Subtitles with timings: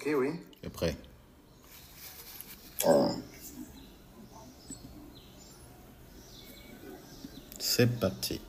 [0.00, 0.30] Ok, oui.
[0.64, 0.96] Es prêt
[7.58, 8.40] C'est parti.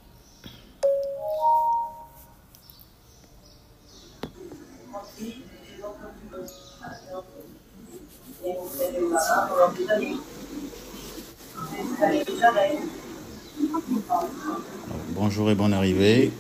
[15.09, 16.31] Bonjour et bonne arrivée.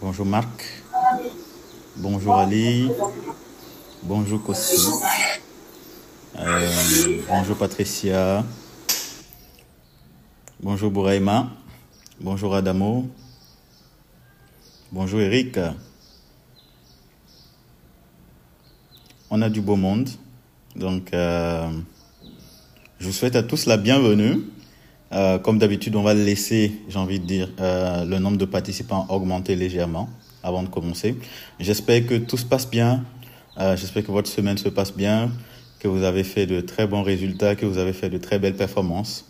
[0.00, 0.84] Bonjour Marc.
[1.96, 2.88] Bonjour Ali.
[4.08, 4.76] Bonjour Kossi.
[6.38, 6.70] Euh,
[7.28, 8.44] bonjour Patricia.
[10.62, 11.50] Bonjour Bouraïma.
[12.20, 13.08] Bonjour Adamo.
[14.92, 15.58] Bonjour Eric.
[19.28, 20.08] On a du beau monde.
[20.76, 21.68] Donc, euh,
[23.00, 24.42] je vous souhaite à tous la bienvenue.
[25.10, 29.06] Euh, comme d'habitude, on va laisser, j'ai envie de dire, euh, le nombre de participants
[29.08, 30.08] augmenter légèrement
[30.44, 31.16] avant de commencer.
[31.58, 33.04] J'espère que tout se passe bien.
[33.58, 35.30] Euh, J'espère que votre semaine se passe bien,
[35.78, 38.56] que vous avez fait de très bons résultats, que vous avez fait de très belles
[38.56, 39.24] performances.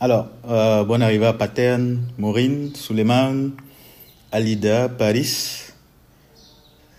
[0.00, 3.50] Alors, euh, bonne arrivée à Paterne, Maureen, Suleiman,
[4.32, 5.62] Alida, Paris.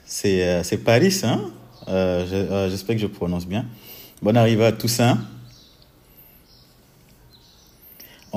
[0.06, 1.42] C'est euh, Paris, hein?
[1.88, 3.66] Je- J'espère que je prononce bien.
[4.22, 5.20] Bonne arrivée à Toussaint.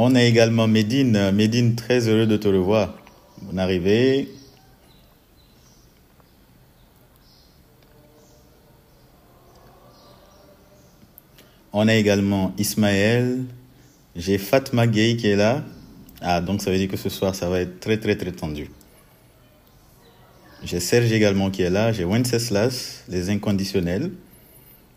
[0.01, 1.33] On a également Médine.
[1.33, 2.95] Médine, très heureux de te revoir.
[3.43, 4.29] Bonne arrivée.
[11.73, 13.43] On a également Ismaël.
[14.15, 15.65] J'ai Fatma Gay qui est là.
[16.21, 18.71] Ah, donc ça veut dire que ce soir, ça va être très, très, très tendu.
[20.63, 21.91] J'ai Serge également qui est là.
[21.91, 24.13] J'ai Wenceslas, les inconditionnels,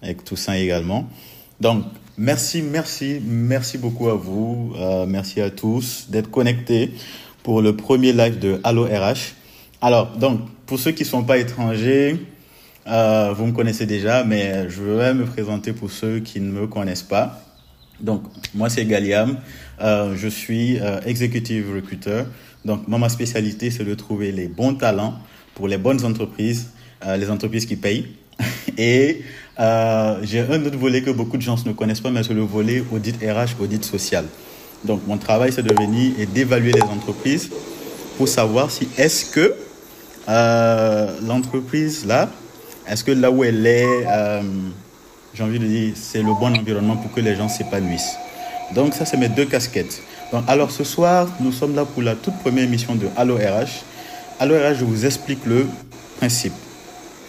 [0.03, 1.09] avec Toussaint également.
[1.59, 1.85] Donc,
[2.17, 4.73] merci, merci, merci beaucoup à vous.
[4.75, 6.91] Euh, merci à tous d'être connectés
[7.43, 9.33] pour le premier live de Allo RH.
[9.81, 12.17] Alors, donc, pour ceux qui ne sont pas étrangers,
[12.87, 16.67] euh, vous me connaissez déjà, mais je vais me présenter pour ceux qui ne me
[16.67, 17.41] connaissent pas.
[18.01, 18.23] Donc,
[18.53, 19.37] moi, c'est Galiam.
[19.81, 22.23] Euh, je suis euh, executive recruiter.
[22.65, 25.15] Donc, moi, ma spécialité, c'est de trouver les bons talents
[25.55, 26.71] pour les bonnes entreprises,
[27.05, 28.07] euh, les entreprises qui payent.
[28.77, 29.23] Et
[29.61, 32.41] euh, j'ai un autre volet que beaucoup de gens ne connaissent pas, mais c'est le
[32.41, 34.25] volet audit RH, audit social.
[34.83, 37.49] Donc, mon travail, c'est de venir et d'évaluer les entreprises
[38.17, 39.53] pour savoir si est-ce que
[40.27, 42.29] euh, l'entreprise là,
[42.87, 44.41] est-ce que là où elle est, euh,
[45.33, 48.15] j'ai envie de dire, c'est le bon environnement pour que les gens s'épanouissent.
[48.73, 50.01] Donc ça, c'est mes deux casquettes.
[50.31, 53.83] Donc, alors ce soir, nous sommes là pour la toute première émission de Allo RH.
[54.39, 55.67] Allo RH, je vous explique le
[56.17, 56.53] principe.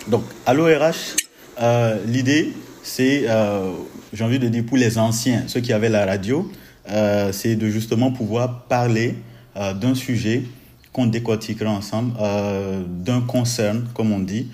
[0.09, 1.16] Donc, Allo RH,
[1.61, 2.53] euh, l'idée,
[2.83, 3.71] c'est, euh,
[4.13, 6.51] j'ai envie de dire pour les anciens, ceux qui avaient la radio,
[6.91, 9.17] euh, c'est de justement pouvoir parler
[9.55, 10.45] d'un sujet
[10.95, 12.15] qu'on décortiquera ensemble,
[12.89, 14.49] d'un concern, comme on dit,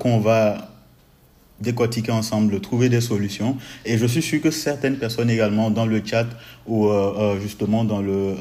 [0.00, 0.72] qu'on va
[1.60, 3.56] décortiquer ensemble, trouver des solutions.
[3.84, 6.26] Et je suis sûr que certaines personnes également dans le chat
[6.66, 6.90] ou
[7.40, 8.34] justement dans le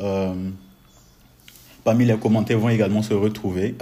[1.84, 3.76] parmi les commentaires vont également se retrouver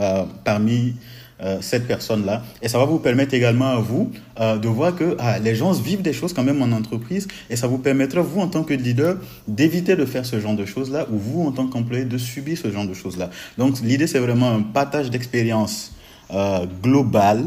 [0.43, 0.95] parmi
[1.39, 2.41] euh, cette personne-là.
[2.63, 4.09] Et ça va vous permettre également à vous
[4.39, 7.55] euh, de voir que ah, les gens vivent des choses quand même en entreprise et
[7.55, 11.05] ça vous permettra, vous en tant que leader, d'éviter de faire ce genre de choses-là
[11.11, 13.29] ou vous en tant qu'employé de subir ce genre de choses-là.
[13.59, 15.91] Donc l'idée, c'est vraiment un partage d'expériences
[16.33, 17.45] euh, globales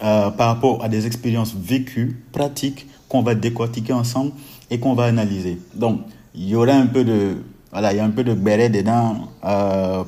[0.00, 4.32] par rapport à des expériences vécues, pratiques, qu'on va décortiquer ensemble
[4.70, 5.58] et qu'on va analyser.
[5.74, 6.02] Donc,
[6.34, 7.38] il y aura un peu de,
[7.72, 9.28] voilà, il y a un peu de béret dedans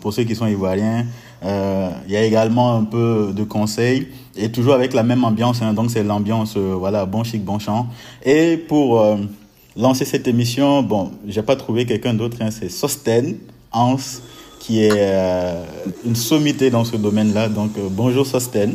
[0.02, 1.06] pour ceux qui sont ivoiriens.
[1.44, 5.60] Euh, il y a également un peu de conseils et toujours avec la même ambiance.
[5.62, 5.72] hein.
[5.74, 7.88] donc, c'est l'ambiance, euh, voilà, bon chic, bon chant.
[8.24, 9.16] Et pour euh,
[9.76, 12.38] lancer cette émission, bon, j'ai pas trouvé quelqu'un d'autre.
[12.40, 13.36] hein, c'est Sosten
[13.72, 13.96] Hans
[14.58, 14.98] qui est
[16.04, 17.48] une sommité dans ce domaine-là.
[17.48, 18.74] Donc, bonjour Sosten.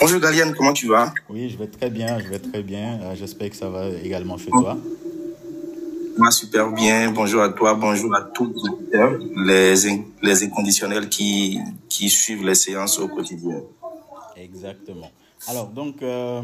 [0.00, 1.12] Bonjour Galiane, comment tu vas?
[1.28, 2.98] Oui, je vais très bien, je vais très bien.
[3.14, 4.78] J'espère que ça va également chez toi.
[6.18, 7.10] Moi, super bien.
[7.10, 8.52] Bonjour à toi, bonjour à tous
[8.92, 9.00] les
[9.46, 11.58] les, in- les inconditionnels qui,
[11.88, 13.56] qui suivent les séances au quotidien.
[14.36, 15.10] Exactement.
[15.48, 16.42] Alors, donc, euh,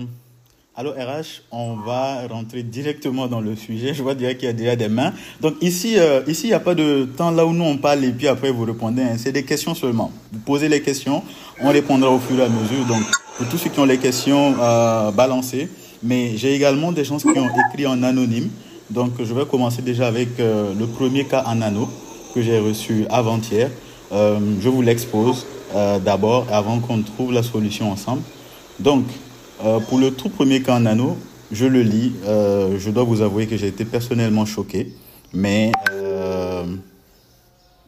[0.74, 3.94] allô RH, on va rentrer directement dans le sujet.
[3.94, 5.12] Je vois déjà qu'il y a déjà des mains.
[5.40, 8.04] Donc, ici, euh, ici, il n'y a pas de temps là où nous on parle
[8.04, 9.02] et puis après vous répondez.
[9.02, 9.16] hein.
[9.18, 10.10] C'est des questions seulement.
[10.32, 11.22] Vous posez les questions,
[11.60, 12.84] on répondra au fur et à mesure.
[12.86, 13.02] Donc,
[13.36, 15.68] pour tous ceux qui ont les questions, euh, balancez.
[16.02, 18.50] Mais j'ai également des gens qui ont écrit en anonyme.
[18.90, 21.88] Donc, je vais commencer déjà avec euh, le premier cas en anneau
[22.34, 23.70] que j'ai reçu avant-hier.
[24.12, 25.44] Euh, je vous l'expose
[25.74, 28.22] euh, d'abord avant qu'on trouve la solution ensemble.
[28.80, 29.04] Donc,
[29.88, 31.16] pour le tout premier cas en anneau,
[31.50, 32.12] je le lis.
[32.24, 34.92] Je dois vous avouer que j'ai été personnellement choqué.
[35.34, 35.72] mais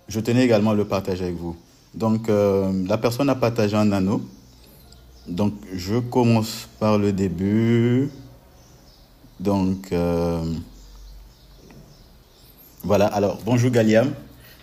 [0.08, 1.54] je tenais également à le partager avec vous.
[1.94, 4.20] Donc, la personne a partagé un anneau.
[5.28, 8.10] Donc, je commence par le début.
[9.38, 9.92] Donc,
[12.82, 13.06] voilà.
[13.06, 14.10] Alors, bonjour Galiam.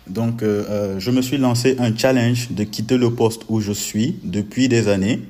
[0.07, 4.69] Donc, je me suis lancé un challenge de quitter le poste où je suis depuis
[4.69, 5.21] des années.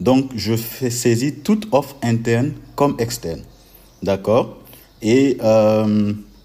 [0.00, 3.40] Donc, je fais saisir toute offre interne comme externe.
[4.02, 4.58] D'accord?
[5.00, 5.38] Et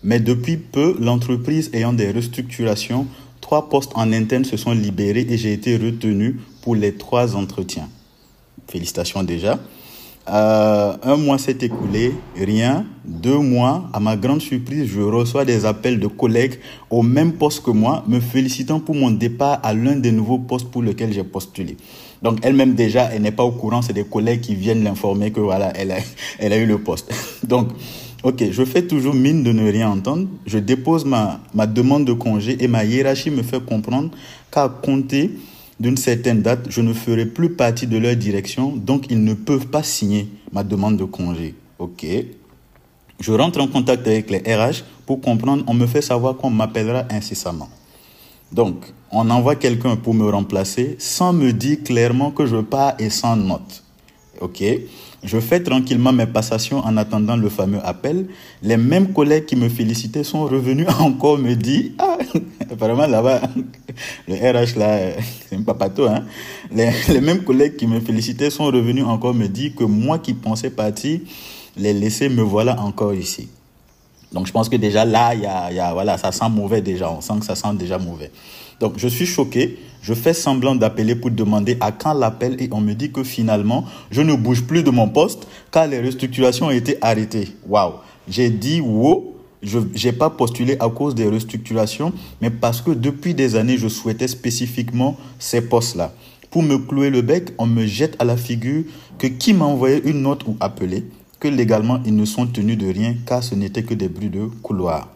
[0.04, 3.06] mais depuis peu, l'entreprise ayant des restructurations,
[3.42, 7.90] trois postes en interne se sont libérés et j'ai été retenu pour les trois entretiens.
[8.68, 9.60] Félicitations déjà.
[10.30, 12.86] Euh, un mois s'est écoulé, rien.
[13.06, 16.60] Deux mois, à ma grande surprise, je reçois des appels de collègues
[16.90, 20.70] au même poste que moi, me félicitant pour mon départ à l'un des nouveaux postes
[20.70, 21.78] pour lesquels j'ai postulé.
[22.22, 25.40] Donc elle-même déjà, elle n'est pas au courant, c'est des collègues qui viennent l'informer que
[25.40, 25.98] voilà, elle a,
[26.40, 27.14] elle a eu le poste.
[27.48, 27.70] Donc
[28.24, 30.28] Ok, je fais toujours mine de ne rien entendre.
[30.48, 34.10] Je dépose ma, ma demande de congé et ma hiérarchie me fait comprendre
[34.52, 35.32] qu'à compter
[35.80, 39.68] d'une certaine date, je ne ferai plus partie de leur direction, donc ils ne peuvent
[39.68, 41.56] pas signer ma demande de congé.
[41.78, 42.06] Ok.
[43.20, 45.64] Je rentre en contact avec les RH pour comprendre.
[45.68, 47.70] On me fait savoir qu'on m'appellera incessamment.
[48.52, 53.10] Donc, on envoie quelqu'un pour me remplacer sans me dire clairement que je pars et
[53.10, 53.84] sans note.
[54.42, 54.64] Ok.
[55.24, 58.28] Je fais tranquillement mes passations en attendant le fameux appel.
[58.62, 62.18] Les mêmes collègues qui me félicitaient sont revenus encore me dire, ah,
[62.72, 63.42] apparemment là-bas,
[64.28, 65.00] le RH là,
[65.50, 66.24] c'est un papato, hein.
[66.72, 70.70] Les, mêmes collègues qui me félicitaient sont revenus encore me dire que moi qui pensais
[70.70, 71.20] partir,
[71.76, 73.50] les laisser, me voilà encore ici.
[74.32, 77.10] Donc je pense que déjà là, y y a, voilà, ça sent mauvais déjà.
[77.12, 78.32] On sent que ça sent déjà mauvais.
[78.80, 79.78] Donc je suis choqué.
[80.02, 83.86] Je fais semblant d'appeler pour demander à quand l'appel et on me dit que finalement,
[84.12, 87.50] je ne bouge plus de mon poste car les restructurations ont été arrêtées.
[87.68, 87.94] Waouh.
[88.30, 89.34] J'ai dit wow.
[89.64, 93.88] Je n'ai pas postulé à cause des restructurations, mais parce que depuis des années, je
[93.88, 96.14] souhaitais spécifiquement ces postes-là.
[96.52, 98.84] Pour me clouer le bec, on me jette à la figure
[99.18, 101.06] que qui m'a envoyé une note ou appelé,
[101.40, 104.46] que légalement ils ne sont tenus de rien car ce n'était que des bruits de
[104.62, 105.10] couloir.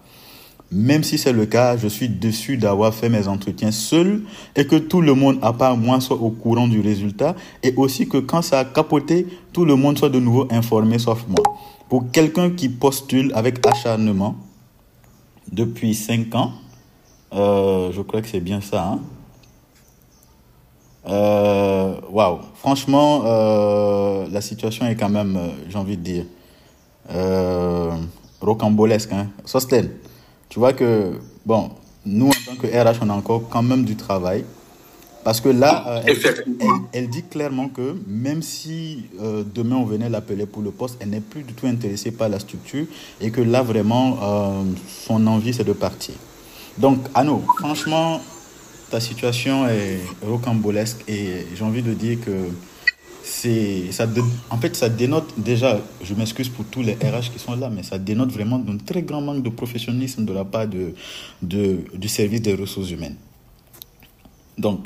[0.72, 4.24] Même si c'est le cas, je suis déçu d'avoir fait mes entretiens seul
[4.56, 8.08] et que tout le monde, à part moi, soit au courant du résultat et aussi
[8.08, 11.44] que quand ça a capoté, tout le monde soit de nouveau informé sauf moi.
[11.90, 14.38] Pour quelqu'un qui postule avec acharnement
[15.52, 16.54] depuis 5 ans,
[17.34, 18.94] euh, je crois que c'est bien ça.
[18.94, 19.00] Hein?
[21.08, 26.26] Euh, waouh, franchement, euh, la situation est quand même, j'ai envie de dire,
[28.40, 29.12] rocambolesque.
[29.12, 29.28] Hein?
[29.44, 29.90] Sosten,
[30.52, 31.14] tu vois que,
[31.46, 31.72] bon,
[32.06, 34.44] nous, en tant que RH, on a encore quand même du travail.
[35.24, 36.14] Parce que là, euh,
[36.92, 41.12] elle, dit clairement que même si euh, demain on venait l'appeler pour le poste, elle
[41.12, 42.86] n'est plus du tout intéressée par la structure
[43.22, 44.64] et que là, vraiment, euh,
[45.06, 46.16] son envie, c'est de partir.
[46.78, 48.20] Donc, Anno, franchement,
[48.90, 52.32] ta situation est rocambolesque et j'ai envie de dire que
[53.24, 54.08] c'est ça
[54.50, 57.84] en fait ça dénote déjà je m'excuse pour tous les RH qui sont là mais
[57.84, 60.94] ça dénote vraiment d'un très grand manque de professionnalisme de la part de,
[61.42, 63.16] de du service des ressources humaines
[64.58, 64.86] donc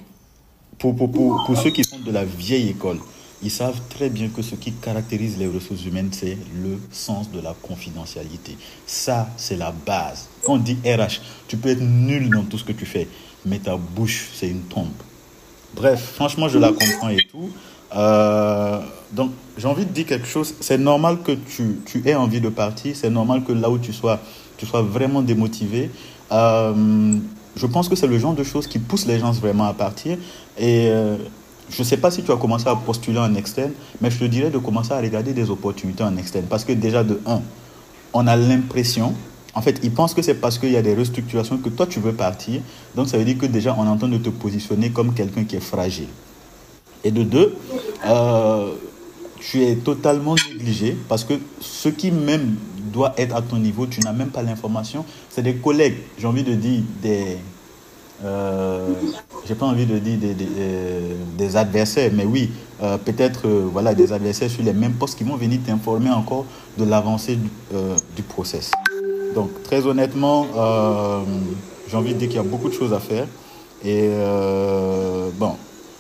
[0.77, 2.99] pour, pour, pour, pour ceux qui sont de la vieille école
[3.45, 7.39] ils savent très bien que ce qui caractérise les ressources humaines, c'est le sens de
[7.39, 8.57] la confidentialité.
[8.87, 10.29] Ça, c'est la base.
[10.43, 13.07] Quand on dit RH, tu peux être nul dans tout ce que tu fais,
[13.45, 14.87] mais ta bouche, c'est une tombe.
[15.75, 17.51] Bref, franchement, je la comprends et tout.
[17.93, 18.79] Euh,
[19.11, 20.55] donc, j'ai envie de dire quelque chose.
[20.59, 22.95] C'est normal que tu, tu, aies envie de partir.
[22.95, 24.19] C'est normal que là où tu sois,
[24.57, 25.89] tu sois vraiment démotivé.
[26.31, 27.17] Euh,
[27.55, 30.17] je pense que c'est le genre de choses qui pousse les gens vraiment à partir.
[30.57, 31.17] Et euh,
[31.69, 34.25] je ne sais pas si tu as commencé à postuler en externe, mais je te
[34.25, 36.45] dirais de commencer à regarder des opportunités en externe.
[36.49, 37.41] Parce que déjà, de un,
[38.13, 39.13] on a l'impression,
[39.53, 41.99] en fait, ils pensent que c'est parce qu'il y a des restructurations que toi, tu
[41.99, 42.61] veux partir.
[42.95, 45.61] Donc, ça veut dire que déjà, on entend de te positionner comme quelqu'un qui est
[45.61, 46.07] fragile.
[47.05, 47.55] Et de deux,
[48.07, 48.73] euh,
[49.39, 52.55] tu es totalement négligé parce que ce qui même
[52.91, 55.05] doit être à ton niveau, tu n'as même pas l'information.
[55.29, 57.37] C'est des collègues, j'ai envie de dire des...
[58.23, 58.93] Euh,
[59.45, 60.33] j'ai pas envie de dire des,
[61.37, 62.49] des adversaires, mais oui,
[62.81, 66.45] euh, peut-être euh, voilà, des adversaires sur les mêmes postes qui vont venir t'informer encore
[66.77, 67.49] de l'avancée du,
[68.15, 68.71] du, process.
[69.35, 70.47] Donc très honnêtement,
[71.87, 73.27] j'ai envie de dire qu'il y a beaucoup de choses à faire.
[73.83, 74.09] Et
[75.37, 75.55] bon,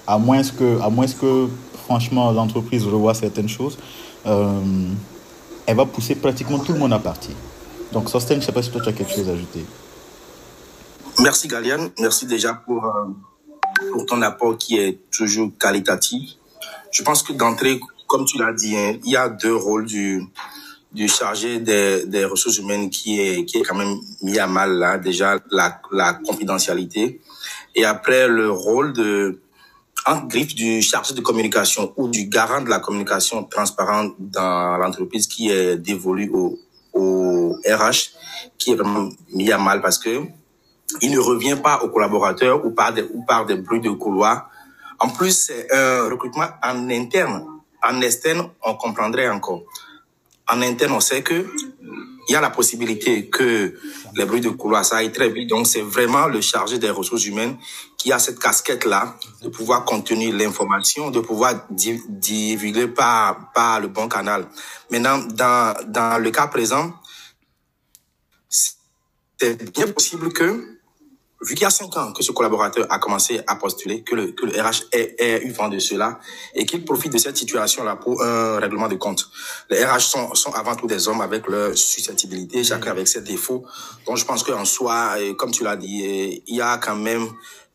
[0.07, 1.47] à moins que, à moins que
[1.85, 3.77] franchement l'entreprise revoie certaines choses,
[4.25, 4.61] euh,
[5.65, 7.35] elle va pousser pratiquement tout le monde à partir.
[7.91, 9.65] Donc Sosten, je ne sais pas si toi tu as quelque chose à ajouter.
[11.19, 16.31] Merci Galian, merci déjà pour, euh, pour ton apport qui est toujours qualitatif.
[16.91, 20.23] Je pense que d'entrée, comme tu l'as dit, hein, il y a deux rôles du,
[20.91, 24.73] du chargé des, des ressources humaines qui est, qui est quand même mis à mal
[24.77, 27.21] là, déjà la, la confidentialité.
[27.75, 29.39] Et après, le rôle de,
[30.05, 35.27] en griffe du chargé de communication ou du garant de la communication transparente dans l'entreprise
[35.27, 36.59] qui est dévolu au,
[36.93, 38.11] au RH,
[38.57, 40.23] qui est vraiment mis à mal parce que
[41.01, 44.49] il ne revient pas aux collaborateurs ou par des, ou par des bruits de couloir.
[44.99, 47.43] En plus, c'est un recrutement en interne.
[47.83, 49.63] En externe, on comprendrait encore
[50.47, 51.47] en interne, on sait que
[52.27, 53.77] il y a la possibilité que
[54.15, 55.49] les bruits de couloir, ça aille très vite.
[55.49, 57.57] Donc, c'est vraiment le chargé des ressources humaines
[57.97, 64.07] qui a cette casquette-là de pouvoir contenir l'information, de pouvoir divulguer par, par le bon
[64.07, 64.47] canal.
[64.91, 66.93] Maintenant, dans, dans le cas présent,
[68.49, 70.74] c'est bien possible que
[71.45, 74.31] vu qu'il y a cinq ans que ce collaborateur a commencé à postuler, que le,
[74.31, 76.19] que le RH ait, eu vent de cela
[76.53, 79.29] et qu'il profite de cette situation-là pour un règlement de compte.
[79.69, 83.63] Les RH sont, sont avant tout des hommes avec leur susceptibilité, chacun avec ses défauts.
[84.05, 87.27] Donc je pense qu'en soi, comme tu l'as dit, il y a quand même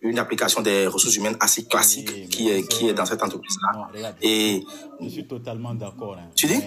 [0.03, 4.15] une application des ressources humaines assez classique qui est, qui est dans cette entreprise-là.
[4.23, 4.65] Et
[5.01, 6.17] je suis totalement d'accord.
[6.19, 6.31] Hein.
[6.35, 6.61] tu dis?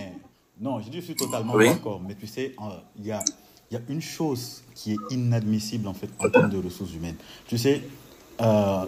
[0.60, 2.02] Non, je suis totalement d'accord.
[2.08, 2.56] Mais tu sais,
[2.98, 3.20] il y a
[3.74, 7.16] il y a une chose qui est inadmissible en fait en termes de ressources humaines.
[7.48, 7.82] Tu sais,
[8.40, 8.86] euh,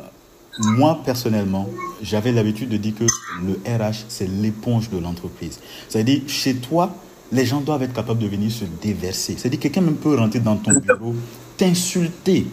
[0.60, 1.68] moi personnellement,
[2.04, 3.06] j'avais l'habitude de dire que
[3.44, 5.60] le RH c'est l'éponge de l'entreprise.
[5.90, 6.96] C'est-à-dire chez toi,
[7.32, 9.36] les gens doivent être capables de venir se déverser.
[9.38, 11.16] C'est-à-dire quelqu'un même peut rentrer dans ton bureau,
[11.58, 12.46] t'insulter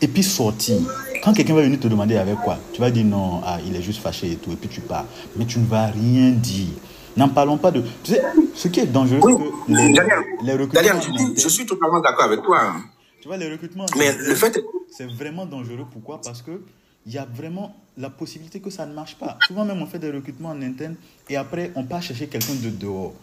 [0.00, 0.76] et puis sortir.
[1.24, 3.82] Quand quelqu'un va venir te demander avec quoi, tu vas dire non, ah, il est
[3.82, 5.04] juste fâché et tout, et puis tu pars.
[5.36, 6.68] Mais tu ne vas rien dire.
[7.16, 7.82] N'en parlons pas de.
[8.02, 8.22] Tu sais,
[8.54, 9.94] ce qui est dangereux, c'est que les,
[10.42, 11.00] les recrutements.
[11.36, 12.58] je suis totalement d'accord avec toi.
[12.62, 12.82] Hein.
[13.20, 13.86] Tu vois, les recrutements.
[13.96, 14.58] Mais le fait.
[14.90, 15.86] C'est vraiment dangereux.
[15.90, 16.20] Pourquoi?
[16.20, 16.62] Parce que
[17.06, 19.38] il y a vraiment la possibilité que ça ne marche pas.
[19.46, 20.96] Souvent même, on fait des recrutements en interne
[21.28, 23.14] et après, on part chercher quelqu'un de dehors.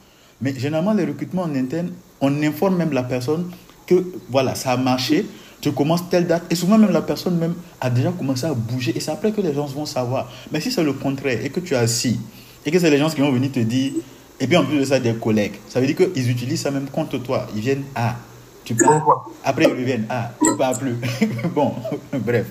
[0.42, 1.92] Mais généralement, les recrutements en interne,
[2.22, 3.52] on informe même la personne
[3.86, 5.26] que voilà, ça a marché,
[5.62, 8.96] tu commences telle date, et souvent même la personne même a déjà commencé à bouger,
[8.96, 10.32] et c'est après que les gens vont savoir.
[10.52, 12.20] Mais si c'est le contraire, et que tu as assis,
[12.68, 13.94] et que c'est les gens qui vont venir te dire,
[14.42, 15.56] et puis en plus de ça, des collègues.
[15.70, 17.48] Ça veut dire qu'ils utilisent ça même contre toi.
[17.56, 18.18] Ils viennent, ah,
[18.66, 19.02] tu parles.
[19.46, 20.96] Après, ils reviennent, ah, tu parles plus.
[21.56, 21.74] bon,
[22.14, 22.46] bref.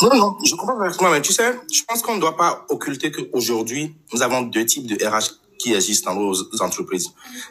[0.00, 3.12] Non, non, je comprends parfaitement, mais tu sais, je pense qu'on ne doit pas occulter
[3.12, 7.10] qu'aujourd'hui, nous avons deux types de RH qui existent dans nos entreprises.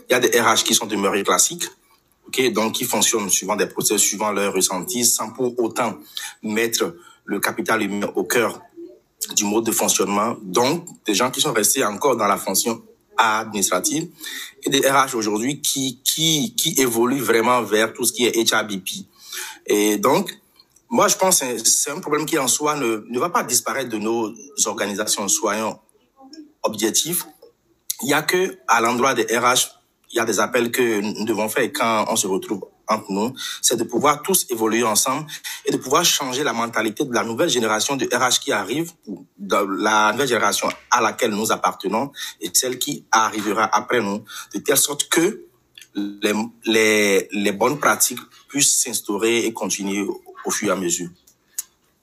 [0.10, 1.66] Il y a des RH qui sont demeurés classiques,
[2.26, 5.96] ok, donc qui fonctionnent suivant des procès, suivant leurs ressentis, sans pour autant
[6.42, 8.62] mettre le capital humain au cœur
[9.36, 10.36] du mode de fonctionnement.
[10.42, 12.82] Donc, des gens qui sont restés encore dans la fonction
[13.18, 14.10] administrative
[14.64, 19.06] et des RH aujourd'hui qui, qui, qui évoluent vraiment vers tout ce qui est HRBP.
[19.66, 20.38] Et donc,
[20.90, 23.90] moi, je pense que c'est un problème qui en soi ne, ne va pas disparaître
[23.90, 24.34] de nos
[24.66, 25.80] organisations, soyons
[26.64, 27.26] objectifs.
[28.04, 29.78] Il y a que à l'endroit des RH,
[30.12, 33.34] il y a des appels que nous devons faire quand on se retrouve entre nous,
[33.62, 35.26] c'est de pouvoir tous évoluer ensemble
[35.66, 38.92] et de pouvoir changer la mentalité de la nouvelle génération de RH qui arrive,
[39.38, 44.60] de la nouvelle génération à laquelle nous appartenons et celle qui arrivera après nous, de
[44.60, 45.44] telle sorte que
[45.96, 51.10] les, bonnes pratiques puissent s'instaurer et continuer au, fur et à mesure.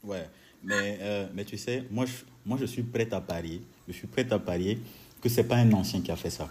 [0.03, 0.29] Ouais,
[0.63, 2.13] mais, euh, mais tu sais, moi je,
[2.45, 4.79] moi je suis prêt à parier, je suis prêt à parier
[5.23, 6.49] que c'est pas un ancien qui a fait ça.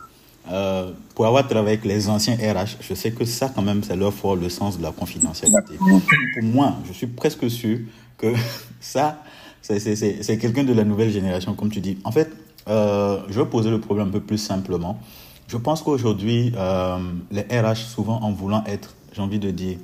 [0.51, 3.95] Euh, pour avoir travaillé avec les anciens RH, je sais que ça, quand même, c'est
[3.95, 5.75] leur fort, le sens de la confidentialité.
[5.77, 7.79] Pour moi, je suis presque sûr
[8.17, 8.33] que
[8.81, 9.19] ça,
[9.61, 11.97] c'est quelqu'un de la nouvelle génération, comme tu dis.
[12.03, 12.29] En fait,
[12.67, 14.99] euh, je vais poser le problème un peu plus simplement.
[15.47, 16.97] Je pense qu'aujourd'hui, euh,
[17.31, 19.77] les RH, souvent en voulant être, j'ai envie de dire,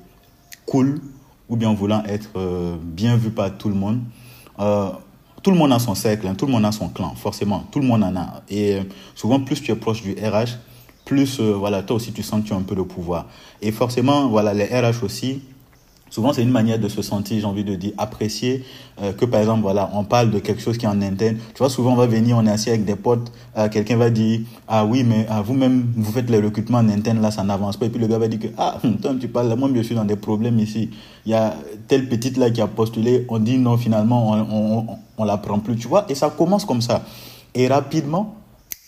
[0.65, 0.99] cool,
[1.47, 2.29] ou bien en voulant être
[2.83, 4.01] bien vu par tout le monde,
[5.41, 7.79] tout le monde a son cercle, hein, tout le monde a son clan, forcément, tout
[7.79, 8.41] le monde en a.
[8.49, 8.83] Et euh,
[9.15, 10.57] souvent, plus tu es proche du RH,
[11.05, 13.25] plus, euh, voilà, toi aussi, tu sens que tu as un peu de pouvoir.
[13.61, 15.41] Et forcément, voilà, les RH aussi,
[16.09, 18.63] souvent, c'est une manière de se sentir, j'ai envie de dire, apprécié,
[19.01, 21.37] euh, que par exemple, voilà, on parle de quelque chose qui est en interne.
[21.53, 23.31] Tu vois, souvent, on va venir, on est assis avec des potes,
[23.71, 27.31] quelqu'un va dire, ah oui, mais ah, vous-même, vous faites les recrutements en interne, là,
[27.31, 27.87] ça n'avance pas.
[27.87, 30.05] Et puis le gars va dire que, ah, toi, tu parles, moi, je suis dans
[30.05, 30.89] des problèmes ici.
[31.25, 31.55] Il y a
[31.87, 35.59] telle petite là qui a postulé, on dit non, finalement, on, on on la prend
[35.59, 36.05] plus, tu vois.
[36.09, 37.03] Et ça commence comme ça.
[37.53, 38.35] Et rapidement,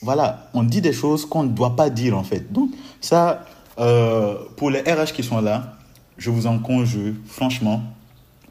[0.02, 2.52] voilà, on dit des choses qu'on ne doit pas dire en fait.
[2.52, 3.44] Donc ça,
[3.78, 5.76] euh, pour les RH qui sont là,
[6.18, 7.84] je vous en conjure, franchement,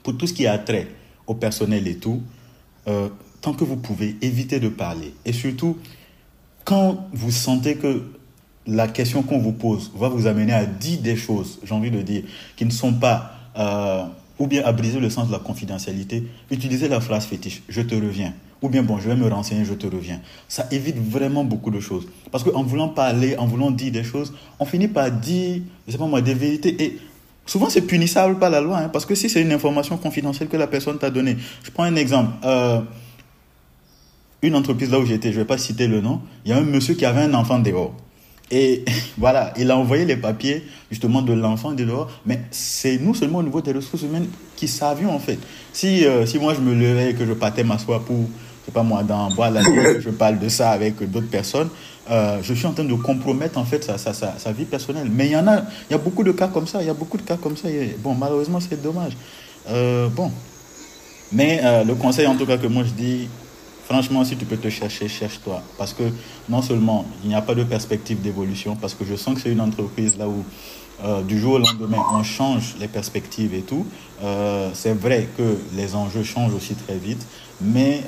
[0.02, 0.88] pour tout ce qui a trait
[1.26, 2.22] au personnel et tout,
[2.88, 3.08] euh,
[3.40, 5.14] tant que vous pouvez, évitez de parler.
[5.24, 5.76] Et surtout,
[6.64, 8.02] quand vous sentez que
[8.66, 12.02] la question qu'on vous pose va vous amener à dire des choses, j'ai envie de
[12.02, 12.22] dire,
[12.56, 14.04] qui ne sont pas euh,
[14.38, 17.94] ou bien à briser le sens de la confidentialité, utilisez la phrase fétiche, je te
[17.94, 20.20] reviens, ou bien bon, je vais me renseigner, je te reviens.
[20.48, 22.06] Ça évite vraiment beaucoup de choses.
[22.30, 25.98] Parce qu'en voulant parler, en voulant dire des choses, on finit par dire, je sais
[25.98, 26.82] pas moi, des vérités.
[26.82, 26.98] Et
[27.50, 28.78] souvent, c'est punissable par la loi.
[28.78, 31.36] Hein, parce que si c'est une information confidentielle que la personne t'a donnée.
[31.64, 32.30] Je prends un exemple.
[32.44, 32.80] Euh,
[34.42, 36.62] une entreprise là où j'étais, je vais pas citer le nom, il y a un
[36.62, 37.92] monsieur qui avait un enfant dehors.
[38.52, 38.84] Et
[39.18, 42.08] voilà, il a envoyé les papiers justement de l'enfant dehors.
[42.24, 45.38] Mais c'est nous seulement au niveau des ressources humaines qui savions en fait.
[45.72, 48.72] Si, euh, si moi je me levais et que je partais m'asseoir pour, je sais
[48.72, 51.68] pas moi, dans bois la nuit, je parle de ça avec d'autres personnes,
[52.10, 55.08] euh, je suis en train de compromettre en fait sa, vie personnelle.
[55.12, 56.90] Mais il y en a, il y a beaucoup de cas comme ça, il y
[56.90, 57.68] a beaucoup de cas comme ça.
[57.98, 59.12] bon, malheureusement, c'est dommage.
[59.68, 60.30] Euh, bon.
[61.32, 63.28] Mais euh, le conseil en tout cas que moi je dis,
[63.84, 65.62] franchement, si tu peux te chercher, cherche-toi.
[65.78, 66.02] Parce que
[66.48, 69.52] non seulement il n'y a pas de perspective d'évolution, parce que je sens que c'est
[69.52, 70.44] une entreprise là où
[71.26, 73.86] du jour au lendemain, on change les perspectives et tout.
[74.74, 77.24] C'est vrai que les enjeux changent aussi très vite,
[77.60, 78.02] mais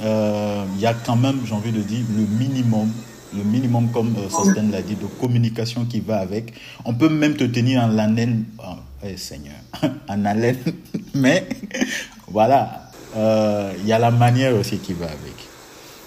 [0.75, 2.91] il y a quand même, j'ai envie de dire, le minimum,
[3.37, 6.53] le minimum, comme euh, l'a dit, de communication qui va avec.
[6.85, 9.57] On peut même te tenir en haleine, oh, eh, Seigneur,
[10.09, 10.59] en haleine,
[11.15, 11.49] mais
[12.29, 15.35] voilà, euh, il y a la manière aussi qui va avec.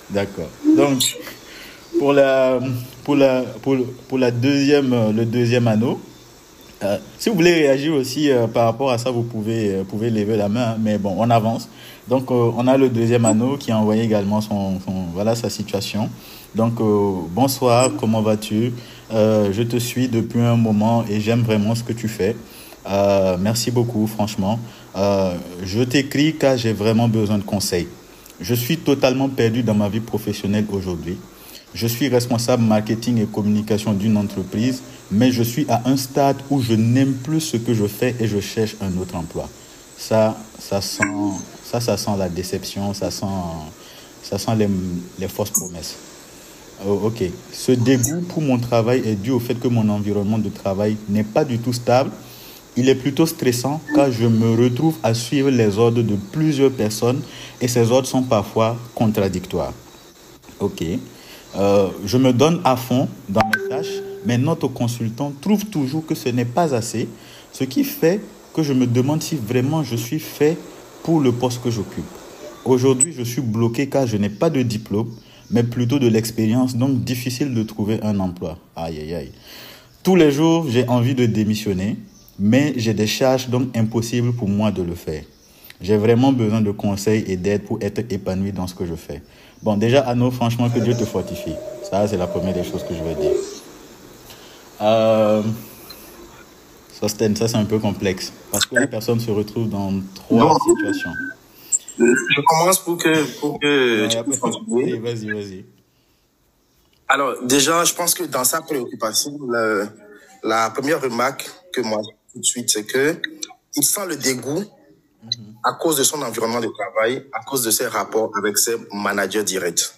[0.10, 0.50] D'accord.
[0.77, 1.17] Donc,
[1.98, 2.60] pour la,
[3.03, 3.75] pour la, pour,
[4.08, 6.00] pour la deuxième, le deuxième anneau,
[6.84, 10.10] euh, si vous voulez réagir aussi euh, par rapport à ça, vous pouvez, euh, pouvez
[10.10, 11.70] lever la main, mais bon, on avance.
[12.08, 15.50] Donc, euh, on a le deuxième anneau qui a envoyé également son, son voilà sa
[15.50, 16.10] situation.
[16.56, 16.76] Donc,
[17.32, 18.72] bonsoir, comment vas-tu?
[19.12, 22.36] Je te suis depuis un moment et j'aime vraiment ce que tu fais.
[23.40, 24.58] merci beaucoup, franchement.
[24.96, 27.88] je t'écris car j'ai vraiment besoin de conseils.
[28.40, 31.18] Je suis totalement perdu dans ma vie professionnelle aujourd'hui.
[31.74, 34.82] Je suis responsable marketing et communication d'une entreprise,
[35.12, 38.28] mais je suis à un stade où je n'aime plus ce que je fais et
[38.28, 39.50] je cherche un autre emploi.
[39.98, 41.04] Ça, ça sent,
[41.66, 43.28] ça, sent la déception, ça sent,
[45.20, 45.96] les fausses promesses.
[46.84, 47.24] Oh, ok.
[47.53, 51.24] Ce dégoût pour mon travail est dû au fait que mon environnement de travail n'est
[51.24, 52.12] pas du tout stable
[52.77, 57.22] il est plutôt stressant car je me retrouve à suivre les ordres de plusieurs personnes
[57.62, 59.74] et ces ordres sont parfois contradictoires.
[60.59, 60.83] Ok.
[61.55, 66.16] Euh, je me donne à fond dans mes tâches, mais notre consultant trouve toujours que
[66.16, 67.07] ce n'est pas assez,
[67.53, 68.20] ce qui fait
[68.53, 70.57] que je me demande si vraiment je suis fait
[71.03, 72.03] pour le poste que j'occupe.
[72.66, 75.09] Aujourd'hui, je suis bloqué car je n'ai pas de diplôme,
[75.51, 78.58] mais plutôt de l'expérience, donc difficile de trouver un emploi.
[78.75, 79.31] Aïe, aïe, aïe.
[80.03, 81.98] Tous les jours, j'ai envie de démissionner,
[82.38, 85.24] mais j'ai des charges donc impossible pour moi de le faire.
[85.81, 89.22] J'ai vraiment besoin de conseils et d'aide pour être épanoui dans ce que je fais.
[89.62, 91.55] Bon, déjà, Anno, franchement, que Dieu te fortifie.
[91.90, 93.36] Ça, c'est la première des choses que je veux dire.
[94.81, 95.42] Euh,
[96.92, 98.31] ça, c'est un peu complexe.
[98.51, 101.12] Parce que les personnes se retrouvent dans trois situations.
[101.98, 104.18] Je commence pour que, pour que tu
[105.00, 105.66] Vas-y, vas-y.
[107.08, 109.88] Alors, déjà, je pense que dans sa préoccupation, le,
[110.44, 112.01] la première remarque que moi
[112.34, 113.16] tout de suite, c'est que
[113.75, 114.64] il sent le dégoût
[115.64, 119.44] à cause de son environnement de travail, à cause de ses rapports avec ses managers
[119.44, 119.92] directs.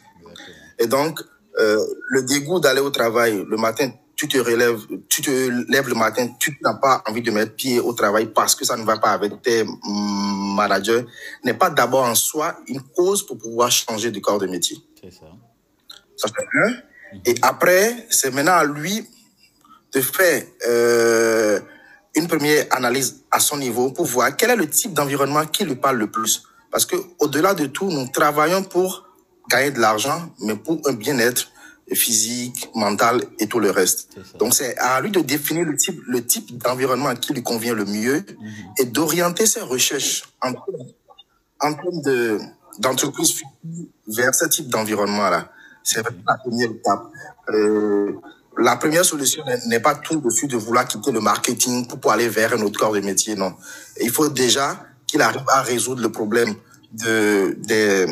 [0.79, 1.19] Et donc,
[1.59, 5.29] euh, le dégoût d'aller au travail le matin, tu te relèves, tu te
[5.71, 8.75] lèves le matin, tu n'as pas envie de mettre pied au travail parce que ça
[8.75, 11.05] ne va pas avec tes managers,
[11.43, 14.77] n'est pas d'abord en soi une cause pour pouvoir changer de corps de métier.
[14.99, 15.27] C'est ça.
[16.15, 16.73] Ça fait un.
[17.25, 19.07] Et après, c'est maintenant à lui
[19.93, 21.59] de faire euh,
[22.15, 25.75] une première analyse à son niveau pour voir quel est le type d'environnement qui lui
[25.75, 26.43] parle le plus.
[26.71, 29.05] Parce que au-delà de tout, nous travaillons pour
[29.47, 31.51] gagner de l'argent, mais pour un bien-être
[31.93, 34.09] physique, mental et tout le reste.
[34.39, 37.85] Donc c'est à lui de définir le type, le type d'environnement qui lui convient le
[37.85, 38.79] mieux -hmm.
[38.81, 40.51] et d'orienter ses recherches en,
[41.65, 42.39] en termes de
[42.79, 43.31] d'entreprise
[44.07, 45.51] vers ce type d'environnement-là.
[45.83, 47.03] C'est la première étape.
[47.49, 48.13] Euh,
[48.57, 52.11] la première solution n'est pas tout de suite de vouloir quitter le marketing pour, pour
[52.11, 53.53] aller vers un autre corps de métier, non.
[54.01, 54.67] Il faut déjà
[55.07, 56.53] qu'il arrive à résoudre le problème
[56.91, 58.05] de, des,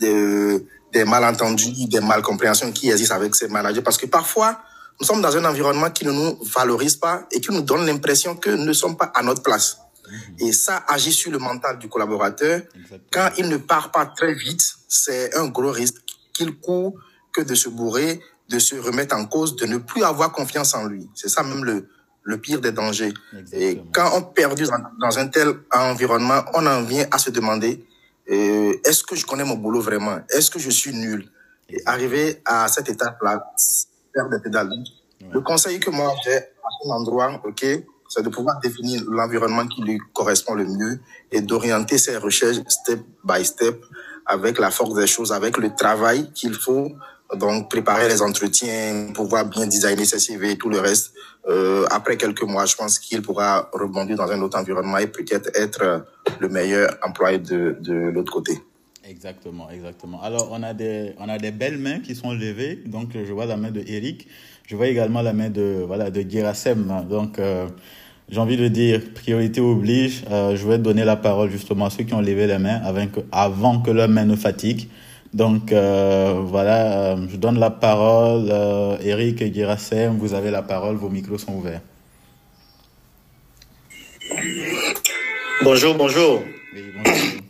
[0.00, 3.82] de, des malentendus, des malcompréhensions qui existent avec ces managers.
[3.82, 4.60] Parce que parfois,
[5.00, 8.36] nous sommes dans un environnement qui ne nous valorise pas et qui nous donne l'impression
[8.36, 9.78] que nous ne sommes pas à notre place.
[10.06, 10.16] Mmh.
[10.46, 12.62] Et ça agit sur le mental du collaborateur.
[12.74, 13.00] Exactement.
[13.10, 15.96] Quand il ne part pas très vite, c'est un gros risque
[16.34, 16.94] qu'il court
[17.32, 18.20] que de se bourrer
[18.52, 21.08] de se remettre en cause, de ne plus avoir confiance en lui.
[21.14, 21.88] C'est ça même le,
[22.22, 23.12] le pire des dangers.
[23.32, 23.62] Exactement.
[23.62, 27.84] Et quand on dans, dans, un tel environnement, on en vient à se demander
[28.30, 30.18] euh, est-ce que je connais mon boulot vraiment?
[30.30, 31.28] Est-ce que je suis nul?
[31.68, 33.52] Et arriver à cette étape-là,
[34.12, 34.68] perdre des pédales.
[34.68, 35.28] Ouais.
[35.32, 37.64] Le conseil que moi j'ai à son endroit, ok,
[38.08, 43.00] c'est de pouvoir définir l'environnement qui lui correspond le mieux et d'orienter ses recherches step
[43.24, 43.82] by step
[44.26, 46.92] avec la force des choses, avec le travail qu'il faut,
[47.36, 51.12] donc préparer les entretiens, pouvoir bien designer ses CV et tout le reste.
[51.48, 55.50] Euh, après quelques mois, je pense qu'il pourra rebondir dans un autre environnement et peut-être
[55.54, 56.04] être
[56.38, 58.58] le meilleur employé de, de l'autre côté.
[59.08, 60.22] Exactement, exactement.
[60.22, 62.80] Alors, on a des, on a des belles mains qui sont levées.
[62.86, 64.28] Donc, je vois la main de Eric.
[64.64, 67.04] Je vois également la main de, voilà, de Girasem.
[67.10, 67.66] Donc, euh,
[68.28, 70.24] j'ai envie de dire, priorité oblige.
[70.30, 73.06] Euh, je vais donner la parole justement à ceux qui ont levé les mains avant
[73.08, 74.88] que, avant que leurs mains ne fatiguent.
[75.34, 78.52] Donc, euh, voilà, je donne la parole.
[79.02, 80.96] Eric et Girasem, vous avez la parole.
[80.96, 81.80] Vos micros sont ouverts.
[85.64, 86.42] Bonjour, bonjour.
[86.74, 87.42] Oui, bonjour.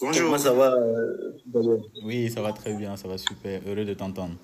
[0.00, 0.24] Bonjour.
[0.26, 3.60] Comment ça va euh, Oui, ça va très bien, ça va super.
[3.66, 4.34] Heureux de t'entendre.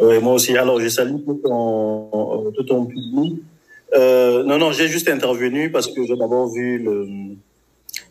[0.00, 0.56] Oui, moi aussi.
[0.56, 3.42] Alors, je salue tout ton, tout ton public.
[3.94, 7.06] Euh, non, non, j'ai juste intervenu parce que j'ai d'abord vu le,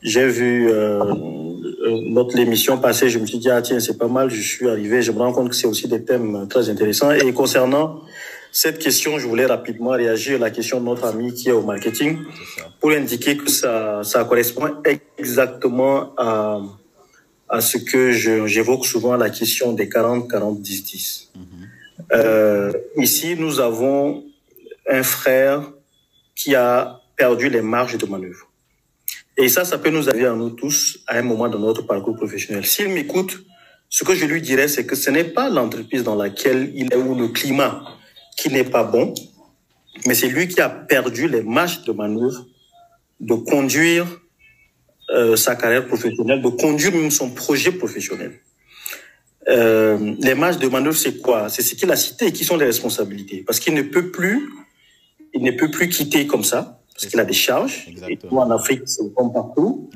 [0.01, 3.09] j'ai vu euh, euh notre émission passer.
[3.09, 4.29] Je me suis dit ah tiens c'est pas mal.
[4.29, 5.01] Je suis arrivé.
[5.01, 7.11] Je me rends compte que c'est aussi des thèmes très intéressants.
[7.11, 8.01] Et concernant
[8.51, 11.61] cette question, je voulais rapidement réagir à la question de notre ami qui est au
[11.61, 12.17] marketing
[12.79, 14.69] pour indiquer que ça, ça correspond
[15.17, 16.61] exactement à,
[17.49, 21.31] à ce que j'évoque souvent la question des 40, 40, 10, 10.
[22.13, 24.23] euh, ici, nous avons
[24.87, 25.71] un frère
[26.35, 28.48] qui a perdu les marges de manœuvre.
[29.41, 32.13] Et ça, ça peut nous arriver à nous tous à un moment de notre parcours
[32.13, 32.65] professionnel.
[32.65, 33.45] S'il m'écoute,
[33.87, 36.97] ce que je lui dirais, c'est que ce n'est pas l'entreprise dans laquelle il est
[36.97, 37.81] ou le climat
[38.35, 39.13] qui n'est pas bon,
[40.05, 42.45] mais c'est lui qui a perdu les marges de manœuvre
[43.21, 44.05] de conduire
[45.11, 48.41] euh, sa carrière professionnelle, de conduire même son projet professionnel.
[49.47, 51.47] Euh, les marges de manœuvre, c'est quoi?
[51.47, 53.45] C'est ce qu'il a cité et qui sont les responsabilités.
[53.47, 54.49] Parce qu'il ne peut plus,
[55.33, 57.87] il ne peut plus quitter comme ça, parce qu'il a des charges.
[58.09, 59.89] Et tout en Afrique, c'est comme partout.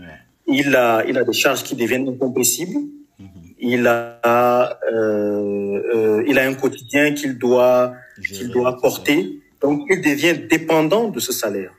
[0.48, 2.78] Il a, il a des charges qui deviennent incompressibles.
[2.78, 3.56] Mm-hmm.
[3.60, 7.94] Il a, euh, euh, il a un quotidien qu'il doit
[8.26, 9.42] qu'il doit porter.
[9.62, 11.74] Donc, il devient dépendant de ce salaire.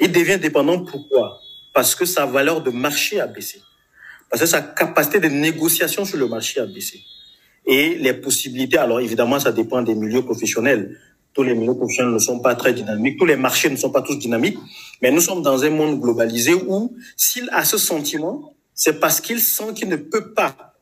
[0.00, 1.38] Il devient dépendant pourquoi?
[1.72, 3.60] Parce que sa valeur de marché a baissé.
[4.28, 7.00] Parce que sa capacité de négociation sur le marché a baissé.
[7.64, 10.98] Et les possibilités, alors évidemment, ça dépend des milieux professionnels.
[11.38, 14.02] Tous les milieux professionnels ne sont pas très dynamiques, tous les marchés ne sont pas
[14.02, 14.58] tous dynamiques,
[15.00, 19.38] mais nous sommes dans un monde globalisé où s'il a ce sentiment, c'est parce qu'il
[19.38, 20.74] sent qu'il ne peut pas,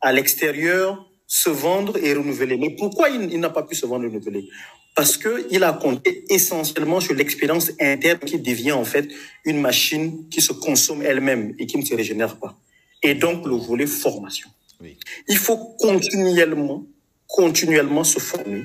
[0.00, 2.56] à l'extérieur, se vendre et renouveler.
[2.56, 4.48] Mais pourquoi il, n'a pas pu se vendre et renouveler?
[4.96, 9.10] Parce que il a compté essentiellement sur l'expérience interne qui devient en fait
[9.44, 12.56] une machine qui se consomme elle-même et qui ne se régénère pas.
[13.02, 14.48] Et donc le volet formation.
[14.80, 14.96] Oui.
[15.28, 16.86] Il faut continuellement,
[17.26, 18.64] continuellement se former.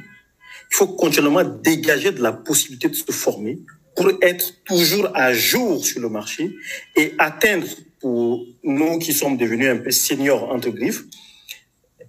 [0.71, 3.59] Il faut continuellement dégager de la possibilité de se former
[3.95, 6.55] pour être toujours à jour sur le marché
[6.95, 7.67] et atteindre
[7.99, 11.03] pour nous qui sommes devenus un peu seniors entre griffes,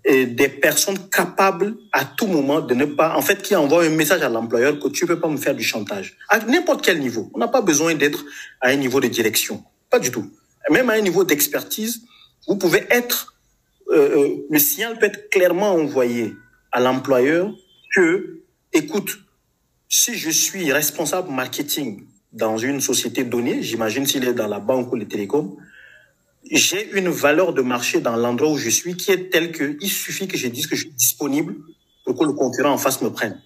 [0.08, 4.22] des personnes capables à tout moment de ne pas, en fait, qui envoient un message
[4.22, 6.16] à l'employeur que tu peux pas me faire du chantage.
[6.28, 7.30] À n'importe quel niveau.
[7.34, 8.24] On n'a pas besoin d'être
[8.60, 9.62] à un niveau de direction.
[9.90, 10.30] Pas du tout.
[10.70, 12.02] Même à un niveau d'expertise,
[12.46, 13.34] vous pouvez être,
[13.90, 16.34] euh, euh le signal peut être clairement envoyé
[16.72, 17.52] à l'employeur
[17.94, 18.37] que,
[18.72, 19.18] écoute,
[19.88, 24.92] si je suis responsable marketing dans une société donnée, j'imagine s'il est dans la banque
[24.92, 25.56] ou les télécoms,
[26.50, 29.90] j'ai une valeur de marché dans l'endroit où je suis qui est telle que il
[29.90, 31.56] suffit que je dise que je suis disponible
[32.04, 33.42] pour que le concurrent en face me prenne.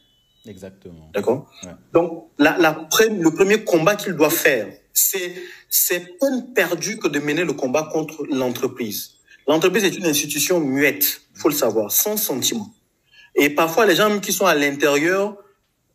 [0.47, 1.11] Exactement.
[1.15, 1.51] D'accord?
[1.65, 1.71] Ouais.
[1.93, 5.35] Donc la, la, le premier combat qu'il doit faire, c'est
[5.69, 9.15] c'est peine perdue que de mener le combat contre l'entreprise.
[9.49, 12.73] L'entreprise est une institution muette, faut le savoir, sans sentiment.
[13.35, 15.37] Et parfois les gens qui sont à l'intérieur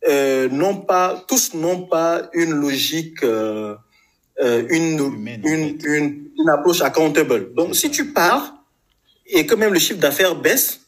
[0.07, 3.75] euh, n'ont pas tous n'ont pas une logique euh,
[4.39, 4.99] euh, une,
[5.43, 7.55] une, une, une, approche accountable.
[7.55, 8.53] Donc, si tu pars
[9.25, 10.81] et que même le chiffre d'affaires baisse,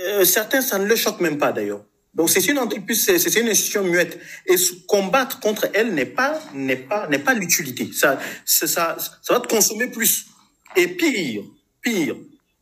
[0.00, 1.84] euh, certains, ça ne le choque même pas d'ailleurs.
[2.14, 4.20] Donc, c'est une entreprise, c'est une institution muette.
[4.46, 7.90] Et se combattre contre elle n'est pas, n'est pas, n'est pas l'utilité.
[7.92, 10.26] Ça, ça, ça va te consommer plus.
[10.76, 11.42] Et pire,
[11.82, 12.14] pire,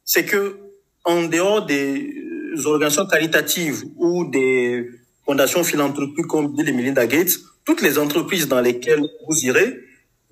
[0.06, 0.58] c'est que
[1.04, 2.14] en dehors des
[2.66, 4.90] organisations caritatives ou des
[5.24, 9.80] fondations philanthropiques comme dit les Melinda Gates, toutes les entreprises dans lesquelles vous irez,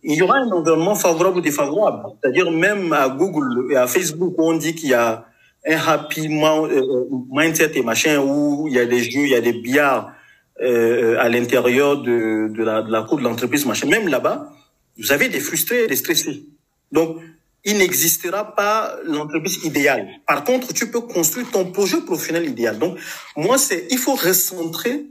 [0.02, 2.02] il y aura un environnement favorable ou défavorable.
[2.20, 5.26] C'est-à-dire même à Google et à Facebook, on dit qu'il y a
[5.66, 9.40] un happy euh, mindset et machin où il y a des jeux, il y a
[9.40, 10.12] des billards
[10.60, 13.88] euh, à l'intérieur de, de, la, de la cour de l'entreprise, machin.
[13.88, 14.52] Même là-bas,
[14.98, 16.44] vous avez des frustrés et des stressés.
[16.90, 17.18] Donc,
[17.64, 20.08] il n'existera pas l'entreprise idéale.
[20.26, 22.78] Par contre, tu peux construire ton projet professionnel idéal.
[22.78, 22.98] Donc,
[23.36, 25.06] moi, c'est, il faut recentrer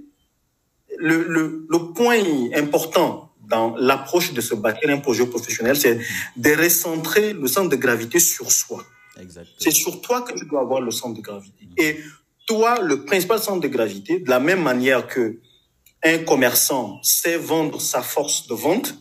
[0.97, 2.21] le, le, le point
[2.55, 5.99] important dans l'approche de se bâtir un projet professionnel, c'est
[6.37, 8.83] de recentrer le centre de gravité sur soi.
[9.59, 11.67] C'est sur toi que tu dois avoir le centre de gravité.
[11.77, 11.99] Et
[12.47, 15.39] toi, le principal centre de gravité, de la même manière que
[16.03, 18.95] un commerçant sait vendre sa force de vente,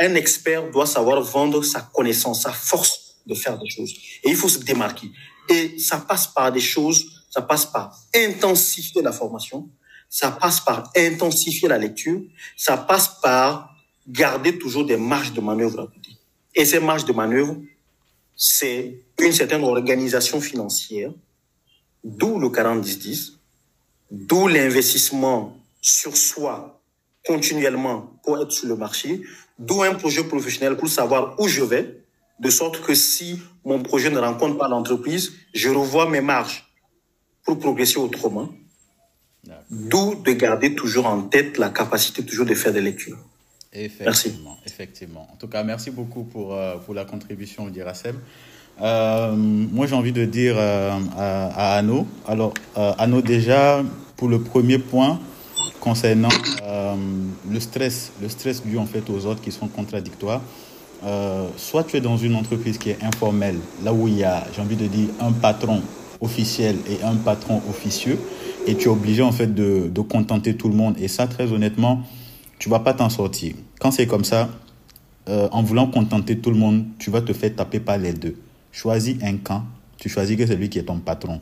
[0.00, 3.92] un expert doit savoir vendre sa connaissance, sa force de faire des choses.
[4.24, 5.10] Et il faut se démarquer.
[5.48, 9.68] Et ça passe par des choses, ça passe par intensifier la formation,
[10.08, 12.22] ça passe par intensifier la lecture,
[12.56, 13.76] ça passe par
[14.08, 16.16] garder toujours des marges de manœuvre à côté.
[16.54, 17.56] Et ces marges de manœuvre,
[18.34, 21.12] c'est une certaine organisation financière,
[22.02, 23.34] d'où le 40-10-10,
[24.10, 26.80] d'où l'investissement sur soi
[27.26, 29.22] continuellement pour être sur le marché,
[29.60, 32.02] d'où un projet professionnel pour savoir où je vais,
[32.40, 36.64] de sorte que si mon projet ne rencontre pas l'entreprise, je revois mes marges
[37.44, 38.48] pour progresser autrement.
[39.70, 43.18] D'où de garder toujours en tête la capacité toujours de faire des lectures.
[43.72, 44.74] Effectivement, merci.
[44.74, 45.28] effectivement.
[45.32, 48.18] En tout cas, merci beaucoup pour, euh, pour la contribution au DIRASEM.
[48.80, 52.06] Euh, moi, j'ai envie de dire euh, à, à Anno.
[52.26, 53.82] Alors, euh, Anno, déjà,
[54.16, 55.20] pour le premier point
[55.80, 56.28] concernant
[56.62, 56.94] euh,
[57.50, 60.42] le stress, le stress dû en fait aux autres qui sont contradictoires.
[61.04, 64.44] Euh, soit tu es dans une entreprise qui est informelle, là où il y a,
[64.54, 65.80] j'ai envie de dire, un patron
[66.20, 68.18] officiel et un patron officieux,
[68.66, 70.96] et tu es obligé en fait de, contenter tout le monde.
[70.98, 72.02] Et ça, très honnêtement,
[72.58, 73.54] tu vas pas t'en sortir.
[73.78, 74.50] Quand c'est comme ça,
[75.28, 78.36] euh, en voulant contenter tout le monde, tu vas te faire taper par les deux.
[78.70, 79.64] Choisis un camp,
[79.96, 81.40] tu choisis que c'est lui qui est ton patron.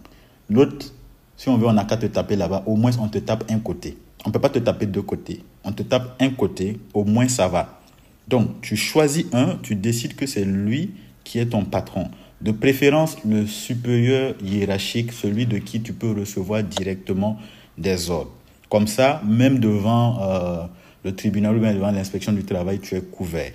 [0.49, 0.93] L'autre,
[1.37, 3.59] si on veut, on n'a qu'à te taper là-bas, au moins on te tape un
[3.59, 3.97] côté.
[4.25, 5.43] On ne peut pas te taper deux côtés.
[5.65, 7.81] On te tape un côté, au moins ça va.
[8.29, 10.91] Donc, tu choisis un, tu décides que c'est lui
[11.25, 12.11] qui est ton patron.
[12.41, 17.39] De préférence, le supérieur hiérarchique, celui de qui tu peux recevoir directement
[17.77, 18.33] des ordres.
[18.69, 20.65] Comme ça, même devant euh,
[21.05, 23.53] le tribunal ou même devant l'inspection du travail, tu es couvert.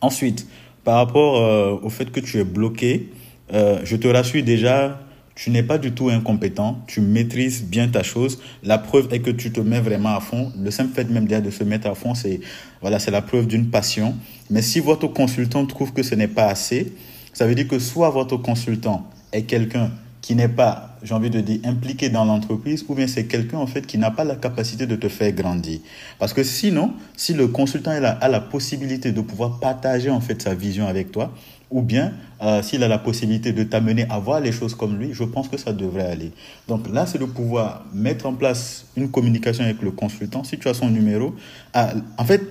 [0.00, 0.46] Ensuite,
[0.84, 3.10] par rapport euh, au fait que tu es bloqué,
[3.52, 5.00] euh, je te rassure déjà,
[5.34, 8.38] tu n'es pas du tout incompétent, tu maîtrises bien ta chose.
[8.62, 10.52] La preuve est que tu te mets vraiment à fond.
[10.60, 12.40] Le simple fait même de se mettre à fond, c'est
[12.80, 14.14] voilà, c'est la preuve d'une passion.
[14.50, 16.92] Mais si votre consultant trouve que ce n'est pas assez,
[17.32, 19.90] ça veut dire que soit votre consultant est quelqu'un
[20.20, 23.66] qui n'est pas, j'ai envie de dire, impliqué dans l'entreprise, ou bien c'est quelqu'un en
[23.66, 25.80] fait qui n'a pas la capacité de te faire grandir.
[26.20, 30.40] Parce que sinon, si le consultant a, a la possibilité de pouvoir partager en fait
[30.40, 31.32] sa vision avec toi,
[31.72, 35.12] ou bien euh, s'il a la possibilité de t'amener à voir les choses comme lui,
[35.12, 36.32] je pense que ça devrait aller.
[36.68, 40.44] Donc là, c'est de pouvoir mettre en place une communication avec le consultant.
[40.44, 41.34] Si tu as son numéro,
[41.72, 42.42] ah, en fait,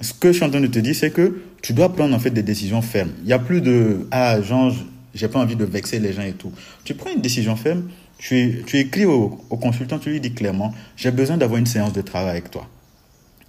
[0.00, 2.18] ce que je suis en train de te dire, c'est que tu dois prendre en
[2.18, 3.10] fait des décisions fermes.
[3.20, 4.70] Il n'y a plus de ah Jean,
[5.12, 6.52] j'ai pas envie de vexer les gens et tout.
[6.84, 9.28] Tu prends une décision ferme, tu, tu écris au
[9.60, 12.66] consultant, tu lui dis clairement, j'ai besoin d'avoir une séance de travail avec toi.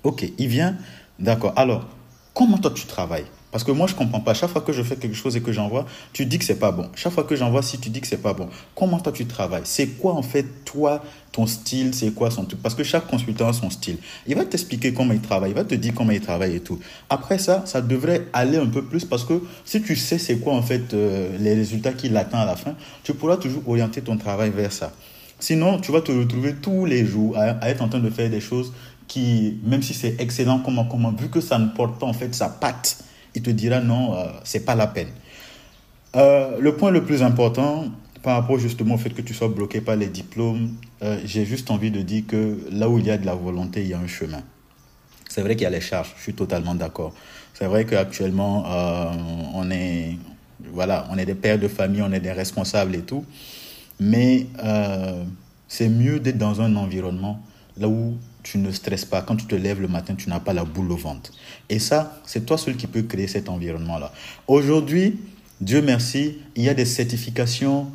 [0.03, 0.75] Ok, il vient,
[1.19, 1.53] d'accord.
[1.55, 1.87] Alors,
[2.33, 3.25] comment toi tu travailles?
[3.51, 4.33] Parce que moi, je comprends pas.
[4.33, 6.71] Chaque fois que je fais quelque chose et que j'envoie, tu dis que c'est pas
[6.71, 6.89] bon.
[6.95, 9.63] Chaque fois que j'envoie, si tu dis que c'est pas bon, comment toi tu travailles?
[9.65, 11.93] C'est quoi en fait toi ton style?
[11.93, 12.62] C'est quoi son truc?
[12.62, 13.97] Parce que chaque consultant a son style.
[14.27, 15.51] Il va t'expliquer comment il travaille.
[15.51, 16.79] Il va te dire comment il travaille et tout.
[17.09, 20.53] Après ça, ça devrait aller un peu plus parce que si tu sais c'est quoi
[20.53, 24.17] en fait euh, les résultats qu'il attend à la fin, tu pourras toujours orienter ton
[24.17, 24.91] travail vers ça.
[25.39, 28.29] Sinon, tu vas te retrouver tous les jours à, à être en train de faire
[28.29, 28.73] des choses
[29.07, 32.35] qui, même si c'est excellent, comment, comment, vu que ça ne porte pas en fait
[32.35, 33.03] sa patte
[33.35, 35.09] il te dira non, euh, c'est pas la peine.
[36.15, 37.85] Euh, le point le plus important
[38.23, 41.69] par rapport justement au fait que tu sois bloqué par les diplômes, euh, j'ai juste
[41.71, 43.99] envie de dire que là où il y a de la volonté, il y a
[43.99, 44.41] un chemin.
[45.29, 47.13] C'est vrai qu'il y a les charges, je suis totalement d'accord.
[47.53, 49.11] C'est vrai qu'actuellement, euh,
[49.53, 50.17] on est
[50.73, 53.23] voilà, on est des pères de famille, on est des responsables et tout,
[53.99, 54.47] mais
[55.67, 57.41] c'est mieux d'être dans un environnement
[57.77, 59.21] là où tu ne stresses pas.
[59.21, 61.32] Quand tu te lèves le matin, tu n'as pas la boule au ventre.
[61.69, 64.12] Et ça, c'est toi seul qui peux créer cet environnement-là.
[64.47, 65.19] Aujourd'hui,
[65.62, 67.88] Dieu merci, il y a des certifications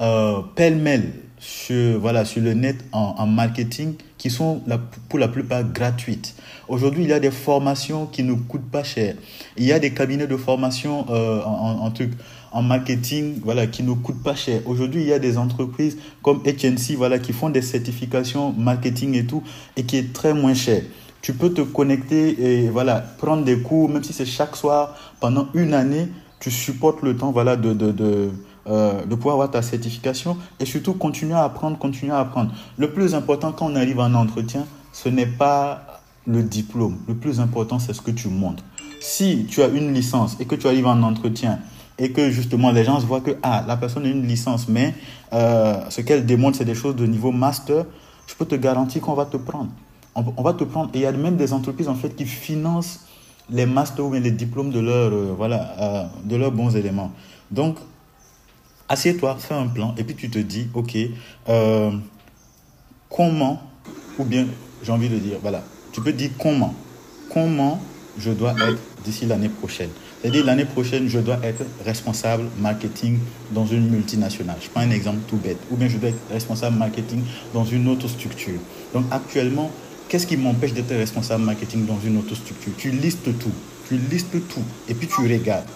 [0.00, 4.62] euh, pêle-mêle sur, voilà, sur le net en, en marketing qui sont
[5.08, 6.34] pour la plupart gratuites.
[6.68, 9.16] Aujourd'hui, il y a des formations qui ne coûtent pas cher.
[9.56, 12.12] Il y a des cabinets de formation euh, en, en, truc,
[12.52, 14.60] en marketing voilà, qui ne coûtent pas cher.
[14.66, 19.24] Aujourd'hui, il y a des entreprises comme HNC voilà, qui font des certifications marketing et
[19.24, 19.42] tout
[19.76, 20.82] et qui est très moins cher.
[21.22, 25.48] Tu peux te connecter et voilà, prendre des cours, même si c'est chaque soir pendant
[25.54, 26.08] une année,
[26.40, 28.30] tu supportes le temps voilà, de, de, de,
[28.66, 32.52] euh, de pouvoir avoir ta certification et surtout continuer à apprendre, continuer à apprendre.
[32.76, 36.98] Le plus important quand on arrive en entretien, ce n'est pas le diplôme.
[37.08, 38.64] Le plus important, c'est ce que tu montres.
[39.00, 41.58] Si tu as une licence et que tu arrives en entretien
[41.98, 44.94] et que justement les gens voient que ah, la personne a une licence, mais
[45.32, 47.84] euh, ce qu'elle démontre, c'est des choses de niveau master,
[48.26, 49.70] je peux te garantir qu'on va te prendre.
[50.14, 50.90] on, va te prendre.
[50.94, 53.00] Et il y a même des entreprises en fait qui financent
[53.50, 57.12] les masters ou les diplômes de leurs euh, voilà, euh, de leurs bons éléments.
[57.50, 57.76] Donc,
[58.88, 60.96] assieds-toi, fais un plan et puis tu te dis, ok,
[61.48, 61.90] euh,
[63.10, 63.62] comment,
[64.18, 64.46] ou bien
[64.82, 66.74] j'ai envie de dire, voilà, tu peux dire comment,
[67.32, 67.80] comment
[68.18, 69.90] je dois être d'ici l'année prochaine.
[70.22, 73.18] C'est-à-dire l'année prochaine, je dois être responsable marketing
[73.50, 74.56] dans une multinationale.
[74.62, 75.58] Je prends un exemple tout bête.
[75.72, 78.60] Ou bien je dois être responsable marketing dans une autre structure.
[78.94, 79.68] Donc actuellement,
[80.08, 82.72] qu'est-ce qui m'empêche d'être responsable marketing dans une autre structure?
[82.78, 83.50] Tu listes tout.
[83.88, 84.62] Tu listes tout.
[84.88, 85.66] Et puis tu regardes.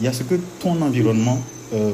[0.00, 1.40] Il y a ce que ton environnement
[1.72, 1.90] euh, euh,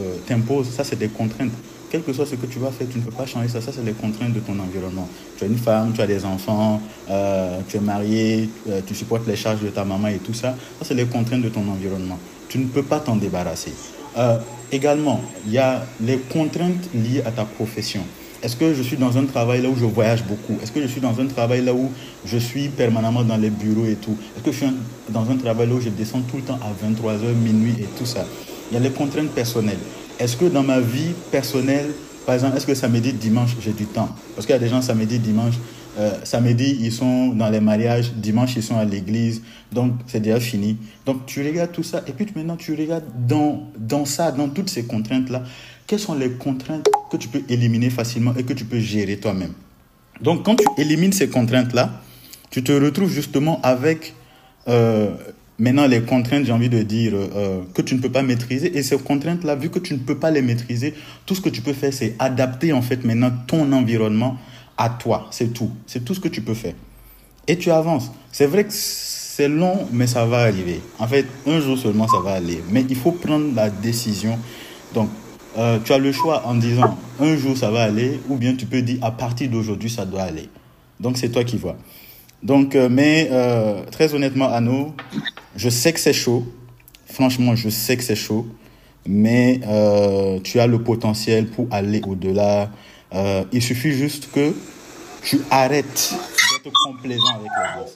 [0.00, 0.70] euh, t'impose.
[0.70, 1.52] Ça, c'est des contraintes
[1.90, 3.60] quel que soit ce que tu vas faire, tu ne peux pas changer ça.
[3.60, 5.08] Ça, c'est les contraintes de ton environnement.
[5.36, 9.26] Tu as une femme, tu as des enfants, euh, tu es marié, euh, tu supportes
[9.26, 10.54] les charges de ta maman et tout ça.
[10.78, 12.18] Ça, c'est les contraintes de ton environnement.
[12.48, 13.72] Tu ne peux pas t'en débarrasser.
[14.16, 14.38] Euh,
[14.70, 18.02] également, il y a les contraintes liées à ta profession.
[18.42, 20.58] Est-ce que je suis dans un travail là où je voyage beaucoup?
[20.62, 21.90] Est-ce que je suis dans un travail là où
[22.24, 24.16] je suis permanemment dans les bureaux et tout?
[24.36, 24.66] Est-ce que je suis
[25.10, 28.06] dans un travail là où je descends tout le temps à 23h, minuit et tout
[28.06, 28.24] ça?
[28.70, 29.78] Il y a les contraintes personnelles.
[30.20, 31.92] Est-ce que dans ma vie personnelle,
[32.26, 34.10] par exemple, est-ce que samedi, dimanche, j'ai du temps?
[34.34, 35.54] Parce qu'il y a des gens samedi, dimanche,
[35.98, 39.40] euh, samedi, ils sont dans les mariages, dimanche, ils sont à l'église,
[39.72, 40.76] donc c'est déjà fini.
[41.06, 44.68] Donc tu regardes tout ça, et puis maintenant tu regardes dans, dans ça, dans toutes
[44.68, 45.42] ces contraintes-là,
[45.86, 49.54] quelles sont les contraintes que tu peux éliminer facilement et que tu peux gérer toi-même?
[50.20, 52.02] Donc quand tu élimines ces contraintes-là,
[52.50, 54.14] tu te retrouves justement avec
[54.68, 55.16] euh,
[55.60, 58.78] Maintenant, les contraintes, j'ai envie de dire, euh, que tu ne peux pas maîtriser.
[58.78, 60.94] Et ces contraintes-là, vu que tu ne peux pas les maîtriser,
[61.26, 64.38] tout ce que tu peux faire, c'est adapter en fait maintenant ton environnement
[64.78, 65.28] à toi.
[65.30, 65.70] C'est tout.
[65.86, 66.72] C'est tout ce que tu peux faire.
[67.46, 68.10] Et tu avances.
[68.32, 70.80] C'est vrai que c'est long, mais ça va arriver.
[70.98, 72.62] En fait, un jour seulement, ça va aller.
[72.70, 74.38] Mais il faut prendre la décision.
[74.94, 75.10] Donc,
[75.58, 78.64] euh, tu as le choix en disant, un jour, ça va aller, ou bien tu
[78.64, 80.48] peux dire, à partir d'aujourd'hui, ça doit aller.
[81.00, 81.76] Donc, c'est toi qui vois.
[82.42, 84.94] Donc, euh, mais euh, très honnêtement, Anno,
[85.56, 86.44] je sais que c'est chaud.
[87.06, 88.46] Franchement, je sais que c'est chaud.
[89.06, 92.70] Mais euh, tu as le potentiel pour aller au-delà.
[93.52, 94.54] Il suffit juste que
[95.22, 96.14] tu arrêtes
[96.64, 97.90] d'être complaisant avec les gens.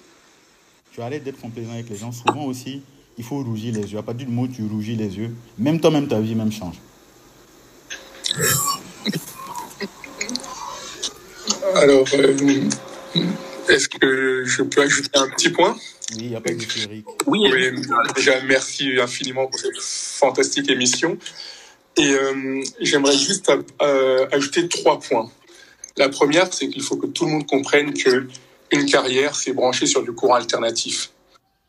[0.93, 2.13] Tu arrêtes d'être complaisant avec les gens.
[2.13, 2.83] Souvent aussi,
[3.17, 3.99] il faut rougir les yeux.
[3.99, 6.77] À partir du moment tu rougis les yeux, même toi-même, ta vie même change.
[11.77, 12.07] Alors,
[13.69, 15.77] est-ce que je peux ajouter un petit point?
[16.13, 16.59] Oui, il n'y a pas de
[17.27, 17.41] Oui,
[18.15, 21.19] déjà, merci infiniment pour cette fantastique émission.
[21.97, 23.51] Et euh, j'aimerais juste
[23.83, 25.31] euh, ajouter trois points.
[25.97, 28.27] La première, c'est qu'il faut que tout le monde comprenne que
[28.73, 31.11] une carrière, c'est branché sur du courant alternatif.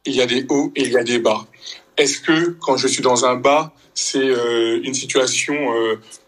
[0.06, 1.46] Il y a des hauts et il y a des bas.
[1.98, 5.56] Est-ce que quand je suis dans un bas, c'est euh, une situation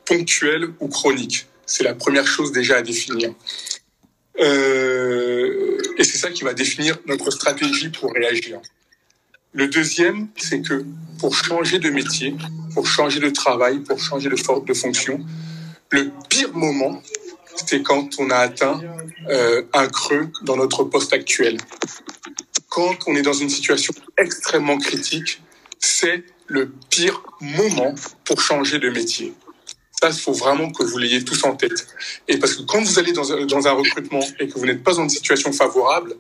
[0.06, 1.48] ponctuelle ou chronique?
[1.66, 3.34] C'est la première chose déjà à définir.
[4.40, 8.60] Euh, et c'est ça qui va définir notre stratégie pour réagir.
[9.54, 10.86] Le deuxième, c'est que
[11.20, 12.36] pour changer de métier,
[12.74, 15.26] pour changer de travail, pour changer de, de fonction,
[15.90, 17.02] le pire moment,
[17.66, 18.80] c'est quand on a atteint
[19.30, 21.58] euh, un creux dans notre poste actuel.
[22.70, 25.42] Quand on est dans une situation extrêmement critique,
[25.80, 27.96] c'est le pire moment
[28.26, 29.34] pour changer de métier.
[30.02, 31.88] Ça, il faut vraiment que vous l'ayez tous en tête.
[32.28, 34.84] Et parce que quand vous allez dans un, dans un recrutement et que vous n'êtes
[34.84, 36.16] pas dans une situation favorable,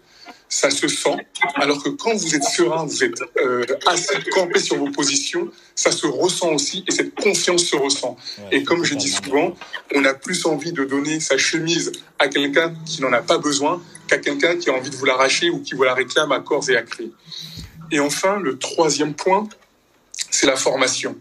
[0.49, 1.17] ça se sent.
[1.55, 5.91] Alors que quand vous êtes serein, vous êtes euh, assez campé sur vos positions, ça
[5.91, 8.17] se ressent aussi et cette confiance se ressent.
[8.51, 9.55] et comme je dis souvent,
[9.93, 13.81] on a plus envie de donner sa chemise à quelqu'un qui n'en a pas besoin
[14.07, 16.69] qu'à quelqu'un qui a envie de vous l'arracher ou qui vous la réclame à corps
[16.69, 17.11] et à cri.
[17.91, 19.47] Et enfin, le troisième point,
[20.29, 21.15] c'est la formation.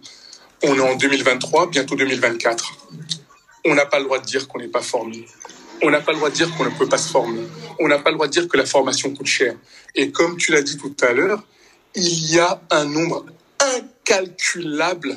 [0.68, 2.76] On est en 2023, bientôt 2024.
[3.66, 5.24] On n'a pas le droit de dire qu'on n'est pas formé.
[5.80, 7.42] On n'a pas le droit de dire qu'on ne peut pas se former.
[7.78, 9.54] On n'a pas le droit de dire que la formation coûte cher.
[9.94, 11.40] Et comme tu l'as dit tout à l'heure,
[11.94, 13.24] il y a un nombre
[13.76, 15.16] incalculable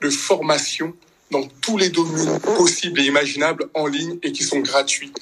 [0.00, 0.94] de formations
[1.30, 5.12] dans tous les domaines possibles et imaginables en ligne et qui sont gratuits.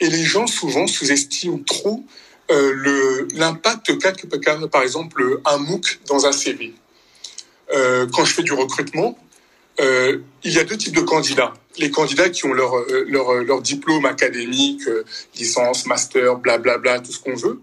[0.00, 2.04] Et les gens souvent sous-estiment trop
[2.50, 4.12] euh, l'impact qu'a
[4.66, 6.74] par exemple un MOOC dans un CV.
[7.72, 9.18] Euh, quand je fais du recrutement,
[9.80, 11.54] euh, il y a deux types de candidats.
[11.78, 14.82] Les candidats qui ont leur, euh, leur, diplôme académique,
[15.36, 17.60] licence, master, blablabla, bla, bla, tout ce qu'on veut.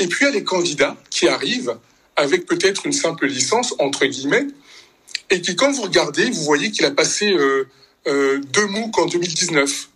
[0.00, 1.76] Et puis il y a les candidats qui arrivent
[2.16, 4.46] avec peut-être une simple licence, entre guillemets,
[5.30, 7.36] et qui, quand vous regardez, vous voyez qu'il a passé
[8.06, 9.88] deux MOOC en 2019,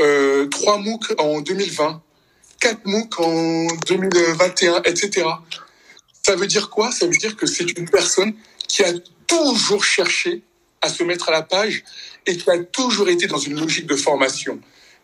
[0.00, 2.02] euh, trois MOOC en 2020,
[2.60, 5.26] quatre MOOC en 2021, etc.
[6.22, 6.90] Ça veut dire quoi?
[6.90, 8.34] Ça veut dire que c'est une personne
[8.72, 8.92] qui a
[9.26, 10.42] toujours cherché
[10.80, 11.84] à se mettre à la page
[12.26, 14.58] et qui a toujours été dans une logique de formation.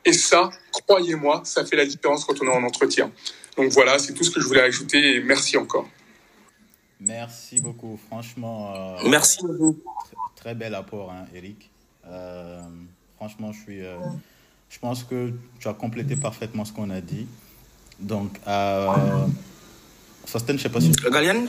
[0.06, 0.48] Et ça,
[0.86, 3.12] croyez-moi, ça fait la différence quand on est en entretien.
[3.58, 5.86] Donc voilà, c'est tout ce que je voulais ajouter et merci encore.
[6.98, 8.74] Merci beaucoup, franchement.
[8.74, 9.76] Euh, merci beaucoup.
[10.34, 11.70] Très, bel apport, hein, Eric.
[12.06, 12.62] Euh,
[13.16, 13.84] franchement, je suis.
[13.84, 13.98] Euh,
[14.70, 17.26] je pense que tu as complété parfaitement ce qu'on a dit.
[18.00, 19.26] Donc, euh,
[20.24, 20.90] Sosten, je ne sais pas si.
[21.10, 21.46] Galiane,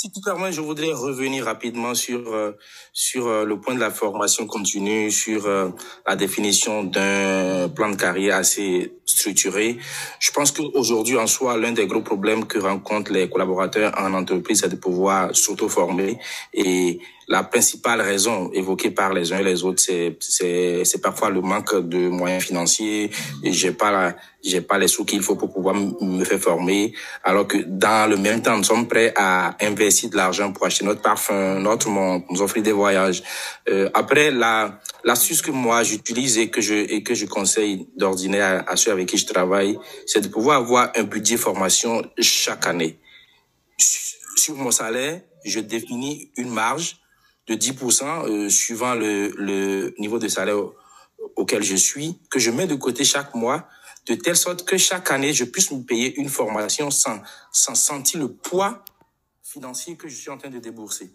[0.00, 2.52] si tu permets, je voudrais revenir rapidement sur euh,
[2.94, 5.68] sur euh, le point de la formation continue, sur euh,
[6.06, 9.76] la définition d'un plan de carrière assez structuré.
[10.18, 14.60] Je pense qu'aujourd'hui, en soi, l'un des gros problèmes que rencontrent les collaborateurs en entreprise,
[14.60, 16.18] c'est de pouvoir s'auto-former
[16.54, 21.40] et la principale raison évoquée par les uns et les autres, c'est c'est parfois le
[21.40, 23.08] manque de moyens financiers.
[23.44, 26.92] J'ai pas j'ai pas les sous qu'il faut pour pouvoir me faire former.
[27.22, 30.84] Alors que dans le même temps, nous sommes prêts à investir de l'argent pour acheter
[30.84, 33.22] notre parfum, notre montre, nous offrir des voyages.
[33.68, 38.64] Euh, après, la l'astuce que moi j'utilise et que je et que je conseille d'ordinaire
[38.66, 42.98] à ceux avec qui je travaille, c'est de pouvoir avoir un budget formation chaque année.
[43.78, 46.99] Sur mon salaire, je définis une marge
[47.46, 50.58] de 10% euh, suivant le, le niveau de salaire
[51.36, 53.68] auquel je suis, que je mets de côté chaque mois,
[54.06, 57.20] de telle sorte que chaque année, je puisse me payer une formation sans,
[57.52, 58.84] sans sentir le poids
[59.42, 61.10] financier que je suis en train de débourser.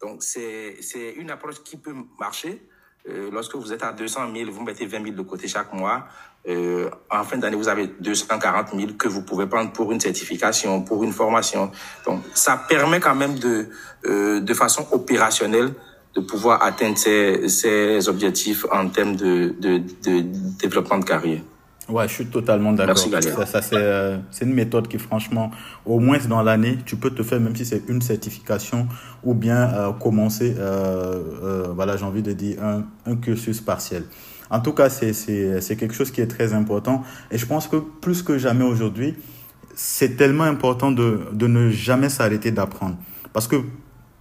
[0.00, 0.76] Donc, c'est,
[1.16, 2.66] une approche qui peut marcher.
[3.08, 6.06] Euh, lorsque vous êtes à 200 000, vous mettez 20 000 de côté chaque mois.
[6.48, 10.82] Euh, en fin d'année, vous avez 240 000 que vous pouvez prendre pour une certification,
[10.82, 11.70] pour une formation.
[12.04, 13.68] Donc, ça permet quand même de,
[14.06, 15.72] euh, de façon opérationnelle
[16.14, 20.24] de pouvoir atteindre ces, ces objectifs en termes de, de, de
[20.60, 21.40] développement de carrière.
[21.88, 22.96] Ouais, je suis totalement d'accord.
[22.96, 25.50] Ça, ça c'est euh, c'est une méthode qui, franchement,
[25.84, 28.86] au moins dans l'année, tu peux te faire, même si c'est une certification,
[29.24, 34.04] ou bien euh, commencer, euh, euh, voilà, j'ai envie de dire, un, un cursus partiel.
[34.52, 37.02] En tout cas, c'est quelque chose qui est très important.
[37.30, 39.14] Et je pense que plus que jamais aujourd'hui,
[39.74, 42.96] c'est tellement important de, de ne jamais s'arrêter d'apprendre.
[43.32, 43.56] Parce que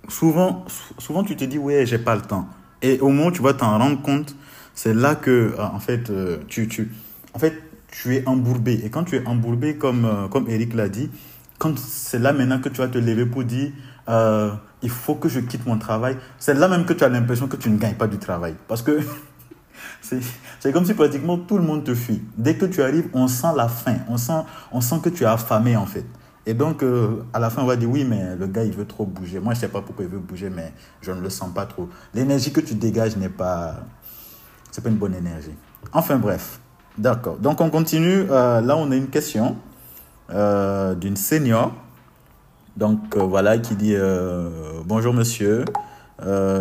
[0.08, 0.66] souvent,
[0.98, 2.48] souvent, tu te dis, ouais, j'ai pas le temps.
[2.82, 4.36] Et au moment où tu vas t'en rendre compte,
[4.74, 6.12] c'est là que, en fait,
[6.48, 6.92] tu, tu,
[7.34, 7.54] en fait,
[7.92, 8.82] tu es embourbé.
[8.84, 11.10] Et quand tu es embourbé, comme, euh, comme Eric l'a dit,
[11.76, 13.72] c'est là maintenant que tu vas te lever pour dire,
[14.10, 14.52] euh,
[14.82, 17.58] il faut que je quitte mon travail, c'est là même que tu as l'impression que
[17.58, 18.56] tu ne gagnes pas du travail.
[18.68, 19.00] Parce que
[20.02, 22.22] c'est comme si pratiquement tout le monde te fuit.
[22.38, 25.28] Dès que tu arrives, on sent la faim, on sent, on sent que tu es
[25.28, 26.06] affamé en fait.
[26.46, 28.88] Et donc, euh, à la fin, on va dire, oui, mais le gars, il veut
[28.88, 29.40] trop bouger.
[29.40, 31.66] Moi, je ne sais pas pourquoi il veut bouger, mais je ne le sens pas
[31.66, 31.88] trop.
[32.16, 33.76] L'énergie que tu dégages n'est pas...
[34.72, 35.54] C'est pas une bonne énergie.
[35.94, 36.60] Enfin, bref.
[36.98, 37.38] D'accord.
[37.38, 38.26] Donc on continue.
[38.30, 39.56] Euh, là, on a une question
[40.32, 41.74] euh, d'une senior.
[42.76, 43.96] Donc voilà, qui dit
[44.86, 45.66] Bonjour monsieur,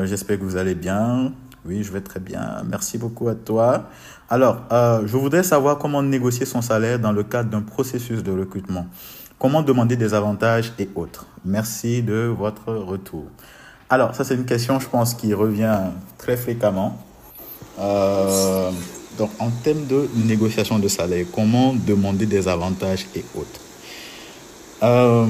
[0.03, 1.33] j'espère que vous allez bien.
[1.67, 2.63] Oui, je vais très bien.
[2.69, 3.85] Merci beaucoup à toi.
[4.29, 8.87] Alors, je voudrais savoir comment négocier son salaire dans le cadre d'un processus de recrutement.
[9.39, 11.27] Comment demander des avantages et autres.
[11.45, 13.25] Merci de votre retour.
[13.89, 15.79] Alors, ça c'est une question, je pense, qui revient
[16.19, 16.99] très fréquemment.
[17.79, 18.71] Euh,
[19.19, 23.61] donc, en termes de négociation de salaire, comment demander des avantages et autres?
[24.83, 25.27] Euh,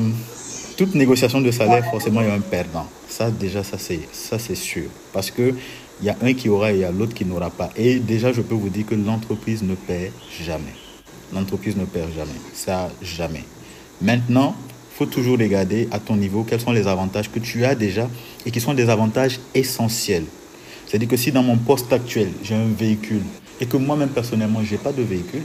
[0.76, 2.86] Toute négociation de salaire, forcément, il y a un perdant.
[3.08, 4.88] Ça, déjà, ça c'est, ça, c'est sûr.
[5.12, 5.54] Parce que
[6.00, 7.70] il y a un qui aura et il y a l'autre qui n'aura pas.
[7.76, 10.12] Et déjà, je peux vous dire que l'entreprise ne perd
[10.44, 10.74] jamais.
[11.34, 12.30] L'entreprise ne perd jamais.
[12.54, 13.44] Ça, jamais.
[14.00, 17.74] Maintenant, il faut toujours regarder à ton niveau quels sont les avantages que tu as
[17.74, 18.08] déjà
[18.46, 20.24] et qui sont des avantages essentiels.
[20.86, 23.22] C'est-à-dire que si dans mon poste actuel, j'ai un véhicule
[23.60, 25.42] et que moi-même personnellement, je n'ai pas de véhicule,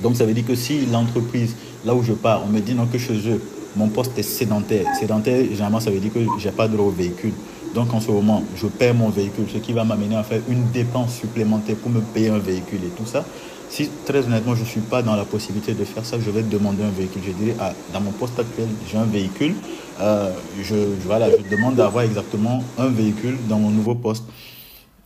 [0.00, 1.54] donc ça veut dire que si l'entreprise,
[1.84, 3.42] là où je pars, on me dit non que chez eux,
[3.76, 4.86] mon poste est sédentaire.
[4.98, 7.32] Sédentaire, généralement, ça veut dire que je n'ai pas droit au véhicule.
[7.74, 10.70] Donc en ce moment, je perds mon véhicule, ce qui va m'amener à faire une
[10.70, 13.24] dépense supplémentaire pour me payer un véhicule et tout ça.
[13.68, 16.42] Si très honnêtement, je ne suis pas dans la possibilité de faire ça, je vais
[16.42, 17.20] demander un véhicule.
[17.26, 19.54] Je dirais, ah, dans mon poste actuel, j'ai un véhicule.
[20.00, 20.74] Euh, je,
[21.04, 24.24] voilà, je demande d'avoir exactement un véhicule dans mon nouveau poste.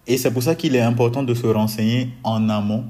[0.06, 2.84] Et c'est pour ça qu'il est important de se renseigner en amont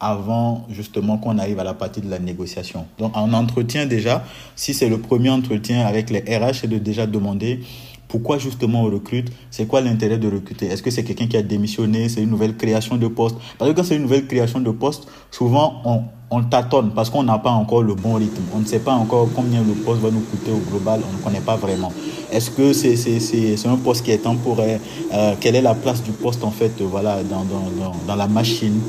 [0.00, 2.86] avant justement qu'on arrive à la partie de la négociation.
[2.98, 4.24] Donc en entretien déjà,
[4.56, 7.60] si c'est le premier entretien avec les RH, c'est de déjà demander
[8.08, 10.66] pourquoi justement on recrute, c'est quoi l'intérêt de recruter?
[10.66, 13.36] Est-ce que c'est quelqu'un qui a démissionné, c'est une nouvelle création de poste?
[13.56, 17.24] Parce que quand c'est une nouvelle création de poste, souvent on, on tâtonne parce qu'on
[17.24, 18.42] n'a pas encore le bon rythme.
[18.54, 21.22] On ne sait pas encore combien le poste va nous coûter au global, on ne
[21.22, 21.92] connaît pas vraiment.
[22.30, 24.78] Est-ce que c'est c'est un poste qui est temporaire?
[25.12, 28.80] Euh, Quelle est la place du poste en fait voilà, dans, dans, dans, la machine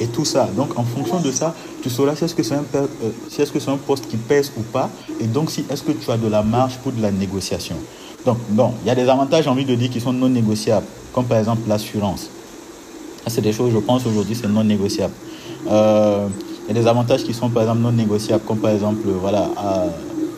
[0.00, 0.48] et tout ça.
[0.56, 2.86] Donc en fonction de ça, tu sauras si est-ce que c'est un, euh,
[3.28, 4.90] si est-ce que c'est un poste qui pèse ou pas
[5.20, 7.76] et donc si est-ce que tu as de la marge pour de la négociation.
[8.24, 10.86] Donc bon, il y a des avantages, j'ai envie de dire, qui sont non négociables,
[11.12, 12.28] comme par exemple l'assurance
[13.26, 15.14] C'est des choses, je pense, aujourd'hui, c'est non négociable.
[15.70, 16.26] Euh,
[16.68, 19.48] il y a des avantages qui sont, par exemple, non négociables, comme par exemple, voilà,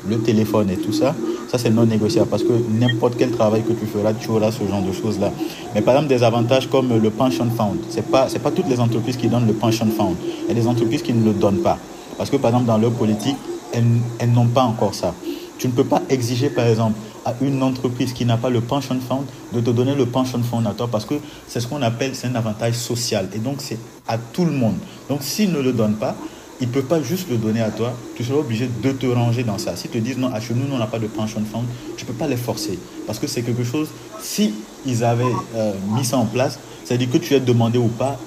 [0.08, 1.14] le téléphone et tout ça.
[1.50, 4.64] Ça, c'est non négociable parce que n'importe quel travail que tu feras, tu auras ce
[4.68, 5.32] genre de choses-là.
[5.74, 7.76] Mais par exemple, des avantages comme le pension fund.
[7.90, 10.14] Ce n'est pas, pas toutes les entreprises qui donnent le pension fund.
[10.44, 11.76] Il y a des entreprises qui ne le donnent pas.
[12.16, 13.34] Parce que, par exemple, dans leur politique,
[13.72, 13.82] elles,
[14.20, 15.12] elles n'ont pas encore ça.
[15.58, 16.94] Tu ne peux pas exiger, par exemple,
[17.24, 20.64] à une entreprise qui n'a pas le pension fund de te donner le pension fund
[20.66, 21.16] à toi parce que
[21.48, 23.28] c'est ce qu'on appelle, c'est un avantage social.
[23.34, 24.76] Et donc, c'est à tout le monde.
[25.08, 26.14] Donc, s'ils ne le donnent pas,
[26.60, 29.44] ils ne peuvent pas juste le donner à toi, tu seras obligé de te ranger
[29.44, 29.76] dans ça.
[29.76, 31.64] S'ils te disent non, à chez nous, on n'a pas de pension fund,
[31.96, 32.78] tu ne peux pas les forcer.
[33.06, 33.88] Parce que c'est quelque chose,
[34.20, 34.54] si
[34.86, 38.18] ils avaient euh, mis ça en place, c'est-à-dire que tu aies demandé ou pas,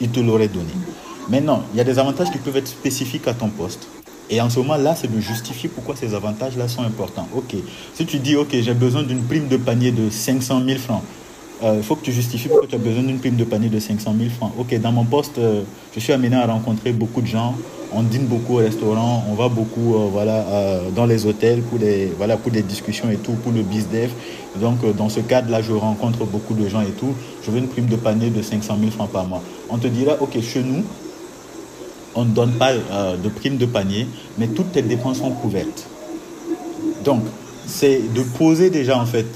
[0.00, 0.72] ils te l'auraient donné.
[1.28, 3.86] Maintenant, il y a des avantages qui peuvent être spécifiques à ton poste.
[4.30, 7.28] Et en ce moment-là, c'est de justifier pourquoi ces avantages-là sont importants.
[7.34, 7.54] Ok,
[7.94, 11.02] si tu dis, ok, j'ai besoin d'une prime de panier de 500 000 francs,
[11.60, 13.80] il euh, faut que tu justifies pourquoi tu as besoin d'une prime de panier de
[13.80, 14.52] 500 000 francs.
[14.58, 17.54] Ok, dans mon poste, euh, je suis amené à rencontrer beaucoup de gens.
[17.92, 20.44] On dîne beaucoup au restaurant, on va beaucoup euh, voilà,
[20.94, 22.36] dans les hôtels pour des, voilà,
[22.66, 24.10] discussions et tout, pour le business.
[24.60, 27.14] Donc, dans ce cadre-là, je rencontre beaucoup de gens et tout.
[27.42, 29.42] Je veux une prime de panier de 500 000 francs par mois.
[29.70, 30.84] On te dira, ok, chez nous,
[32.14, 34.06] on ne donne pas de prime de panier,
[34.36, 35.88] mais toutes tes dépenses sont couvertes.
[37.04, 37.22] Donc,
[37.66, 39.26] c'est de poser déjà en fait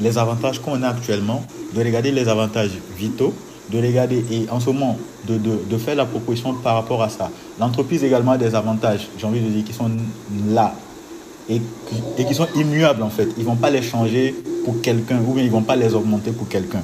[0.00, 3.34] les avantages qu'on a actuellement, de regarder les avantages vitaux,
[3.70, 7.30] de regarder et en ce moment de, faire la proposition par rapport à ça.
[7.58, 9.90] L'entreprise également a des avantages, j'ai envie de dire, qui sont
[10.48, 10.74] là
[11.48, 11.60] et,
[12.18, 13.28] et qui sont immuables en fait.
[13.36, 14.34] Ils ne vont pas les changer
[14.64, 16.82] pour quelqu'un ou bien ils ne vont pas les augmenter pour quelqu'un.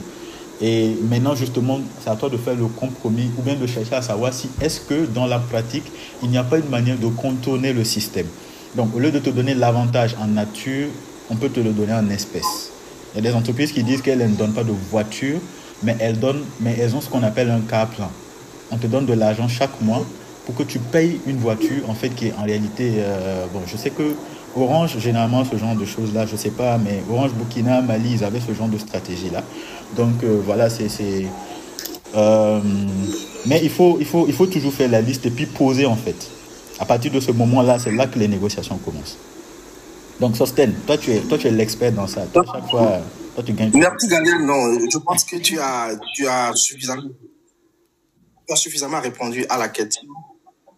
[0.62, 4.02] Et maintenant, justement, c'est à toi de faire le compromis ou bien de chercher à
[4.02, 5.84] savoir si est-ce que dans la pratique,
[6.22, 8.26] il n'y a pas une manière de contourner le système.
[8.76, 10.88] Donc, au lieu de te donner l'avantage en nature,
[11.30, 12.72] on peut te le donner en espèces.
[13.14, 15.38] Il y a des entreprises qui disent qu'elles ne donnent pas de voiture,
[15.82, 18.11] mais elles, donnent, mais elles ont ce qu'on appelle un car plan.
[18.70, 20.04] On te donne de l'argent chaque mois
[20.46, 22.94] pour que tu payes une voiture, en fait, qui est en réalité...
[22.98, 24.14] Euh, bon, je sais que
[24.56, 28.24] Orange, généralement, ce genre de choses-là, je ne sais pas, mais Orange, Burkina, Mali, ils
[28.24, 29.42] avaient ce genre de stratégie-là.
[29.96, 30.88] Donc, euh, voilà, c'est...
[32.16, 32.61] Euh,
[33.46, 35.96] mais il faut, il, faut, il faut toujours faire la liste et puis poser, en
[35.96, 36.28] fait.
[36.78, 39.18] À partir de ce moment-là, c'est là que les négociations commencent.
[40.20, 42.26] Donc, Sosten, toi, tu es, toi, tu es l'expert dans ça.
[42.26, 43.00] Toi, chaque fois,
[43.34, 43.70] toi, tu gagnes.
[43.74, 44.44] Merci, Daniel.
[44.44, 47.08] Non, je pense que tu as, tu as suffisamment,
[48.46, 50.06] tu as suffisamment répondu à la question.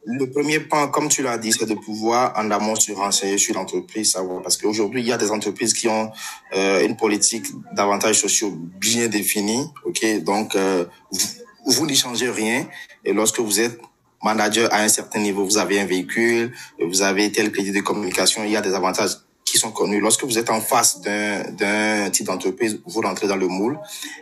[0.04, 3.54] Le premier point, comme tu l'as dit, c'est de pouvoir en amont se renseigner sur
[3.54, 4.42] l'entreprise, savoir.
[4.42, 6.10] Parce qu'aujourd'hui, il y a des entreprises qui ont
[6.54, 9.64] euh, une politique d'avantages sociaux bien définie.
[9.84, 12.66] Ok, donc euh, vous, vous n'y changez rien.
[13.04, 13.80] Et lorsque vous êtes
[14.22, 18.44] manager à un certain niveau, vous avez un véhicule, vous avez tel crédit de communication,
[18.44, 19.16] il y a des avantages
[19.58, 20.00] sont connus.
[20.00, 23.78] Lorsque vous êtes en face d'un type d'entreprise, vous rentrez dans le moule.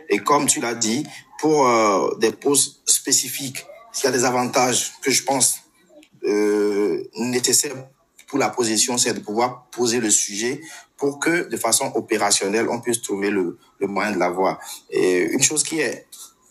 [0.09, 1.05] Et comme tu l'as dit,
[1.39, 5.57] pour euh, des postes spécifiques, s'il y a des avantages que je pense
[6.23, 7.75] euh, nécessaires
[8.27, 10.61] pour la position, c'est de pouvoir poser le sujet
[10.97, 14.59] pour que, de façon opérationnelle, on puisse trouver le, le moyen de l'avoir.
[14.89, 16.05] Et une chose qui est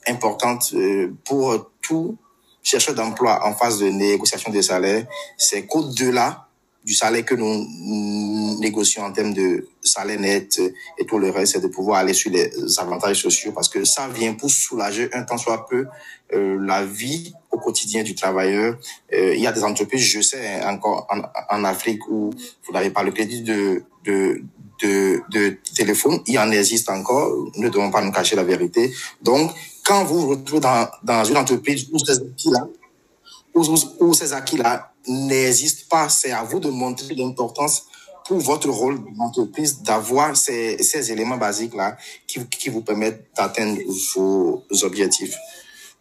[0.06, 2.18] importante euh, pour tout
[2.62, 5.06] chercheur d'emploi en phase de négociation des salaires,
[5.38, 6.49] c'est qu'au-delà
[6.91, 10.61] du salaire que nous négocions en termes de salaire net
[10.99, 14.09] et tout le reste, c'est de pouvoir aller sur les avantages sociaux parce que ça
[14.09, 15.86] vient pour soulager un temps soit peu
[16.34, 18.76] euh, la vie au quotidien du travailleur.
[19.14, 21.20] Euh, il y a des entreprises, je sais encore en,
[21.57, 22.30] en Afrique où
[22.64, 24.43] vous n'avez pas le crédit de, de,
[24.82, 28.93] de, de téléphone, il en existe encore, nous ne devons pas nous cacher la vérité.
[29.22, 29.53] Donc,
[29.84, 32.66] quand vous vous retrouvez dans, dans une entreprise où ces acquis-là,
[33.55, 33.64] où,
[34.01, 37.84] où ces acquis-là n'existent pas, c'est à vous de montrer l'importance
[38.26, 41.96] pour votre rôle d'entreprise d'avoir ces, ces éléments basiques-là
[42.26, 43.80] qui, qui vous permettent d'atteindre
[44.14, 45.36] vos objectifs.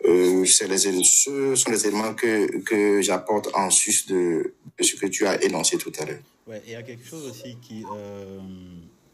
[0.06, 5.26] Euh, les, ce sont les éléments que, que j'apporte en sus de, ce que tu
[5.28, 6.20] as énoncé tout à l'heure.
[6.48, 8.40] Ouais, il y a quelque chose aussi qui, euh,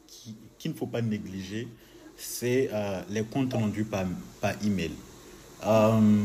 [0.07, 1.67] qui, qu'il ne faut pas négliger,
[2.17, 4.05] c'est euh, les comptes rendus par,
[4.41, 4.91] par email.
[5.65, 6.23] Euh,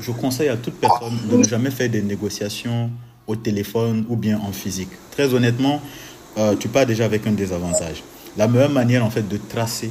[0.00, 2.90] je conseille à toute personne de ne jamais faire des négociations
[3.26, 4.90] au téléphone ou bien en physique.
[5.10, 5.80] Très honnêtement,
[6.38, 8.02] euh, tu pars déjà avec un désavantage.
[8.36, 9.90] La meilleure manière en fait de tracer,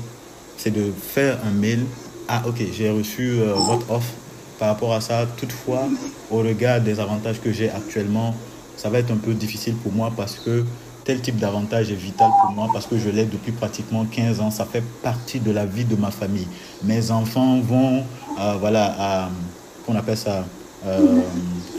[0.58, 1.86] c'est de faire un mail.
[2.28, 4.14] Ah ok, j'ai reçu euh, votre offre.
[4.60, 5.88] Par rapport à ça, toutefois,
[6.30, 8.36] au regard des avantages que j'ai actuellement,
[8.78, 10.64] ça va être un peu difficile pour moi parce que
[11.04, 14.52] tel type d'avantage est vital pour moi parce que je l'ai depuis pratiquement 15 ans.
[14.52, 16.48] Ça fait partie de la vie de ma famille.
[16.84, 18.04] Mes enfants vont,
[18.60, 19.30] voilà,
[19.86, 20.46] qu'on appelle ça,
[20.86, 21.22] euh,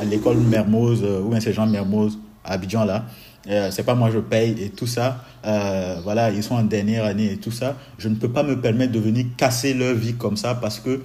[0.00, 3.05] à l'école Mermoz, euh, ou bien c'est Jean Mermoz, à Abidjan là.
[3.50, 5.22] Euh, c'est pas moi je paye et tout ça.
[6.02, 7.76] Voilà, ils sont en dernière année et tout ça.
[7.98, 11.02] Je ne peux pas me permettre de venir casser leur vie comme ça parce que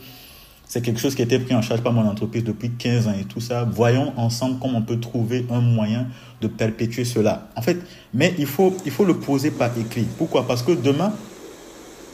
[0.71, 3.15] C'est quelque chose qui a été pris en charge par mon entreprise depuis 15 ans
[3.19, 3.63] et tout ça.
[3.63, 6.05] Voyons ensemble comment on peut trouver un moyen
[6.41, 7.49] de perpétuer cela.
[7.55, 7.79] En fait,
[8.13, 10.05] mais il faut, il faut le poser par écrit.
[10.15, 10.47] Pourquoi?
[10.47, 11.11] Parce que demain,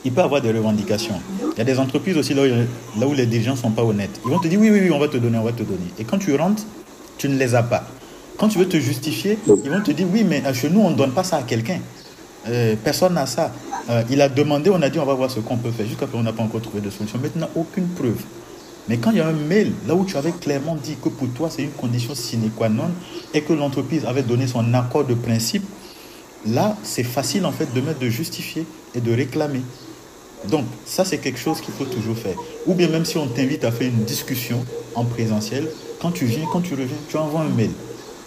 [0.06, 1.20] il peut avoir des revendications.
[1.53, 2.43] Il y a des entreprises aussi là
[3.08, 4.22] où, les dirigeants ne sont pas honnêtes.
[4.24, 5.88] Ils vont te dire oui, oui, oui, on va te donner, on va te donner.
[5.99, 6.64] Et quand tu rentres,
[7.18, 7.84] tu ne les as pas.
[8.38, 10.95] Quand tu veux te justifier, ils vont te dire oui, mais chez nous, on ne
[10.95, 11.80] donne pas ça à quelqu'un.
[12.47, 13.51] Euh, personne n'a ça.
[13.89, 15.88] Euh, il a demandé, on a dit on va voir ce qu'on peut faire.
[15.88, 17.18] Jusqu'à présent, on n'a pas encore trouvé de solution.
[17.20, 18.22] Maintenant, aucune preuve.
[18.88, 21.28] Mais quand il y a un mail, là où tu avais clairement dit que pour
[21.30, 22.91] toi c'est une condition sine qua non
[23.34, 25.64] et que l'entreprise avait donné son accord de principe,
[26.45, 29.62] là c'est facile en fait de mettre de justifier et de réclamer.
[30.49, 32.35] Donc ça c'est quelque chose qu'il faut toujours faire.
[32.67, 34.65] Ou bien même si on t'invite à faire une discussion
[34.95, 35.67] en présentiel,
[36.01, 37.71] quand tu viens, quand tu reviens, tu envoies un mail.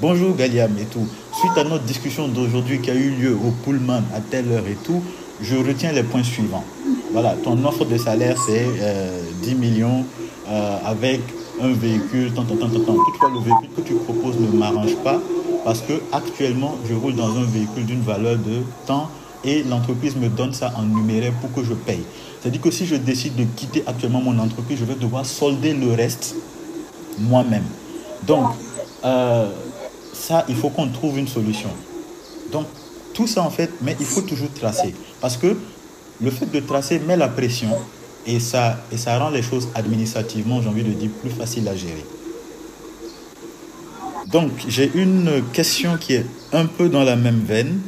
[0.01, 1.07] Bonjour Galiam et tout.
[1.33, 4.77] Suite à notre discussion d'aujourd'hui qui a eu lieu au Pullman à telle heure et
[4.85, 5.03] tout,
[5.41, 6.65] je retiens les points suivants.
[7.13, 10.05] Voilà, ton offre de salaire c'est 10 euh, millions
[10.49, 11.21] euh, avec
[11.61, 12.79] un véhicule, tant, tant, tant, tant.
[12.79, 15.21] Toutefois, le véhicule que tu proposes ne m'arrange pas
[15.65, 19.11] parce que actuellement, je roule dans un véhicule d'une valeur de temps
[19.45, 22.03] et l'entreprise me donne ça en numéraire pour que je paye.
[22.41, 25.93] C'est-à-dire que si je décide de quitter actuellement mon entreprise, je vais devoir solder le
[25.93, 26.35] reste
[27.19, 27.65] moi-même.
[28.27, 28.47] Donc,
[29.05, 29.51] euh,
[30.13, 31.71] ça, il faut qu'on trouve une solution.
[32.53, 32.67] Donc,
[33.15, 34.95] tout ça en fait, mais il faut toujours tracer.
[35.21, 35.57] Parce que
[36.21, 37.71] le fait de tracer met la pression
[38.27, 41.75] et ça, et ça rend les choses administrativement, j'ai envie de dire, plus faciles à
[41.75, 42.05] gérer.
[44.31, 47.81] Donc, j'ai une question qui est un peu dans la même veine.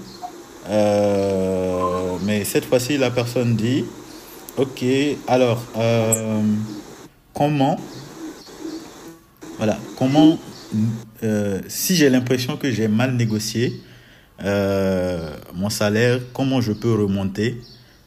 [0.70, 3.84] Euh, mais cette fois-ci, la personne dit,
[4.56, 4.84] OK,
[5.26, 6.42] alors, euh,
[7.34, 7.76] comment,
[9.58, 10.38] voilà, comment,
[11.24, 13.82] euh, si j'ai l'impression que j'ai mal négocié
[15.54, 17.60] mon salaire, comment je peux remonter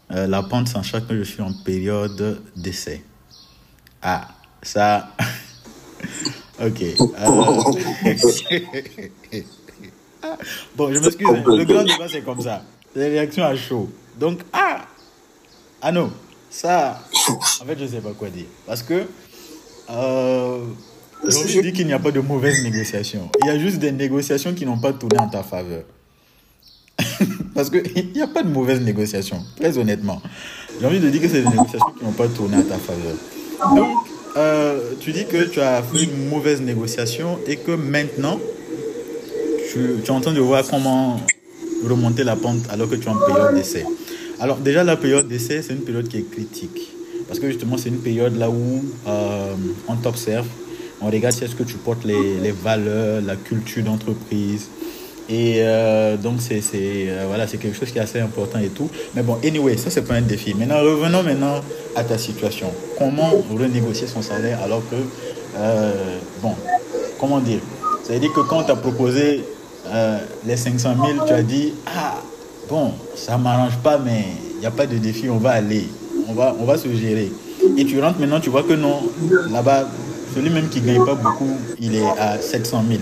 [0.09, 3.03] la pente sachant que je suis en période d'essai.
[4.01, 4.29] Ah,
[4.63, 5.09] ça.
[6.59, 6.83] ok.
[10.75, 11.27] Bon, je m'excuse.
[11.27, 12.63] Le grand débat, c'est comme ça.
[12.95, 13.89] Les réactions à chaud.
[14.19, 14.81] Donc, ah
[15.81, 16.11] Ah non,
[16.49, 16.99] ça.
[17.61, 18.45] En fait, je ne sais pas quoi dire.
[18.65, 19.05] Parce que.
[19.89, 20.59] Euh,
[21.25, 23.29] je dis qu'il n'y a pas de mauvaise négociation.
[23.41, 25.83] Il y a juste des négociations qui n'ont pas tourné en ta faveur.
[27.55, 30.21] Parce qu'il n'y a pas de mauvaise négociation, très honnêtement.
[30.79, 33.15] J'ai envie de dire que c'est des négociations qui n'ont pas tourné à ta faveur.
[33.75, 38.39] Donc, euh, tu dis que tu as fait une mauvaise négociation et que maintenant,
[39.73, 41.19] tu, tu es en train de voir comment
[41.87, 43.85] remonter la pente alors que tu es en période d'essai.
[44.39, 46.91] Alors déjà, la période d'essai, c'est une période qui est critique.
[47.27, 49.53] Parce que justement, c'est une période là où euh,
[49.87, 50.45] on t'observe,
[51.01, 54.67] on regarde si est-ce que tu portes les, valeurs, la culture d'entreprise,
[55.29, 58.89] et euh, donc, c'est euh, voilà, quelque chose qui est assez important et tout.
[59.15, 60.53] Mais bon, anyway, ça, c'est pas un défi.
[60.53, 61.61] Maintenant, revenons maintenant
[61.95, 62.67] à ta situation.
[62.99, 64.97] Comment renégocier son salaire alors que,
[66.41, 66.53] bon,
[67.17, 67.61] comment dire?
[68.03, 69.43] C'est-à-dire que quand on t'a proposé
[70.45, 72.15] les 500 000, tu as dit, ah,
[72.69, 74.25] bon, ça m'arrange pas, mais
[74.55, 75.87] il n'y a pas de défi, on va aller,
[76.27, 77.31] on va, on va se gérer.
[77.77, 79.01] Et tu rentres maintenant, tu vois que non,
[79.51, 79.87] là-bas,
[80.35, 83.01] celui même qui ne gagne pas beaucoup, il est à 700 000.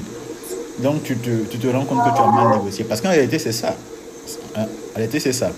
[0.79, 2.83] Donc tu te, tu te rends compte que tu as mal négocié.
[2.85, 3.75] Parce qu'en réalité, c'est ça.
[4.55, 5.51] Hein, en réalité, c'est ça.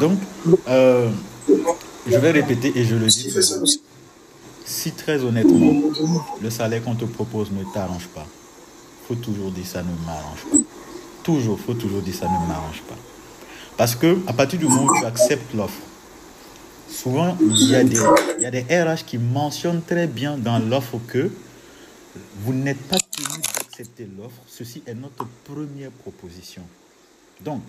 [0.00, 0.18] Donc,
[0.68, 1.08] euh,
[2.06, 3.32] je vais répéter et je le dis.
[4.66, 5.90] Si très honnêtement,
[6.42, 8.26] le salaire qu'on te propose ne t'arrange pas,
[9.06, 10.56] faut toujours dire ça ne m'arrange pas.
[11.22, 12.96] Toujours, faut toujours dire ça ne m'arrange pas.
[13.76, 15.80] Parce que à partir du moment où tu acceptes l'offre,
[16.88, 17.84] souvent il y, a
[18.50, 21.30] des, RH qui mentionnent très bien dans l'offre que
[22.40, 26.62] vous n'êtes pas tenu accepter l'offre, ceci est notre première proposition.
[27.40, 27.62] Donc,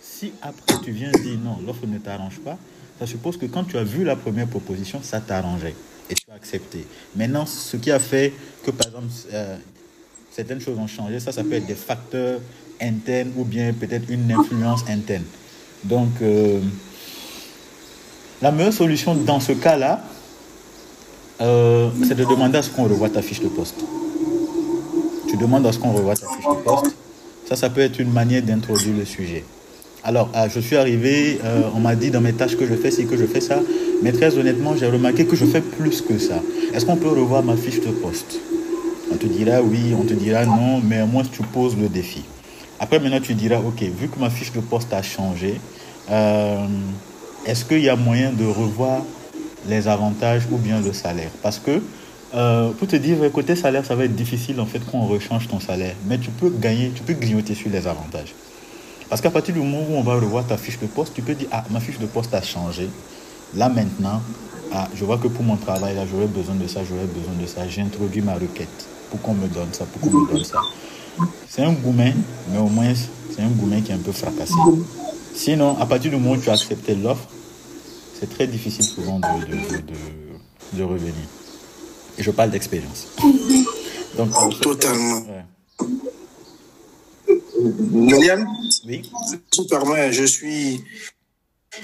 [0.00, 2.56] si après tu viens dire non, l'offre ne t'arrange pas,
[2.98, 5.74] ça suppose que quand tu as vu la première proposition, ça t'arrangeait
[6.10, 6.86] et tu as accepté.
[7.16, 8.32] Maintenant, ce qui a fait
[8.64, 9.56] que, par exemple, euh,
[10.38, 12.38] certaines choses ont changé, ça, ça peut être des facteurs
[12.80, 15.24] internes ou bien peut-être une influence interne.
[15.82, 16.60] Donc, euh,
[18.40, 20.00] la meilleure solution dans ce cas-là,
[21.40, 23.82] euh, c'est de demander à ce qu'on revoie ta fiche de poste
[25.28, 26.96] tu demandes à ce qu'on revoie ta fiche de poste.
[27.46, 29.44] Ça, ça peut être une manière d'introduire le sujet.
[30.02, 32.90] Alors, ah, je suis arrivé, euh, on m'a dit dans mes tâches que je fais
[32.90, 33.60] ci, que je fais ça,
[34.02, 36.40] mais très honnêtement, j'ai remarqué que je fais plus que ça.
[36.72, 38.40] Est-ce qu'on peut revoir ma fiche de poste?
[39.10, 42.24] On te dira oui, on te dira non, mais au moins tu poses le défi.
[42.80, 45.60] Après, maintenant, tu diras, ok, vu que ma fiche de poste a changé,
[46.10, 46.66] euh,
[47.44, 49.02] est-ce qu'il y a moyen de revoir
[49.66, 51.30] les avantages ou bien le salaire?
[51.42, 51.82] Parce que
[52.34, 55.58] euh, pour te dire, côté salaire, ça va être difficile en fait qu'on rechange ton
[55.58, 55.94] salaire.
[56.06, 58.34] Mais tu peux gagner, tu peux grignoter sur les avantages.
[59.08, 61.34] Parce qu'à partir du moment où on va revoir ta fiche de poste, tu peux
[61.34, 62.88] dire, ah, ma fiche de poste a changé.
[63.54, 64.20] là maintenant,
[64.72, 67.46] ah, je vois que pour mon travail, là, j'aurais besoin de ça, j'aurais besoin de
[67.46, 67.66] ça.
[67.66, 70.60] J'introduis ma requête pour qu'on me donne ça, pour qu'on me donne ça.
[71.48, 72.14] C'est un gourmet,
[72.50, 74.54] mais au moins, c'est un gourmet qui est un peu fracassé.
[75.34, 77.28] Sinon, à partir du moment où tu as accepté l'offre,
[78.18, 81.14] c'est très difficile souvent de, de, de, de, revenir.
[82.18, 83.06] Et je parle d'expérience.
[84.16, 84.30] Donc,
[84.60, 85.22] Totalement.
[87.92, 88.46] Liliane
[88.86, 89.10] Oui.
[89.50, 90.80] Totalement, je suis,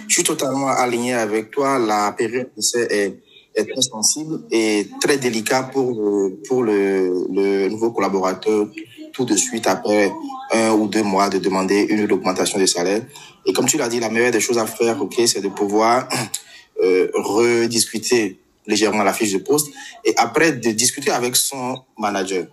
[0.08, 1.78] je suis totalement aligné avec toi.
[1.78, 3.23] La période d'essai est,
[3.54, 8.66] est très sensible et très délicat pour le, pour le nouveau collaborateur
[9.12, 10.12] tout de suite après
[10.52, 13.02] un ou deux mois de demander une augmentation de salaire.
[13.46, 16.08] Et comme tu l'as dit, la meilleure des choses à faire, ok, c'est de pouvoir
[16.82, 19.68] euh, rediscuter légèrement la fiche de poste
[20.04, 22.46] et après de discuter avec son manager.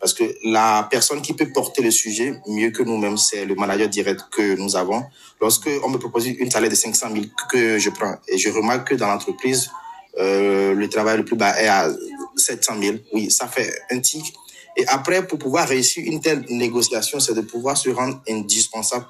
[0.00, 3.88] Parce que la personne qui peut porter le sujet mieux que nous-mêmes, c'est le manager
[3.88, 5.04] direct que nous avons.
[5.40, 8.88] Lorsque on me propose une salaire de 500 000 que je prends, et je remarque
[8.88, 9.70] que dans l'entreprise,
[10.18, 11.90] euh, le travail le plus bas est à
[12.36, 14.34] 700 000, oui, ça fait un tic.
[14.76, 19.06] Et après, pour pouvoir réussir une telle négociation, c'est de pouvoir se rendre indispensable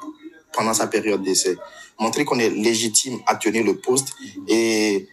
[0.52, 1.56] pendant sa période d'essai.
[2.00, 4.08] Montrer qu'on est légitime à tenir le poste
[4.48, 5.08] et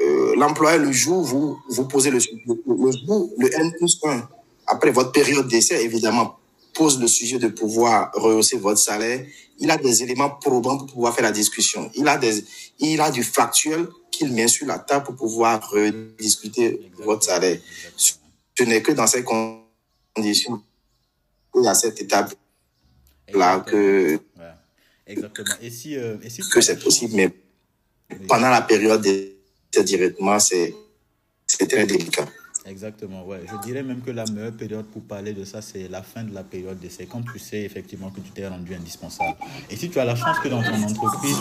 [0.00, 4.28] euh, l'employeur, le jour où vous, vous posez le, le, jour, le N plus 1,
[4.66, 6.38] après votre période d'essai, évidemment,
[6.74, 9.24] pose le sujet de pouvoir rehausser votre salaire,
[9.58, 11.90] il a des éléments probants pour pouvoir faire la discussion.
[11.94, 12.44] Il a des,
[12.78, 17.58] il a du factuel qu'il met sur la table pour pouvoir rediscuter votre salaire.
[17.96, 20.62] Ce n'est que dans ces conditions,
[21.56, 22.34] il y a cette étape
[23.32, 24.44] là que, Ouais.
[25.06, 25.54] Exactement.
[25.60, 27.30] Et si, euh, et si que c'est possible, mais
[28.28, 29.06] pendant la période
[29.72, 30.74] directement, c'est,
[31.46, 32.26] c'est très délicat.
[32.66, 33.42] Exactement, ouais.
[33.50, 36.32] Je dirais même que la meilleure période pour parler de ça, c'est la fin de
[36.32, 39.36] la période d'essai, quand tu sais effectivement que tu t'es rendu indispensable.
[39.70, 41.36] Et si tu as la chance que dans ton entreprise,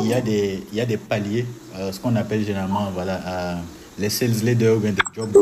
[0.00, 3.20] il y a des, il y a des paliers, euh, ce qu'on appelle généralement voilà,
[3.26, 3.56] euh,
[3.98, 5.36] les sales leaders ou bien des job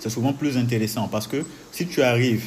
[0.00, 2.44] c'est souvent plus intéressant parce que si tu arrives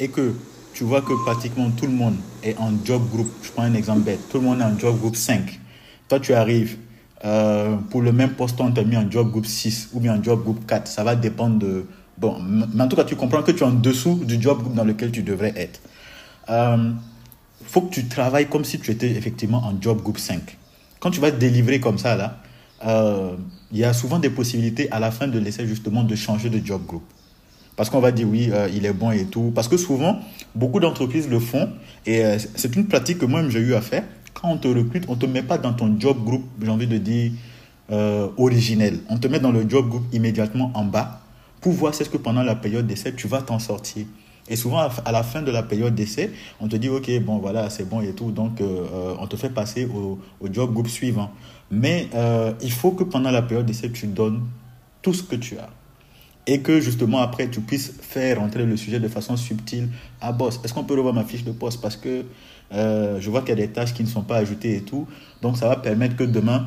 [0.00, 0.34] et que
[0.72, 4.00] tu vois que pratiquement tout le monde est en job group, je prends un exemple
[4.00, 5.60] bête, tout le monde est en job group 5,
[6.08, 6.76] toi tu arrives,
[7.24, 10.22] euh, pour le même poste, on t'a mis en job group 6 ou bien en
[10.22, 10.86] job group 4.
[10.86, 11.86] Ça va dépendre de.
[12.16, 14.74] Bon, mais en tout cas, tu comprends que tu es en dessous du job group
[14.74, 15.80] dans lequel tu devrais être.
[16.48, 16.90] Euh,
[17.64, 20.56] faut que tu travailles comme si tu étais effectivement en job group 5.
[21.00, 22.38] Quand tu vas te délivrer comme ça, là,
[22.86, 23.36] euh,
[23.72, 26.64] il y a souvent des possibilités à la fin de l'essai, justement, de changer de
[26.64, 27.02] job group.
[27.76, 29.52] Parce qu'on va dire oui, il est bon et tout.
[29.54, 30.18] Parce que souvent,
[30.56, 31.70] beaucoup d'entreprises le font.
[32.06, 32.24] Et
[32.56, 34.02] c'est une pratique que moi-même j'ai eu à faire.
[34.40, 36.86] Quand on te recrute, on ne te met pas dans ton job group, j'ai envie
[36.86, 37.32] de dire,
[37.90, 39.00] euh, originel.
[39.08, 41.20] On te met dans le job group immédiatement en bas
[41.60, 44.06] pour voir si est-ce que pendant la période d'essai, tu vas t'en sortir.
[44.48, 46.30] Et souvent, à la fin de la période d'essai,
[46.60, 48.30] on te dit, OK, bon, voilà, c'est bon et tout.
[48.30, 50.18] Donc, euh, euh, on te fait passer au,
[50.50, 51.30] job group suivant.
[51.70, 54.42] Mais euh, il faut que pendant la période d'essai, tu donnes
[55.02, 55.68] tout ce que tu as
[56.46, 60.58] et que justement après tu puisses faire rentrer le sujet de façon subtile à boss.
[60.64, 61.82] Est-ce qu'on peut revoir ma fiche de poste?
[61.82, 62.24] Parce que
[62.72, 65.06] euh, je vois qu'il y a des tâches qui ne sont pas ajoutées et tout.
[65.42, 66.66] Donc ça va permettre que demain,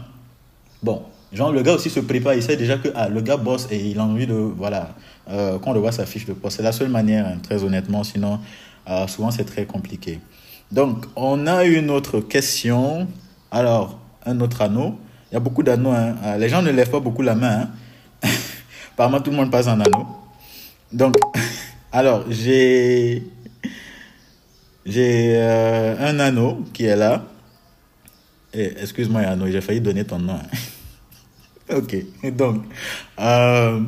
[0.84, 3.68] bon, genre le gars aussi se prépare, il sait déjà que ah, le gars bosse
[3.72, 4.96] et il a envie de, voilà,
[5.30, 6.58] euh, qu'on revoie sa fiche de poste.
[6.58, 8.40] C'est la seule manière, hein, très honnêtement, sinon
[8.90, 10.20] euh, souvent c'est très compliqué.
[10.72, 13.08] Donc on a une autre question.
[13.52, 14.98] Alors, un autre anneau.
[15.30, 15.92] Il y a beaucoup d'anneaux.
[15.92, 16.16] hein.
[16.24, 17.68] Euh, Les gens ne lèvent pas beaucoup la main.
[18.24, 18.30] hein.
[18.94, 20.08] Apparemment, tout le monde passe en anneau.
[20.92, 21.16] Donc,
[21.92, 23.24] alors, j'ai
[24.86, 27.26] j'ai euh, un anneau qui est là.
[28.54, 30.34] Eh, Excuse-moi, anneau, j'ai failli donner ton nom.
[30.34, 31.76] hein.
[31.76, 31.96] ok,
[32.36, 32.64] donc,
[33.20, 33.80] euh,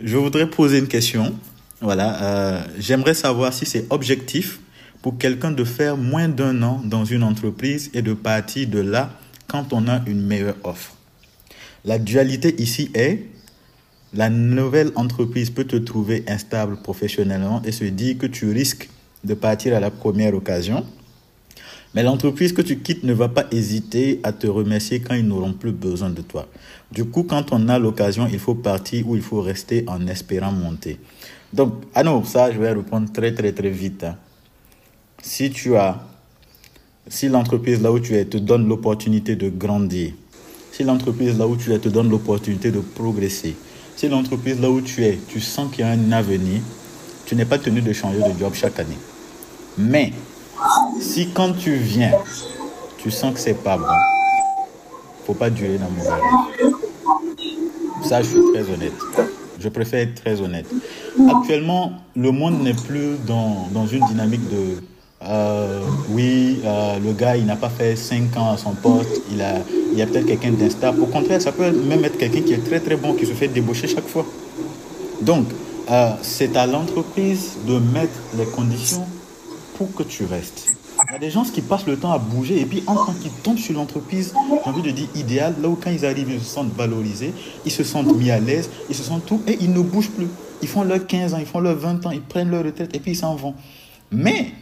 [0.00, 1.34] je voudrais poser une question.
[1.80, 4.60] Voilà, euh, j'aimerais savoir si c'est objectif
[5.00, 9.10] pour quelqu'un de faire moins d'un an dans une entreprise et de partir de là
[9.46, 10.94] quand on a une meilleure offre.
[11.84, 13.26] La dualité ici est
[14.12, 18.90] la nouvelle entreprise peut te trouver instable professionnellement et se dire que tu risques
[19.24, 20.84] de partir à la première occasion.
[21.94, 25.52] Mais l'entreprise que tu quittes ne va pas hésiter à te remercier quand ils n'auront
[25.52, 26.46] plus besoin de toi.
[26.92, 30.52] Du coup, quand on a l'occasion, il faut partir ou il faut rester en espérant
[30.52, 31.00] monter.
[31.52, 34.04] Donc, ah non, ça, je vais répondre très, très, très vite.
[34.04, 34.16] hein.
[35.20, 36.00] Si tu as,
[37.08, 40.12] si l'entreprise là où tu es te donne l'opportunité de grandir,
[40.70, 43.56] si l'entreprise là où tu es te donne l'opportunité de progresser,
[43.96, 46.62] si l'entreprise là où tu es, tu sens qu'il y a un avenir,
[47.26, 48.96] tu n'es pas tenu de changer de job chaque année.
[49.80, 50.12] Mais
[51.00, 52.12] si quand tu viens,
[52.98, 53.84] tu sens que c'est pas bon,
[55.26, 56.74] faut pas durer dans mon rêve.
[58.04, 58.92] Ça, je suis très honnête.
[59.58, 60.66] Je préfère être très honnête.
[61.30, 64.82] Actuellement, le monde n'est plus dans, dans une dynamique de,
[65.22, 69.40] euh, oui, euh, le gars, il n'a pas fait 5 ans à son poste, il
[69.42, 69.56] a,
[69.92, 71.02] il y a peut-être quelqu'un d'instable.
[71.02, 73.48] Au contraire, ça peut même être quelqu'un qui est très très bon, qui se fait
[73.48, 74.24] débaucher chaque fois.
[75.20, 75.46] Donc,
[75.90, 79.06] euh, c'est à l'entreprise de mettre les conditions
[79.86, 80.74] que tu restes.
[81.08, 83.12] Il y a des gens qui passent le temps à bouger et puis en tant
[83.12, 86.40] qu'ils tombent sur l'entreprise, j'ai envie de dire idéal, là où quand ils arrivent, ils
[86.40, 87.32] se sentent valorisés,
[87.64, 90.28] ils se sentent mis à l'aise, ils se sentent tout et ils ne bougent plus.
[90.62, 93.00] Ils font leurs 15 ans, ils font leurs 20 ans, ils prennent leur retraite et
[93.00, 93.54] puis ils s'en vont.
[94.10, 94.52] Mais,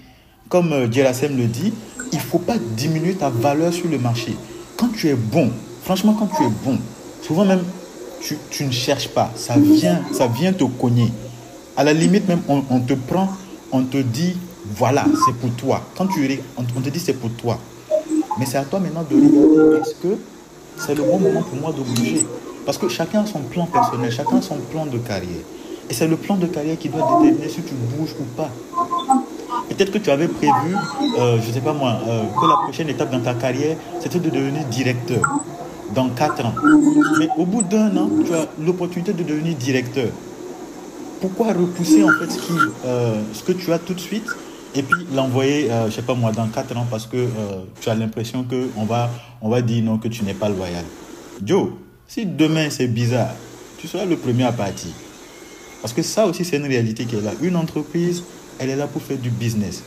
[0.48, 1.72] comme euh, le dit,
[2.12, 4.36] il ne faut pas diminuer ta valeur sur le marché.
[4.76, 5.50] Quand tu es bon,
[5.82, 6.78] franchement, quand tu es bon,
[7.22, 7.64] souvent même,
[8.20, 9.32] tu, tu ne cherches pas.
[9.34, 11.12] Ça vient, ça vient te cogner.
[11.76, 13.28] À la limite, même, on, on te prend,
[13.72, 14.36] on te dit,
[14.76, 15.82] voilà, c'est pour toi.
[15.96, 17.58] Quand tu on, on te dit, c'est pour toi.
[18.38, 20.16] Mais c'est à toi maintenant de regarder, est-ce que
[20.76, 22.24] c'est le bon moment pour moi de bouger
[22.64, 25.42] Parce que chacun a son plan personnel, chacun a son plan de carrière.
[25.90, 28.50] Et c'est le plan de carrière qui doit déterminer si tu bouges ou pas.
[29.70, 30.76] Peut-être que tu avais prévu,
[31.18, 34.18] euh, je ne sais pas moi, euh, que la prochaine étape dans ta carrière, c'était
[34.18, 35.22] de devenir directeur
[35.94, 36.54] dans 4 ans.
[37.18, 40.08] Mais au bout d'un an, tu as l'opportunité de devenir directeur.
[41.20, 42.52] Pourquoi repousser en fait ce,
[42.86, 44.26] euh, ce que tu as tout de suite
[44.78, 47.26] et puis l'envoyer, je ne sais pas moi, dans 4 ans parce que
[47.80, 49.10] tu as l'impression qu'on va,
[49.42, 50.84] on va dire non, que tu n'es pas loyal.
[51.44, 51.70] Joe,
[52.06, 53.34] si demain c'est bizarre,
[53.78, 54.90] tu seras le premier à partir.
[55.82, 57.32] Parce que ça aussi, c'est une réalité qui est là.
[57.42, 58.22] Une entreprise,
[58.58, 59.82] elle est là pour faire du business.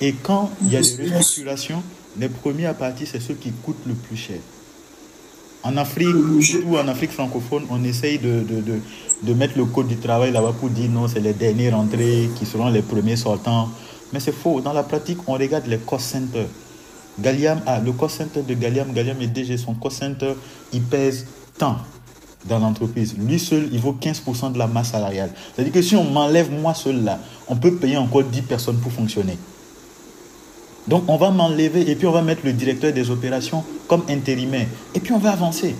[0.00, 1.82] Et quand il y a des restructurations,
[2.18, 4.38] les premiers à partir, c'est ceux qui coûtent le plus cher.
[5.64, 6.14] En Afrique,
[6.66, 8.80] ou en Afrique francophone, on essaye de, de, de,
[9.22, 12.46] de mettre le code du travail là-bas pour dire non, c'est les derniers rentrés qui
[12.46, 13.68] seront les premiers sortants.
[14.12, 14.60] Mais c'est faux.
[14.60, 16.46] Dans la pratique, on regarde les cost centers.
[17.20, 18.92] Galliam a le cost center de Galliam.
[18.92, 19.56] Galliam est DG.
[19.56, 20.34] Son cost center,
[20.72, 21.26] il pèse
[21.58, 21.76] tant
[22.44, 23.14] dans l'entreprise.
[23.18, 25.30] Lui seul, il vaut 15% de la masse salariale.
[25.54, 28.92] C'est-à-dire que si on m'enlève moi seul là, on peut payer encore 10 personnes pour
[28.92, 29.38] fonctionner.
[30.88, 34.66] Donc on va m'enlever et puis on va mettre le directeur des opérations comme intérimaire.
[34.94, 35.76] Et puis on va avancer.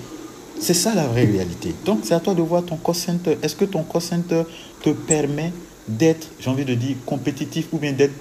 [0.61, 1.75] C'est ça la vraie réalité.
[1.85, 3.37] Donc c'est à toi de voir ton cost center.
[3.43, 4.43] Est-ce que ton cost center
[4.83, 5.53] te permet
[5.89, 8.15] d'être, j'ai envie de dire, compétitif ou bien d'être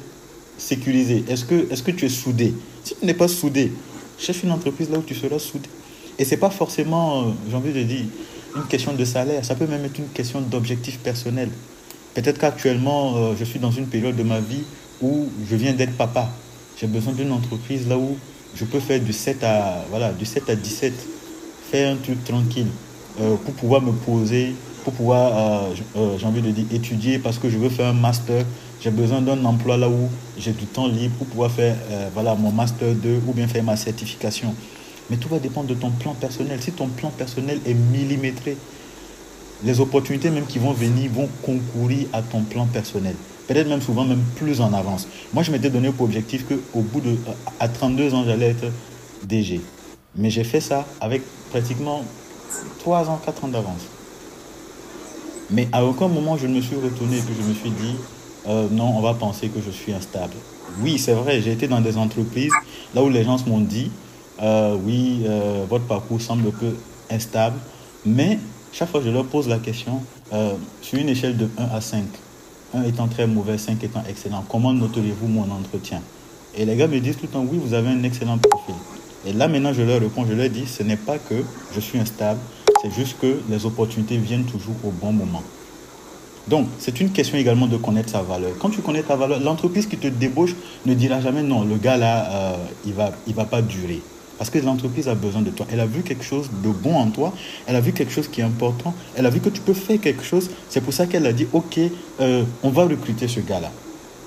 [0.58, 2.54] sécurisé Est-ce que, est que tu es soudé?
[2.84, 3.72] Si tu n'es pas soudé,
[4.18, 5.70] cherche une entreprise là où tu seras soudé.
[6.20, 8.06] Et c'est pas forcément, euh, j'ai envie de dire,
[8.56, 11.50] une question de salaire, ça peut même être une question d'objectif personnel.
[12.14, 14.64] Peut-être qu'actuellement, euh, je suis dans une période de ma vie
[15.02, 16.30] où je viens d'être papa.
[16.80, 18.18] J'ai besoin d'une entreprise là où
[18.56, 20.94] je peux faire du 7 à, voilà, du 7 à 17,
[21.72, 22.68] faire un truc tranquille
[23.20, 24.54] euh, pour pouvoir me poser,
[24.84, 28.46] pour pouvoir, j'ai envie de dire, étudier parce que je veux faire un master.
[28.82, 31.76] J'ai besoin d'un emploi là où j'ai du temps libre pour pouvoir faire
[32.14, 34.56] voilà, mon master 2 ou bien faire ma certification.
[35.10, 36.62] Mais tout va dépendre de ton plan personnel.
[36.62, 38.58] Si ton plan personnel est millimétré,
[39.64, 43.16] les opportunités même qui vont venir vont concourir à ton plan personnel.
[43.48, 45.08] Peut-être même souvent même plus en avance.
[45.34, 47.18] Moi, je m'étais donné pour objectif qu'au bout de...
[47.60, 48.66] À 32 ans, j'allais être
[49.28, 49.62] DG.
[50.16, 51.22] Mais j'ai fait ça avec
[51.52, 52.04] pratiquement
[52.80, 53.82] 3 ans, 4 ans d'avance.
[55.52, 57.96] Mais à aucun moment, je ne me suis retourné et que je me suis dit,
[58.48, 60.34] euh, non, on va penser que je suis instable.
[60.80, 62.54] Oui, c'est vrai, j'ai été dans des entreprises
[62.96, 63.92] là où les gens m'ont dit,
[64.42, 66.74] euh, oui, euh, votre parcours semble un peu
[67.12, 67.58] instable,
[68.06, 68.40] mais
[68.72, 70.02] chaque fois je leur pose la question,
[70.82, 72.04] sur une échelle de 1 à 5,
[72.74, 76.02] 1 étant très mauvais, 5 étant excellent, comment noterez-vous mon entretien?
[76.56, 78.76] Et les gars me disent tout le temps, oui, vous avez un excellent profil.
[79.26, 81.36] Et là maintenant je leur réponds, je leur dis, ce n'est pas que
[81.76, 82.40] je suis instable,
[82.82, 85.44] c'est juste que les opportunités viennent toujours au bon moment.
[86.48, 88.52] Donc, c'est une question également de connaître sa valeur.
[88.60, 90.56] Quand tu connais ta valeur, l'entreprise qui te débauche
[90.86, 94.02] ne dira jamais non, le gars là, il ne va, il va pas durer.
[94.40, 95.68] Parce que l'entreprise a besoin de toi.
[95.72, 97.32] Elle a vu quelque chose de bon en toi.
[97.68, 98.96] Elle a vu quelque chose qui est important.
[99.16, 100.50] Elle a vu que tu peux faire quelque chose.
[100.68, 101.80] C'est pour ça qu'elle a dit, OK,
[102.20, 103.72] euh, on va recruter ce gars-là.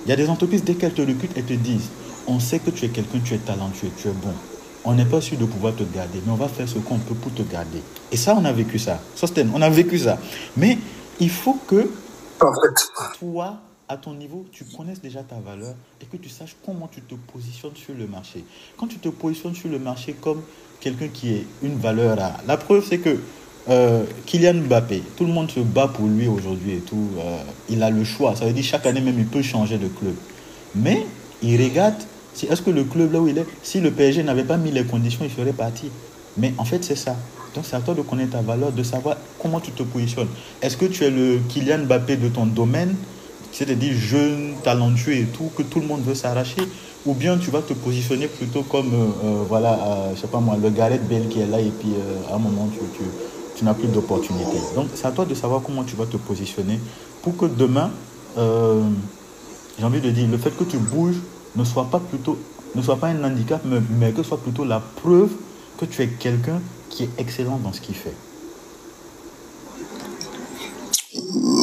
[0.06, 1.88] Il y a des entreprises, dès qu'elles te recrutent, elles te disent,
[2.28, 4.32] on sait que tu es quelqu'un, tu es talentueux, tu es bon.
[4.84, 7.14] On n'est pas sûr de pouvoir te garder, mais on va faire ce qu'on peut
[7.14, 7.82] pour te garder.
[8.12, 9.00] Et ça, on a vécu ça.
[9.14, 10.18] Sosten, on a vécu ça.
[10.56, 10.78] Mais
[11.20, 11.90] il faut que
[13.18, 17.00] toi, à ton niveau, tu connaisses déjà ta valeur et que tu saches comment tu
[17.00, 18.44] te positionnes sur le marché.
[18.76, 20.42] Quand tu te positionnes sur le marché comme
[20.80, 22.18] quelqu'un qui est une valeur.
[22.46, 23.18] La preuve, c'est que
[23.70, 27.08] euh, Kylian Mbappé, tout le monde se bat pour lui aujourd'hui et tout.
[27.18, 27.38] Euh,
[27.70, 28.36] il a le choix.
[28.36, 30.14] Ça veut dire chaque année même, il peut changer de club.
[30.74, 31.06] Mais
[31.42, 31.96] il regarde,
[32.34, 34.70] si, est-ce que le club là où il est, si le PSG n'avait pas mis
[34.70, 35.90] les conditions, il serait parti.
[36.36, 37.16] Mais en fait, c'est ça.
[37.54, 40.28] Donc c'est à toi de connaître ta valeur, de savoir comment tu te positionnes.
[40.60, 42.96] Est-ce que tu es le Kylian Mbappé de ton domaine
[43.54, 46.60] c'est-à-dire jeune, talentueux et tout, que tout le monde veut s'arracher,
[47.06, 50.40] ou bien tu vas te positionner plutôt comme, euh, euh, voilà, euh, je sais pas
[50.40, 51.92] moi, le Gareth Bale qui est là et puis
[52.30, 53.04] à un moment tu,
[53.56, 54.58] tu n'as plus d'opportunité.
[54.74, 56.80] Donc c'est à toi de savoir comment tu vas te positionner
[57.22, 57.90] pour que demain,
[58.36, 61.20] j'ai envie de dire, le fait que tu bouges
[61.56, 62.38] ne soit pas plutôt,
[62.74, 65.30] ne soit pas un handicap, mais, mais que ce soit plutôt la preuve
[65.78, 68.14] que tu es quelqu'un qui est excellent dans ce qu'il fait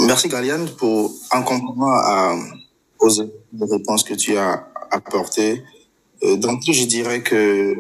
[0.06, 2.36] Merci Galiane pour un complément à,
[3.00, 3.10] aux
[3.62, 5.64] réponses que tu as apportées.
[6.24, 7.76] Euh, donc, je dirais que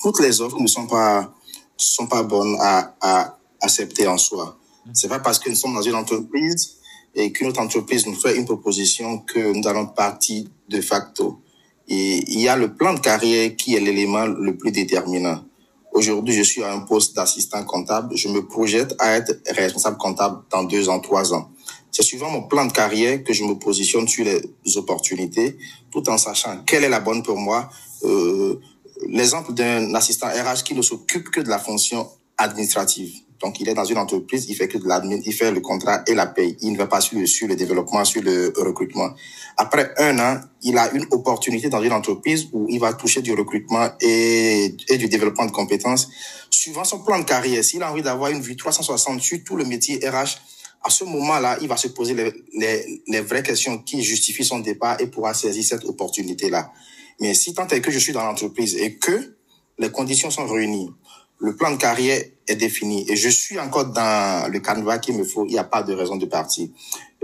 [0.00, 1.32] toutes les offres ne sont pas,
[1.76, 4.56] sont pas bonnes à, à accepter en soi.
[4.92, 6.79] C'est pas parce que nous sommes dans une entreprise
[7.14, 11.40] et qu'une autre entreprise nous fait une proposition que nous allons partir de facto.
[11.88, 15.44] Et il y a le plan de carrière qui est l'élément le plus déterminant.
[15.92, 18.16] Aujourd'hui, je suis à un poste d'assistant comptable.
[18.16, 21.50] Je me projette à être responsable comptable dans deux ans, trois ans.
[21.90, 25.58] C'est suivant mon plan de carrière que je me positionne sur les opportunités,
[25.90, 27.68] tout en sachant quelle est la bonne pour moi.
[28.04, 28.60] Euh,
[29.08, 33.14] L'exemple d'un assistant RH qui ne s'occupe que de la fonction administrative.
[33.40, 36.02] Donc, il est dans une entreprise, il fait que de l'admin, il fait le contrat
[36.06, 36.56] et la paye.
[36.60, 39.14] Il ne va pas sur le, sur le développement, sur le recrutement.
[39.56, 43.32] Après un an, il a une opportunité dans une entreprise où il va toucher du
[43.32, 46.10] recrutement et, du développement de compétences.
[46.50, 49.64] Suivant son plan de carrière, s'il a envie d'avoir une vue 360 sur tout le
[49.64, 50.36] métier RH,
[50.82, 54.58] à ce moment-là, il va se poser les, les, les vraies questions qui justifient son
[54.58, 56.72] départ et pourra saisir cette opportunité-là.
[57.20, 59.36] Mais si tant est que je suis dans l'entreprise et que
[59.78, 60.90] les conditions sont réunies,
[61.38, 65.24] le plan de carrière est défini et je suis encore dans le canevas qu'il me
[65.24, 66.68] faut, il n'y a pas de raison de partir.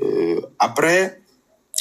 [0.03, 1.21] Euh, après,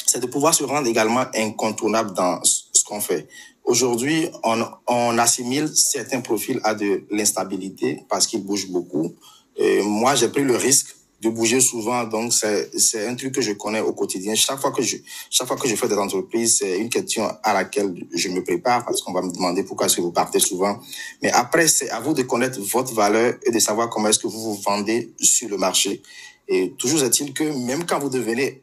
[0.06, 3.28] c'est de pouvoir se rendre également incontournable dans ce qu'on fait.
[3.64, 9.14] Aujourd'hui, on, on assimile certains profils à de l'instabilité parce qu'ils bougent beaucoup.
[9.56, 12.04] Et moi, j'ai pris le risque de bouger souvent.
[12.04, 14.34] Donc, c'est, un truc que je connais au quotidien.
[14.34, 14.96] Chaque fois que je,
[15.30, 18.84] chaque fois que je fais des entreprises, c'est une question à laquelle je me prépare
[18.84, 20.78] parce qu'on va me demander pourquoi est-ce que vous partez souvent.
[21.22, 24.26] Mais après, c'est à vous de connaître votre valeur et de savoir comment est-ce que
[24.26, 26.02] vous vous vendez sur le marché.
[26.48, 28.60] Et toujours est-il que même quand vous devenez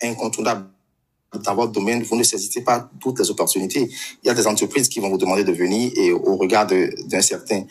[0.00, 0.68] incontournable
[1.42, 3.90] dans votre domaine, vous ne saisissez pas toutes les opportunités.
[4.22, 7.22] Il y a des entreprises qui vont vous demander de venir et au regard d'un
[7.22, 7.64] certain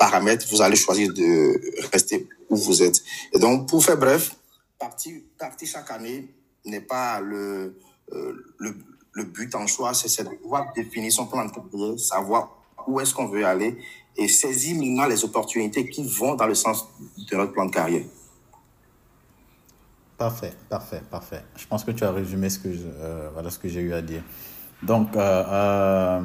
[0.00, 1.60] paramètre, vous allez choisir de
[1.92, 3.02] rester où vous êtes.
[3.34, 4.34] Et donc, pour faire bref,
[4.78, 5.20] partir,
[5.64, 6.26] chaque année
[6.64, 7.76] n'est pas le,
[8.12, 8.74] euh, le,
[9.12, 13.14] le but en soi, c'est de pouvoir définir son plan de carrière, savoir où est-ce
[13.14, 13.76] qu'on veut aller
[14.16, 16.88] et saisir maintenant les opportunités qui vont dans le sens
[17.30, 18.04] de notre plan de carrière.
[20.16, 21.42] Parfait, parfait, parfait.
[21.56, 24.02] Je pense que tu as résumé ce que euh, voilà ce que j'ai eu à
[24.02, 24.22] dire.
[24.82, 26.20] Donc euh,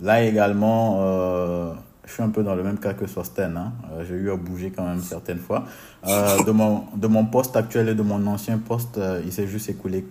[0.00, 1.74] là également,
[2.10, 3.56] je suis un peu dans le même cas que Sosten.
[3.56, 3.72] Hein.
[3.92, 5.64] Euh, j'ai eu à bouger quand même certaines fois.
[6.08, 9.46] Euh, de, mon, de mon poste actuel et de mon ancien poste, euh, il s'est
[9.46, 10.04] juste écoulé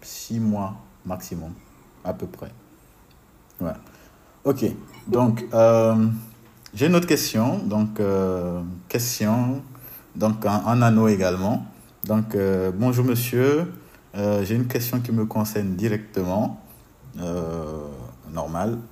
[0.00, 0.74] six mois
[1.06, 1.52] maximum,
[2.04, 2.50] à peu près.
[3.60, 3.70] Ouais.
[4.44, 4.64] Ok.
[5.06, 5.44] Donc,
[6.74, 7.58] j'ai une autre question.
[7.58, 8.00] Donc,
[8.88, 9.62] question.
[10.16, 11.66] Donc, en, en anneau également.
[12.02, 12.36] Donc,
[12.74, 13.72] bonjour monsieur.
[14.14, 16.60] J'ai une question qui me concerne directement.
[17.20, 17.86] Euh,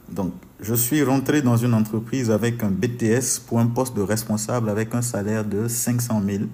[0.08, 4.68] Donc, je suis rentré dans une entreprise avec un BTS pour un poste de responsable
[4.68, 6.44] avec un salaire de 500 000.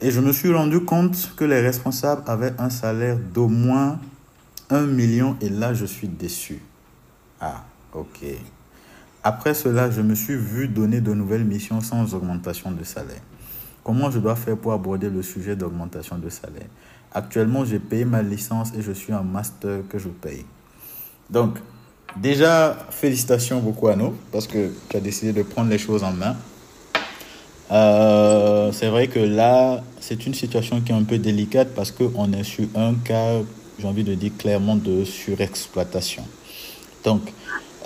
[0.00, 3.98] Et je me suis rendu compte que les responsables avaient un salaire d'au moins
[4.70, 6.60] 1 million et là, je suis déçu.
[7.40, 8.24] Ah, ok.
[9.22, 13.22] Après cela, je me suis vu donner de nouvelles missions sans augmentation de salaire.
[13.82, 16.68] Comment je dois faire pour aborder le sujet d'augmentation de salaire?
[17.12, 20.44] Actuellement, j'ai payé ma licence et je suis en master que je paye.
[21.30, 21.58] Donc,
[22.20, 26.12] déjà, félicitations beaucoup à nous parce que tu as décidé de prendre les choses en
[26.12, 26.36] main.
[27.70, 32.32] Euh, c'est vrai que là, c'est une situation qui est un peu délicate parce qu'on
[32.32, 33.40] est sur un cas,
[33.78, 36.22] j'ai envie de dire clairement, de surexploitation.
[37.04, 37.22] Donc,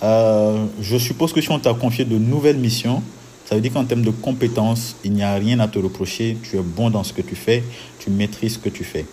[0.03, 3.03] euh, je suppose que si on t'a confié de nouvelles missions,
[3.45, 6.37] ça veut dire qu'en termes de compétences, il n'y a rien à te reprocher.
[6.43, 7.65] Tu es bon dans ce que tu fais,
[7.99, 9.07] tu maîtrises ce que tu fais.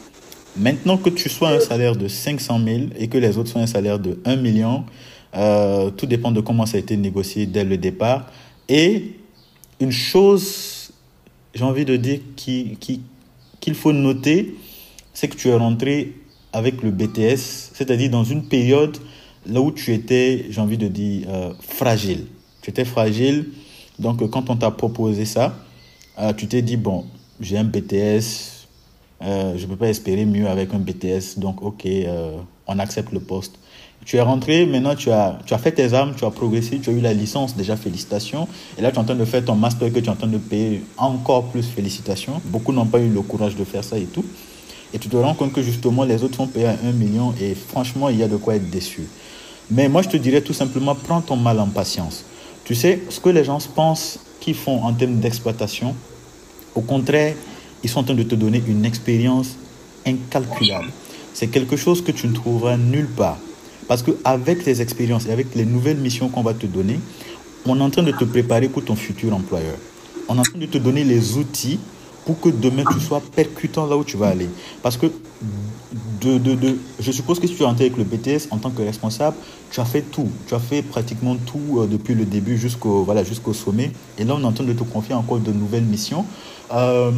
[0.60, 3.68] Maintenant que tu sois un salaire de 500 000 et que les autres soient un
[3.68, 4.86] salaire de 1 million,
[5.36, 8.32] euh, tout dépend de comment ça a été négocié dès le départ.
[8.68, 9.18] Et
[9.80, 10.92] une chose,
[11.54, 13.02] j'ai envie de dire, qu'il qui,
[13.60, 14.56] qu'il faut noter,
[15.14, 16.14] c'est que tu es rentré
[16.54, 18.98] avec le BTS, c'est-à-dire dans une période
[19.46, 22.26] là où tu étais, j'ai envie de dire, euh, fragile.
[22.64, 23.50] Tu étais fragile,
[24.00, 25.56] donc euh, quand on t'a proposé ça,
[26.36, 27.06] tu t'es dit, bon,
[27.40, 28.57] j'ai un BTS,
[29.24, 32.38] euh, je ne peux pas espérer mieux avec un BTS, donc ok, euh,
[32.68, 33.58] on accepte le poste.
[34.06, 36.90] Tu es rentré, maintenant tu as, tu as fait tes armes, tu as progressé, tu
[36.92, 38.48] as eu la licence, déjà félicitations.
[38.78, 40.28] Et là tu es en train de faire ton master que tu es en train
[40.28, 42.40] de payer encore plus félicitations.
[42.46, 44.24] Beaucoup n'ont pas eu le courage de faire ça et tout.
[44.94, 47.54] Et tu te rends compte que justement les autres sont payés à 1 million et
[47.54, 49.08] franchement il y a de quoi être déçu.
[49.70, 52.24] Mais moi je te dirais tout simplement, prends ton mal en patience.
[52.64, 55.96] Tu sais, ce que les gens pensent qu'ils font en termes d'exploitation,
[56.76, 57.34] au contraire,
[57.84, 59.56] ils sont en train de te donner une expérience
[60.06, 60.90] incalculable.
[61.34, 63.38] C'est quelque chose que tu ne trouveras nulle part.
[63.88, 67.00] Parce qu'avec les expériences et avec les nouvelles missions qu'on va te donner,
[67.66, 69.76] on est en train de te préparer pour ton futur employeur.
[70.28, 71.80] On est en train de te donner les outils
[72.26, 74.50] pour que demain tu sois percutant là où tu vas aller.
[74.84, 75.08] Parce que
[76.20, 78.70] de, de, de, je suppose que si tu es entré avec le BTS en tant
[78.70, 79.38] que responsable,
[79.72, 80.30] tu as fait tout.
[80.48, 83.92] Tu as fait pratiquement tout euh, depuis le début jusqu'au voilà, jusqu'au sommet.
[84.18, 86.26] Et là, on est en train de te confier encore de nouvelles missions.
[86.74, 87.12] Euh,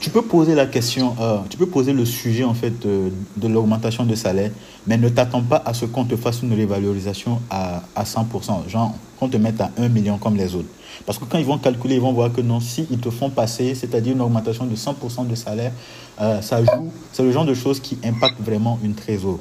[0.00, 4.04] tu peux poser la question, euh, tu peux poser le sujet en fait de l'augmentation
[4.04, 4.50] de salaire,
[4.86, 8.94] mais ne t'attends pas à ce qu'on te fasse une révalorisation à, à 100%, genre
[9.18, 10.68] qu'on te mette à 1 million comme les autres.
[11.04, 13.30] Parce que quand ils vont calculer, ils vont voir que non, si ils te font
[13.30, 15.72] passer, c'est-à-dire une augmentation de 100% de salaire,
[16.20, 19.38] euh, ça joue, c'est le genre de choses qui impactent vraiment une trésor.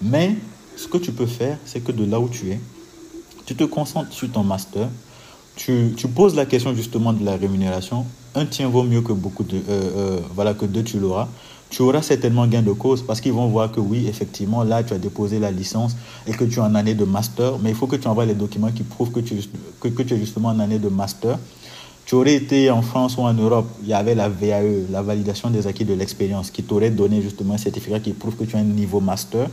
[0.00, 0.36] Mais
[0.76, 2.60] ce que tu peux faire, c'est que de là où tu es,
[3.44, 4.88] tu te concentres sur ton master,
[5.56, 9.44] tu, tu poses la question justement de la rémunération un tien vaut mieux que beaucoup
[9.44, 11.28] de, euh, euh, voilà, que deux tu l'auras.
[11.70, 14.94] Tu auras certainement gain de cause parce qu'ils vont voir que oui, effectivement, là, tu
[14.94, 17.86] as déposé la licence et que tu es en année de master, mais il faut
[17.86, 19.34] que tu envoies les documents qui prouvent que tu,
[19.80, 21.38] que, tu es justement en année de master.
[22.06, 25.50] Tu aurais été en France ou en Europe, il y avait la VAE, la validation
[25.50, 28.60] des acquis de l'expérience, qui t'aurait donné justement un certificat qui prouve que tu as
[28.60, 29.46] un niveau master.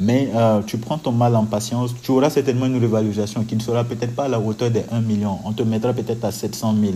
[0.00, 3.60] Mais euh, tu prends ton mal en patience, tu auras certainement une révaluation qui ne
[3.60, 5.38] sera peut-être pas à la hauteur des 1 million.
[5.44, 6.94] On te mettra peut-être à 700 000.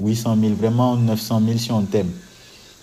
[0.00, 2.10] 800 000, vraiment 900 000 si on t'aime.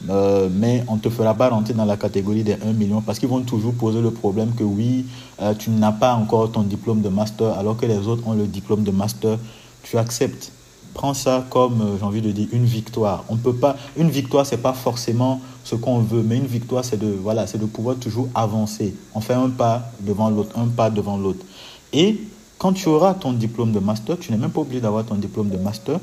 [0.10, 3.18] Euh, mais on ne te fera pas rentrer dans la catégorie des 1 million parce
[3.18, 5.06] qu'ils vont toujours poser le problème que oui,
[5.42, 8.46] euh, tu n'as pas encore ton diplôme de master alors que les autres ont le
[8.46, 9.40] diplôme de master.
[9.84, 10.52] Tu acceptes.
[10.94, 13.24] Prends ça comme, euh, j'ai envie de dire, une victoire.
[13.30, 16.98] On peut pas, une victoire, c'est pas forcément ce qu'on veut, mais une victoire, c'est
[16.98, 18.96] de, voilà, de pouvoir toujours avancer.
[19.16, 21.46] On fait un pas devant l'autre, un pas devant l'autre.
[21.94, 22.20] Et
[22.58, 25.50] quand tu auras ton diplôme de master, tu n'es même pas obligé d'avoir ton diplôme
[25.50, 26.00] de master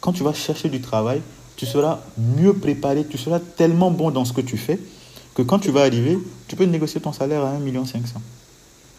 [0.00, 1.20] quand tu vas chercher du travail,
[1.56, 4.78] tu seras mieux préparé, tu seras tellement bon dans ce que tu fais
[5.34, 6.18] que quand tu vas arriver,
[6.48, 7.84] tu peux négocier ton salaire à 1,5 million.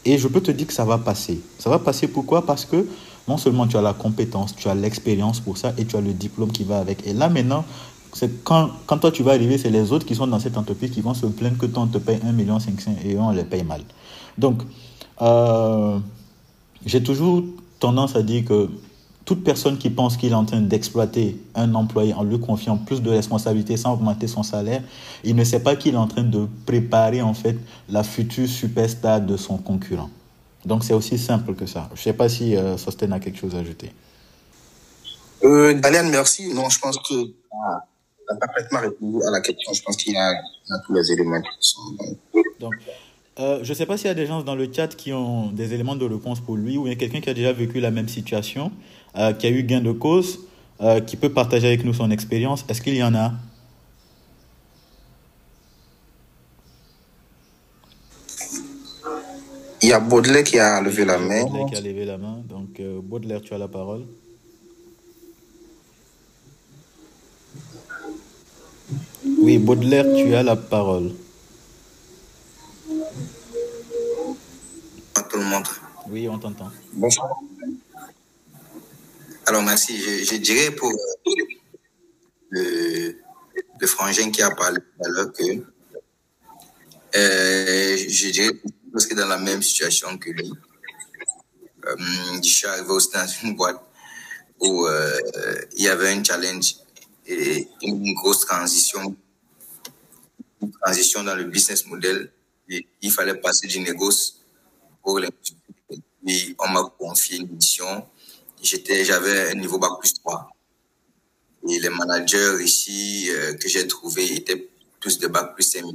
[0.05, 1.41] Et je peux te dire que ça va passer.
[1.57, 2.45] Ça va passer pourquoi?
[2.45, 2.87] Parce que
[3.27, 6.13] non seulement tu as la compétence, tu as l'expérience pour ça et tu as le
[6.13, 7.05] diplôme qui va avec.
[7.05, 7.65] Et là maintenant,
[8.13, 10.91] c'est quand, quand toi tu vas arriver, c'est les autres qui sont dans cette entreprise
[10.91, 12.57] qui vont se plaindre que toi on te paye 1,5 million
[13.03, 13.81] et on les paye mal.
[14.37, 14.61] Donc,
[15.21, 15.99] euh,
[16.85, 17.43] j'ai toujours
[17.79, 18.69] tendance à dire que
[19.27, 23.01] toute personne qui pense qu'il est en train d'exploiter un employé en lui confiant plus
[23.01, 24.81] de responsabilités sans augmenter son salaire,
[25.25, 27.57] il ne sait pas qu'il est en train de préparer en fait
[27.89, 30.09] la future superstar de son concurrent.
[30.65, 31.89] Donc c'est aussi simple que ça.
[31.93, 33.91] Je ne sais pas si euh, Sosten a quelque chose à ajouter.
[35.43, 36.53] Euh, Dalian, merci.
[36.53, 37.15] Non, je pense que
[37.51, 37.83] ah,
[38.29, 39.73] a parfaitement répondu à la question.
[39.73, 40.31] Je pense qu'il y, a
[40.85, 41.81] tous les éléments qui sont.
[42.61, 42.73] Donc,
[43.39, 45.51] euh, je ne sais pas s'il y a des gens dans le chat qui ont
[45.51, 47.79] des éléments de réponse pour lui ou il y a quelqu'un qui a déjà vécu
[47.79, 48.71] la même situation,
[49.15, 50.39] euh, qui a eu gain de cause,
[50.81, 52.65] euh, qui peut partager avec nous son expérience.
[52.67, 53.33] Est-ce qu'il y en a?
[59.83, 61.43] Il y a Baudelaire qui a levé la main.
[61.43, 62.41] Baudelaire qui a levé la main.
[62.49, 64.05] Donc, Baudelaire, tu as la parole.
[69.39, 71.11] Oui, Baudelaire, tu as la parole.
[75.37, 75.67] Tout le monde.
[76.07, 76.71] Oui, on t'entend.
[76.93, 77.29] Bonsoir.
[79.45, 79.95] Alors, merci.
[80.25, 80.91] Je, dirais pour
[82.49, 83.19] le,
[83.79, 85.43] le, frangin qui a parlé tout à l'heure que
[87.15, 88.51] euh, je dirais
[88.91, 90.51] parce que dans la même situation que lui.
[91.85, 91.95] Euh,
[92.43, 93.79] je suis arrivé aussi dans une boîte
[94.59, 95.19] où euh,
[95.75, 96.77] il y avait un challenge
[97.27, 99.15] et une grosse transition,
[100.63, 102.31] une transition dans le business model.
[102.69, 104.37] Et il fallait passer du négoce
[105.07, 105.29] pour les
[106.25, 108.05] Puis on m'a confié une mission.
[108.61, 110.51] J'étais, j'avais un niveau bac plus 3.
[111.69, 114.67] Et les managers ici euh, que j'ai trouvés étaient
[114.99, 115.85] tous de bac plus 5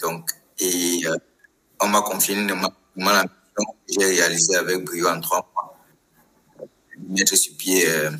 [0.00, 1.16] Donc, et euh,
[1.80, 5.76] on m'a confié une mission que j'ai réalisé avec brio en trois mois.
[7.06, 8.10] Mettre sur pied euh,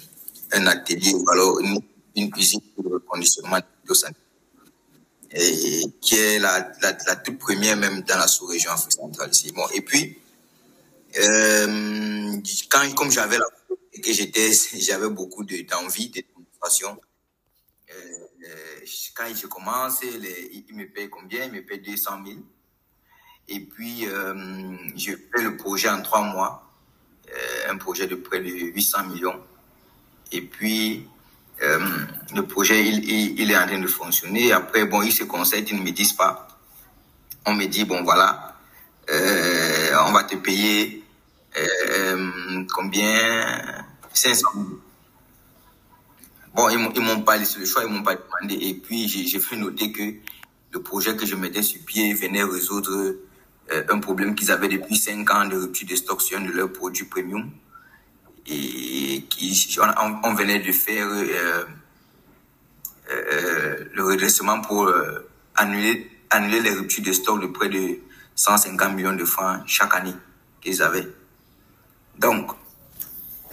[0.52, 1.80] un atelier ou alors une,
[2.16, 4.27] une cuisine pour le conditionnement de santé
[5.32, 9.52] et qui est la, la, toute première même dans la sous-région Afrique centrale ici.
[9.52, 10.18] Bon, et puis,
[11.18, 12.36] euh,
[12.70, 13.44] quand, comme j'avais la
[14.00, 17.00] que j'étais, j'avais beaucoup d'envie, de, démonstration,
[17.90, 17.94] euh,
[18.46, 21.44] euh, quand je commence, les, ils me payent combien?
[21.44, 22.38] Ils me payent 200 000.
[23.48, 26.70] Et puis, euh, je fais le projet en trois mois,
[27.30, 29.42] euh, un projet de près de 800 millions.
[30.32, 31.08] Et puis,
[31.62, 31.78] euh,
[32.34, 34.52] le projet, il, il, est en train de fonctionner.
[34.52, 36.48] Après, bon, ils se conseillent, ils ne me disent pas.
[37.46, 38.56] On me dit, bon, voilà,
[39.10, 41.04] euh, on va te payer
[41.56, 43.84] euh, combien?
[44.12, 44.66] 500 000.
[46.54, 48.54] Bon, ils m'ont pas laissé le choix, ils m'ont pas demandé.
[48.66, 50.02] Et puis, j'ai fait noter que
[50.72, 53.16] le projet que je mettais sur pied venait résoudre
[53.72, 56.50] euh, un problème qu'ils avaient depuis 5 ans de rupture de stock sur un de
[56.50, 57.50] leurs produits premium.
[58.50, 59.24] Et
[60.24, 61.64] on, venait de faire euh,
[63.10, 67.98] euh, le redressement pour euh, annuler, annuler les ruptures de stock de près de
[68.34, 70.14] 150 millions de francs chaque année
[70.62, 71.08] qu'ils avaient.
[72.18, 72.52] Donc,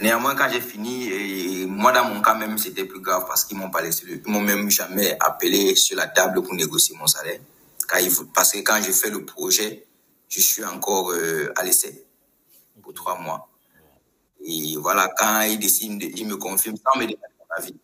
[0.00, 3.58] néanmoins, quand j'ai fini, et moi dans mon cas même, c'était plus grave parce qu'ils
[3.58, 7.40] m'ont pas laissé, ils m'ont même jamais appelé sur la table pour négocier mon salaire.
[8.34, 9.86] Parce que quand j'ai fait le projet,
[10.28, 11.12] je suis encore
[11.54, 12.04] à l'essai
[12.82, 13.48] pour trois mois.
[14.46, 17.74] Et voilà, quand ils me confirment sans me demander mon avis.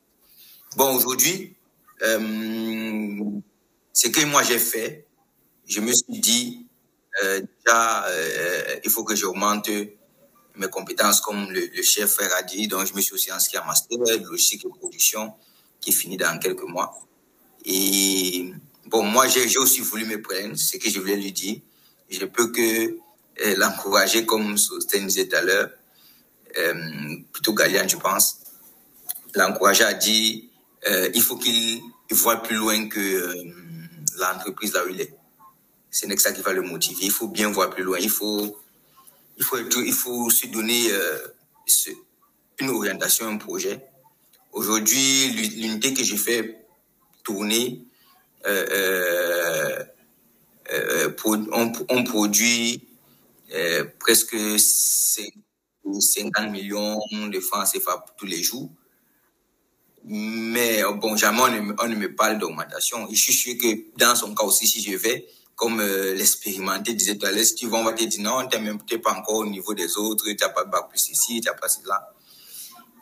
[0.76, 1.56] Bon, aujourd'hui,
[2.02, 3.40] euh,
[3.92, 5.04] ce que moi j'ai fait,
[5.66, 6.66] je me suis dit,
[7.24, 9.68] euh, déjà, euh, il faut que j'augmente
[10.54, 12.68] mes compétences comme le, chef frère a dit.
[12.68, 15.34] Donc, je me suis aussi inscrit à master logistique et production
[15.80, 16.96] qui finit dans quelques mois.
[17.64, 18.52] Et
[18.86, 21.56] bon, moi, j'ai aussi voulu me prendre, ce que je voulais lui dire.
[22.08, 22.96] Je peux que
[23.56, 25.70] l'encourager, comme Sosten disait tout à l'heure,
[27.32, 28.38] plutôt Galian, je pense.
[29.34, 30.42] L'encourager à dire,
[30.88, 31.80] euh, il faut qu'il
[32.10, 33.34] il voit plus loin que euh,
[34.18, 35.14] l'entreprise là où il est.
[35.90, 37.04] Ce n'est que ça qui va le motiver.
[37.04, 37.98] Il faut bien voir plus loin.
[37.98, 38.58] Il faut,
[39.38, 41.18] il faut, il faut se donner euh,
[42.60, 43.80] une orientation, un projet.
[44.52, 46.66] Aujourd'hui, l'u- l'unité que j'ai fait
[47.24, 47.84] tourner,
[48.46, 49.84] euh, euh,
[50.72, 52.86] euh, on, on produit
[53.54, 55.32] euh, presque cin-
[55.98, 56.98] 50 millions
[57.28, 58.70] de francs CFA tous les jours.
[60.04, 63.06] Mais bon, jamais on ne, me- parle d'augmentation.
[63.10, 67.16] Je suis sûr que dans son cas aussi, si je vais, comme euh, l'expérimenté disait
[67.16, 69.36] tout à l'heure, si tu vas, on va te dire non, tu n'es pas encore
[69.36, 72.12] au niveau des autres, tu n'as pas bac plus ici, tu n'as pas cela.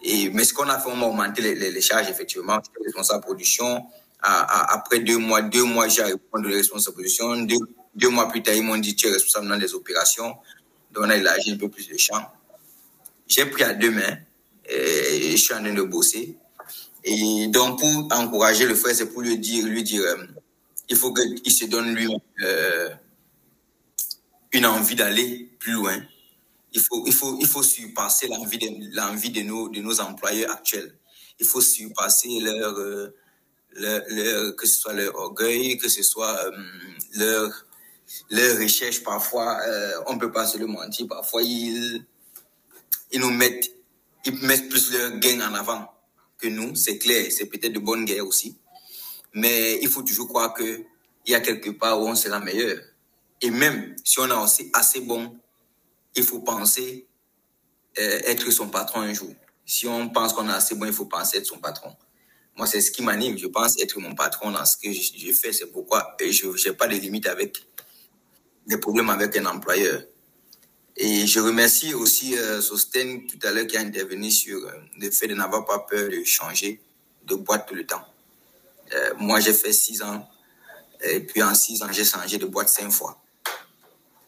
[0.03, 2.59] Et, mais ce qu'on a fait, on a augmenté les, charges, effectivement.
[2.63, 3.87] J'étais responsable production.
[4.23, 7.37] À, à- après deux mois, deux mois, j'ai répondu de responsable production.
[7.95, 10.37] Deux, mois plus tard, ils m'ont dit, tu es responsable dans les opérations.
[10.91, 12.31] Donc, on a élargi un peu plus de champ.
[13.31, 14.17] J'ai pris à deux mains
[14.69, 16.37] et je suis en train de bosser.
[17.05, 20.27] Et donc, pour encourager le frère, c'est pour lui dire, lui dire, euh,
[20.89, 22.09] il faut qu'il se donne lui
[22.43, 22.91] euh,
[24.53, 25.97] une envie d'aller plus loin.
[26.73, 28.69] Il faut, il faut, il faut surpasser l'envie de,
[29.39, 30.93] de nos, de nos employeurs actuels.
[31.39, 33.15] Il faut surpasser leur, euh,
[33.75, 36.51] leur, leur- que ce soit leur orgueil, que ce soit euh,
[37.15, 37.67] leur,
[38.31, 39.03] leur recherche.
[39.05, 41.07] Parfois, euh, on peut pas se le mentir.
[41.09, 42.05] Parfois, ils,
[43.13, 43.71] ils nous mettent,
[44.25, 45.91] ils mettent plus leur gain en avant
[46.39, 46.75] que nous.
[46.75, 48.57] C'est clair, c'est peut-être de bonnes guerres aussi.
[49.35, 50.85] Mais il faut toujours croire que
[51.27, 52.79] il y a quelque part où on sera meilleur.
[53.43, 55.39] Et même si on a aussi assez bon,
[56.15, 57.07] il faut penser
[57.99, 59.33] euh, être son patron un jour.
[59.65, 61.95] Si on pense qu'on a assez bon, il faut penser être son patron.
[62.57, 63.39] Moi, c'est ce qui m'anime.
[63.39, 65.53] Je pense être mon patron dans ce que je, je fais.
[65.53, 67.63] C'est pourquoi je n'ai pas de limite avec
[68.67, 70.03] des problèmes avec un employeur.
[71.03, 75.11] Et je remercie aussi euh, Sosten tout à l'heure qui a intervenu sur euh, le
[75.11, 76.79] fait de n'avoir pas peur de changer
[77.25, 78.05] de boîte tout le temps.
[78.93, 80.29] Euh, moi, j'ai fait six ans.
[81.03, 83.19] Et puis en six ans, j'ai changé de boîte cinq fois.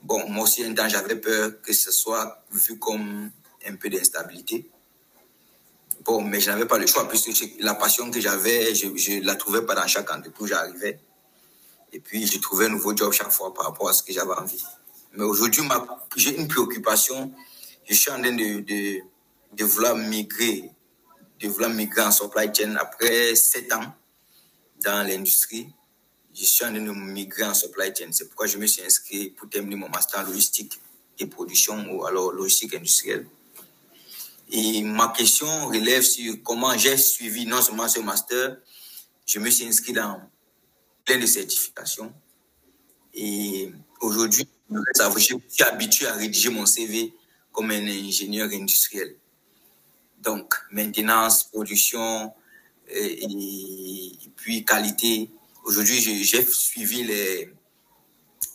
[0.01, 3.31] Bon, moi aussi, un temps, j'avais peur que ce soit vu comme
[3.67, 4.71] un peu d'instabilité.
[6.07, 8.87] Bon, mais je n'avais pas le choix, puisque je- la passion que j'avais, je
[9.21, 10.99] ne la trouvais pas dans chaque entreprise où j'arrivais.
[11.93, 14.33] Et puis, je trouvais un nouveau job chaque fois par rapport à ce que j'avais
[14.33, 14.65] envie.
[15.15, 15.63] Mais aujourd'hui,
[16.17, 17.33] j'ai une préoccupation.
[17.85, 19.01] Je suis en train de, de,
[19.53, 20.71] de vouloir migrer,
[21.41, 23.95] de vouloir migrer en supply chain après sept ans
[24.83, 25.69] dans l'industrie.
[26.35, 28.09] Je suis en train de migrer en supply chain.
[28.13, 30.81] C'est pourquoi je me suis inscrit pour terminer mon master en logistique
[31.19, 33.27] et production ou alors logistique industrielle.
[34.51, 38.57] Et ma question relève sur comment j'ai suivi non seulement ce master,
[39.27, 40.21] je me suis inscrit dans
[41.05, 42.13] plein de certifications.
[43.15, 43.71] Et
[44.01, 44.47] aujourd'hui,
[45.17, 47.15] je suis habitué à rédiger mon CV
[47.53, 49.17] comme un ingénieur industriel.
[50.21, 52.33] Donc, maintenance, production
[52.91, 55.31] euh, et, puis qualité.
[55.65, 57.53] Aujourd'hui, j'ai suivi les.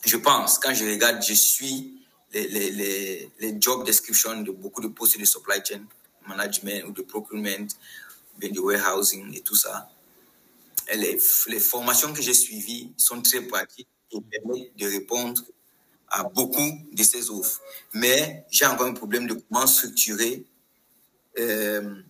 [0.06, 1.94] Je pense, quand je regarde, je suis
[2.34, 5.84] les, les, les, job descriptions de beaucoup de postes de supply chain
[6.28, 7.68] management ou de procurement,
[8.38, 9.90] bien de warehousing et tout ça.
[10.94, 11.18] Les,
[11.48, 15.42] les formations que j'ai suivies sont très pratiques et permettent de répondre
[16.10, 17.62] à beaucoup de ces offres.
[17.94, 20.46] Mais j'ai encore un problème de comment structurer
[21.40, 22.02] euh,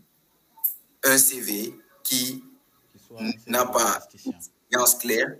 [1.03, 2.43] un CV qui
[3.47, 5.35] n'a pas une claire,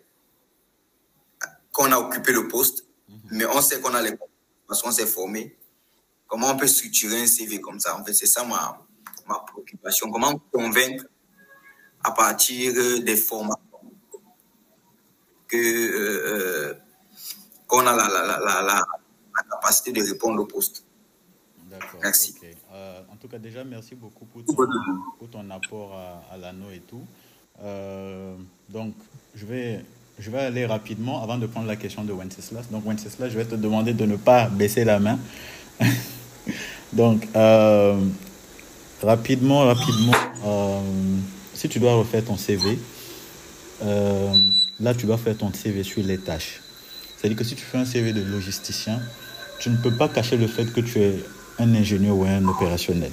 [1.72, 2.86] qu'on a occupé le poste,
[3.32, 4.18] mais on sait qu'on a les
[4.68, 5.58] parce qu'on s'est formé.
[6.28, 7.98] Comment on peut structurer un CV comme ça?
[7.98, 8.86] En fait, c'est ça ma,
[9.28, 10.12] ma préoccupation.
[10.12, 11.06] Comment convaincre
[12.04, 13.62] à partir des formations
[15.48, 16.74] que, euh,
[17.68, 18.86] qu'on a la, la, la, la,
[19.52, 20.84] capacité de répondre au poste.
[21.70, 22.00] D'accord.
[22.02, 22.36] Merci.
[22.74, 24.56] Euh, en tout cas, déjà, merci beaucoup pour ton,
[25.20, 27.04] pour ton apport à, à l'anneau et tout.
[27.62, 28.36] Euh,
[28.70, 28.94] donc,
[29.36, 29.86] je vais,
[30.18, 32.70] je vais aller rapidement avant de prendre la question de Wenceslas.
[32.72, 35.20] Donc, Wenceslas, je vais te demander de ne pas baisser la main.
[36.94, 38.00] donc, euh,
[39.02, 40.84] rapidement, rapidement,
[41.54, 42.80] si tu dois refaire ton CV,
[43.82, 46.62] là, tu dois faire ton CV sur les tâches.
[47.18, 49.00] C'est-à-dire que si tu fais un CV de logisticien,
[49.60, 51.16] tu ne peux pas cacher le fait que tu es
[51.60, 53.12] un ingénieur ou un opérationnel.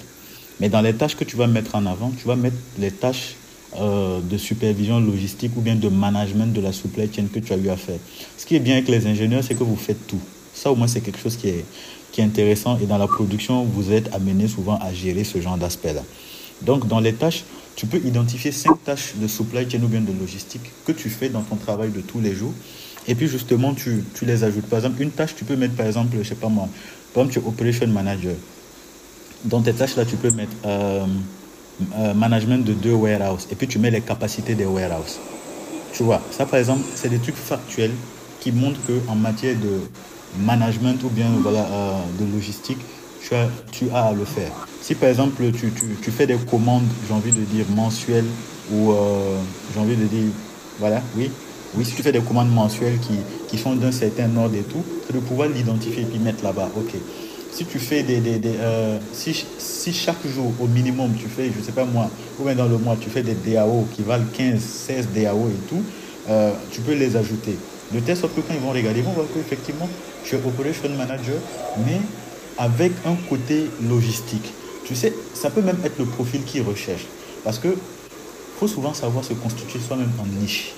[0.60, 3.36] Mais dans les tâches que tu vas mettre en avant, tu vas mettre les tâches
[3.76, 7.56] euh, de supervision logistique ou bien de management de la supply chain que tu as
[7.56, 7.98] eu à faire.
[8.36, 10.20] Ce qui est bien avec les ingénieurs, c'est que vous faites tout.
[10.52, 11.64] Ça, au moins, c'est quelque chose qui est,
[12.12, 12.78] qui est intéressant.
[12.78, 16.02] Et dans la production, vous êtes amené souvent à gérer ce genre d'aspect-là.
[16.62, 17.42] Donc, dans les tâches,
[17.74, 21.28] tu peux identifier cinq tâches de supply chain ou bien de logistique que tu fais
[21.28, 22.52] dans ton travail de tous les jours.
[23.06, 24.66] Et puis, justement, tu, tu les ajoutes.
[24.66, 26.68] Par exemple, une tâche, tu peux mettre, par exemple, je sais pas moi,
[27.12, 28.34] par exemple, tu es operation manager.
[29.44, 31.04] Dans tes tâches, là, tu peux mettre euh,
[31.98, 33.46] euh, management de deux warehouses.
[33.50, 35.18] Et puis, tu mets les capacités des warehouses.
[35.92, 37.92] Tu vois, ça, par exemple, c'est des trucs factuels
[38.40, 39.80] qui montrent qu'en matière de
[40.40, 42.78] management ou bien voilà, euh, de logistique,
[43.22, 44.50] tu as, tu as à le faire.
[44.82, 48.26] Si par exemple tu, tu, tu fais des commandes, j'ai envie de dire mensuelles
[48.70, 48.92] ou
[49.72, 50.26] j'ai envie de dire,
[50.78, 51.30] voilà, oui,
[51.76, 53.14] oui, si tu fais des commandes mensuelles qui,
[53.48, 56.70] qui sont d'un certain ordre et tout, c'est de pouvoir l'identifier et puis mettre là-bas.
[56.76, 56.94] Ok.
[57.52, 58.18] Si tu fais des.
[58.18, 62.10] des, des euh, si, si chaque jour, au minimum, tu fais, je sais pas moi,
[62.38, 65.68] ou bien dans le mois, tu fais des DAO qui valent 15, 16 DAO et
[65.68, 65.82] tout,
[66.28, 67.56] euh, tu peux les ajouter.
[67.92, 69.88] De telle sorte que quand ils vont regarder, ils vont voir qu'effectivement,
[70.24, 71.36] tu es operation manager,
[71.86, 72.00] mais
[72.58, 74.52] avec un côté logistique.
[74.84, 77.06] Tu sais, ça peut même être le profil qu'ils recherchent.
[77.44, 77.68] Parce que
[78.58, 80.72] faut souvent savoir se constituer soi-même en niche.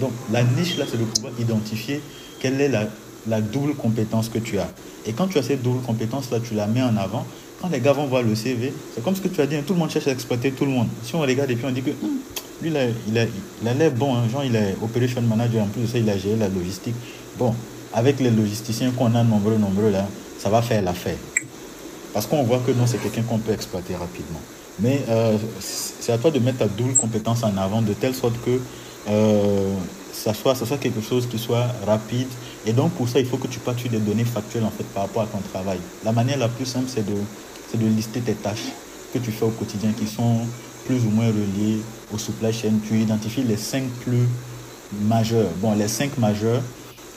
[0.00, 2.00] Donc, la niche, là, c'est de pouvoir identifier
[2.40, 4.68] quelle est la, double compétence que tu as.
[5.06, 7.26] Et quand tu as cette double compétence, là, tu la mets en avant.
[7.60, 9.62] Quand les gars vont voir le CV, c'est comme ce que tu as dit, hein,
[9.66, 10.88] tout le monde cherche à exploiter tout le monde.
[11.02, 12.18] Si on regarde et puis on dit que hum,
[12.62, 13.24] lui, là, il a
[13.62, 16.08] il a l'air bon, hein, genre, il est operation manager, en plus de ça, il
[16.08, 16.94] a géré la logistique.
[17.38, 17.54] Bon,
[17.92, 20.06] avec les logisticiens qu'on a nombreux, nombreux, là,
[20.38, 21.16] ça va faire l'affaire.
[22.14, 24.40] Parce qu'on voit que non, c'est quelqu'un qu'on peut exploiter rapidement.
[24.80, 28.34] Mais euh, c'est à toi de mettre ta double compétence en avant de telle sorte
[28.44, 28.60] que
[29.08, 29.74] euh,
[30.12, 32.28] ça, soit, ça soit quelque chose qui soit rapide.
[32.66, 35.04] Et donc, pour ça, il faut que tu partes des données factuelles en fait, par
[35.04, 35.78] rapport à ton travail.
[36.04, 37.14] La manière la plus simple, c'est de,
[37.78, 38.72] de lister tes tâches
[39.12, 40.46] que tu fais au quotidien qui sont
[40.86, 41.80] plus ou moins reliées
[42.12, 42.72] au supply chain.
[42.86, 44.28] Tu identifies les cinq plus
[44.92, 45.48] majeurs.
[45.58, 46.62] Bon, les cinq majeurs,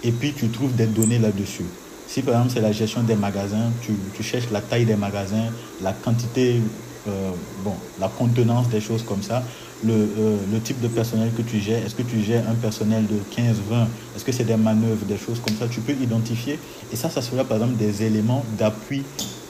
[0.03, 1.65] et puis tu trouves des données là-dessus.
[2.07, 5.49] Si par exemple c'est la gestion des magasins, tu, tu, cherches la taille des magasins,
[5.81, 6.61] la quantité,
[7.07, 7.31] euh,
[7.63, 9.43] bon, la contenance des choses comme ça,
[9.85, 13.05] le, euh, le type de personnel que tu gères, est-ce que tu gères un personnel
[13.05, 16.59] de 15, 20, est-ce que c'est des manœuvres, des choses comme ça, tu peux identifier.
[16.91, 19.03] Et ça, ça sera par exemple des éléments d'appui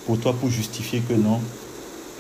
[0.06, 1.40] pour toi pour justifier que non,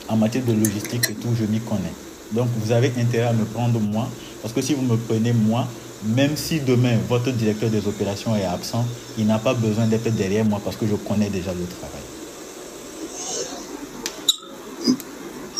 [0.07, 1.93] en matière de logistique et tout, je m'y connais.
[2.31, 4.09] Donc vous avez intérêt à me prendre moi,
[4.41, 5.67] parce que si vous me prenez moi,
[6.05, 8.85] même si demain votre directeur des opérations est absent,
[9.17, 12.01] il n'a pas besoin d'être derrière moi parce que je connais déjà le travail.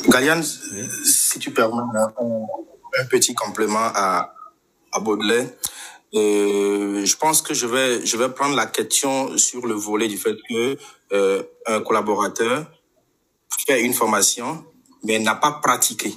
[0.09, 0.41] Galian,
[0.73, 0.83] oui.
[1.33, 1.81] Si tu permets
[2.99, 4.35] un, petit complément à,
[4.91, 5.47] à Baudelaire,
[6.13, 10.17] euh, je pense que je vais, je vais prendre la question sur le volet du
[10.17, 10.77] fait que
[11.11, 12.67] euh, un collaborateur
[13.65, 14.63] fait une formation
[15.03, 16.13] mais n'a pas pratiqué.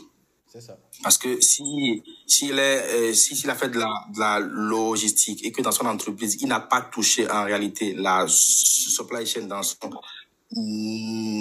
[0.53, 0.77] C'est ça.
[1.03, 5.53] Parce que si s'il est euh, s'il a fait de la, de la logistique et
[5.53, 9.91] que dans son entreprise il n'a pas touché en réalité la supply chain dans son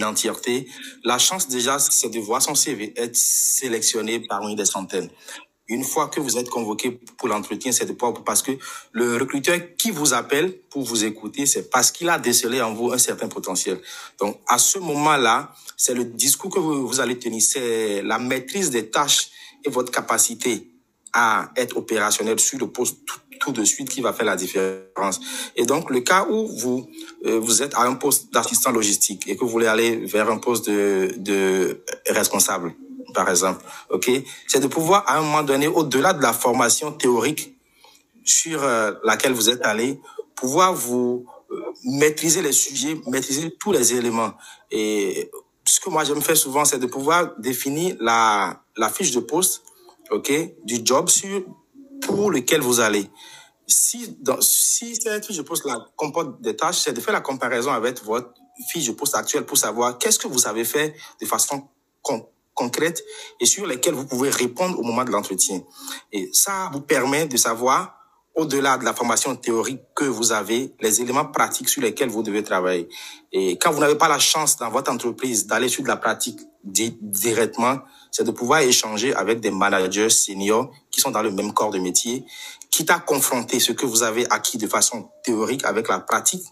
[0.03, 0.67] entièreté,
[1.03, 5.09] la chance déjà c'est de voir son CV être sélectionné parmi des centaines.
[5.67, 8.51] Une fois que vous êtes convoqué pour l'entretien, c'est de pouvoir parce que
[8.91, 12.91] le recruteur qui vous appelle pour vous écouter, c'est parce qu'il a décelé en vous
[12.91, 13.81] un certain potentiel.
[14.19, 18.69] Donc à ce moment-là, c'est le discours que vous, vous allez tenir, c'est la maîtrise
[18.69, 19.29] des tâches
[19.63, 20.69] et votre capacité
[21.13, 25.19] à être opérationnel sur le poste tout, tout, de suite qui va faire la différence.
[25.55, 26.89] Et donc, le cas où vous
[27.25, 30.37] euh, vous êtes à un poste d'assistant logistique et que vous voulez aller vers un
[30.37, 32.75] poste de, de responsable,
[33.13, 34.11] par exemple, ok,
[34.47, 37.55] c'est de pouvoir à un moment donné, au-delà de la formation théorique
[38.23, 39.99] sur euh, laquelle vous êtes allé,
[40.35, 44.33] pouvoir vous euh, maîtriser les sujets, maîtriser tous les éléments.
[44.71, 45.31] Et
[45.63, 49.63] ce que moi j'aime faire souvent, c'est de pouvoir définir la, la fiche de poste,
[50.11, 50.31] ok,
[50.63, 51.43] du job sur
[52.05, 53.09] pour lequel vous allez.
[53.67, 57.71] Si si cette fiche de poste là comporte des tâches, c'est de faire la comparaison
[57.71, 58.31] avec votre
[58.69, 61.67] fiche de poste actuelle pour savoir qu'est-ce que vous avez fait de façon
[62.01, 63.03] con, concrète
[63.39, 65.61] et sur lesquelles vous pouvez répondre au moment de l'entretien.
[66.11, 67.97] Et ça vous permet de savoir
[68.35, 72.43] au-delà de la formation théorique que vous avez, les éléments pratiques sur lesquels vous devez
[72.43, 72.89] travailler.
[73.31, 76.39] Et quand vous n'avez pas la chance dans votre entreprise d'aller sur de la pratique
[76.63, 77.79] di- directement,
[78.15, 81.79] c'est de pouvoir échanger avec des managers seniors qui sont dans le même corps de
[81.79, 82.23] métier,
[82.71, 86.45] quitte à confronter ce que vous avez acquis de façon théorique avec la pratique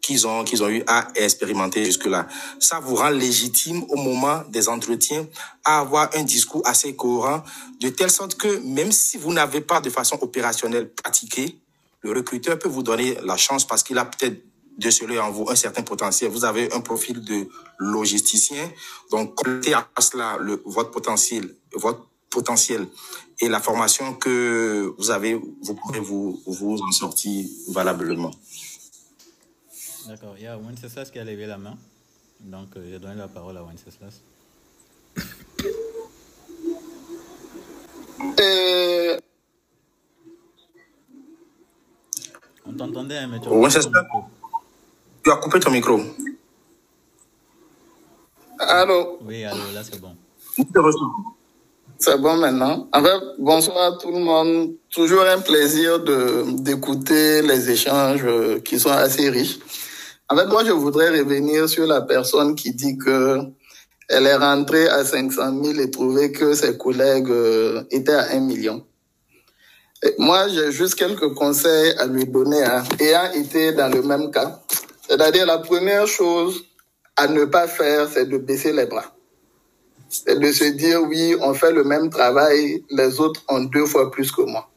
[0.00, 2.28] qu'ils ont, qu'ils ont eu à expérimenter jusque-là.
[2.60, 5.26] Ça vous rend légitime au moment des entretiens
[5.64, 7.42] à avoir un discours assez cohérent,
[7.80, 11.58] de telle sorte que même si vous n'avez pas de façon opérationnelle pratiqué,
[12.02, 14.40] le recruteur peut vous donner la chance parce qu'il a peut-être
[14.78, 16.30] décelé en vous un certain potentiel.
[16.30, 17.48] Vous avez un profil de
[17.78, 18.70] logisticien,
[19.10, 22.86] donc complétez à cela le, votre potentiel, votre potentiel
[23.40, 28.30] et la formation que vous avez, vous pourrez vous, vous en sortir valablement.
[30.06, 30.34] D'accord.
[30.38, 31.76] Il y a Wenceslas qui a levé la main.
[32.40, 34.20] Donc, euh, j'ai donné la parole à Wenceslas.
[38.40, 39.18] Euh,
[42.66, 44.02] On t'entendait, hein, mais tu as Ouais, coupé c'est ton ça.
[44.02, 44.24] micro.
[45.28, 46.00] Tu as coupé ton micro.
[48.60, 50.16] allô, Oui, allô, là, c'est bon.
[51.98, 52.88] C'est bon maintenant.
[52.94, 54.76] En fait, bonsoir à tout le monde.
[54.90, 59.58] Toujours un plaisir de d'écouter les échanges euh, qui sont assez riches.
[60.30, 63.40] En fait, moi, je voudrais revenir sur la personne qui dit que
[64.08, 68.40] elle est rentrée à 500 000 et trouvait que ses collègues euh, étaient à 1
[68.40, 68.82] million.
[70.02, 74.30] Et moi, j'ai juste quelques conseils à lui donner, hein, ayant été dans le même
[74.30, 74.62] cas.
[75.08, 76.64] C'est-à-dire, la première chose
[77.16, 79.14] à ne pas faire, c'est de baisser les bras.
[80.08, 84.10] C'est de se dire, oui, on fait le même travail, les autres ont deux fois
[84.10, 84.70] plus que moi.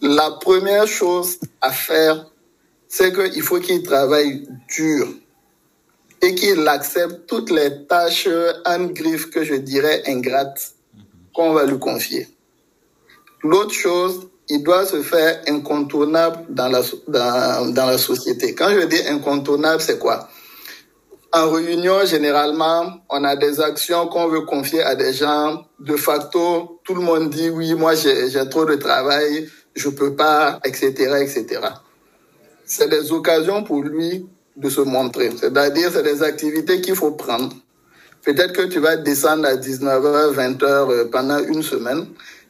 [0.00, 2.30] La première chose à faire,
[2.88, 5.08] c'est qu'il faut qu'il travaille dur
[6.20, 8.28] et qu'il accepte toutes les tâches
[8.64, 10.74] en griffe que je dirais ingrates
[11.34, 12.28] qu'on va lui confier.
[13.42, 18.54] L'autre chose, il doit se faire incontournable dans la, dans, la société.
[18.54, 20.28] Quand je dis incontournable, c'est quoi?
[21.32, 25.64] En réunion, généralement, on a des actions qu'on veut confier à des gens.
[25.80, 30.60] De facto, tout le monde dit oui, moi j'ai trop de travail, je peux pas,
[30.66, 30.90] etc.,
[31.22, 31.60] etc.
[32.66, 35.30] C'est des occasions pour lui de se montrer.
[35.34, 37.56] C'est-à-dire, c'est des activités qu'il faut prendre.
[38.22, 42.06] Peut-être que tu vas descendre à 19h, 20h euh, pendant une semaine,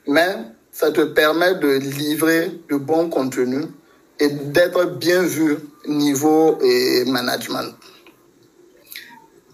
[0.08, 0.36] mais
[0.72, 3.66] ça te permet de livrer de bons contenus
[4.18, 7.74] et d'être bien vu niveau et management.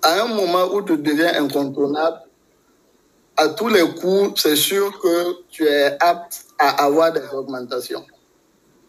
[0.03, 2.21] À un moment où tu deviens incontournable,
[3.37, 8.05] à tous les coups, c'est sûr que tu es apte à avoir des augmentations.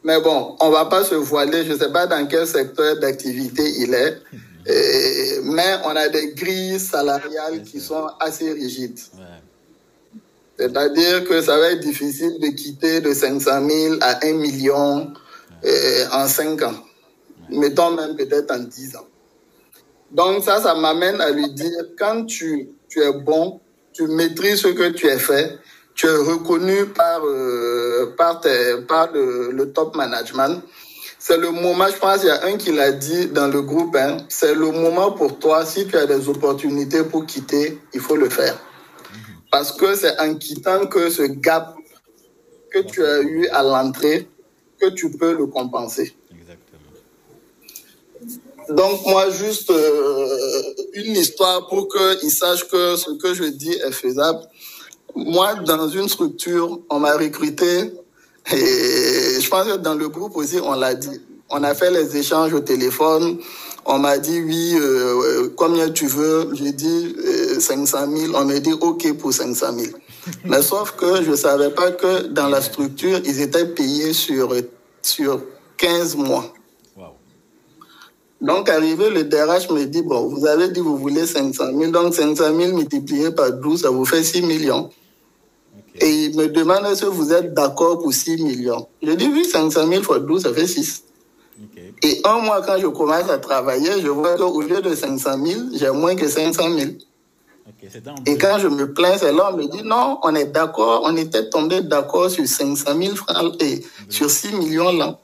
[0.03, 3.93] Mais bon, on va pas se voiler, je sais pas dans quel secteur d'activité il
[3.93, 4.21] est,
[5.43, 8.99] mais on a des grilles salariales qui sont assez rigides.
[9.17, 9.48] Ouais.
[10.59, 15.13] C'est-à-dire que ça va être difficile de quitter de 500 000 à 1 million
[15.63, 16.73] euh, en 5 ans.
[17.49, 19.07] Mettons même peut-être en 10 ans.
[20.11, 23.61] Donc ça, ça m'amène à lui dire, quand tu, es bon,
[23.93, 25.57] tu maîtrises ce que tu as fait,
[25.95, 28.13] tu es reconnu par, euh,
[29.53, 30.61] le top management,
[31.19, 33.95] c'est le moment, je pense, il y a un qui l'a dit dans le groupe,
[33.95, 38.17] hein, c'est le moment pour toi, si tu as des opportunités pour quitter, il faut
[38.17, 38.59] le faire.
[39.51, 41.75] Parce que c'est en quittant que ce gap
[42.71, 44.27] que tu as eu à l'entrée,
[44.79, 46.15] que tu peux le compenser.
[46.31, 46.79] Exactement.
[48.69, 50.61] Donc moi, juste euh,
[50.93, 54.39] une histoire pour qu'ils sachent que ce que je dis est faisable.
[55.15, 57.91] Moi, dans une structure, on m'a recruté
[58.51, 61.21] et je pense que dans le groupe aussi, on l'a dit.
[61.49, 63.39] On a fait les échanges au téléphone.
[63.91, 66.51] On m'a dit oui, euh, combien tu veux?
[66.53, 68.33] J'ai dit euh, 500 000.
[68.35, 69.91] On m'a dit OK pour 500 000.
[70.45, 74.53] Mais sauf que je savais pas que dans la structure, ils étaient payés sur,
[75.01, 75.41] sur
[75.77, 76.53] 15 mois.
[78.41, 82.13] Donc, arrivé, le DRH me dit, bon, vous avez dit vous voulez 500 000, donc
[82.13, 84.91] 500 000 multiplié par 12, ça vous fait 6 millions.
[85.99, 88.87] Et il me demande est-ce que vous êtes d'accord pour 6 millions?
[89.01, 91.03] Je dis oui, 500 000 fois 12, ça fait 6.
[92.03, 95.61] Et un mois, quand je commence à travailler, je vois qu'au lieu de 500 000,
[95.73, 96.91] j'ai moins que 500 000.
[97.67, 97.89] Ok.
[97.89, 100.45] C'était en Et quand je me plains, c'est là, on me dit non, on est
[100.45, 105.19] d'accord, on était tombé d'accord sur 500 000 francs et sur 6 millions là.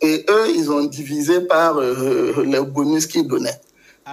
[0.00, 3.60] Et eux, ils ont divisé par euh, les bonus qu'ils donnaient.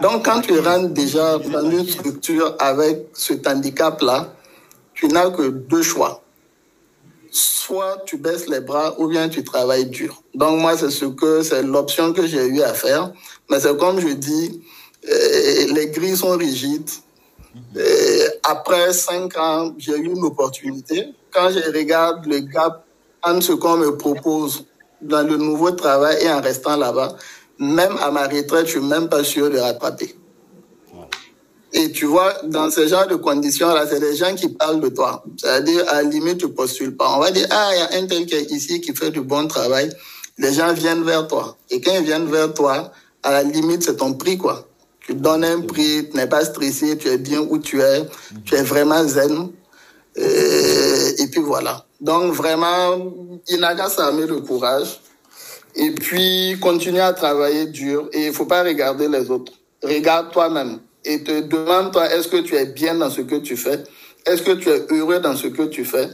[0.01, 4.34] Donc, quand tu rentres déjà dans une structure avec ce handicap-là,
[4.93, 6.24] tu n'as que deux choix.
[7.38, 10.24] Soit tu baisses les bras ou bien tu travailles dur.
[10.34, 13.12] Donc, moi, c'est ce que, c'est l'option que j'ai eu à faire.
[13.49, 14.62] Mais c'est comme je dis,
[15.10, 16.90] euh, les grilles sont rigides.
[17.76, 21.07] Euh, après cinq ans, j'ai eu une opportunité.
[21.30, 22.86] Quand je regarde le gap
[23.22, 24.64] entre ce qu'on me propose
[25.02, 27.18] dans le nouveau travail et en restant là-bas,
[27.60, 30.16] même à ma retraite, je suis même pas sûr de rattraper.
[31.77, 35.26] Et tu vois, dans ce genre de conditions-là, c'est des gens qui parlent de toi.
[35.35, 37.18] C'est-à-dire, à la limite, tu postules pas.
[37.18, 39.19] On va dire, ah, il y a un tel qui est ici qui fait du
[39.19, 39.89] bon travail.
[40.38, 41.57] Les gens viennent vers toi.
[41.69, 42.93] Et quand ils viennent vers toi,
[43.23, 44.65] à la limite, c'est ton prix, quoi.
[45.02, 48.07] Tu donnes un prix, tu n'es pas stressé, tu es bien où tu es,
[48.45, 49.49] tu es vraiment zen.
[50.15, 51.85] Et, et puis voilà.
[51.99, 53.11] Donc vraiment,
[53.49, 55.02] il n'a qu'à s'armer le courage.
[55.76, 58.07] Et puis, continue à travailler dur.
[58.14, 59.52] Et il faut pas regarder les autres.
[59.84, 60.80] Regarde toi-même.
[61.06, 63.84] Et te demande-toi, est-ce que tu es bien dans ce que tu fais?
[64.26, 66.10] Est-ce que tu es heureux dans ce que tu fais?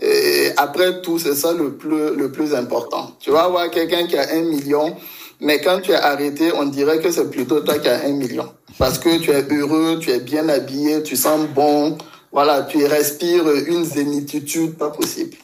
[0.00, 3.16] Et après tout, c'est ça le plus, le plus important.
[3.20, 4.96] Tu vas voir quelqu'un qui a un million,
[5.40, 8.52] mais quand tu es arrêté, on dirait que c'est plutôt toi qui as un million.
[8.78, 11.96] Parce que tu es heureux, tu es bien habillé, tu sens bon.
[12.32, 15.36] Voilà, tu respires une zénitude pas possible.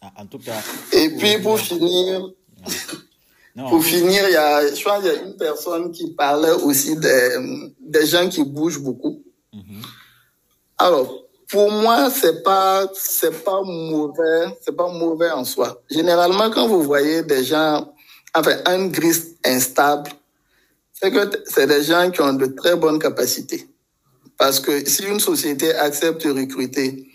[0.00, 0.54] Ah, En tout cas.
[0.92, 2.30] Et puis pour finir,
[3.56, 3.68] Non.
[3.68, 6.96] pour finir, il y a, je crois qu'il y a une personne qui parlait aussi
[6.96, 7.36] des,
[7.80, 9.22] des gens qui bougent beaucoup.
[9.52, 9.82] Mhm.
[10.78, 15.82] Alors, pour moi, c'est pas, c'est pas mauvais, c'est pas mauvais en soi.
[15.90, 17.92] Généralement, quand vous voyez des gens,
[18.34, 20.10] enfin, un gris instable,
[20.92, 23.68] c'est que c'est des gens qui ont de très bonnes capacités.
[24.38, 27.08] Parce que si une société accepte de recruter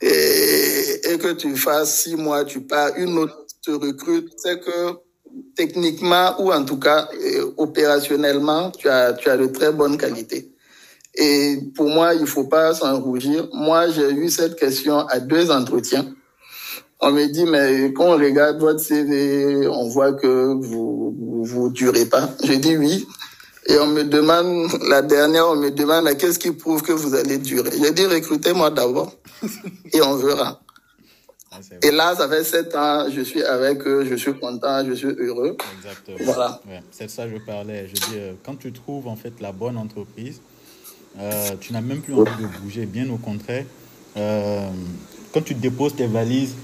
[0.00, 5.05] et, et que tu fasses six mois, tu pars, une autre te recrute, c'est que
[5.54, 10.52] techniquement ou en tout cas euh, opérationnellement, tu as, tu as de très bonnes qualités.
[11.14, 13.48] Et pour moi, il faut pas s'en rougir.
[13.52, 16.06] Moi, j'ai eu cette question à deux entretiens.
[17.00, 21.70] On me dit, mais quand on regarde votre CV, on voit que vous, vous, vous
[21.70, 22.28] durez pas.
[22.44, 23.06] Je dis oui.
[23.68, 27.38] Et on me demande, la dernière, on me demande, qu'est-ce qui prouve que vous allez
[27.38, 27.70] durer?
[27.82, 29.12] J'ai dit, recrutez-moi d'abord.
[29.92, 30.60] et on verra.
[31.56, 34.92] Ah, Et là, ça fait sept ans, je suis avec eux, je suis content, je
[34.94, 35.56] suis heureux.
[35.78, 36.18] Exactement.
[36.20, 36.60] Voilà.
[36.68, 37.88] Ouais, c'est de ça que je parlais.
[37.88, 40.40] Je dis, euh, quand tu trouves en fait la bonne entreprise,
[41.18, 42.86] euh, tu n'as même plus envie de bouger.
[42.86, 43.64] Bien au contraire,
[44.16, 44.68] euh,
[45.32, 46.54] quand tu déposes tes valises,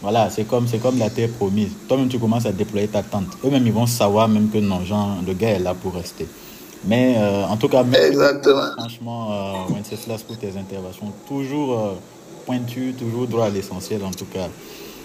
[0.00, 1.70] voilà, c'est comme, c'est comme la terre promise.
[1.88, 3.36] Toi-même, tu commences à déployer ta tente.
[3.44, 6.28] Eux-mêmes, ils vont savoir même que non, Jean, le gars est là pour rester.
[6.84, 8.70] Mais en tout cas, merci Exactement.
[8.78, 11.12] franchement, Wenceslas, pour tes interventions.
[11.26, 11.98] Toujours
[12.48, 14.48] pointu, toujours droit à l'essentiel, en tout cas.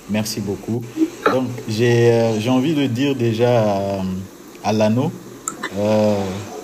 [0.10, 0.82] Merci beaucoup.
[1.30, 4.02] Donc, j'ai euh, envie de dire déjà
[4.64, 5.12] à, l'anneau.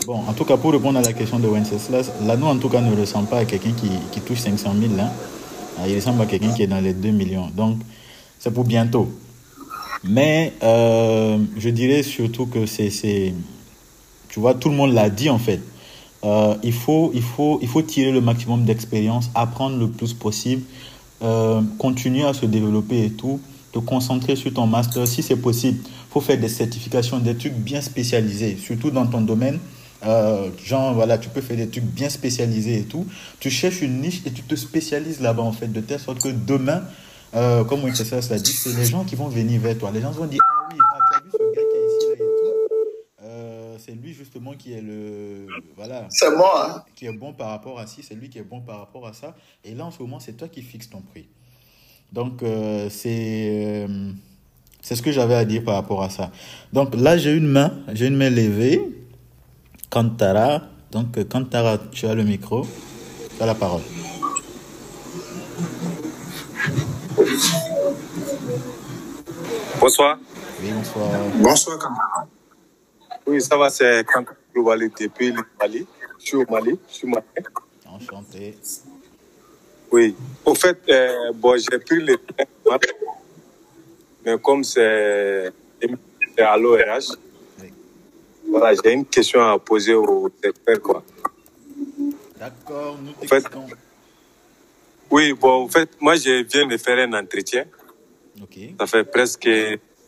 [0.06, 2.80] bon, en tout cas, pour répondre à la question de Wenceslas, l'anneau, en tout cas,
[2.80, 4.94] ne ressemble pas à quelqu'un qui, qui touche 500 000.
[4.98, 5.10] Hein.
[5.78, 7.50] Ah, Il ressemble à quelqu'un qui est dans les 2 millions.
[7.54, 7.80] Donc,
[8.40, 9.10] c'est pour bientôt.
[10.04, 13.34] Mais euh, je dirais surtout que c'est,
[14.30, 15.60] tu vois, tout le monde l'a dit en fait.
[16.24, 20.64] Euh, il, faut, il, faut, il faut tirer le maximum d'expérience, apprendre le plus possible,
[21.22, 23.40] euh, continuer à se développer et tout,
[23.72, 25.80] te concentrer sur ton master si c'est possible.
[25.86, 29.60] Il faut faire des certifications, des trucs bien spécialisés, surtout dans ton domaine.
[30.06, 33.06] Euh, genre, voilà, tu peux faire des trucs bien spécialisés et tout.
[33.40, 36.30] Tu cherches une niche et tu te spécialises là-bas en fait, de telle sorte que
[36.30, 36.84] demain,
[37.32, 39.92] comme Winchester l'a dit, c'est les gens qui vont venir vers toi.
[39.94, 42.06] Les gens vont dire Ah oui, ah, tu as vu ce gars qui est ici
[42.08, 42.60] là et tout.
[43.24, 45.48] Euh, c'est lui justement qui est le.
[45.76, 46.76] Voilà C'est moi.
[46.78, 46.84] Hein?
[46.96, 49.14] qui est bon par rapport à ci, c'est lui qui est bon par rapport à
[49.14, 49.36] ça.
[49.64, 51.28] Et là, en ce moment, c'est toi qui fixes ton prix.
[52.12, 54.12] Donc, euh, c'est euh,
[54.82, 56.32] c'est ce que j'avais à dire par rapport à ça.
[56.74, 58.82] Donc, là, j'ai une main, j'ai une main levée.
[59.90, 60.64] Kantara.
[60.92, 62.66] Donc, euh, Kantara, tu as le micro.
[63.38, 63.82] Tu as la parole.
[69.80, 70.18] Bonsoir.
[70.62, 71.08] Oui, bonsoir.
[71.42, 72.28] Bonsoir, Kamara.
[73.30, 75.86] Oui, ça va, c'est quand Koulibaly depuis le Mali.
[76.20, 77.24] Je suis au Mali, je suis malien.
[77.86, 78.56] Enchanté.
[79.92, 80.16] Oui.
[80.46, 82.78] Au fait, euh, bon, j'ai pris le train,
[84.26, 85.52] mais comme c'est
[86.38, 87.10] à l'ORH,
[87.62, 87.74] Oui.
[88.50, 89.96] voilà, j'ai une question à poser
[90.44, 91.04] experts, quoi.
[92.40, 93.66] D'accord, nous fait- t'écoutons.
[95.12, 97.66] Oui, bon, en fait, moi, je viens de faire un entretien.
[98.42, 98.58] Ok.
[98.80, 99.50] Ça fait presque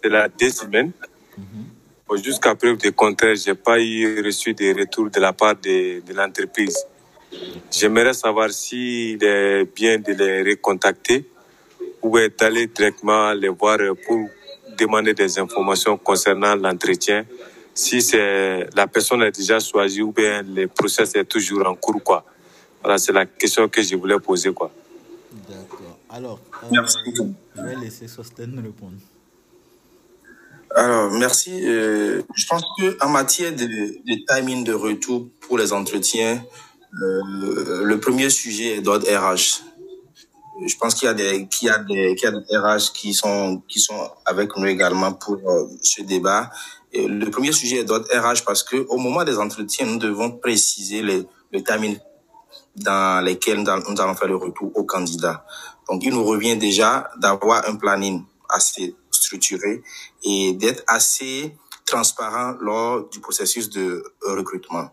[0.03, 0.91] la deux semaines.
[1.37, 1.65] Mhm.
[2.17, 6.13] Jusqu'à preuve du contraire, j'ai pas eu reçu de retour de la part de, de
[6.13, 6.77] l'entreprise.
[7.71, 11.25] J'aimerais savoir s'il est bien de les recontacter
[12.01, 14.27] ou est d'aller directement les voir pour
[14.77, 17.25] demander des informations concernant l'entretien.
[17.73, 22.03] Si c'est la personne est déjà choisie ou bien le process est toujours en cours,
[22.03, 22.25] quoi.
[22.83, 24.71] Voilà, c'est la question que je voulais poser, quoi.
[25.47, 25.97] D'accord.
[26.09, 26.97] Alors, euh, Merci.
[27.55, 28.97] je vais laisser Sosten répondre.
[30.75, 31.51] Alors, merci.
[31.65, 36.43] Euh, je pense que en matière de, timing de retour pour les entretiens,
[37.01, 39.63] euh, le premier sujet est d'ordre RH.
[40.65, 42.93] Je pense qu'il y a des, qu'il y a des, qu'il y a des RH
[42.93, 46.49] qui sont, qui sont avec nous également pour euh, ce débat.
[46.93, 51.01] Le premier sujet est d'autres RH parce que au moment des entretiens, nous devons préciser
[51.01, 51.97] le timing
[52.75, 55.45] dans lesquels nous allons faire le retour aux candidats.
[55.89, 58.95] Donc, il nous revient déjà d'avoir un planning assez
[60.23, 61.55] et d'être assez
[61.85, 64.89] transparent lors du processus de recrutement.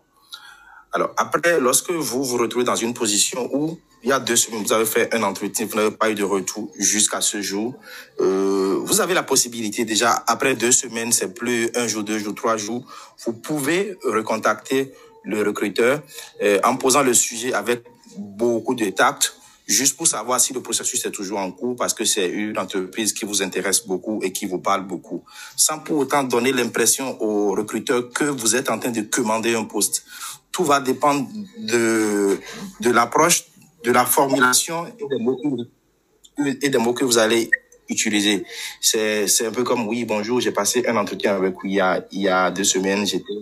[0.91, 4.63] Alors, après, lorsque vous vous retrouvez dans une position où il y a deux semaines,
[4.63, 7.75] vous avez fait un entretien, vous n'avez pas eu de retour jusqu'à ce jour,
[8.19, 12.33] euh, vous avez la possibilité déjà, après deux semaines, c'est plus un jour, deux jours,
[12.33, 12.83] trois jours,
[13.25, 14.93] vous pouvez recontacter
[15.23, 16.01] le recruteur
[16.41, 17.83] euh, en posant le sujet avec
[18.17, 19.35] beaucoup de tact,
[19.69, 23.13] juste pour savoir si le processus est toujours en cours, parce que c'est une entreprise
[23.13, 25.23] qui vous intéresse beaucoup et qui vous parle beaucoup,
[25.55, 29.65] sans pour autant donner l'impression au recruteur que vous êtes en train de commander un
[29.65, 30.03] poste.
[30.51, 31.29] Tout va dépendre
[31.59, 32.39] de,
[32.81, 33.45] de l'approche,
[33.83, 35.65] de la formulation et des mots que vous,
[36.61, 37.51] et des mots que vous allez
[37.89, 38.45] utiliser.
[38.81, 41.79] C'est, c'est un peu comme, oui, bonjour, j'ai passé un entretien avec vous il y
[41.79, 43.33] a, il y a deux semaines, j'étais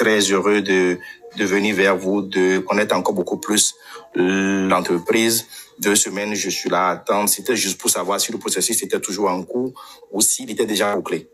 [0.00, 0.98] très heureux de,
[1.36, 3.74] de venir vers vous, de connaître encore beaucoup plus
[4.14, 5.46] l'entreprise.
[5.78, 7.28] Deux semaines, je suis là à attendre.
[7.28, 9.72] C'était juste pour savoir si le processus était toujours en cours
[10.10, 11.28] ou s'il était déjà bouclé.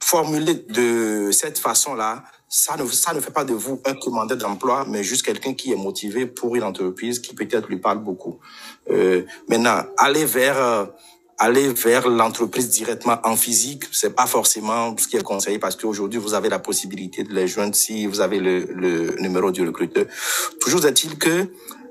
[0.00, 4.84] Formulé de cette façon-là, ça ne, ça ne fait pas de vous un commandeur d'emploi,
[4.88, 8.38] mais juste quelqu'un qui est motivé pour une entreprise qui peut-être lui parle beaucoup.
[8.90, 10.86] Euh, maintenant, aller vers euh,
[11.38, 16.18] aller vers l'entreprise directement en physique, c'est pas forcément ce qui est conseillé parce qu'aujourd'hui
[16.18, 20.06] vous avez la possibilité de les joindre si vous avez le, le numéro du recruteur.
[20.60, 21.48] Toujours est-il que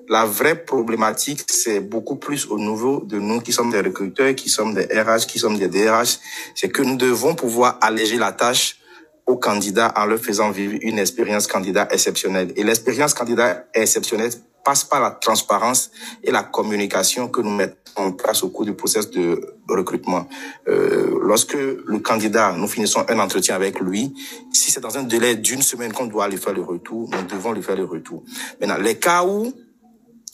[0.10, 4.50] la vraie problématique, c'est beaucoup plus au niveau de nous qui sommes des recruteurs, qui
[4.50, 6.20] sommes des RH, qui sommes des DRH,
[6.56, 8.78] c'est que nous devons pouvoir alléger la tâche
[9.26, 12.52] aux candidats en leur faisant vivre une expérience candidat exceptionnelle.
[12.56, 14.32] Et l'expérience candidat exceptionnelle
[14.64, 15.92] passe par la transparence
[16.24, 20.28] et la communication que nous mettons en place au cours du processus de recrutement.
[20.68, 24.14] Euh, lorsque le candidat, nous finissons un entretien avec lui,
[24.52, 27.52] si c'est dans un délai d'une semaine qu'on doit lui faire le retour, nous devons
[27.52, 28.24] lui faire le retour.
[28.60, 29.54] Maintenant, les cas où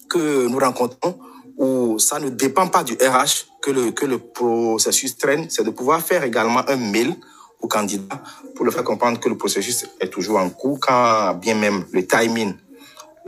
[0.09, 1.19] que nous rencontrons,
[1.57, 5.69] où ça ne dépend pas du RH que le, que le processus traîne, c'est de
[5.71, 7.13] pouvoir faire également un mail
[7.61, 8.23] au candidat
[8.55, 12.07] pour le faire comprendre que le processus est toujours en cours, quand bien même le
[12.07, 12.53] timing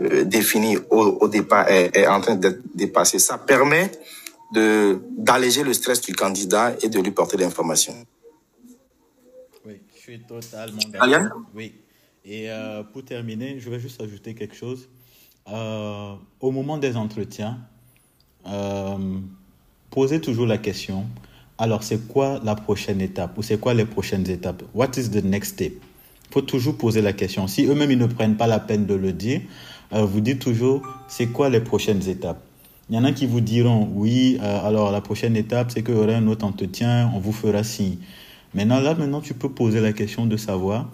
[0.01, 3.19] euh, défini au, au départ est, est, en train d'être dépassé.
[3.19, 3.91] Ça permet
[4.53, 7.93] de d'alléger le stress du candidat et de lui porter l'information.
[9.65, 11.41] Oui, je suis totalement d'accord.
[11.55, 11.73] Oui.
[12.25, 14.89] Et euh, pour terminer, je vais juste ajouter quelque chose.
[15.49, 17.57] Euh, au moment des entretiens,
[18.47, 18.97] euh,
[19.89, 21.05] posez toujours la question.
[21.57, 24.63] Alors, c'est quoi la prochaine étape ou c'est quoi les prochaines étapes?
[24.73, 25.73] What is the next step?
[26.29, 27.47] Il faut toujours poser la question.
[27.47, 29.41] Si eux-mêmes ils ne prennent pas la peine de le dire,
[29.91, 32.41] vous dites toujours c'est quoi les prochaines étapes?
[32.89, 35.95] Il y en a qui vous diront oui, euh, alors la prochaine étape c'est qu'il
[35.95, 37.97] y aura un autre entretien, on vous fera signe.
[38.53, 40.89] Maintenant là maintenant tu peux poser la question de savoir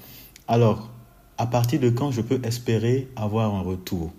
[0.47, 0.89] alors
[1.37, 4.11] à partir de quand je peux espérer avoir un retour?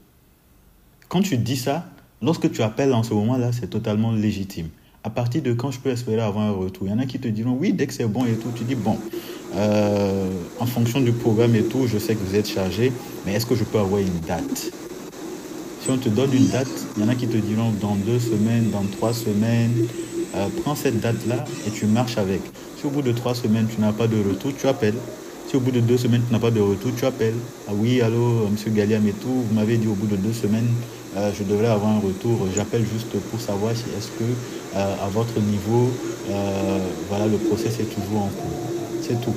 [1.08, 1.86] Quand tu dis ça,
[2.22, 4.68] lorsque tu appelles en ce moment-là, c'est totalement légitime.
[5.02, 6.86] À partir de quand je peux espérer avoir un retour?
[6.86, 8.50] Il y en a qui te diront oui, dès que c'est bon et tout.
[8.54, 8.98] Tu dis bon,
[9.56, 12.92] euh, en fonction du programme et tout, je sais que vous êtes chargé,
[13.24, 14.70] mais est-ce que je peux avoir une date?
[15.82, 18.18] Si on te donne une date, il y en a qui te diront dans deux
[18.18, 19.86] semaines, dans trois semaines.
[20.34, 22.40] Euh, prends cette date-là et tu marches avec.
[22.78, 24.98] Si au bout de trois semaines, tu n'as pas de retour, tu appelles.
[25.48, 27.36] Si au bout de deux semaines, tu n'as pas de retour, tu appelles.
[27.66, 30.68] Ah oui, allô, monsieur Galliam et tout, vous m'avez dit au bout de deux semaines,
[31.16, 32.46] euh, je devrais avoir un retour.
[32.54, 34.30] J'appelle juste pour savoir si est-ce que
[34.76, 35.90] euh, à votre niveau,
[36.28, 38.77] euh, voilà, le process est toujours en cours.
[39.08, 39.34] C'est tout.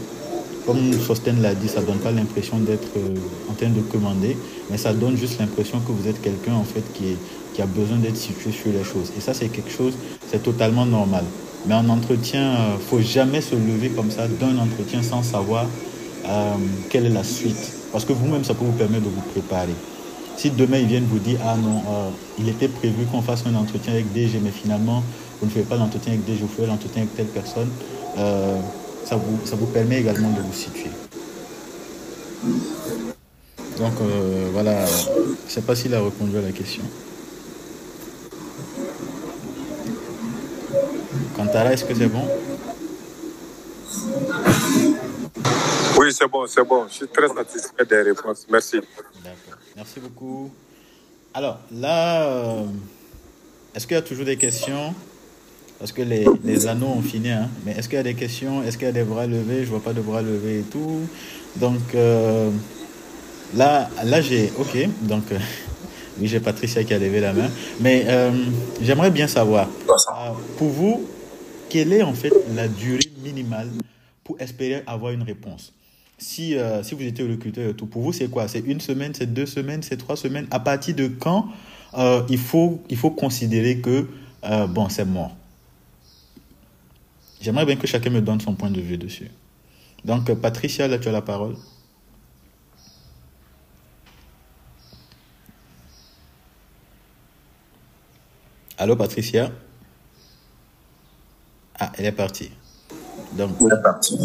[0.65, 3.15] Comme Sosten l'a dit, ça donne pas l'impression d'être euh,
[3.49, 4.37] en train de commander,
[4.69, 7.17] mais ça donne juste l'impression que vous êtes quelqu'un en fait qui, est,
[7.53, 9.11] qui a besoin d'être situé sur les choses.
[9.17, 9.93] Et ça, c'est quelque chose,
[10.29, 11.23] c'est totalement normal.
[11.65, 15.65] Mais en entretien, euh, faut jamais se lever comme ça d'un entretien sans savoir
[16.27, 16.53] euh,
[16.89, 17.73] quelle est la suite.
[17.91, 19.73] Parce que vous-même, ça peut vous permettre de vous préparer.
[20.37, 23.55] Si demain ils viennent vous dire ah non, euh, il était prévu qu'on fasse un
[23.55, 25.03] entretien avec DG, mais finalement
[25.39, 27.69] vous ne faites pas l'entretien avec DG, vous faites l'entretien avec telle personne,
[28.17, 28.57] euh,
[29.05, 30.91] ça, vous, ça vous permet également de vous situer.
[33.77, 36.83] Donc euh, voilà, je ne sais pas s'il a répondu à la question.
[41.35, 42.27] Kantara, est-ce que c'est bon?
[45.97, 46.87] Oui, c'est bon, c'est bon.
[46.87, 48.45] Je suis très satisfait des réponses.
[48.49, 48.77] Merci.
[49.23, 49.59] D'accord.
[49.75, 50.51] Merci beaucoup.
[51.33, 52.65] Alors là, euh,
[53.73, 54.93] est-ce qu'il y a toujours des questions?
[55.81, 57.49] Parce que les, anneaux ont fini, hein.
[57.65, 58.61] mais est-ce qu'il y a des questions?
[58.61, 59.65] Est-ce qu'il y a des bras levés?
[59.65, 60.99] Je vois pas de bras levés et tout.
[61.55, 62.51] Donc euh,
[63.55, 64.77] là, là j'ai, ok.
[65.01, 65.39] Donc euh,
[66.19, 67.49] Oui, j'ai Patricia qui a levé la main.
[67.79, 68.29] Mais euh,
[68.79, 69.67] j'aimerais bien savoir,
[70.57, 71.07] pour vous,
[71.67, 73.69] quelle est en fait la durée minimale
[74.23, 75.73] pour espérer avoir une réponse?
[76.19, 78.47] Si, si vous étiez recruteur et tout, pour vous, c'est quoi?
[78.47, 80.45] C'est une semaine, c'est deux semaines, c'est trois semaines?
[80.51, 81.47] À partir de quand
[82.29, 84.05] il, faut, il faut considérer que,
[84.67, 85.35] bon, c'est mort?
[87.41, 89.31] J'aimerais bien que chacun me donne son point de vue dessus.
[90.05, 91.55] Donc, euh, Patricia, là, tu as la parole.
[98.77, 99.51] Allô, Patricia?
[101.79, 102.51] Ah, elle est partie.
[103.33, 104.17] Donc, Elle est partie.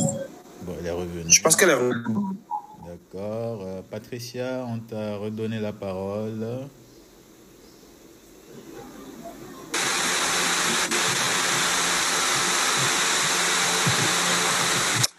[0.62, 1.30] bon, elle est revenue.
[1.30, 2.36] Je pense qu'elle est revenue.
[2.86, 3.60] D'accord.
[3.62, 6.47] Euh, Patricia, on t'a redonné la parole.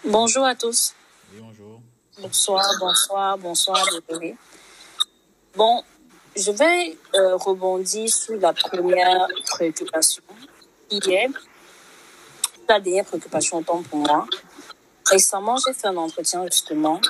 [0.09, 0.93] Bonjour à tous.
[1.33, 1.81] Oui, bonjour.
[2.21, 4.37] Bonsoir, bonsoir, bonsoir, désolé.
[5.53, 5.83] Bon,
[6.33, 10.23] je vais euh, rebondir sur la première préoccupation
[10.87, 11.27] qui est
[12.69, 14.25] la dernière préoccupation autant pour moi.
[15.05, 17.01] Récemment, j'ai fait un entretien justement.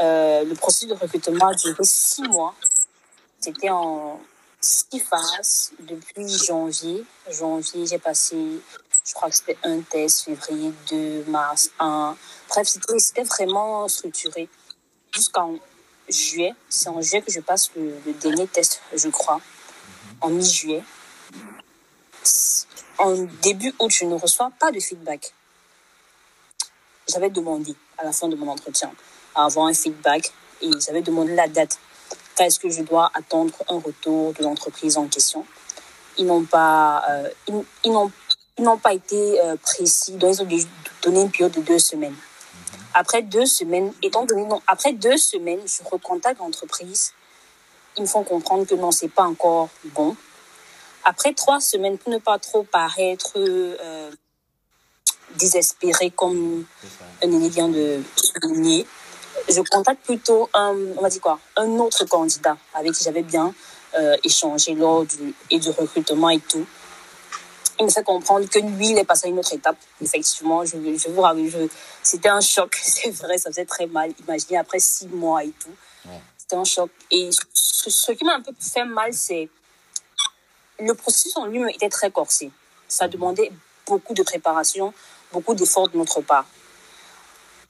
[0.00, 2.54] Euh, le processus de recrutement a duré six mois.
[3.40, 4.20] C'était en
[4.60, 7.04] six phases depuis janvier.
[7.28, 8.36] Janvier, j'ai passé,
[9.04, 12.16] je crois que c'était un test, février 2, mars 1.
[12.48, 12.68] Bref,
[12.98, 14.48] c'était vraiment structuré.
[15.12, 15.54] Jusqu'en
[16.08, 19.40] juillet, c'est en juillet que je passe le, le dernier test, je crois,
[20.20, 20.84] en mi-juillet.
[22.98, 25.32] En début août, je ne reçois pas de feedback.
[27.08, 28.92] J'avais demandé à la fin de mon entretien
[29.34, 31.78] à avoir un feedback et j'avais demandé la date.
[32.36, 35.46] Quand est-ce que je dois attendre un retour de l'entreprise en question?
[36.18, 38.10] Ils n'ont pas, euh, ils, ils n'ont,
[38.60, 40.12] ils n'ont pas été euh, précis.
[40.12, 40.62] Donc ils ont dû
[41.02, 42.14] donner une période de deux semaines.
[42.92, 47.12] Après deux semaines, étant donné non, après deux semaines, je recontacte l'entreprise.
[47.96, 50.14] Ils me font comprendre que non, c'est pas encore bon.
[51.04, 54.10] Après trois semaines, pour ne pas trop paraître euh,
[55.36, 56.66] désespéré comme
[57.22, 58.86] un aîné vient de souligner,
[59.48, 63.54] je contacte plutôt un, on va dire quoi, un autre candidat avec qui j'avais bien
[63.98, 66.66] euh, échangé lors du, et du recrutement et tout.
[67.80, 69.76] Il me fait comprendre que lui, il est passé à une autre étape.
[70.02, 71.68] Effectivement, je, je vous je,
[72.02, 74.12] c'était un choc, c'est vrai, ça faisait très mal.
[74.20, 75.74] Imaginez après six mois et tout.
[76.06, 76.20] Ouais.
[76.36, 76.90] C'était un choc.
[77.10, 79.48] Et ce, ce qui m'a un peu fait mal, c'est
[80.78, 82.50] le processus en lui-même était très corsé.
[82.86, 83.50] Ça demandait
[83.86, 84.92] beaucoup de préparation,
[85.32, 86.46] beaucoup d'efforts de notre part.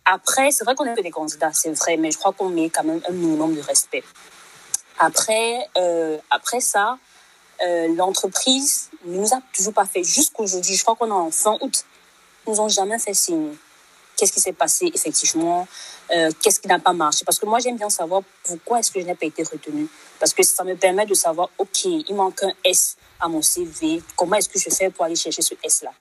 [0.04, 2.70] Après, c'est vrai qu'on est que des candidats, c'est vrai, mais je crois qu'on met
[2.70, 4.02] quand même un minimum de respect.
[4.98, 6.98] Après, euh, après ça,
[7.62, 10.74] euh, l'entreprise ne nous a toujours pas fait jusqu'aujourd'hui.
[10.74, 11.84] Je crois qu'on est en fin août.
[12.46, 13.54] Ils nous ont jamais fait signe.
[14.16, 15.66] Qu'est-ce qui s'est passé effectivement?
[16.14, 17.24] Euh, Qu'est-ce qui n'a pas marché?
[17.24, 19.88] Parce que moi, j'aime bien savoir pourquoi est-ce que je n'ai pas été retenue.
[20.18, 24.02] Parce que ça me permet de savoir, OK, il manque un S à mon CV.
[24.16, 25.92] Comment est-ce que je fais pour aller chercher ce S-là?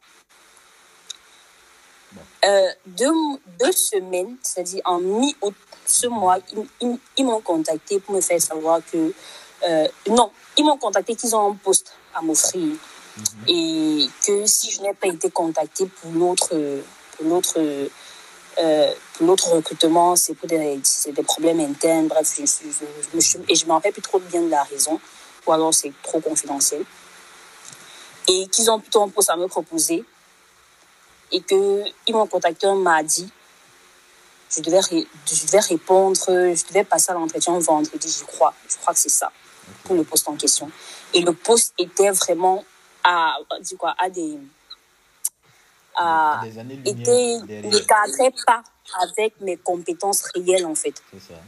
[2.46, 5.56] Euh, deux, semaines, c'est-à-dire en mi-août,
[5.86, 6.40] ce mois,
[6.82, 9.14] ils, ils m'ont contacté pour me faire savoir que...
[9.68, 12.76] euh, non, ils m'ont contacté qu'ils ont un poste à m'offrir.
[13.48, 16.56] Et que si je n'ai pas été contactée pour l'autre
[17.18, 22.08] pour l'autre euh, pour l'autre recrutement, c'est pour des, des problèmes internes.
[22.08, 25.00] Bref, je, je, je, et je me rappelle plus trop bien de la raison,
[25.46, 26.86] ou alors c'est trop confidentiel.
[28.28, 30.06] Et qu'ils ont plutôt un poste à me proposer,
[31.32, 33.30] et que ils m'ont contacté un mardi.
[34.50, 38.54] Je devais, je devais répondre, je devais passer à l'entretien vendredi, je crois.
[38.68, 39.32] Je crois que c'est ça,
[39.84, 40.72] pour le poste en question.
[41.14, 42.64] Et le poste était vraiment
[43.04, 44.38] à, dit quoi, à des,
[45.96, 48.64] à, Des années était, ne cadrait pas
[49.02, 51.02] avec mes compétences réelles, en fait.
[51.12, 51.40] C'est ça.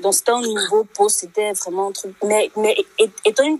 [0.00, 2.14] Donc, c'était un nouveau poste, c'était vraiment un truc.
[2.24, 2.76] Mais, mais
[3.24, 3.58] étant, une,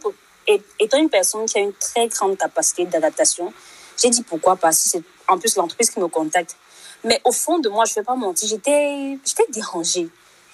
[0.79, 3.53] étant une personne qui a une très grande capacité d'adaptation,
[4.01, 6.57] j'ai dit pourquoi pas, si c'est en plus l'entreprise qui me contacte.
[7.05, 10.09] Mais au fond de moi, je ne vais pas mentir, j'étais j'étais dérangée.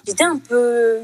[0.05, 0.99] J'étais un peu.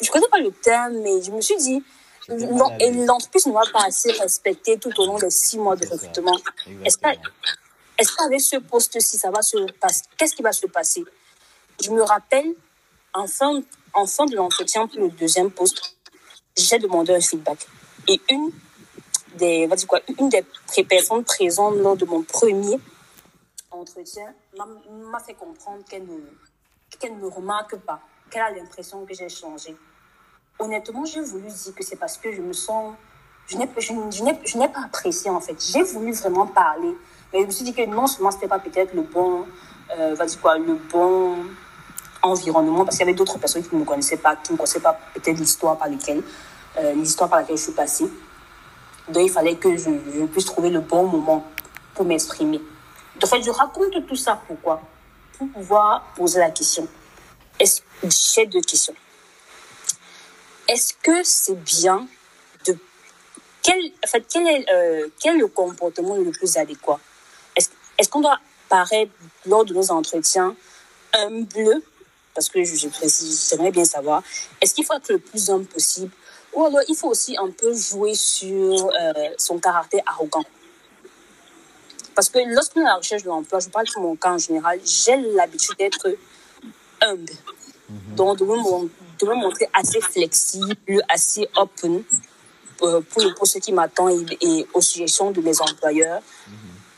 [0.00, 1.82] Je ne connais pas le terme, mais je me suis dit.
[2.28, 6.38] L'entreprise ne m'a pas assez respecté tout au long des six mois de recrutement.
[6.84, 6.98] Est-ce
[7.96, 11.04] est-ce qu'avec ce poste-ci, ça va se passer Qu'est-ce qui va se passer?
[11.80, 12.54] Je me rappelle,
[13.12, 13.62] en fin,
[13.92, 15.96] en fin de l'entretien pour le deuxième poste,
[16.56, 17.66] j'ai demandé un feedback.
[18.08, 18.50] Et une
[19.36, 20.44] des, va dire quoi, une des
[20.84, 22.78] personnes présentes lors de mon premier
[23.70, 26.18] entretien m'a fait comprendre qu'elle ne,
[26.98, 28.00] qu'elle ne remarque pas,
[28.34, 29.76] qu'elle a l'impression que j'ai changé.
[30.58, 32.94] Honnêtement, j'ai voulu dire que c'est parce que je me sens.
[33.46, 35.56] Je n'ai pas apprécié en fait.
[35.72, 36.96] J'ai voulu vraiment parler.
[37.32, 39.46] Mais je me suis dit que non seulement c'était pas peut-être le bon,
[39.96, 41.36] euh, va dire quoi, le bon
[42.22, 44.80] environnement, parce qu'il y avait d'autres personnes qui ne me connaissaient pas, qui ne connaissaient
[44.80, 46.22] pas peut-être l'histoire par laquelle
[46.78, 48.06] euh, l'histoire par laquelle je suis passée.
[49.08, 51.44] Donc, il fallait que je puisse trouver le bon moment
[51.94, 52.60] pour m'exprimer.
[53.22, 54.80] En fait, je raconte tout ça pourquoi?
[55.36, 56.88] Pour pouvoir poser la question.
[57.60, 58.94] J'ai deux questions.
[60.68, 62.08] Est-ce que c'est bien
[62.66, 62.76] de
[63.62, 66.98] quel, en fait, quel est, euh, quel est le comportement le plus adéquat?
[67.56, 67.68] Est-ce,
[67.98, 69.12] est-ce qu'on doit paraître
[69.46, 70.56] lors de nos entretiens
[71.12, 71.82] humble?
[72.34, 74.22] Parce que je, je précise, j'aimerais bien savoir.
[74.60, 76.10] Est-ce qu'il faut être le plus humble possible?
[76.52, 80.44] Ou alors il faut aussi un peu jouer sur euh, son caractère arrogant?
[82.14, 84.38] Parce que lorsqu'on est à la recherche de l'emploi, je parle de mon cas en
[84.38, 86.08] général, j'ai l'habitude d'être
[87.04, 87.32] humble.
[88.16, 88.84] Donc, de me, mon-
[89.20, 90.74] de me montrer assez flexible,
[91.08, 92.02] assez open
[92.82, 96.20] euh, pour le poste qui m'attend et, et aux suggestions de mes employeurs.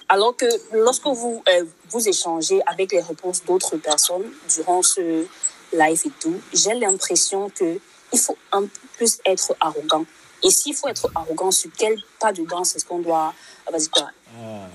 [0.09, 5.27] Alors que lorsque vous, euh, vous échangez avec les réponses d'autres personnes durant ce
[5.73, 7.79] live et tout, j'ai l'impression que
[8.13, 10.05] il faut un peu plus être arrogant.
[10.45, 13.35] Et s'il faut être arrogant, sur quel pas de danse est-ce qu'on doit...
[13.67, 14.09] Ah, Vas-y, toi.
[14.39, 14.69] Ah,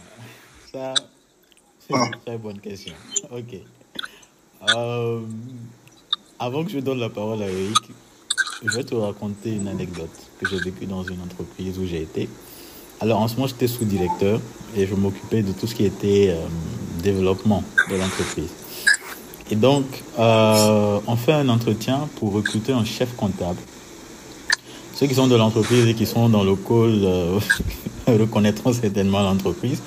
[0.71, 0.93] ça,
[1.79, 2.93] c'est une très bonne question.
[3.31, 3.55] Ok.
[4.69, 5.19] Euh,
[6.39, 7.77] avant que je donne la parole à Eric,
[8.63, 10.09] je vais te raconter une anecdote
[10.39, 12.29] que j'ai vécue dans une entreprise où j'ai été.
[12.99, 14.39] Alors, en ce moment, j'étais sous-directeur
[14.75, 16.45] et je m'occupais de tout ce qui était euh,
[17.01, 18.51] développement de l'entreprise.
[19.49, 19.85] Et donc,
[20.19, 23.59] euh, on fait un entretien pour recruter un chef comptable.
[24.93, 27.41] Ceux qui sont de l'entreprise et qui sont dans le call
[28.19, 29.81] reconnaîtront certainement l'entreprise.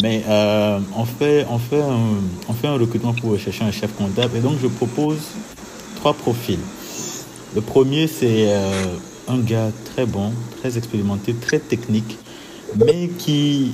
[0.00, 2.00] Mais euh, on, fait, on, fait un,
[2.48, 4.36] on fait un recrutement pour rechercher un chef comptable.
[4.36, 5.18] Et donc, je propose
[5.96, 6.60] trois profils.
[7.54, 8.94] Le premier, c'est euh,
[9.28, 12.18] un gars très bon, très expérimenté, très technique,
[12.76, 13.72] mais qui,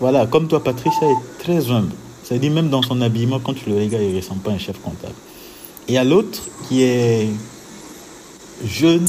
[0.00, 1.92] voilà, comme toi, Patricia, est très humble.
[2.22, 4.58] C'est-à-dire, même dans son habillement, quand tu le regardes, il ne ressemble pas à un
[4.58, 5.14] chef comptable.
[5.88, 7.28] Et a l'autre qui est
[8.64, 9.06] jeune,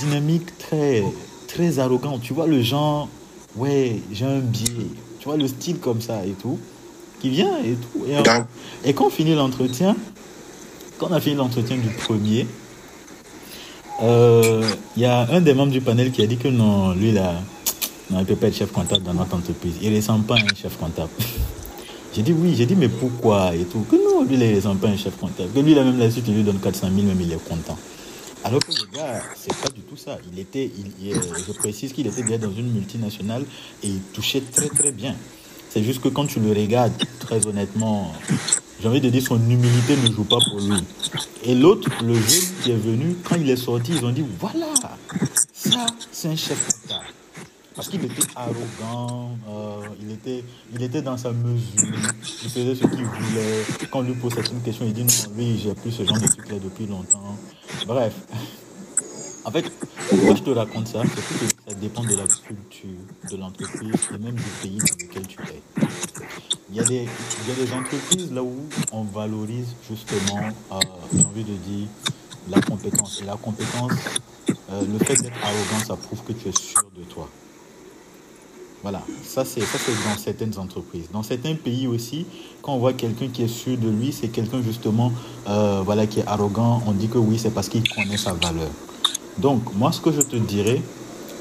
[0.00, 1.04] dynamique, très,
[1.46, 2.18] très arrogant.
[2.18, 3.08] Tu vois le genre,
[3.56, 4.86] ouais, j'ai un biais.
[5.28, 6.58] Vois le style comme ça et tout,
[7.20, 8.06] qui vient et tout.
[8.08, 8.22] Et, on-
[8.82, 9.94] et quand on finit l'entretien,
[10.96, 12.46] quand on a fini l'entretien du premier,
[14.02, 14.62] euh,
[14.96, 17.34] il y a un des membres du panel qui a dit que non, lui là,
[18.10, 19.74] non, il peut pas être chef comptable dans notre entreprise.
[19.82, 21.10] Il ressemble pas à un chef comptable.
[22.14, 23.84] J'ai dit oui, j'ai dit mais pourquoi et tout.
[23.90, 25.50] Que non, lui, il ressemble pas à un chef comptable.
[25.54, 27.76] Que lui, là, même là-dessus, tu lui donnes 400 000, même il est content.
[28.44, 30.18] Alors que le gars, c'est pas du tout ça.
[30.32, 30.70] Il était,
[31.02, 31.14] euh,
[31.46, 33.44] je précise qu'il était déjà dans une multinationale
[33.82, 35.16] et il touchait très très bien.
[35.70, 38.12] C'est juste que quand tu le regardes, très honnêtement,
[38.80, 40.82] j'ai envie de dire son humilité ne joue pas pour lui.
[41.44, 44.66] Et l'autre, le jeune qui est venu, quand il est sorti, ils ont dit voilà,
[45.52, 47.02] ça c'est un chef d'État.
[47.78, 50.42] Parce qu'il était arrogant, euh, il, était,
[50.74, 51.94] il était dans sa mesure,
[52.42, 53.64] il faisait ce qu'il voulait.
[53.88, 56.26] Quand on lui pose une question, il dit non, lui, j'ai plus ce genre de
[56.26, 57.36] truc-là depuis longtemps.
[57.86, 58.14] Bref.
[59.44, 59.70] En fait,
[60.08, 62.98] pourquoi je te raconte ça C'est que ça dépend de la culture
[63.30, 65.62] de l'entreprise et même du pays dans lequel tu es.
[66.70, 68.56] Il y, a des, il y a des entreprises là où
[68.90, 70.40] on valorise justement,
[70.72, 70.80] euh,
[71.14, 71.86] j'ai envie de dire,
[72.50, 73.20] la compétence.
[73.22, 73.92] Et la compétence,
[74.48, 77.28] euh, le fait d'être arrogant, ça prouve que tu es sûr de toi.
[78.82, 81.06] Voilà, ça c'est dans certaines entreprises.
[81.12, 82.26] Dans certains pays aussi,
[82.62, 85.12] quand on voit quelqu'un qui est sûr de lui, c'est quelqu'un justement
[85.48, 86.82] euh, voilà qui est arrogant.
[86.86, 88.70] On dit que oui, c'est parce qu'il connaît sa valeur.
[89.38, 90.80] Donc moi, ce que je te dirais,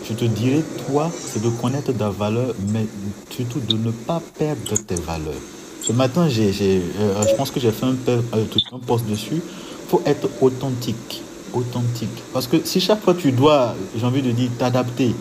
[0.08, 2.88] je te dirais toi, c'est de connaître ta valeur, mais
[3.30, 5.42] surtout de ne pas perdre tes valeurs.
[5.84, 9.42] Ce matin, euh, je pense que j'ai fait un, euh, truc, un post dessus.
[9.88, 11.22] Faut être authentique,
[11.54, 12.10] authentique.
[12.34, 15.16] Parce que si chaque fois tu dois, j'ai envie de dire, t'adapter,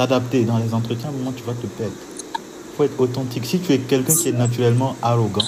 [0.00, 1.92] t'adapter dans les entretiens, à un moment tu vas te perdre.
[2.74, 3.44] Faut être authentique.
[3.44, 5.44] Si tu es quelqu'un qui est naturellement arrogant,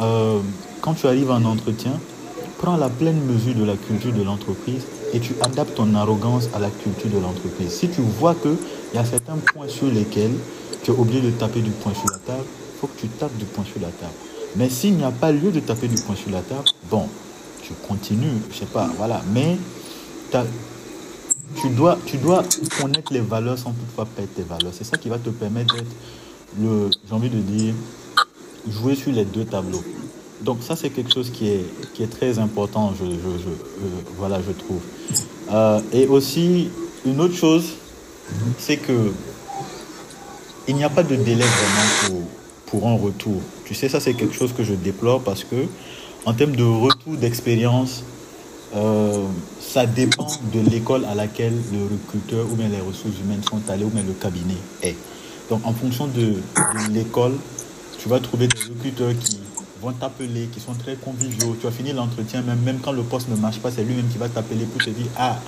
[0.00, 0.40] euh,
[0.80, 1.92] quand tu arrives en entretien,
[2.58, 4.82] prends la pleine mesure de la culture de l'entreprise
[5.12, 7.70] et tu adaptes ton arrogance à la culture de l'entreprise.
[7.70, 8.56] Si tu vois qu'il
[8.92, 10.34] y a certains points sur lesquels
[10.82, 13.36] tu es obligé de taper du poing sur la table, il faut que tu tapes
[13.36, 14.14] du poing sur la table.
[14.56, 17.06] Mais s'il n'y a pas lieu de taper du poing sur la table, bon,
[17.62, 19.22] tu continues, je sais pas, voilà.
[19.32, 19.58] Mais
[21.56, 22.42] tu dois, tu dois
[22.80, 24.72] connaître les valeurs sans toutefois perdre tes valeurs.
[24.72, 25.90] C'est ça qui va te permettre d'être
[26.60, 27.74] le, j'ai envie de dire,
[28.68, 29.82] jouer sur les deux tableaux.
[30.42, 31.64] Donc ça, c'est quelque chose qui est,
[31.94, 33.50] qui est très important, je, je,
[34.16, 34.80] voilà, je trouve.
[35.52, 36.68] Euh, et aussi,
[37.04, 37.74] une autre chose,
[38.58, 39.12] c'est que
[40.68, 43.40] il n'y a pas de délai vraiment pour, pour un retour.
[43.64, 45.66] Tu sais, ça, c'est quelque chose que je déplore parce que,
[46.24, 48.04] en termes de retour d'expérience,
[48.74, 49.26] euh,
[49.60, 53.84] ça dépend de l'école à laquelle le recruteur ou bien les ressources humaines sont allées
[53.84, 54.96] ou bien le cabinet est.
[55.48, 56.34] Donc, en fonction de,
[56.92, 57.36] l'école,
[57.98, 59.38] tu vas trouver des recruteurs qui
[59.82, 61.56] vont t'appeler, qui sont très conviviaux.
[61.58, 64.18] Tu vas finir l'entretien, même, même quand le poste ne marche pas, c'est lui-même qui
[64.18, 65.38] va t'appeler pour te dire Ah,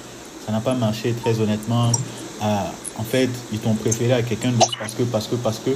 [0.44, 1.92] ça n'a pas marché très honnêtement.
[2.40, 5.70] à- en fait, ils t'ont préféré à quelqu'un d'autre parce que, parce que, parce que.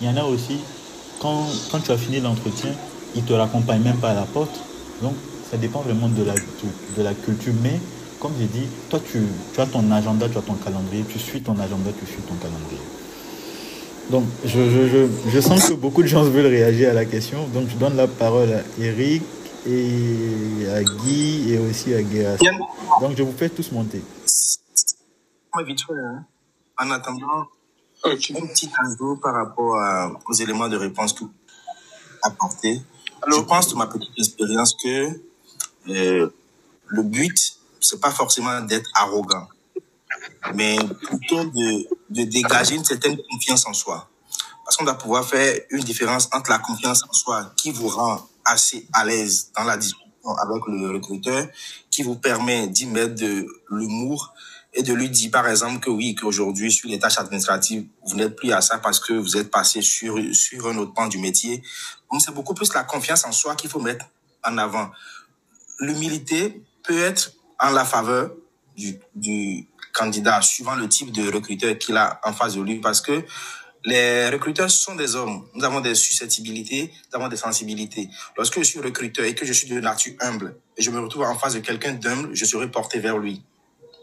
[0.00, 0.58] Il y en a aussi,
[1.20, 2.70] quand, quand tu as fini l'entretien,
[3.14, 4.60] ils te raccompagnent même pas à la porte.
[5.00, 5.14] Donc,
[5.52, 7.52] ça dépend vraiment de la, de, la culture.
[7.62, 7.78] Mais,
[8.18, 9.20] comme j'ai dit, toi, tu,
[9.52, 12.34] tu as ton agenda, tu as ton calendrier, tu suis ton agenda, tu suis ton
[12.36, 12.80] calendrier.
[14.10, 17.46] Donc, je, je, je, je sens que beaucoup de gens veulent réagir à la question.
[17.48, 19.22] Donc, je donne la parole à Eric
[19.66, 22.36] et à Guy et aussi à Guéras.
[23.02, 24.02] Donc, je vous fais tous monter.
[25.54, 26.24] moi, vite fait, hein.
[26.80, 27.44] En attendant,
[28.04, 28.32] Ok.
[28.40, 31.30] un petit niveau par rapport à- aux éléments de réponse que vous
[32.22, 32.80] apportés.
[33.30, 35.20] Je pense, de ma petite expérience, que
[35.88, 36.28] euh,
[36.86, 39.48] le but, c'est pas forcément d'être arrogant,
[40.54, 44.08] mais plutôt de, de dégager une certaine confiance en soi.
[44.64, 48.26] Parce qu'on doit pouvoir faire une différence entre la confiance en soi qui vous rend
[48.44, 51.48] assez à l'aise dans la discussion avec le recruteur,
[51.90, 54.32] qui vous permet d'y mettre de l'humour
[54.74, 58.36] et de lui dire, par exemple, que oui, qu'aujourd'hui, sur les tâches administratives, vous n'êtes
[58.36, 61.62] plus à ça parce que vous êtes passé sur, sur un autre pan du métier.
[62.10, 64.06] Donc, c'est beaucoup plus la confiance en soi qu'il faut mettre
[64.44, 64.90] en avant.
[65.82, 68.30] L'humilité peut être en la faveur
[68.76, 73.24] du, candidat, suivant le type de recruteur qu'il a en face de lui, parce que
[73.84, 75.44] les recruteurs sont des hommes.
[75.54, 78.08] Nous avons des susceptibilités, nous avons des sensibilités.
[78.36, 81.24] Lorsque je suis recruteur et que je suis de nature humble, et je me retrouve
[81.24, 83.42] en face de quelqu'un d'humble, je serai porté vers lui,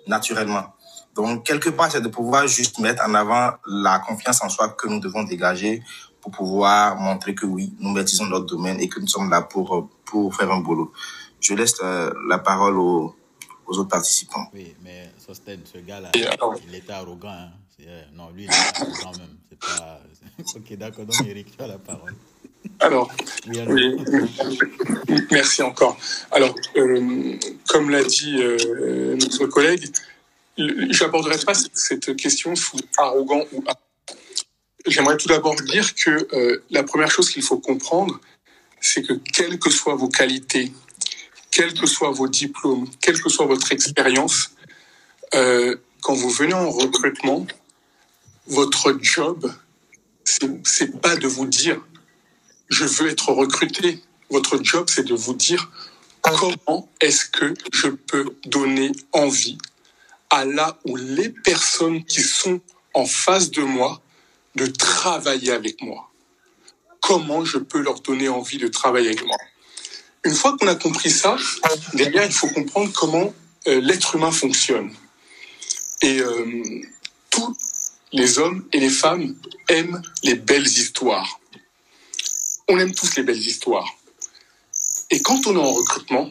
[0.06, 0.76] naturellement.
[1.16, 4.90] Donc, quelque part, c'est de pouvoir juste mettre en avant la confiance en soi que
[4.90, 5.82] nous devons dégager
[6.20, 9.76] pour pouvoir montrer que oui, nous maîtrisons notre domaine et que nous sommes là pour,
[9.76, 10.92] euh, pour faire un boulot.
[11.42, 13.16] Je laisse la parole aux,
[13.66, 14.50] aux autres participants.
[14.54, 17.30] Oui, mais Sosten, ce gars-là, il était arrogant.
[17.30, 17.50] Hein.
[17.82, 19.38] Euh, Non, lui, il était arrogant même.
[19.50, 20.02] C'est pas...
[20.56, 21.06] ok, d'accord.
[21.06, 22.14] Donc, Eric, tu as la parole.
[22.80, 23.10] Alors,
[23.48, 23.74] Oui, alors.
[23.74, 23.96] oui,
[25.32, 25.98] merci encore.
[26.32, 27.36] Alors, euh,
[27.70, 29.86] comme l'a dit euh, notre collègue,
[30.58, 33.80] je n'aborderai pas cette question sous arrogant ou arrogant.
[34.86, 38.20] J'aimerais tout d'abord dire que euh, la première chose qu'il faut comprendre,
[38.82, 40.72] c'est que quelles que soient vos qualités,
[41.52, 44.52] quels que soient vos diplômes, quelle que soit votre expérience,
[45.36, 47.46] euh, quand vous venez en recrutement,
[48.48, 49.52] votre job,
[50.64, 51.82] c'est pas de vous dire
[52.70, 54.02] je veux être recruté.
[54.30, 55.72] Votre job, c'est de vous dire
[56.22, 59.58] comment est-ce que je peux donner envie
[60.30, 62.62] à là ou les personnes qui sont
[62.94, 64.02] en face de moi
[64.56, 66.12] de travailler avec moi?
[67.02, 69.38] Comment je peux leur donner envie de travailler avec moi?
[70.26, 71.38] Une fois qu'on a compris ça,
[71.94, 73.34] derrière, il faut comprendre comment
[73.68, 74.92] euh, l'être humain fonctionne.
[76.02, 76.82] Et euh,
[77.30, 77.56] tous
[78.12, 79.36] les hommes et les femmes
[79.70, 81.40] aiment les belles histoires.
[82.68, 83.88] On aime tous les belles histoires.
[85.10, 86.30] Et quand on est en recrutement,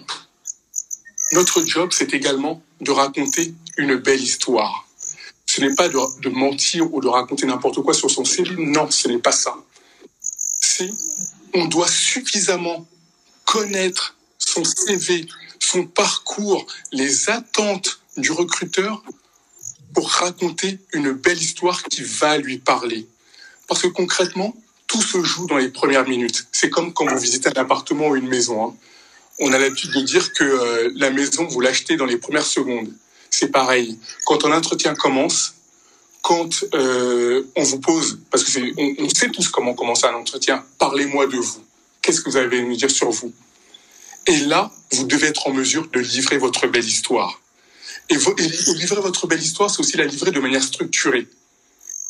[1.32, 4.86] notre job, c'est également de raconter une belle histoire.
[5.46, 8.54] Ce n'est pas de, mentir ou de raconter n'importe quoi sur son CV.
[8.58, 9.56] Non, ce n'est pas ça.
[10.60, 10.90] C'est,
[11.54, 12.86] on doit suffisamment
[13.48, 15.26] connaître son CV,
[15.58, 19.02] son parcours, les attentes du recruteur
[19.94, 23.06] pour raconter une belle histoire qui va lui parler.
[23.66, 24.54] Parce que concrètement,
[24.86, 26.46] tout se joue dans les premières minutes.
[26.52, 28.66] C'est comme quand vous visitez un appartement ou une maison.
[28.68, 28.74] hein.
[29.38, 32.92] On a l'habitude de dire que euh, la maison, vous l'achetez dans les premières secondes.
[33.30, 33.98] C'est pareil.
[34.26, 35.54] Quand un entretien commence,
[36.22, 40.14] quand euh, on vous pose, parce que c'est, on, on sait tous comment commencer un
[40.14, 41.62] entretien, parlez-moi de vous.
[42.08, 43.34] Qu'est-ce que vous avez à nous dire sur vous?
[44.26, 47.42] Et là, vous devez être en mesure de livrer votre belle histoire.
[48.08, 51.28] Et, livrer votre belle histoire, c'est aussi la livrer de manière structurée.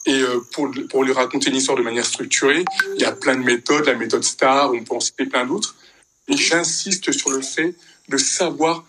[0.06, 2.64] Et euh, pour, pour lui raconter une histoire de manière structurée,
[2.94, 5.74] il y a plein de méthodes, la méthode STAR, on peut en citer plein d'autres.
[6.28, 7.74] Et j'insiste sur le fait
[8.08, 8.84] de savoir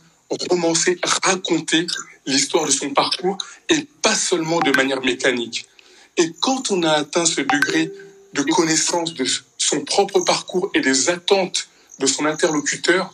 [0.52, 1.88] romancer, raconter
[2.27, 5.65] l'histoire de son parcours et pas seulement de manière mécanique.
[6.18, 7.91] Et quand on a atteint ce degré
[8.34, 9.26] de connaissance de
[9.60, 11.69] son propre parcours et des attentes
[11.99, 13.14] de son interlocuteur,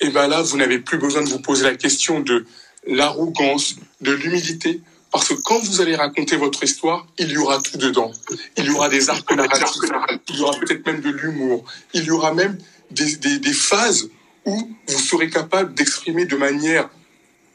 [0.00, 2.44] et ben là, vous n'avez plus besoin de vous poser la question de
[2.86, 7.78] l'arrogance, de l'humilité, parce que quand vous allez raconter votre histoire, il y aura tout
[7.78, 8.10] dedans.
[8.56, 9.80] Il y aura des arcs narratifs,
[10.28, 11.64] il y aura peut-être même de l'humour,
[11.94, 12.58] il y aura même
[12.90, 14.10] des, des phases
[14.44, 16.90] où vous serez capable d'exprimer de manière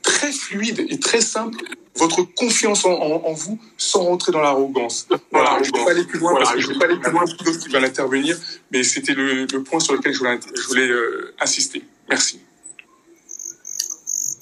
[0.01, 1.57] très fluide et très simple
[1.99, 5.07] votre confiance en, en, en vous sans rentrer dans l'arrogance.
[5.31, 6.99] Voilà, je ne vais pas aller plus loin parce que je ne vais pas aller
[6.99, 8.37] plus loin pour d'autres qui veulent intervenir,
[8.71, 11.83] mais c'était le, le point sur lequel je voulais, je voulais euh, insister.
[12.09, 12.39] Merci.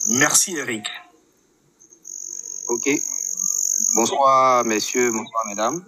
[0.10, 0.86] Merci, Eric.
[2.70, 2.90] Ok.
[3.96, 5.84] Bonsoir, messieurs, bonsoir, mesdames.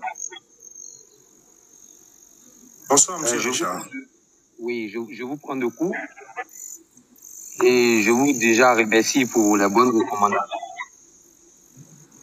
[2.89, 3.77] Bonsoir, monsieur Euh, je, Richard.
[3.83, 3.85] vous,
[4.59, 5.93] oui, je, je vous prends de coup
[7.63, 10.55] et je vous déjà remercie pour la bonne recommandation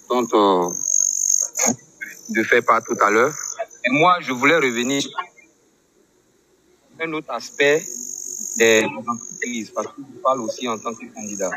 [0.09, 0.71] dont euh,
[2.31, 3.35] de faire part tout à l'heure.
[3.85, 5.13] Et moi, je voulais revenir sur
[7.01, 7.85] un autre aspect
[8.57, 11.51] des entreprises, parce que je parle aussi en tant que candidat.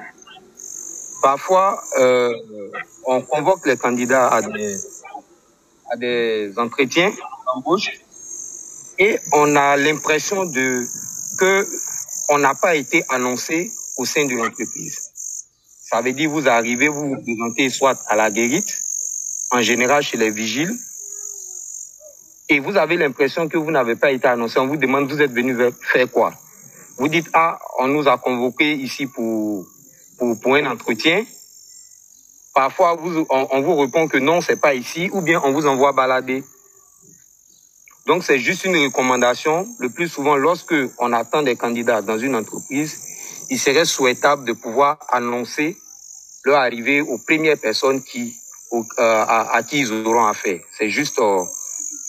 [1.21, 2.33] Parfois, euh,
[3.05, 4.77] on convoque les candidats à des,
[5.91, 7.11] à des entretiens
[7.45, 7.89] d'embauche
[8.97, 10.85] et on a l'impression de
[11.37, 11.67] que
[12.29, 15.08] on n'a pas été annoncé au sein de l'entreprise.
[15.89, 18.83] Ça veut dire vous arrivez, vous vous présentez soit à la guérite,
[19.49, 20.77] en général chez les vigiles,
[22.47, 24.59] et vous avez l'impression que vous n'avez pas été annoncé.
[24.59, 26.33] On vous demande vous êtes venu faire quoi?
[26.97, 29.65] Vous dites ah on nous a convoqué ici pour
[30.17, 31.25] pour, un entretien.
[32.53, 35.93] Parfois on, on vous répond que non c'est pas ici, ou bien on vous envoie
[35.93, 36.43] balader.
[38.05, 39.67] Donc c'est juste une recommandation.
[39.79, 43.08] Le plus souvent, lorsque on attend des candidats dans une entreprise,
[43.49, 45.77] il serait souhaitable de pouvoir annoncer
[46.45, 48.35] leur arrivée aux premières personnes qui,
[48.73, 50.59] euh, à, qui ils auront affaire.
[50.77, 51.43] C'est juste euh,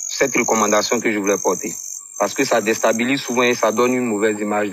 [0.09, 1.75] cette recommandation que je voulais porter.
[2.19, 4.71] Parce que ça déstabilise souvent et ça donne une mauvaise image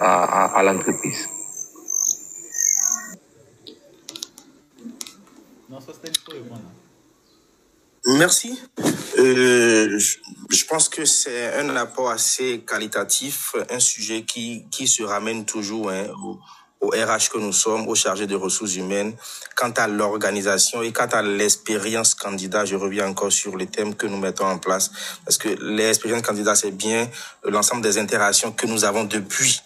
[0.00, 1.28] à, l'entreprise.
[8.16, 8.58] Merci.
[9.18, 15.44] Euh, je, pense que c'est un apport assez qualitatif, un sujet qui, qui se ramène
[15.44, 16.38] toujours hein, au,
[16.80, 19.14] au RH que nous sommes, aux chargés de ressources humaines.
[19.54, 24.06] Quant à l'organisation et quant à l'expérience candidat, je reviens encore sur les thèmes que
[24.06, 24.90] nous mettons en place.
[25.26, 27.10] Parce que l'expérience candidat, c'est bien
[27.44, 29.60] l'ensemble des interactions que nous avons depuis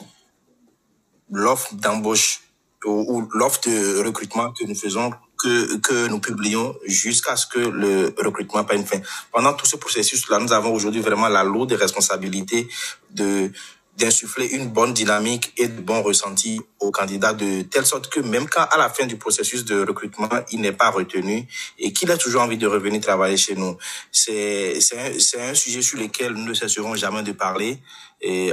[1.31, 2.41] l'offre d'embauche
[2.85, 5.13] ou l'offre de recrutement que nous faisons,
[5.43, 9.01] que, que nous publions jusqu'à ce que le recrutement prenne fin.
[9.33, 12.69] Pendant tout ce processus-là, nous avons aujourd'hui vraiment la lourde responsabilité
[13.11, 13.51] de
[13.99, 18.49] d'insuffler une bonne dynamique et de bons ressentis aux candidats de telle sorte que même
[18.49, 21.47] quand à la fin du processus de recrutement, il n'est pas retenu
[21.79, 23.77] et qu'il a toujours envie de revenir travailler chez nous.
[24.11, 24.99] C'est c'est
[25.39, 27.79] un, un sujet sur lequel nous ne cesserons jamais de parler.
[28.23, 28.53] Et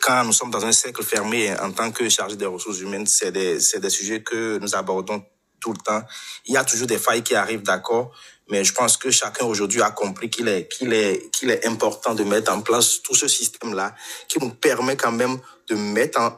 [0.00, 3.32] quand nous sommes dans un cercle fermé en tant que chargé des ressources humaines, c'est
[3.32, 5.22] des, c'est des sujets que nous abordons
[5.60, 6.02] tout le temps.
[6.46, 8.12] Il y a toujours des failles qui arrivent, d'accord,
[8.50, 12.14] mais je pense que chacun aujourd'hui a compris qu'il est, qu'il est, qu'il est important
[12.14, 13.94] de mettre en place tout ce système-là
[14.28, 16.36] qui nous permet quand même de mettre en,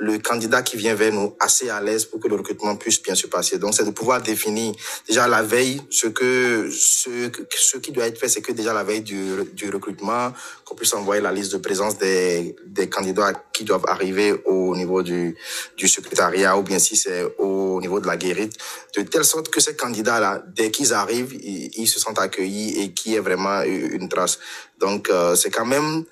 [0.00, 3.14] le candidat qui vient vers nous assez à l'aise pour que le recrutement puisse bien
[3.14, 3.58] se passer.
[3.58, 4.74] Donc, c'est de pouvoir définir
[5.06, 8.82] déjà la veille ce que ce, ce qui doit être fait, c'est que déjà la
[8.82, 10.32] veille du, du recrutement,
[10.64, 15.02] qu'on puisse envoyer la liste de présence des, des candidats qui doivent arriver au niveau
[15.02, 15.36] du,
[15.76, 18.56] du secrétariat ou bien si c'est au niveau de la guérite,
[18.96, 22.92] de telle sorte que ces candidats-là, dès qu'ils arrivent, ils, ils se sentent accueillis et
[22.92, 24.38] qu'il y ait vraiment une trace.
[24.78, 26.04] Donc, euh, c'est quand même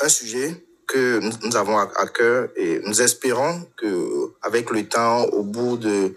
[0.00, 5.42] un sujet que nous, avons à, cœur et nous espérons que avec le temps, au
[5.42, 6.14] bout de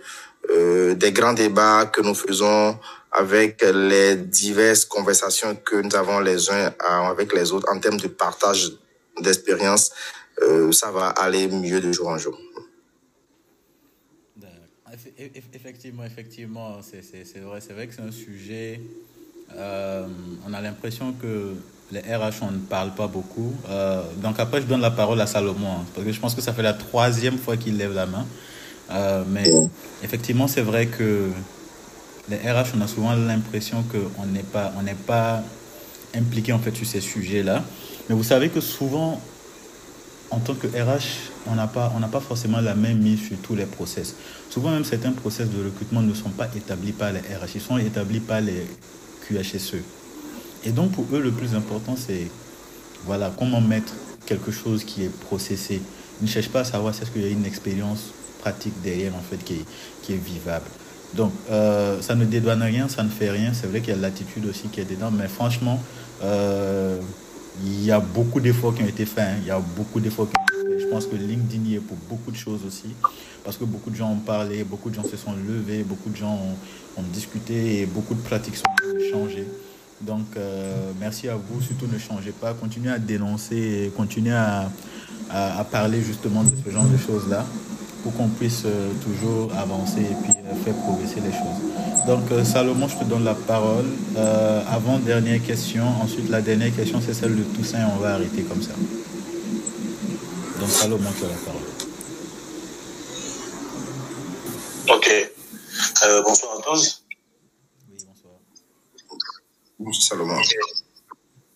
[0.50, 2.78] euh, des grands débats que nous faisons
[3.12, 8.08] avec les diverses conversations que nous avons les uns avec les autres en termes de
[8.08, 8.72] partage
[9.22, 9.92] d'expérience,
[10.44, 12.38] euh, ça va aller mieux de jour en jour.
[14.94, 17.02] Eff- eff- Effectivement, effectivement, c'est
[17.42, 18.80] vrai, c'est vrai que c'est un sujet.
[19.56, 20.08] euh,
[20.48, 21.54] on a l'impression que
[21.92, 23.54] les RH, on ne parle pas beaucoup.
[23.70, 26.42] Euh, donc après, je donne la parole à Salomon, hein, parce que je pense que
[26.42, 28.26] ça fait la troisième fois qu'il lève la main.
[28.92, 29.50] Euh, mais
[30.04, 31.30] effectivement, c'est vrai que
[32.30, 35.44] les RH, on a souvent l'impression qu'on n'est pas, on n'est pas
[36.16, 37.64] impliqué en fait sur ces sujets-là.
[38.10, 39.22] Mais vous savez que souvent,
[40.30, 43.38] en tant que RH, on n'a pas, on n'a pas forcément la même mise sur
[43.38, 44.16] tous les process.
[44.50, 47.78] Souvent même certains process de recrutement ne sont pas établis par les RH, ils sont
[47.78, 48.66] établis par les
[49.28, 49.84] QHSE.
[50.68, 52.28] Et donc pour eux, le plus important, c'est
[53.06, 53.94] voilà, comment mettre
[54.26, 55.82] quelque chose qui est processé.
[56.20, 59.16] Ils ne cherchent pas à savoir si est-ce qu'il y a une expérience pratique derrière
[59.16, 60.66] en fait qui est, vivable.
[61.14, 63.54] Donc euh, ça ne dédouane rien, ça ne fait rien.
[63.54, 65.82] C'est vrai qu'il y a l'attitude aussi qui est dedans, mais franchement,
[66.24, 67.00] euh,
[67.64, 69.24] il y a beaucoup d'efforts qui ont été faits.
[69.24, 69.38] hein.
[69.42, 70.82] Il y a beaucoup d'efforts qui ont été faits.
[70.82, 72.90] Je pense que LinkedIn y est pour beaucoup de choses aussi.
[73.46, 76.18] Parce que beaucoup de gens ont parlé, beaucoup de gens se sont levés, beaucoup de
[76.18, 78.64] gens ont, ont discuté et beaucoup de pratiques sont
[79.14, 79.48] changées.
[80.02, 81.62] Donc, euh, merci à vous.
[81.62, 82.54] Surtout, ne changez pas.
[82.54, 84.70] Continuez à dénoncer continuez à,
[85.30, 87.46] à, parler justement de ce genre de choses-là
[88.04, 92.06] pour qu'on puisse euh, toujours avancer et puis euh, faire progresser les choses.
[92.06, 93.86] Donc, Salomon, je te donne la parole.
[94.70, 95.84] Avant, dernière question.
[96.02, 97.86] Ensuite, la dernière question, c'est celle de Toussaint.
[97.96, 98.72] On va arrêter comme ça.
[100.60, 101.62] Donc, Salomon, tu as la parole.
[104.88, 105.32] Ok.
[106.24, 107.07] Bonsoir à tous.
[109.94, 110.42] Salomon.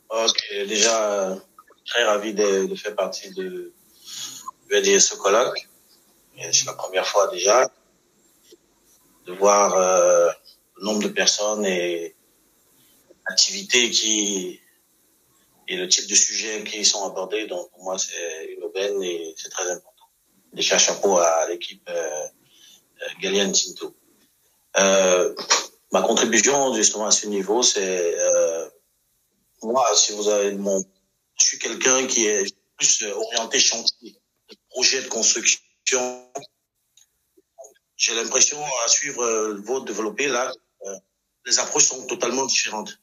[0.09, 1.35] Ok, déjà, euh,
[1.85, 3.73] très ravi de, faire partie de,
[4.69, 5.67] de colloque.
[6.51, 7.69] C'est la première fois déjà
[9.25, 10.29] de voir euh,
[10.81, 12.15] nombre de personnes et
[13.25, 14.59] activités qui
[15.67, 17.47] et le type de sujets qui sont abordés.
[17.47, 20.05] Donc pour moi, c'est une aubaine et c'est très important.
[20.53, 22.25] Déjà chapeau à l'équipe euh,
[23.01, 23.95] euh, Galian Tinto.
[25.91, 28.69] Ma contribution justement à ce niveau, c'est euh,
[29.63, 30.83] moi, si vous avez mon,
[31.39, 32.45] je suis quelqu'un qui est
[32.77, 34.17] plus orienté chantier,
[34.69, 36.27] projet de construction.
[37.95, 40.51] J'ai l'impression à suivre euh, votre développé là,
[40.87, 40.95] euh,
[41.45, 42.97] les approches sont totalement différentes.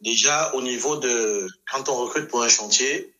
[0.00, 3.14] Déjà au niveau de quand on recrute pour un chantier,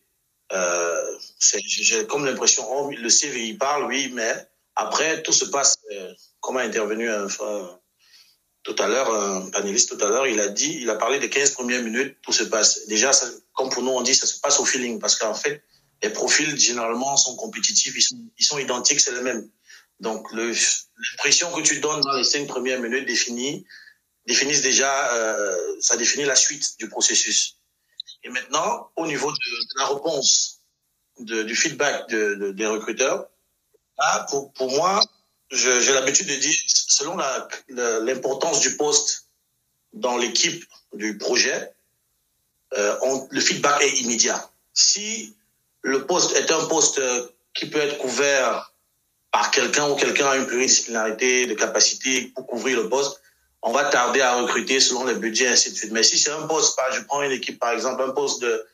[0.51, 1.17] euh,
[1.65, 4.33] j'ai comme l'impression oh, le CV il parle oui, mais
[4.75, 7.80] après tout se passe euh, comme a intervenu un, un-
[8.63, 11.29] tout à l'heure un panéliste tout à l'heure, il a dit, il a parlé des
[11.29, 12.85] 15 premières minutes, tout se passe.
[12.87, 15.63] Déjà, ça, comme pour nous on dit, ça se passe au feeling parce qu'en fait
[16.03, 19.47] les profils généralement sont compétitifs, ils sont, ils sont identiques, c'est les mêmes.
[19.99, 20.53] Donc le-
[21.13, 23.65] l'impression que tu donnes dans les cinq premières minutes définies
[24.27, 27.57] définissent déjà, euh, ça définit la suite du processus.
[28.23, 29.37] Et maintenant, au niveau de,
[29.79, 30.59] la réponse,
[31.19, 33.27] de, du feedback de, de- des recruteurs,
[33.97, 35.01] là, pour, pour moi,
[35.51, 37.17] j'ai l'habitude de dire, selon
[38.01, 39.27] l'importance du poste
[39.93, 41.73] dans l'équipe du projet,
[42.77, 42.95] euh,
[43.29, 44.49] le feedback est immédiat.
[44.73, 45.35] Si
[45.81, 48.71] le poste est un poste euh, qui peut être couvert
[49.31, 53.21] par quelqu'un ou quelqu'un a une pluridisciplinarité de capacité pour couvrir le poste,
[53.61, 55.91] on va tarder à recruter selon les budgets, ainsi de suite.
[55.91, 58.65] Mais si c'est un poste, je prends une équipe, par exemple, un poste de,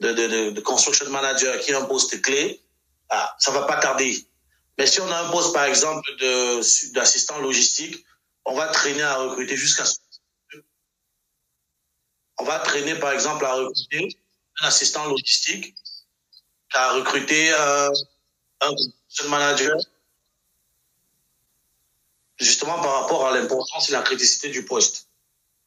[0.00, 2.60] de construction manager qui est un poste clé,
[3.08, 4.26] ah, ça va pas tarder.
[4.78, 6.08] Mais si on a un poste, par exemple,
[6.92, 8.04] d'assistant logistique,
[8.44, 9.96] on va traîner à recruter jusqu'à ce
[12.38, 14.08] on va traîner, par exemple, à recruter
[14.60, 15.74] un assistant logistique,
[16.72, 17.90] à recruter euh,
[18.60, 19.76] un manager,
[22.38, 25.08] justement par rapport à l'importance et la criticité du poste.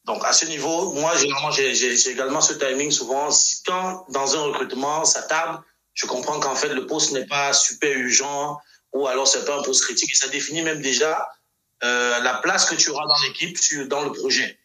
[0.04, 3.28] Donc, à ce niveau, moi, généralement, j'ai également ce timing souvent.
[3.66, 5.62] Quand, dans un recrutement, ça tarde,
[5.94, 8.58] je comprends qu'en fait, le poste n'est pas super urgent
[8.92, 11.28] ou alors c'est pas un poste critique et ça définit même déjà
[11.84, 13.58] euh, la place que tu auras dans l'équipe,
[13.88, 14.58] dans le projet.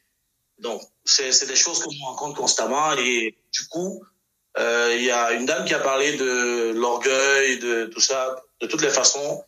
[0.59, 4.03] Donc, c'est c'est des choses que je rencontre constamment et du coup,
[4.57, 8.41] euh, il y a une dame qui a parlé de l'orgueil, de tout ça.
[8.61, 9.43] De toutes les façons,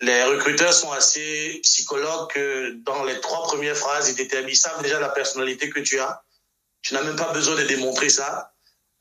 [0.00, 4.82] les recruteurs sont assez psychologues que dans les trois premières phrases, ils déterminent, ils savent
[4.82, 6.22] déjà la personnalité que tu as.
[6.82, 8.52] Tu n'as même pas besoin de démontrer ça.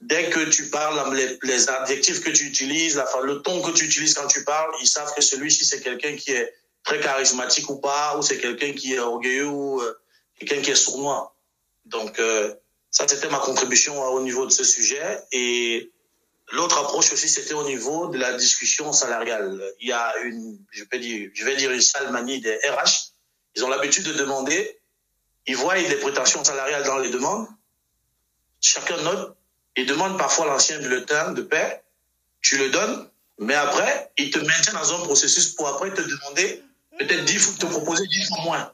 [0.02, 3.86] Dès que tu parles, les, les adjectifs que tu utilises, la, le ton que tu
[3.86, 6.54] utilises quand tu parles, ils savent que celui-ci, c'est quelqu'un qui est
[6.84, 9.94] très charismatique ou pas, ou c'est quelqu'un qui est orgueilleux ou euh,
[10.40, 11.36] quelqu'un qui est sournois.
[11.86, 12.54] Donc, euh,
[12.92, 15.20] ça, c'était ma contribution euh, au niveau de ce sujet.
[15.32, 15.92] Et
[16.52, 19.62] l'autre approche aussi, c'était au niveau de la discussion salariale.
[19.80, 23.12] Il y a une, je peux dire, je vais dire une sale manie des RH.
[23.56, 24.80] Ils ont l'habitude de demander,
[25.46, 27.48] ils voient les prétentions salariales dans les demandes.
[28.62, 29.36] Chacun note.
[29.76, 31.84] Ils demandent parfois l'ancien bulletin de paie.
[32.41, 33.10] Tu le donnes.
[33.40, 36.62] Mais après, ils te maintiennent dans un processus pour après te demander,
[36.98, 38.74] peut-être 10 fois, te proposer 10 fois moins.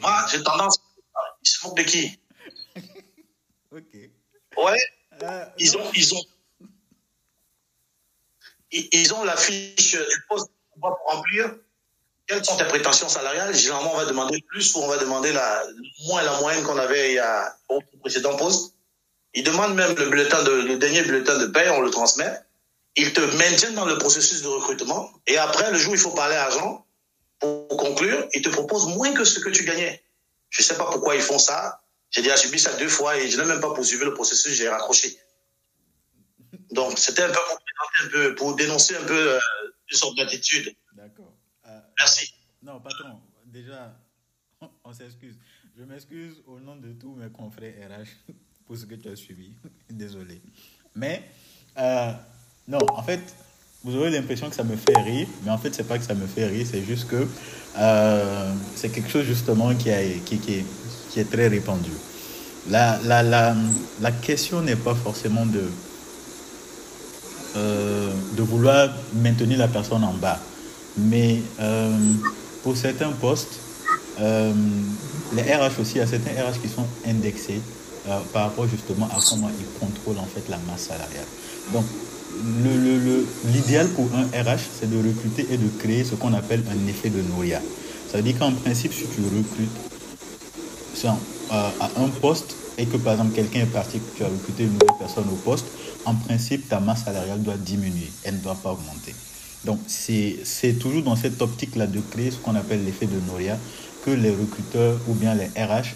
[0.00, 0.78] Moi, j'ai tendance,
[1.44, 2.18] ils se moquent de qui?
[3.72, 3.84] Ok.
[4.56, 4.78] Ouais.
[5.22, 6.24] Euh, Ils ont, ils ont,
[8.72, 11.54] ils, ils ont la fiche du poste qu'on va remplir.
[12.26, 13.54] Quelles sont tes prétentions salariales?
[13.54, 15.64] Généralement, on va demander plus ou on va demander la,
[16.06, 18.74] moins la moyenne qu'on avait il y a, au précédent poste.
[19.34, 22.40] Ils demandent même le bulletin de, le dernier bulletin de paie, on le transmet.
[22.96, 25.10] Ils te maintiennent dans le processus de recrutement.
[25.26, 26.84] Et après, le jour où il faut parler argent,
[27.38, 30.02] pour conclure, ils te proposent moins que ce que tu gagnais.
[30.50, 31.82] Je sais pas pourquoi ils font ça.
[32.10, 34.68] J'ai déjà subi ça deux fois et je n'ai même pas poursuivi le processus, j'ai
[34.68, 35.16] raccroché.
[36.72, 39.40] Donc, c'était un peu pour, dénoncer un peu, pour dénoncer un peu euh,
[39.90, 40.74] une sorte d'attitude.
[40.92, 41.32] D'accord.
[41.66, 42.34] Euh, Merci.
[42.62, 43.96] Non, patron, déjà,
[44.84, 45.36] on s'excuse.
[45.78, 48.32] Je m'excuse au nom de tous mes confrères RH
[48.70, 49.50] pour ce que tu as suivi.
[49.90, 50.40] Désolé.
[50.94, 51.24] Mais,
[51.76, 52.12] euh,
[52.68, 53.18] non, en fait,
[53.82, 56.14] vous aurez l'impression que ça me fait rire, mais en fait, c'est pas que ça
[56.14, 57.26] me fait rire, c'est juste que
[57.78, 60.64] euh, c'est quelque chose justement qui, a, qui, qui, est,
[61.10, 61.90] qui est très répandu.
[62.68, 63.56] La, la, la,
[64.00, 65.64] la question n'est pas forcément de,
[67.56, 70.38] euh, de vouloir maintenir la personne en bas,
[70.96, 71.42] mais
[72.62, 73.58] pour certains postes,
[74.16, 77.60] les RH aussi, il y a certains RH qui sont indexés
[78.08, 81.26] euh, par rapport justement à comment ils contrôlent en fait la masse salariale.
[81.72, 81.84] Donc,
[83.52, 86.88] l'idéal le, pour un RH, c'est de recruter et de créer ce qu'on appelle un
[86.88, 87.58] effet de noyau.
[88.10, 89.70] Ça veut dire qu'en principe, si tu recrutes
[91.04, 91.10] euh,
[91.50, 94.96] à un poste et que par exemple quelqu'un est parti, tu as recruté une nouvelle
[94.98, 95.66] personne au poste,
[96.04, 99.14] en principe, ta masse salariale doit diminuer, elle ne doit pas augmenter.
[99.64, 103.58] Donc, c'est toujours dans cette optique-là de créer ce qu'on appelle l'effet de Noria
[104.04, 105.94] que les recruteurs ou bien les RH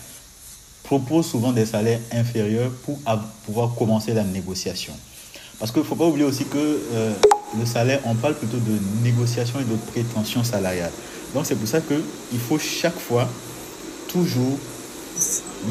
[0.84, 2.98] proposent souvent des salaires inférieurs pour
[3.46, 4.92] pouvoir commencer la négociation.
[5.58, 7.12] Parce qu'il ne faut pas oublier aussi que euh,
[7.58, 10.92] le salaire, on parle plutôt de négociation et de prétention salariale.
[11.34, 13.28] Donc c'est pour ça qu'il faut chaque fois
[14.08, 14.58] toujours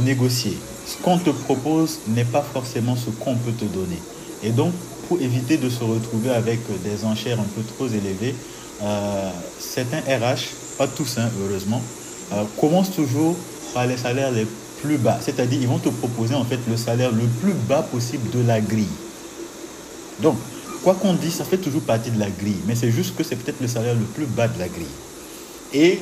[0.04, 0.58] négocier.
[0.86, 4.00] Ce qu'on te propose n'est pas forcément ce qu'on peut te donner.
[4.42, 4.74] Et donc,
[5.08, 8.36] pour éviter de se retrouver avec des enchères un peu trop élevées,
[8.82, 9.30] euh,
[9.60, 11.82] certains RH, pas tous hein, heureusement,
[12.34, 13.36] euh, commencent toujours
[13.74, 14.48] par les salaires les
[14.84, 15.18] plus bas.
[15.26, 18.60] C'est-à-dire, ils vont te proposer en fait le salaire le plus bas possible de la
[18.62, 18.96] grille.
[20.22, 20.36] Donc,
[20.84, 22.62] quoi qu'on dise, ça fait toujours partie de la grille.
[22.68, 24.96] Mais c'est juste que c'est peut-être le salaire le plus bas de la grille.
[25.74, 26.00] Et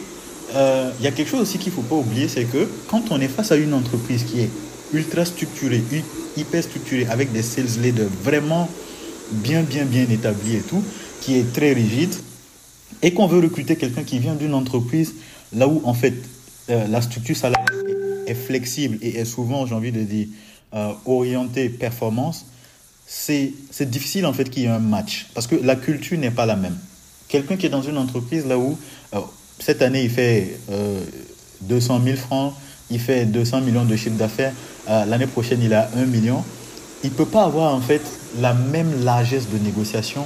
[0.56, 3.22] euh, il y a quelque chose aussi qu'il faut pas oublier, c'est que quand on
[3.22, 4.50] est face à une entreprise qui est
[4.94, 6.04] ultra structurée, hy-
[6.36, 8.68] hyper structurée, avec des sales leaders vraiment
[9.32, 10.84] bien, bien, bien établis et tout,
[11.22, 12.14] qui est très rigide,
[13.02, 15.14] et qu'on veut recruter quelqu'un qui vient d'une entreprise
[15.56, 16.16] là où en fait
[16.70, 17.71] euh, la structure salariale
[18.28, 20.28] est, flexible et est souvent, j'ai envie de dire,
[20.74, 22.46] euh, orientée performance,
[23.12, 26.46] c'est difficile en fait qu'il y ait un match parce que la culture n'est pas
[26.46, 26.78] la même.
[27.28, 28.78] Quelqu'un qui est dans une entreprise là où
[29.14, 29.20] euh,
[29.60, 31.04] cette année il fait euh,
[31.62, 32.54] 200 000 francs,
[32.90, 34.54] il fait 200 millions de chiffre d'affaires,
[34.90, 36.44] euh, l'année prochaine il a 1 million,
[37.04, 38.02] il ne peut pas avoir en fait
[38.40, 40.26] la même largesse de négociation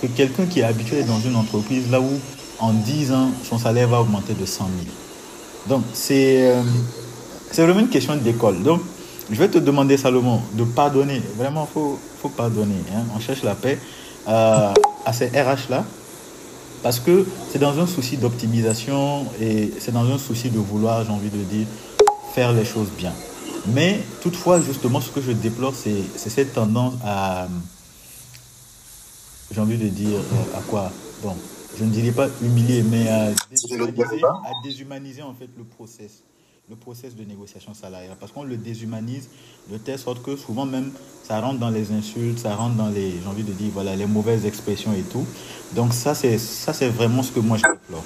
[0.00, 2.10] que quelqu'un qui est habitué dans une entreprise là où
[2.60, 4.74] en 10 ans son salaire va augmenter de 100 000.
[5.68, 6.54] Donc c'est
[7.50, 8.62] c'est vraiment une question d'école.
[8.62, 8.80] Donc
[9.30, 11.22] je vais te demander Salomon de pardonner.
[11.36, 12.74] Vraiment, il faut, faut pardonner.
[12.94, 13.04] hein.
[13.14, 13.78] On cherche la paix
[14.28, 14.72] euh,
[15.04, 15.84] à ces RH là
[16.82, 21.10] parce que c'est dans un souci d'optimisation et c'est dans un souci de vouloir, j'ai
[21.10, 21.66] envie de dire,
[22.34, 23.12] faire les choses bien.
[23.66, 27.46] Mais toutefois, justement, ce que je déplore, c'est c'est cette tendance à,
[29.52, 30.90] j'ai envie de dire, euh, à quoi?
[31.22, 31.36] Bon,
[31.78, 36.22] je ne dirais pas humilier, mais à déshumaniser, à déshumaniser en fait le process,
[36.70, 38.16] le process de négociation salariale.
[38.18, 39.28] Parce qu'on le déshumanise
[39.68, 40.92] de telle sorte que souvent même,
[41.24, 44.06] ça rentre dans les insultes, ça rentre dans les, j'ai envie de dire, voilà, les
[44.06, 45.26] mauvaises expressions et tout.
[45.72, 48.04] Donc ça, c'est ça, c'est vraiment ce que moi je déplore.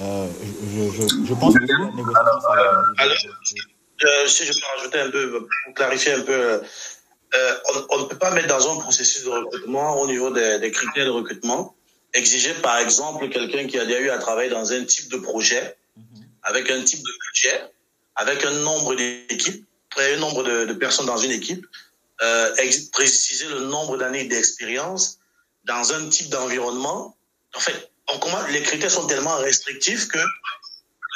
[0.00, 0.26] Euh,
[0.74, 2.74] je, je, je pense que la négociation salariale...
[2.98, 3.16] Alors,
[4.04, 7.54] euh, si je peux rajouter un peu, pour clarifier un peu, euh,
[7.90, 11.04] on, ne peut pas mettre dans un processus de recrutement au niveau des, des critères
[11.04, 11.74] de recrutement,
[12.14, 15.76] exiger par exemple quelqu'un qui a déjà eu à travailler dans un type de projet,
[16.42, 17.72] avec un type de budget,
[18.16, 19.66] avec un nombre d'équipes,
[19.96, 21.66] un nombre de, personnes dans une équipe,
[22.22, 22.54] euh,
[22.92, 25.18] préciser le nombre d'années d'expérience
[25.64, 27.16] dans un type d'environnement.
[27.54, 30.18] En fait, on commence, les critères sont tellement restrictifs que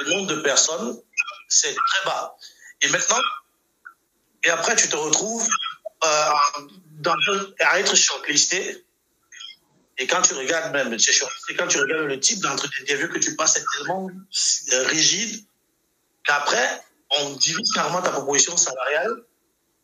[0.00, 1.00] le nombre de personnes,
[1.48, 2.36] c'est très bas.
[2.82, 3.20] Et maintenant,
[4.44, 5.48] et après, tu te retrouves
[6.04, 6.30] euh,
[7.00, 7.14] dans
[7.60, 8.84] à être shortlisté.
[9.98, 10.96] Et quand tu regardes même,
[11.58, 15.44] quand tu regardes le type d'interview que tu passes, c'est tellement euh, rigide
[16.24, 16.82] qu'après,
[17.20, 19.22] on divise carrément ta proposition salariale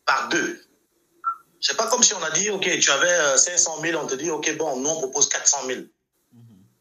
[0.05, 0.61] par deux.
[1.61, 4.15] C'est pas comme si on a dit, OK, tu avais euh, 500 000, on te
[4.15, 5.81] dit, OK, bon, nous, on propose 400 000.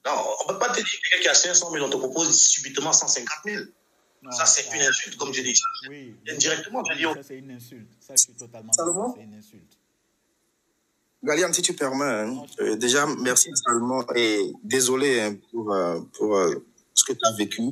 [0.06, 2.92] Non, on peut pas te dire quelqu'un qui a 500 000, on te propose subitement
[2.92, 3.64] 150 000.
[4.30, 5.60] ça, c'est une insulte, comme je dis.
[5.88, 7.90] Oui, Indirectement, je dis, ça c'est une insulte.
[8.00, 9.77] Ça, je suis totalement c'est une insulte.
[11.23, 16.36] Galiam, si tu permets, hein, euh, déjà, merci Salomon et désolé hein, pour, euh, pour
[16.36, 16.65] euh,
[16.95, 17.62] ce que tu as vécu.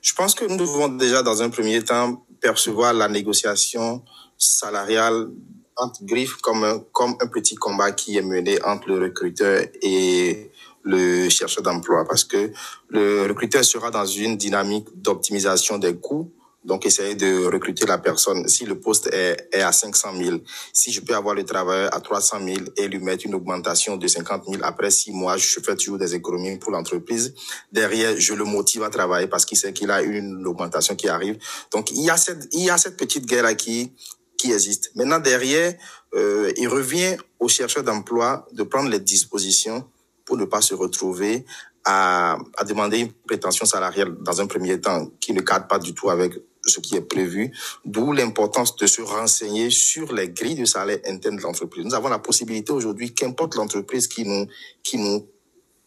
[0.00, 4.02] Je pense que nous devons déjà, dans un premier temps, percevoir la négociation
[4.38, 5.28] salariale
[5.76, 10.50] entre griffes comme comme un petit combat qui est mené entre le recruteur et
[10.82, 12.52] le chercheur d'emploi parce que
[12.88, 16.30] le recruteur sera dans une dynamique d'optimisation des coûts
[16.64, 18.48] donc, essayer de recruter la personne.
[18.48, 20.38] Si le poste est, est à 500 000,
[20.72, 24.06] si je peux avoir le travailleur à 300 000 et lui mettre une augmentation de
[24.06, 27.34] 50 000 après six mois, je fais toujours des économies pour l'entreprise.
[27.70, 31.38] Derrière, je le motive à travailler parce qu'il sait qu'il a une augmentation qui arrive.
[31.70, 33.92] Donc, il y a cette, il y a cette petite guerre-là qui,
[34.38, 34.90] qui existe.
[34.94, 35.74] Maintenant, derrière,
[36.14, 39.86] euh, il revient aux chercheurs d'emploi de prendre les dispositions
[40.24, 41.44] pour ne pas se retrouver
[41.84, 45.92] à, à demander une prétention salariale dans un premier temps qui ne cadre pas du
[45.92, 46.32] tout avec
[46.66, 47.52] ce qui est prévu,
[47.84, 51.84] d'où l'importance de se renseigner sur les grilles de salaire internes de l'entreprise.
[51.84, 54.46] Nous avons la possibilité aujourd'hui, qu'importe l'entreprise qui nous,
[54.82, 55.28] qui nous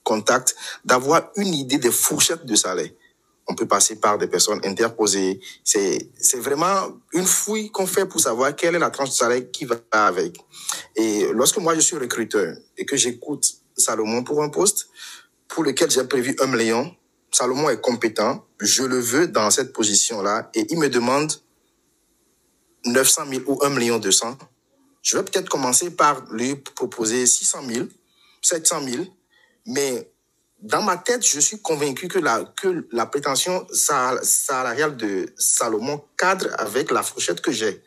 [0.04, 0.56] contacte,
[0.86, 2.90] d'avoir une idée des fourchettes de salaire.
[3.50, 5.40] On peut passer par des personnes interposées.
[5.64, 9.52] C'est, c'est vraiment une fouille qu'on fait pour savoir quelle est la tranche de salaire
[9.52, 10.38] qui va avec.
[10.96, 13.46] Et lorsque moi je suis recruteur et que j'écoute
[13.76, 14.90] Salomon pour un poste
[15.48, 16.94] pour lequel j'ai prévu un million,
[17.32, 21.32] Salomon est compétent, je le veux dans cette position-là, et il me demande
[22.86, 24.38] 900 000 ou 1 million 200.
[25.02, 27.86] Je vais peut-être commencer par lui proposer 600 000,
[28.42, 29.04] 700 000,
[29.66, 30.12] mais
[30.60, 36.04] dans ma tête, je suis convaincu que la, que la prétention sal- salariale de Salomon
[36.18, 37.84] cadre avec la fourchette que j'ai,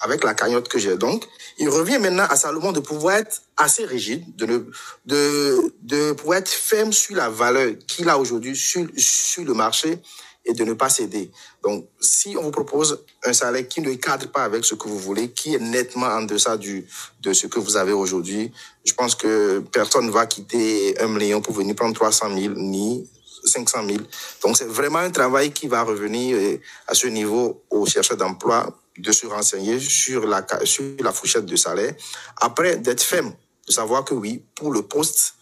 [0.00, 0.96] avec la cagnotte que j'ai.
[0.96, 1.26] Donc,
[1.58, 4.58] il revient maintenant à Salomon de pouvoir être assez rigide, de, ne,
[5.06, 10.00] de, de pouvoir être ferme sur la valeur qu'il a aujourd'hui sur, sur le marché
[10.44, 11.30] et de ne pas céder.
[11.62, 14.98] Donc, si on vous propose un salaire qui ne cadre pas avec ce que vous
[14.98, 16.86] voulez, qui est nettement en deçà du,
[17.22, 18.52] de ce que vous avez aujourd'hui,
[18.84, 23.08] je pense que personne ne va quitter un million pour venir prendre 300 000 ni
[23.44, 23.98] 500 000.
[24.42, 28.78] Donc, c'est vraiment un travail qui va revenir euh, à ce niveau aux chercheurs d'emploi
[28.98, 31.94] de se renseigner sur la, sur la fourchette de salaire.
[32.40, 33.34] Après, d'être ferme,
[33.66, 35.34] de savoir que oui, pour le poste,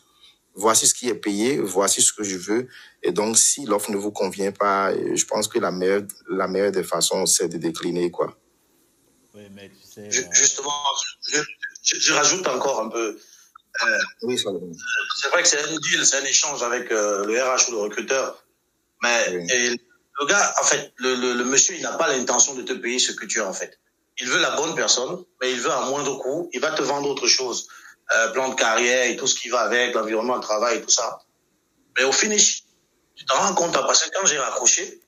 [0.54, 2.68] voici ce qui est payé, voici ce que je veux.
[3.02, 6.72] Et donc, si l'offre ne vous convient pas, je pense que la meilleure, la meilleure
[6.72, 8.36] des façons, c'est de décliner, quoi.
[9.34, 10.10] Oui, mais tu sais.
[10.10, 10.72] Ju- euh, Justement,
[11.28, 11.40] je,
[11.82, 13.18] je- je rajoute encore un peu.
[13.84, 17.68] Euh, Oui, c'est vrai que c'est un deal, c'est un échange avec euh, le RH
[17.68, 18.44] ou le recruteur.
[19.02, 19.46] Mais Oui.
[19.50, 19.80] et
[20.22, 23.26] le gars, en fait, le, monsieur, il n'a pas l'intention de te payer ce que
[23.26, 23.80] tu as en fait.
[24.18, 26.48] Il veut la bonne personne, mais il veut à moindre coût.
[26.52, 27.66] Il va te vendre autre chose,
[28.14, 30.90] euh, plan de carrière et tout ce qui va avec, l'environnement de travail et tout
[30.90, 31.18] ça.
[31.96, 32.62] Mais au finish,
[33.16, 35.00] tu t'en rends compte parce que quand j'ai raccroché,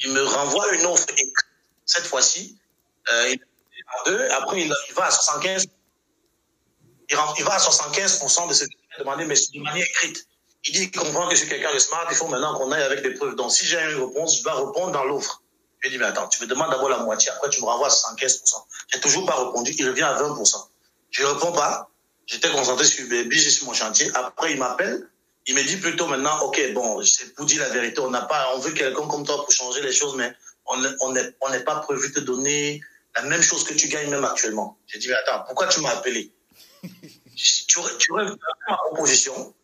[0.00, 1.34] il me renvoie une offre écrite.
[1.86, 2.58] Cette fois-ci,
[3.12, 3.40] euh, il
[3.98, 4.30] en deux.
[4.30, 5.66] Après, il, va à 75.
[7.08, 10.26] Il, il va à 75% de ce qu'il a demandé, mais de manière écrite.
[10.66, 12.06] Il dit qu'il comprend que je suis quelqu'un de smart.
[12.10, 13.34] Il faut maintenant qu'on aille avec des preuves.
[13.34, 15.42] Donc, si j'ai une réponse, je dois répondre dans l'offre.
[15.78, 17.30] Je lui dis, mais attends, tu me demandes d'abord la moitié.
[17.30, 18.42] Après, tu me renvoies à 75%.
[18.92, 19.72] J'ai toujours pas répondu.
[19.78, 20.68] Il revient à 20%.
[21.10, 21.88] Je réponds pas.
[22.26, 24.10] J'étais concentré sur Baby, sur mon chantier.
[24.14, 25.08] Après, il m'appelle.
[25.46, 28.00] Il me dit plutôt maintenant, OK, bon, c'est pour dire la vérité.
[28.00, 30.32] On n'a pas, on veut quelqu'un comme toi pour changer les choses, mais
[30.66, 31.12] on
[31.50, 32.82] n'est pas prévu de te donner
[33.16, 34.78] la même chose que tu gagnes même actuellement.
[34.86, 36.30] J'ai dit, mais attends, pourquoi tu m'as appelé?
[36.84, 38.36] tu tu vu
[38.68, 39.54] ma proposition.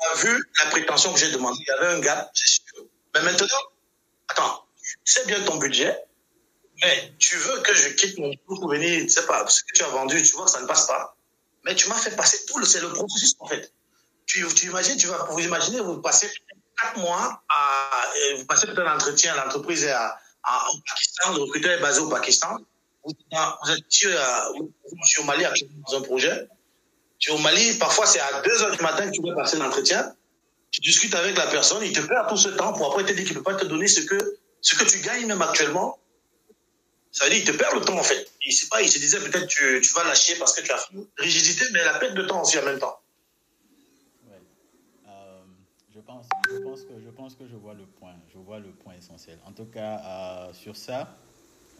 [0.00, 1.56] Tu as vu la prétention que j'ai demandé.
[1.60, 2.84] Il y avait un gars, c'est sûr.
[3.14, 3.46] Mais maintenant,
[4.28, 4.66] attends,
[5.04, 5.96] sais bien ton budget,
[6.82, 9.72] mais tu veux que je quitte mon boulot pour venir, tu sais pas, ce que
[9.74, 11.16] tu as vendu, tu vois ça ne passe pas.
[11.64, 13.72] Mais tu m'as fait passer tout le, c'est le processus en fait.
[14.26, 16.30] Tu, tu imagines, tu vas, vous imaginez, vous passez
[16.80, 17.90] quatre mois à,
[18.32, 21.80] euh, vous passez peut-être un entretien, l'entreprise est à, à- au Pakistan, le recruteur est
[21.80, 22.58] basé au Pakistan.
[23.04, 23.12] Vous,
[23.64, 26.48] vous êtes sur, euh, vous êtes sur Mali actuellement dans un projet.
[27.18, 29.56] Tu es au Mali, parfois c'est à 2 heures du matin que tu veux passer
[29.56, 30.14] l'entretien.
[30.70, 33.24] Tu discutes avec la personne, il te perd tout ce temps pour après te dire
[33.24, 35.98] qu'il ne peut pas te donner ce que, ce que tu gagnes même actuellement.
[37.12, 38.30] Ça veut dire qu'il te perd le temps en fait.
[38.44, 40.88] Il sait pas, il se disait peut-être tu, tu vas lâcher parce que tu as
[41.16, 43.00] rigidité, mais la perte de temps aussi en même temps.
[45.08, 45.40] Euh,
[45.94, 48.16] je, pense, je, pense que, je pense que je vois le point.
[48.34, 49.38] Je vois le point essentiel.
[49.46, 51.16] En tout cas, euh, sur ça,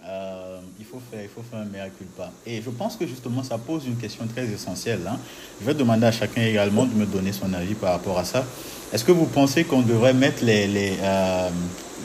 [0.05, 2.31] euh, il, faut faire, il faut faire un mea culpa.
[2.47, 5.01] Et je pense que justement, ça pose une question très essentielle.
[5.09, 5.19] hein.
[5.61, 8.45] Je vais demander à chacun également de me donner son avis par rapport à ça.
[8.93, 11.49] Est-ce que vous pensez qu'on devrait mettre les, les, euh,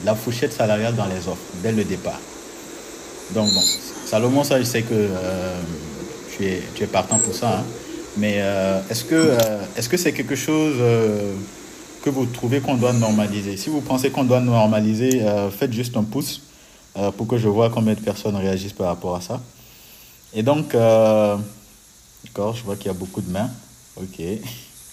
[0.04, 2.20] la fourchette salariale dans les offres dès le départ?
[3.36, 3.62] Donc, bon,
[4.06, 5.60] Salomon, ça, je sais que euh,
[6.36, 7.60] tu, es, tu es partant pour ça.
[7.60, 7.64] hein.
[8.18, 8.44] Mais
[8.90, 9.38] est-ce que
[9.78, 10.76] est-ce que c'est quelque chose
[12.04, 13.56] que vous trouvez qu'on doit normaliser?
[13.56, 15.22] Si vous pensez qu'on doit normaliser,
[15.58, 16.42] faites juste un pouce
[16.98, 19.42] euh, pour que je vois combien de personnes réagissent par rapport à ça.
[20.34, 21.38] Et donc, euh,
[22.26, 23.50] d'accord, je vois qu'il y a beaucoup de mains.
[23.96, 24.22] Ok,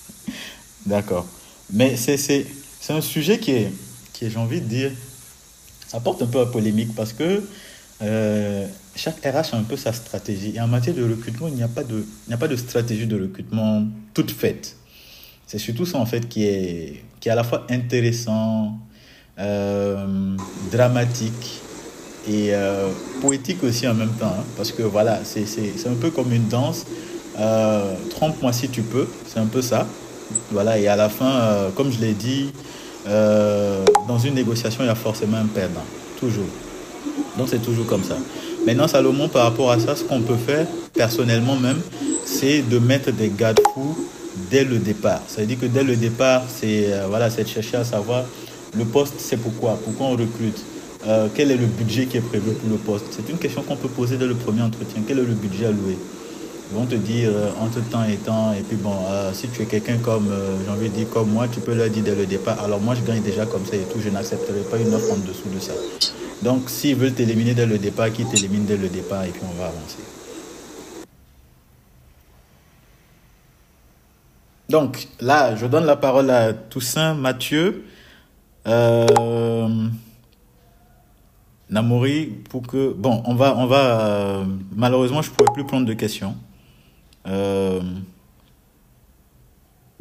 [0.86, 1.26] d'accord.
[1.72, 2.46] Mais c'est
[2.88, 3.72] un sujet qui est
[4.12, 4.90] qui est, j'ai envie de dire,
[5.86, 7.44] ça porte un peu à polémique parce que
[8.02, 8.66] euh,
[8.96, 10.52] chaque RH a un peu sa stratégie.
[10.54, 13.20] Et en matière de recrutement, il n'y a pas de, a pas de stratégie de
[13.20, 13.84] recrutement
[14.14, 14.76] toute faite.
[15.46, 18.78] C'est surtout ça, en fait, qui est, qui est à la fois intéressant,
[20.72, 21.62] dramatique
[22.28, 22.88] et euh,
[23.20, 24.26] poétique aussi en même temps.
[24.38, 24.44] hein.
[24.56, 25.44] parce que voilà, c'est,
[25.86, 26.84] un peu comme une danse.
[27.38, 29.86] Euh, Trompe-moi si tu peux, c'est un peu ça.
[30.50, 32.50] Voilà, et à la fin, euh, comme je l'ai dit,
[33.06, 35.84] dans une négociation, il y a forcément un perdant.
[36.20, 36.44] Toujours.
[37.38, 38.16] Donc c'est toujours comme ça.
[38.66, 41.80] Maintenant, Salomon, par rapport à ça, ce qu'on peut faire, personnellement même,
[42.26, 43.96] c'est de mettre des garde-fous
[44.50, 45.22] dès le départ.
[45.26, 48.24] Ça veut dire que dès le départ, c'est voilà, c'est de chercher à savoir
[48.76, 50.62] le poste, c'est pourquoi, pourquoi on recrute,
[51.06, 53.06] Euh, quel est le budget qui est prévu pour le poste?
[53.10, 55.02] C'est une question qu'on peut poser dès le premier entretien.
[55.06, 55.96] Quel est le budget alloué
[56.70, 59.62] Ils vont te dire euh, entre temps et temps, et puis bon, euh, si tu
[59.62, 60.28] es quelqu'un comme,
[60.64, 62.94] j'ai envie de dire comme moi, tu peux leur dire dès le départ, alors moi
[62.94, 65.60] je gagne déjà comme ça et tout, je n'accepterai pas une offre en dessous de
[65.60, 65.72] ça.
[66.42, 69.60] Donc s'ils veulent t'éliminer dès le départ, qu'ils t'éliminent dès le départ et puis on
[69.60, 69.98] va avancer.
[74.68, 77.84] Donc là, je donne la parole à Toussaint Mathieu.
[78.66, 79.06] Euh,
[81.70, 82.92] Namori, pour que...
[82.92, 83.56] Bon, on va...
[83.56, 86.34] On va euh, malheureusement, je ne pourrais plus prendre de questions.
[87.26, 87.80] Euh,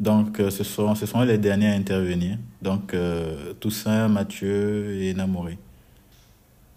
[0.00, 2.38] Donc, euh, ce, sont, ce sont les derniers à intervenir.
[2.62, 2.94] Donc,
[3.60, 5.58] Toussaint, Mathieu et Namoré.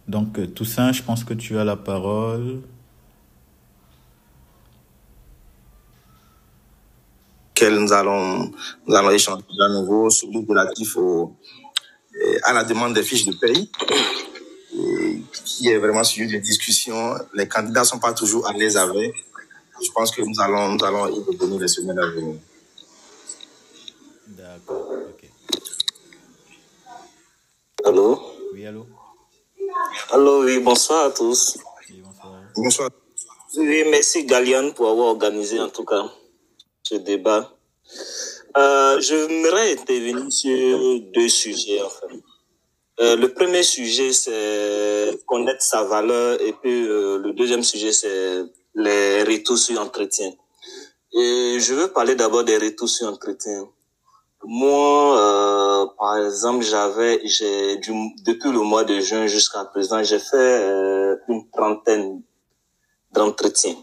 [0.08, 2.62] Donc, Toussaint, je pense que tu as la parole.
[7.62, 8.52] Nous allons,
[8.88, 10.98] nous allons échanger à nouveau sur le relatif
[12.44, 13.56] à la demande des fiches de euh,
[15.46, 17.16] qui est vraiment sujet de discussion.
[17.34, 19.14] Les candidats sont pas toujours à l'aise avec.
[19.84, 22.36] Je pense que nous allons, nous allons y revenir les semaines à venir.
[24.28, 25.30] D'accord, ok.
[27.86, 28.22] Allô?
[28.54, 28.86] Oui, allô?
[30.12, 31.58] Allô, oui, bonsoir à tous.
[31.90, 32.42] Oui, bonsoir.
[32.56, 32.90] Bonsoir.
[33.58, 36.06] Oui, merci Galian pour avoir organisé en tout cas
[36.84, 37.52] ce débat.
[38.56, 42.24] Euh, J'aimerais intervenir sur deux sujets en fait.
[43.00, 48.44] Euh, le premier sujet, c'est connaître sa valeur et puis euh, le deuxième sujet, c'est
[48.76, 50.32] les retours sur entretien.
[51.14, 53.68] Et je veux parler d'abord des retours sur entretien.
[54.44, 57.92] Moi, euh, par exemple, j'avais, j'ai du,
[58.24, 62.22] depuis le mois de juin jusqu'à présent, j'ai fait une trentaine
[63.12, 63.78] d'entretiens.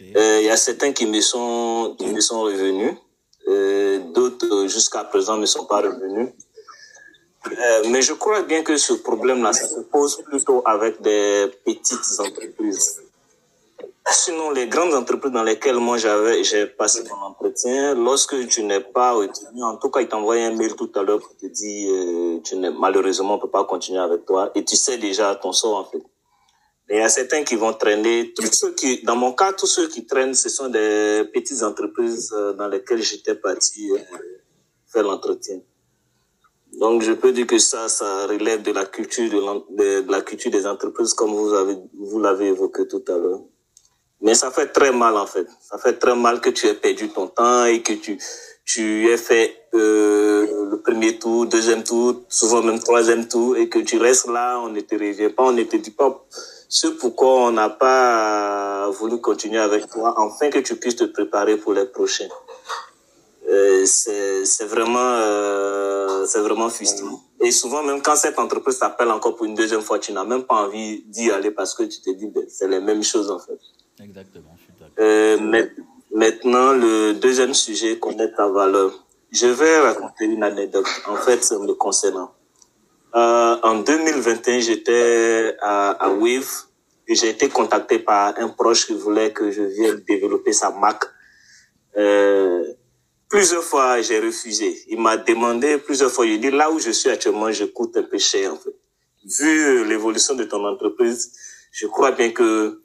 [0.00, 2.94] Il y a certains qui me sont, qui me sont revenus,
[4.14, 6.30] d'autres jusqu'à présent ne sont pas revenus.
[7.46, 13.00] Euh, mais je crois bien que ce problème-là se pose plutôt avec des petites entreprises.
[14.12, 18.80] Sinon, les grandes entreprises dans lesquelles moi j'avais, j'ai passé mon entretien, lorsque tu n'es
[18.80, 21.92] pas retenu, en tout cas, ils t'envoient un mail tout à l'heure pour te dire,
[21.92, 25.52] euh, tu n'es, malheureusement, on peut pas continuer avec toi, et tu sais déjà ton
[25.52, 26.02] sort, en fait.
[26.88, 28.32] Mais il y a certains qui vont traîner.
[28.34, 32.32] Tous ceux qui, dans mon cas, tous ceux qui traînent, ce sont des petites entreprises
[32.36, 33.98] euh, dans lesquelles j'étais parti euh,
[34.92, 35.60] faire l'entretien.
[36.78, 40.50] Donc, je peux dire que ça, ça relève de la culture de, de, la culture
[40.50, 43.40] des entreprises, comme vous avez, vous l'avez évoqué tout à l'heure.
[44.22, 45.46] Mais ça fait très mal en fait.
[45.62, 48.18] Ça fait très mal que tu aies perdu ton temps et que tu
[48.72, 53.80] tu aies fait euh, le premier tour, deuxième tour, souvent même troisième tour et que
[53.80, 56.24] tu restes là, on ne te revient pas, on ne te dit pas
[56.68, 61.56] ce pourquoi on n'a pas voulu continuer avec toi, afin que tu puisses te préparer
[61.56, 62.28] pour les prochains.
[63.50, 67.20] Euh, c'est c'est vraiment euh, c'est vraiment frustrant.
[67.40, 70.44] Et souvent même quand cette entreprise t'appelle encore pour une deuxième fois, tu n'as même
[70.44, 73.38] pas envie d'y aller parce que tu te dis ben, c'est les mêmes choses en
[73.40, 73.58] fait.
[74.02, 74.94] Exactement, je suis d'accord.
[75.00, 75.68] Euh, ma-
[76.24, 78.92] maintenant, le deuxième sujet, connaître ta valeur.
[79.32, 82.32] Je vais raconter une anecdote, en fait, me concernant.
[83.14, 86.48] Euh, en 2021, j'étais à, à Wave
[87.08, 91.04] et j'ai été contacté par un proche qui voulait que je vienne développer sa marque.
[91.96, 92.64] Euh,
[93.30, 94.82] plusieurs fois, j'ai refusé.
[94.88, 98.02] Il m'a demandé plusieurs fois, il dit, là où je suis actuellement, je coûte un
[98.02, 98.74] peu cher, en fait.
[99.24, 101.32] Vu euh, l'évolution de ton entreprise,
[101.72, 102.80] je crois bien que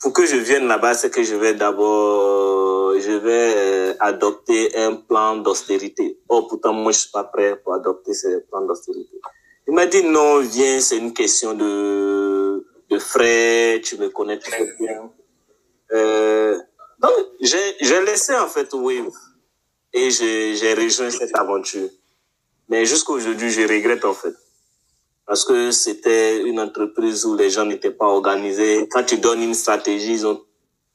[0.00, 4.94] pour que je vienne là-bas, c'est que je vais d'abord, je vais euh, adopter un
[4.94, 6.20] plan d'austérité.
[6.28, 9.20] Oh, pourtant, moi, je suis pas prêt pour adopter ce plan d'austérité.
[9.66, 14.68] Il m'a dit non, viens, c'est une question de, de frais, tu me connais très
[14.78, 15.10] bien.
[15.92, 16.58] Euh,
[17.00, 19.12] donc, j'ai, laissé en fait Wave
[19.92, 21.88] et j'ai, rejoint cette aventure.
[22.68, 24.34] Mais jusqu'à aujourd'hui, je regrette en fait
[25.26, 28.88] parce que c'était une entreprise où les gens n'étaient pas organisés.
[28.90, 30.40] Quand tu donnes une stratégie, ils ont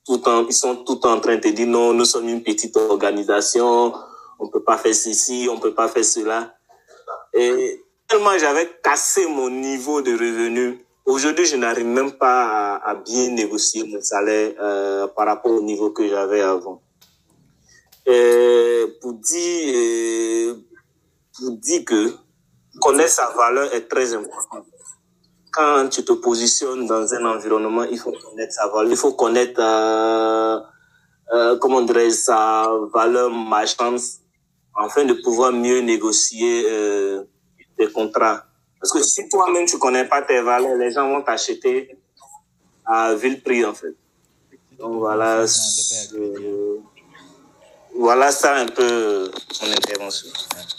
[0.06, 2.76] tout en, ils sont tout en train de te dire non, nous sommes une petite
[2.76, 3.94] organisation,
[4.40, 6.56] on peut pas faire ceci, on peut pas faire cela.
[7.34, 10.84] Et tellement j'avais cassé mon niveau de revenu.
[11.06, 15.62] Aujourd'hui, je n'arrive même pas à, à bien négocier mon salaire euh, par rapport au
[15.62, 16.82] niveau que j'avais avant.
[18.06, 20.56] Et pour dire, euh,
[21.38, 22.14] pour dire que
[22.82, 24.66] connaître sa valeur est très important.
[25.52, 28.92] Quand tu te positionnes dans un environnement, il faut connaître sa valeur.
[28.92, 30.60] Il faut connaître, euh,
[31.34, 34.00] euh, comment dirais sa valeur marchande
[34.76, 37.24] afin de pouvoir mieux négocier euh,
[37.78, 38.46] des contrats.
[38.80, 41.96] Parce que si toi-même tu connais pas tes valeurs, les gens vont t'acheter
[42.86, 43.96] à vil prix en fait.
[44.78, 46.78] Donc voilà, euh,
[47.98, 50.28] voilà ça un peu mon intervention.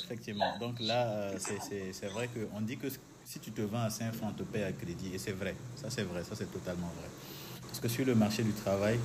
[0.05, 0.55] Effectivement.
[0.61, 2.89] Donc là, euh, c'est- vrai qu'on dit que
[3.25, 5.11] si tu te vends à 5 francs, on te paye à crédit.
[5.15, 5.55] Et c'est vrai.
[5.81, 6.23] Ça, c'est vrai.
[6.29, 7.09] Ça, c'est totalement vrai.
[7.69, 8.99] Parce que sur le marché du travail,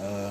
[0.00, 0.30] euh,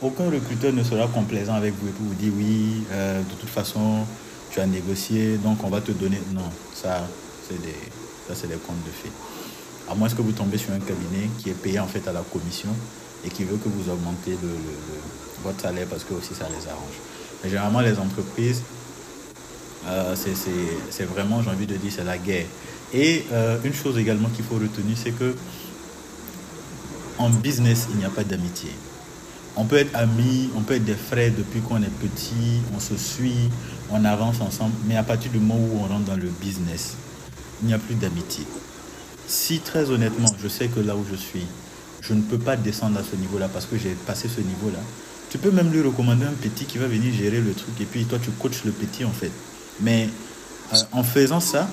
[0.00, 4.06] aucun recruteur ne sera complaisant avec vous et vous dire oui, euh, de toute façon,
[4.50, 6.20] tu as négocié, donc on va te donner.
[6.32, 7.06] Non, ça,
[7.48, 7.74] c'est des,
[8.28, 9.12] ça, c'est contes de fées.
[9.90, 12.22] À moins que vous tombez sur un cabinet qui est payé en fait à la
[12.22, 12.70] commission
[13.24, 14.48] et qui veut que vous augmentez le-
[15.44, 16.96] votre salaire parce que aussi ça les arrange.
[17.42, 18.62] Mais généralement, les entreprises,
[19.86, 22.46] euh, c'est- vraiment, j'ai envie de dire, c'est la guerre.
[22.92, 25.34] Et euh, une chose également qu'il faut retenir, c'est que
[27.18, 28.70] en business, il n'y a pas d'amitié.
[29.56, 32.96] on peut être amis, on peut être des frères depuis qu'on est petit, on se
[32.96, 33.50] suit,
[33.90, 36.94] on avance ensemble, mais à partir du moment où on rentre dans le business,
[37.60, 38.44] il n'y a plus d'amitié.
[39.26, 41.44] Si très honnêtement, je sais que là où je suis,
[42.00, 44.78] je ne peux pas descendre à ce niveau-là parce que j'ai passé ce niveau-là.
[45.30, 48.04] Tu peux même lui recommander un petit qui va venir gérer le truc et puis
[48.04, 49.30] toi tu coaches le petit en fait.
[49.80, 50.08] Mais
[50.72, 51.68] euh, en faisant ça,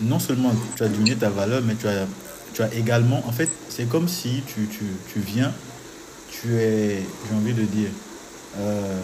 [0.00, 2.06] non seulement tu as diminué ta valeur, mais tu as,
[2.54, 5.52] tu as également, en fait, c'est comme si tu, tu, tu viens,
[6.30, 7.90] tu es, j'ai envie de dire,
[8.58, 9.00] euh,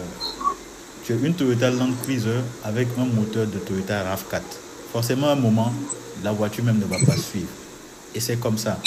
[1.03, 4.41] tu es une Toyota Land Cruiser avec un moteur de Toyota RAV4.
[4.91, 5.73] Forcément, à un moment,
[6.23, 7.49] la voiture même ne va pas suivre.
[8.13, 8.79] Et c'est comme ça.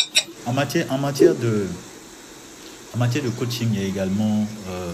[0.46, 1.66] En matière, en matière de,
[2.98, 4.92] en matière de coaching, il y a également euh,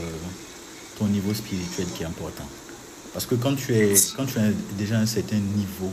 [0.99, 2.45] ton niveau spirituel qui est important.
[3.15, 5.91] Parce que quand tu es, quand tu as déjà un certain niveau,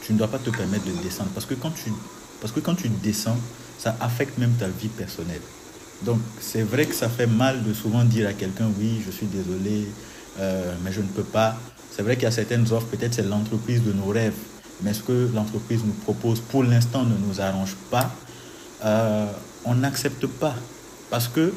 [0.00, 1.28] tu ne dois pas te permettre de descendre.
[1.34, 1.92] Parce que quand tu,
[2.40, 3.36] parce que quand tu descends,
[3.78, 5.42] ça affecte même ta vie personnelle.
[6.06, 9.26] Donc, c'est vrai que ça fait mal de souvent dire à quelqu'un, oui, je suis
[9.26, 9.86] désolé,
[10.38, 11.54] euh, mais je ne peux pas.
[11.94, 14.40] C'est vrai qu'il y a certaines offres, peut-être c'est l'entreprise de nos rêves,
[14.82, 18.10] mais ce que l'entreprise nous propose pour l'instant ne nous arrange pas.
[18.86, 19.26] Euh,
[19.66, 20.54] on n'accepte pas.
[21.10, 21.52] Parce que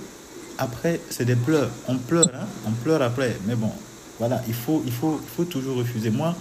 [0.57, 1.69] après, c'est des pleurs.
[1.87, 2.45] On pleure, hein?
[2.67, 3.37] on pleure après.
[3.45, 3.71] Mais bon,
[4.19, 6.09] voilà, il faut, il faut, il faut toujours refuser.
[6.09, 6.35] Moi,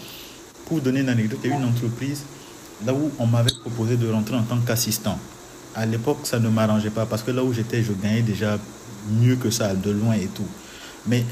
[0.67, 2.25] pour vous donner une anecdote, il y a une entreprise
[2.85, 5.19] là où on m'avait proposé de rentrer en tant qu'assistant.
[5.75, 8.59] À l'époque, ça ne m'arrangeait pas parce que là où j'étais, je gagnais déjà
[9.09, 10.47] mieux que ça, de loin et tout.
[11.07, 11.25] Mais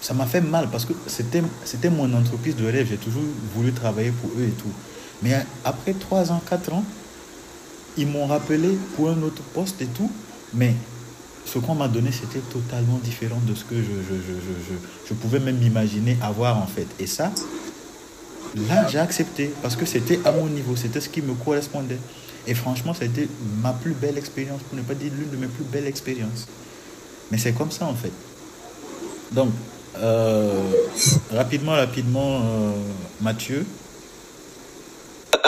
[0.00, 2.88] ça m'a fait mal parce que c'était, c'était mon entreprise de rêve.
[2.90, 3.22] J'ai toujours
[3.54, 4.72] voulu travailler pour eux et tout.
[5.22, 5.34] Mais
[5.64, 6.84] après 3 ans, 4 ans,
[7.96, 10.10] ils m'ont rappelé pour un autre poste et tout.
[10.52, 10.74] Mais
[11.44, 14.34] ce qu'on m'a donné, c'était totalement différent de ce que je, je, je,
[14.68, 16.86] je, je pouvais même imaginer avoir en fait.
[16.98, 17.30] Et ça,
[18.68, 21.98] là, j'ai accepté parce que c'était à mon niveau, c'était ce qui me correspondait.
[22.46, 23.28] Et franchement, c'était
[23.62, 26.46] ma plus belle expérience, pour ne pas dire l'une de mes plus belles expériences.
[27.30, 28.12] Mais c'est comme ça en fait.
[29.32, 29.50] Donc,
[29.96, 30.60] euh,
[31.32, 32.72] rapidement, rapidement, euh,
[33.20, 33.64] Mathieu.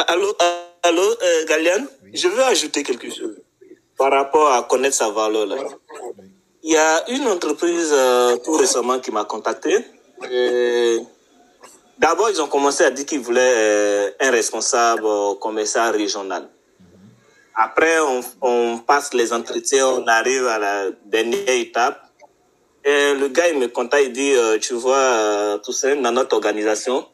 [0.09, 0.35] Allô,
[0.83, 1.87] allô euh, Galian?
[2.15, 3.37] Je veux ajouter quelque chose
[3.97, 5.49] par rapport à connaître sa valeur.
[6.63, 9.85] Il y a une entreprise euh, tout récemment qui m'a contacté.
[11.99, 16.47] D'abord, ils ont commencé à dire qu'ils voulaient euh, un responsable euh, commercial régional.
[17.55, 17.97] Après,
[18.43, 22.03] on, passe les entretiens, on arrive à la dernière étape.
[22.85, 26.37] Et le gars, il me contacte, il dit, euh, tu vois, tout ça, dans notre
[26.37, 27.07] organisation,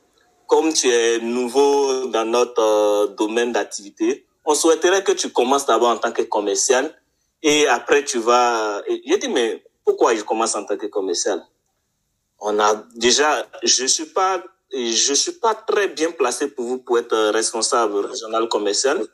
[0.48, 5.96] comme tu es nouveau dans notre domaine d'activité, on souhaiterait que tu commences d'abord en
[5.98, 6.94] tant que commercial
[7.42, 8.82] et après tu vas...
[8.88, 11.42] J'ai dit, mais pourquoi je commence en tant que commercial?
[12.38, 13.46] On a déjà...
[13.62, 18.48] Je suis pas je suis pas très bien placé pour vous pour être responsable régional
[18.48, 19.06] commercial.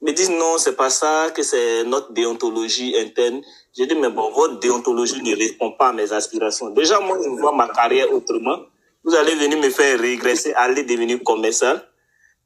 [0.00, 3.42] Me disent non, c'est pas ça, que c'est notre déontologie interne.
[3.76, 6.70] J'ai dit, mais bon, votre déontologie ne répond pas à mes aspirations.
[6.70, 8.58] Déjà, moi, je vois ma carrière autrement.
[9.02, 11.86] Vous allez venir me faire régresser, aller devenir commercial.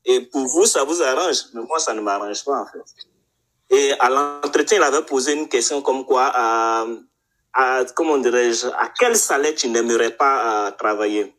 [0.04, 1.44] Et pour vous, ça vous arrange?
[1.54, 2.84] Mais moi, ça ne m'arrange pas, en fait.
[3.70, 6.86] Et à l'entretien, il avait posé une question comme quoi, à,
[7.52, 11.34] à comment dirais-je, à quel salaire tu n'aimerais pas euh, travailler?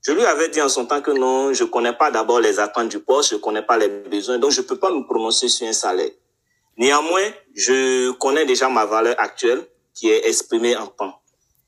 [0.00, 2.88] Je lui avais dit en son temps que non, je connais pas d'abord les attentes
[2.88, 5.72] du poste, je connais pas les besoins, donc je peux pas me prononcer sur un
[5.72, 6.10] salaire.
[6.76, 11.20] Néanmoins, je connais déjà ma valeur actuelle qui est exprimée en temps.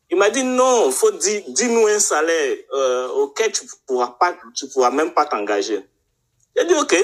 [0.08, 4.68] Il m'a dit non, faut dire, dis-nous un salaire euh, auquel tu pourras pas, tu
[4.68, 5.84] pourras même pas t'engager.
[6.56, 6.96] J'ai dit ok.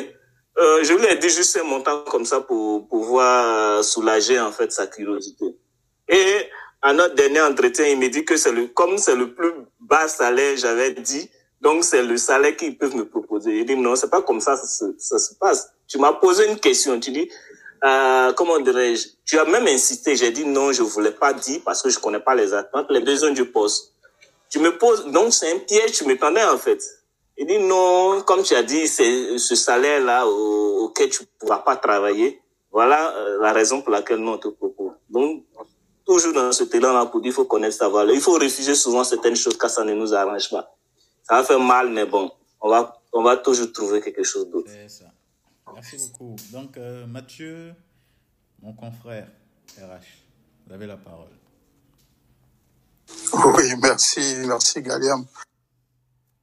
[0.59, 4.73] Euh, je lui ai dit juste un montant comme ça pour pouvoir soulager en fait
[4.73, 5.55] sa curiosité.
[6.09, 6.49] Et
[6.83, 10.09] à notre dernier entretien, il me dit que c'est le, comme c'est le plus bas
[10.09, 11.29] salaire, j'avais dit,
[11.61, 13.59] donc c'est le salaire qu'ils peuvent me proposer.
[13.59, 15.69] Il dit non, c'est pas comme ça, ça, se- ça se passe.
[15.89, 17.31] Tu m'as posé une question, tu dis,
[17.85, 21.83] euh, comment dirais-je, tu as même insisté, j'ai dit non, je voulais pas dire parce
[21.83, 23.93] que je connais pas les attentes, les besoins du poste.
[24.49, 26.83] Tu me poses, donc c'est un piège, tu m'étendais en fait.
[27.39, 31.77] Il dit non, comme tu as dit, c'est ce salaire-là au- auquel tu pourras pas
[31.77, 32.41] travailler.
[32.71, 34.93] Voilà euh, la raison pour laquelle nous on te propose.
[35.11, 35.45] Donc,
[36.07, 38.15] toujours dans ce élan-là pour dire, il faut connaître sa valeur.
[38.15, 40.75] Il faut refuser souvent certaines choses car ça ne nous arrange pas.
[41.25, 44.71] Ça va faire mal, mais bon, on va, on va toujours trouver quelque chose d'autre.
[44.73, 45.05] C'est ça.
[45.75, 46.37] Merci beaucoup.
[46.53, 47.75] Donc, euh, Mathieu,
[48.63, 49.27] mon confrère
[49.79, 50.07] RH,
[50.67, 51.29] vous avez la parole.
[53.33, 55.25] Oui, merci, merci Galiam.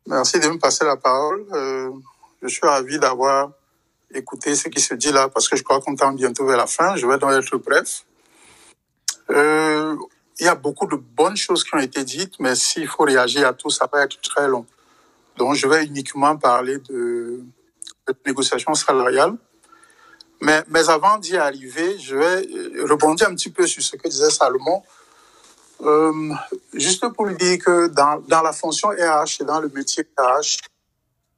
[0.07, 1.45] Merci de me passer la parole.
[1.53, 1.91] Euh,
[2.41, 3.51] je suis ravi d'avoir
[4.13, 6.67] écouté ce qui se dit là parce que je crois qu'on tend bientôt vers la
[6.67, 6.95] fin.
[6.95, 8.05] Je vais donc être bref.
[9.29, 9.95] Euh,
[10.39, 13.47] il y a beaucoup de bonnes choses qui ont été dites, mais s'il faut réagir
[13.47, 14.65] à tout, ça va être très long.
[15.37, 17.39] Donc, je vais uniquement parler de,
[18.07, 19.35] de négociation salariale.
[20.41, 24.07] Mais, mais avant d'y arriver, je vais euh, rebondir un petit peu sur ce que
[24.09, 24.83] disait Salomon
[25.81, 26.33] Euh,
[26.73, 30.57] juste pour lui dire que dans, dans la fonction RH et dans le métier RH,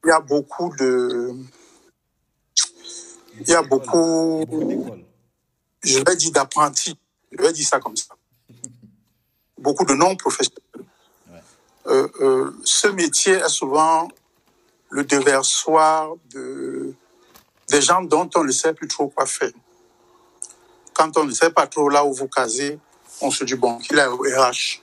[0.04, 1.34] il y a beaucoup de...
[3.38, 4.46] Il y a beaucoup,
[5.82, 6.98] je vais dire d'apprentis,
[7.30, 8.14] je vais dire ça comme ça.
[9.58, 10.62] Beaucoup de non-professionnels.
[11.86, 14.08] Euh, euh, ce métier est souvent
[14.88, 16.94] le déversoir de,
[17.68, 19.52] des gens dont on ne sait plus trop quoi faire.
[20.94, 22.78] Quand on ne sait pas trop là où vous casez,
[23.20, 24.82] on se dit, bon, qu'il est au RH.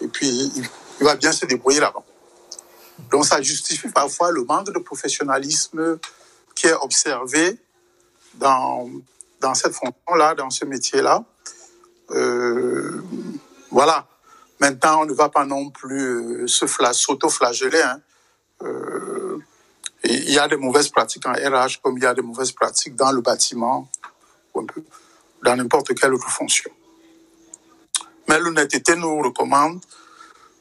[0.00, 0.68] Et puis, il,
[1.00, 2.02] il va bien se débrouiller là-bas.
[3.10, 5.98] Donc, ça justifie parfois le manque de professionnalisme
[6.54, 7.58] qui est observé
[8.34, 8.88] dans,
[9.40, 11.24] dans cette fonction-là, dans ce métier-là.
[12.10, 13.02] Euh,
[13.70, 14.06] voilà.
[14.58, 17.82] Maintenant, on ne va pas non plus euh, se fla- s'auto-flageller.
[17.82, 18.00] Hein.
[18.62, 19.38] Euh,
[20.04, 22.94] il y a des mauvaises pratiques en RH comme il y a des mauvaises pratiques
[22.94, 23.90] dans le bâtiment,
[24.54, 24.82] ou un peu
[25.44, 26.70] dans n'importe quelle autre fonction.
[28.28, 29.80] Mais l'honnêteté nous recommande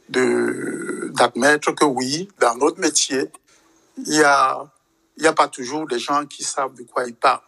[0.10, 3.30] de, d'admettre que oui, dans notre métier,
[3.98, 4.66] il y a,
[5.18, 7.42] il y a pas toujours des gens qui savent de quoi ils parlent.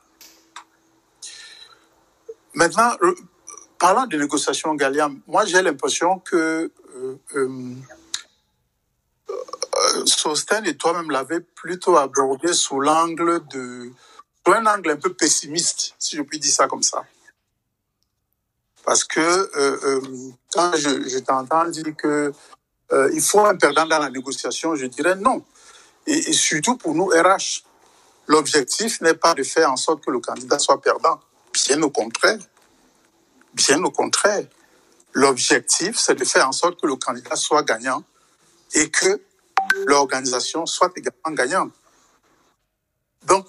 [2.54, 3.14] Maintenant, euh,
[3.78, 7.76] parlant de négociation, Galiam, moi j'ai l'impression que euh, euh,
[10.06, 13.92] Sosten et toi-même l'avez plutôt abordé sous l'angle de,
[14.46, 17.06] sous un angle un peu pessimiste, si je puis dire ça comme ça.
[18.88, 19.49] Parce que euh,
[19.83, 20.01] euh,
[20.53, 22.32] quand je, t'entends dire que
[22.93, 25.43] euh, il faut un perdant dans la négociation, je dirais non.
[26.06, 27.66] Et, surtout pour nous, RH,
[28.27, 31.19] l'objectif n'est pas de faire en sorte que le candidat soit perdant.
[31.53, 32.40] Bien au contraire.
[33.53, 34.45] Bien au contraire.
[35.11, 38.06] L'objectif, c'est de faire en sorte que le candidat soit gagnant
[38.74, 39.22] et que
[39.85, 41.74] l'organisation soit également gagnante.
[43.25, 43.48] Donc,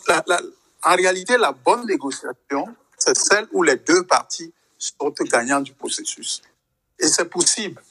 [0.83, 6.43] en réalité, la bonne négociation, c'est celle où les deux parties sortent gagnants du processus.
[6.99, 7.83] Et c'est possible.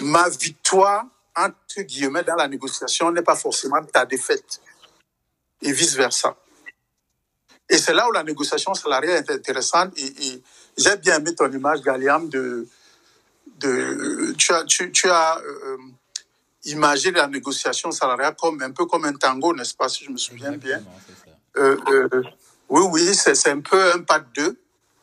[0.00, 1.04] Ma victoire,
[1.36, 4.60] entre guillemets, dans la négociation n'est pas forcément ta défaite.
[5.60, 6.36] Et vice-versa.
[7.68, 9.92] Et c'est là où la négociation salariale est intéressante.
[9.96, 10.42] Et, et
[10.76, 12.66] j'ai bien aimé ton image, Galiam, de,
[13.58, 15.78] de tu as, tu, tu as euh,
[16.64, 20.16] imagé la négociation salariale comme un peu comme un tango, n'est-ce pas, si je me
[20.16, 20.82] souviens bien?
[21.56, 22.22] Euh, euh,
[22.68, 24.61] oui, oui, c'est un peu un pas de deux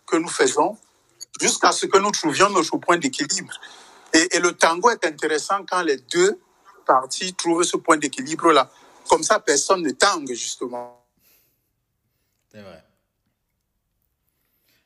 [0.09, 0.77] que nous faisons
[1.39, 3.53] jusqu'à ce que nous trouvions notre point d'équilibre.
[4.13, 6.39] Et, le tango est intéressant quand les deux
[6.85, 8.69] parties trouvent ce point d'équilibre-là.
[9.07, 11.05] Comme ça, personne ne tangue, justement.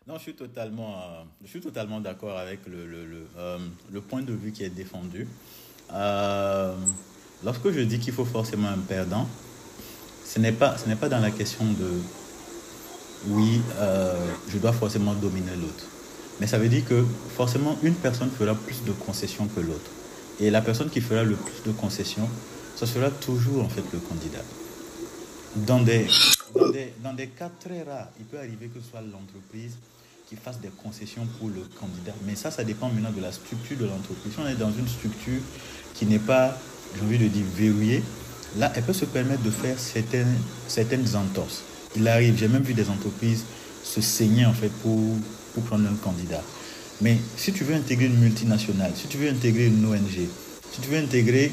[0.06, 3.58] Non, je suis totalement, euh, totalement d'accord avec le, euh,
[3.90, 5.30] le point de vue qui est défendu.
[5.94, 6.76] Euh,
[7.44, 9.30] lorsque je dis qu'il faut forcément un perdant,
[10.26, 12.02] ce n'est pas, ce n'est pas dans la question de
[13.28, 14.14] oui, euh,
[14.50, 15.86] je dois forcément dominer l'autre.
[16.40, 17.04] Mais ça veut dire que
[17.36, 19.92] forcément une personne fera plus de concessions que l'autre.
[20.40, 22.28] Et la personne qui fera le plus de concessions,
[22.76, 24.44] ce sera toujours en fait le candidat.
[25.56, 26.08] Dans des,
[27.04, 29.74] dans cas très rares, il peut arriver que ce soit l'entreprise
[30.28, 32.14] qui fasse des concessions pour le candidat.
[32.26, 34.34] Mais ça, ça dépend maintenant de la structure de l'entreprise.
[34.34, 35.42] Si on est dans une structure
[35.94, 36.58] qui n'est pas,
[36.96, 38.04] j'ai envie de dire, verrouillée,
[38.58, 40.36] là, elle peut se permettre de faire certaines,
[40.68, 41.64] certaines entorses.
[41.96, 43.44] Il arrive, j'ai même vu des entreprises
[43.84, 45.00] se saigner en fait pour,
[45.54, 46.42] pour prendre un candidat.
[47.02, 50.28] Mais si tu veux intégrer une multinationale, si tu veux intégrer une ONG,
[50.72, 51.52] si tu veux intégrer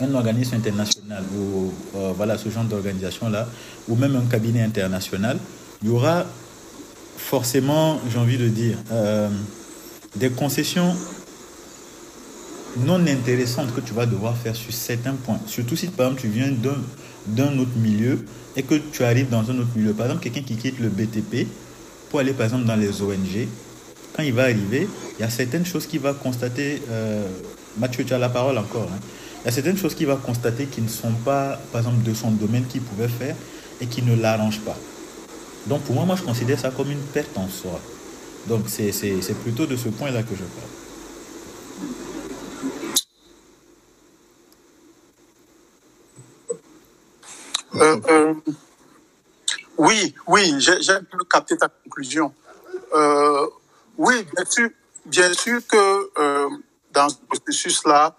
[0.00, 3.48] un organisme international ou euh, voilà ce genre d'organisation là
[3.88, 5.38] ou même un cabinet international
[5.82, 6.26] il y aura
[7.16, 9.30] forcément j'ai envie de dire euh,
[10.16, 10.94] des concessions
[12.80, 16.28] non intéressantes que tu vas devoir faire sur certains points surtout si par exemple tu
[16.28, 16.76] viens d'un
[17.26, 18.22] d'un autre milieu
[18.56, 21.46] et que tu arrives dans un autre milieu par exemple quelqu'un qui quitte le BTP
[22.10, 23.48] pour aller par exemple dans les ONG
[24.14, 27.26] quand il va arriver il y a certaines choses qu'il va constater euh,
[27.78, 29.00] Mathieu tu as la parole encore hein.
[29.46, 32.12] Il y a certaines choses qu'il va constater qui ne sont pas, par exemple, de
[32.14, 33.36] son domaine qu'il pouvait faire
[33.80, 34.76] et qui ne l'arrangent pas.
[35.68, 37.80] Donc pour moi, moi, je considère ça comme une perte en soi.
[38.48, 40.75] Donc c'est plutôt de ce point-là que je parle.
[47.80, 48.34] Euh, euh,
[49.78, 52.34] oui, oui, j'ai peu capté ta conclusion.
[52.94, 53.46] Euh,
[53.98, 54.26] oui,
[55.06, 56.10] bien sûr, que
[56.92, 58.16] dans ce processus-là,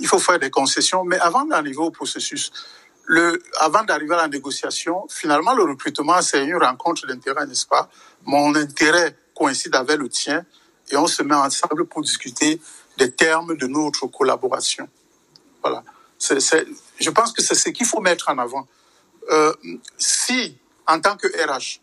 [0.00, 2.52] il faut faire des concessions, mais avant d'arriver au processus,
[3.06, 7.88] le, avant d'arriver à la négociation, finalement, le recrutement, c'est une rencontre d'intérêt, n'est-ce pas?
[8.24, 10.44] Mon intérêt coïncide avec le tien
[10.90, 12.60] et on se met ensemble pour discuter
[12.98, 14.88] des termes de notre collaboration.
[15.62, 15.84] Voilà.
[16.18, 16.40] C'est-
[17.00, 18.66] je pense que c'est ce qu'il faut mettre en avant.
[19.30, 19.52] Euh,
[19.98, 21.80] si, en tant que RH,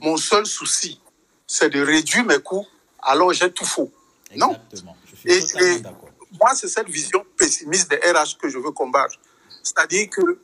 [0.00, 1.00] mon seul souci,
[1.46, 2.66] c'est de réduire mes coûts
[3.02, 3.92] alors j'ai tout faux.
[4.36, 4.56] Non.
[4.72, 6.08] Je suis Et, totalement et d'accord.
[6.40, 9.16] moi, c'est cette vision pessimiste des RH que je veux combattre.
[9.62, 10.38] C'est-à-dire que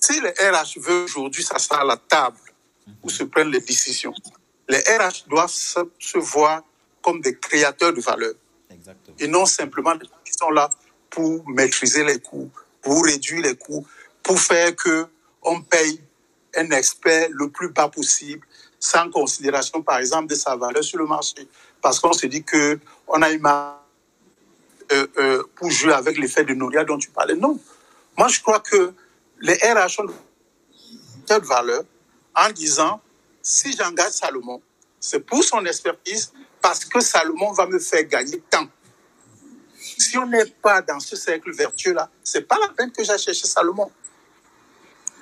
[0.00, 2.38] si les RH veulent aujourd'hui s'asseoir à la table
[3.02, 4.14] où se prennent les décisions,
[4.68, 6.62] les RH doivent se, se voir
[7.02, 8.34] comme des créateurs de valeur
[8.70, 9.16] Exactement.
[9.18, 10.70] et non simplement des gens qui sont là
[11.08, 12.50] pour maîtriser les coûts,
[12.82, 13.86] pour réduire les coûts,
[14.22, 15.06] pour faire que
[15.42, 16.00] on paye
[16.56, 18.46] un expert le plus bas possible,
[18.78, 21.48] sans considération, par exemple, de sa valeur sur le marché.
[21.80, 23.46] Parce qu'on se dit que on a une
[24.92, 27.36] euh, euh, pour jouer avec l'effet de Noria dont tu parlais.
[27.36, 27.58] Non.
[28.18, 28.92] Moi, je crois que
[29.40, 31.84] les RH ont de valeur
[32.34, 33.00] en disant,
[33.42, 34.60] si j'engage Salomon,
[34.98, 38.66] c'est pour son expertise, parce que Salomon va me faire gagner tant.
[40.00, 43.46] Si on n'est pas dans ce cercle vertueux-là, c'est pas la peine que j'aille chercher
[43.46, 43.90] Salomon.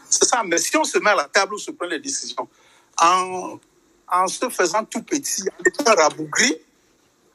[0.08, 0.44] C'est ça.
[0.44, 2.48] Mais si on se met à la table où se prennent les décisions,
[2.96, 3.58] en,
[4.06, 6.58] en se faisant tout petit, en étant rabougri,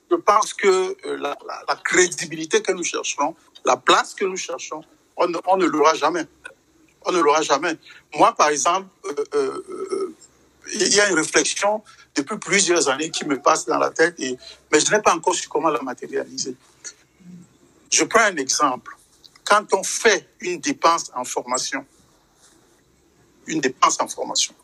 [0.09, 1.35] je pense que euh, la,
[1.83, 4.81] crédibilité que nous cherchons, la place que nous cherchons,
[5.17, 6.25] on ne, l'aura jamais.
[7.05, 7.77] On ne l'aura jamais.
[8.15, 10.15] Moi, par exemple, euh, euh,
[10.75, 11.83] il y a une réflexion
[12.15, 14.15] depuis plusieurs années qui me passe dans la tête,
[14.71, 16.55] mais je n'ai pas encore su comment la matérialiser.
[17.93, 18.97] Je prends un exemple.
[19.45, 21.85] Quand on fait une dépense en formation,
[23.45, 24.55] une dépense en formation,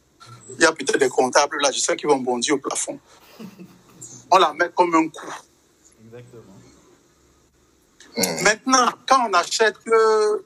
[0.55, 2.99] il y a peut-être des comptables là, je sais qu'ils vont bondir au plafond.
[4.31, 5.33] On la met comme un coût.
[6.05, 6.55] Exactement.
[8.41, 10.43] Maintenant, quand on achète euh,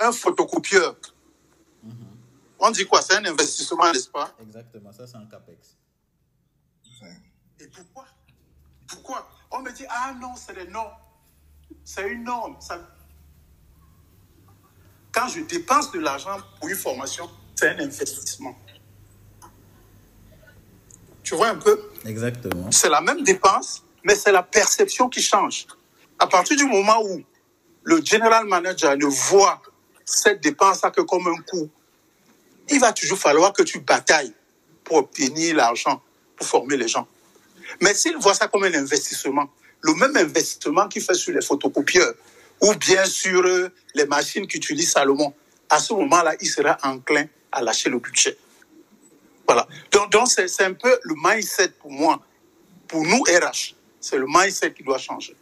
[0.00, 0.96] un photocopieur,
[2.58, 3.00] on dit quoi?
[3.00, 4.34] C'est un investissement, n'est-ce pas?
[4.40, 4.92] Exactement.
[4.92, 5.76] Ça, c'est un capex.
[7.60, 8.06] Et pourquoi?
[8.88, 9.28] Pourquoi?
[9.52, 10.90] On me dit, ah non, c'est des normes.
[11.84, 12.56] C'est une norme.
[12.60, 12.80] Ça...
[15.12, 18.56] Quand je dépense de l'argent pour une formation, c'est un investissement.
[21.22, 21.90] Tu vois un peu?
[22.04, 22.70] Exactement.
[22.70, 25.66] C'est la même dépense, mais c'est la perception qui change.
[26.18, 27.22] À partir du moment où
[27.84, 29.62] le general manager ne voit
[30.04, 31.70] cette dépense-là que comme un coût,
[32.68, 34.34] il va toujours falloir que tu batailles
[34.84, 36.02] pour obtenir l'argent,
[36.36, 37.06] pour former les gens.
[37.80, 39.48] Mais s'il voit ça comme un investissement,
[39.84, 42.14] le même investissement qu'il fait sur les photocopieurs
[42.62, 45.34] ou bien sur euh, les machines qu'utilise Salomon,
[45.68, 48.36] à ce moment-là, il sera enclin à lâcher le budget.
[49.46, 49.68] Voilà.
[49.92, 52.18] Donc, c'est un peu le mindset pour moi.
[52.88, 55.36] Pour nous, RH, c'est le mindset qui doit changer.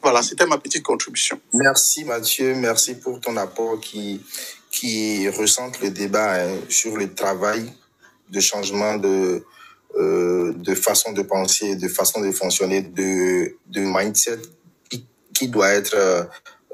[0.00, 1.40] Voilà, c'était ma petite contribution.
[1.52, 4.20] Merci Mathieu, merci pour ton apport qui,
[4.70, 7.72] qui ressente le débat hein, sur le travail
[8.28, 9.44] de changement de,
[9.96, 14.38] euh, de façon de penser, de façon de fonctionner, de, de mindset
[14.90, 16.24] qui, qui doit être euh,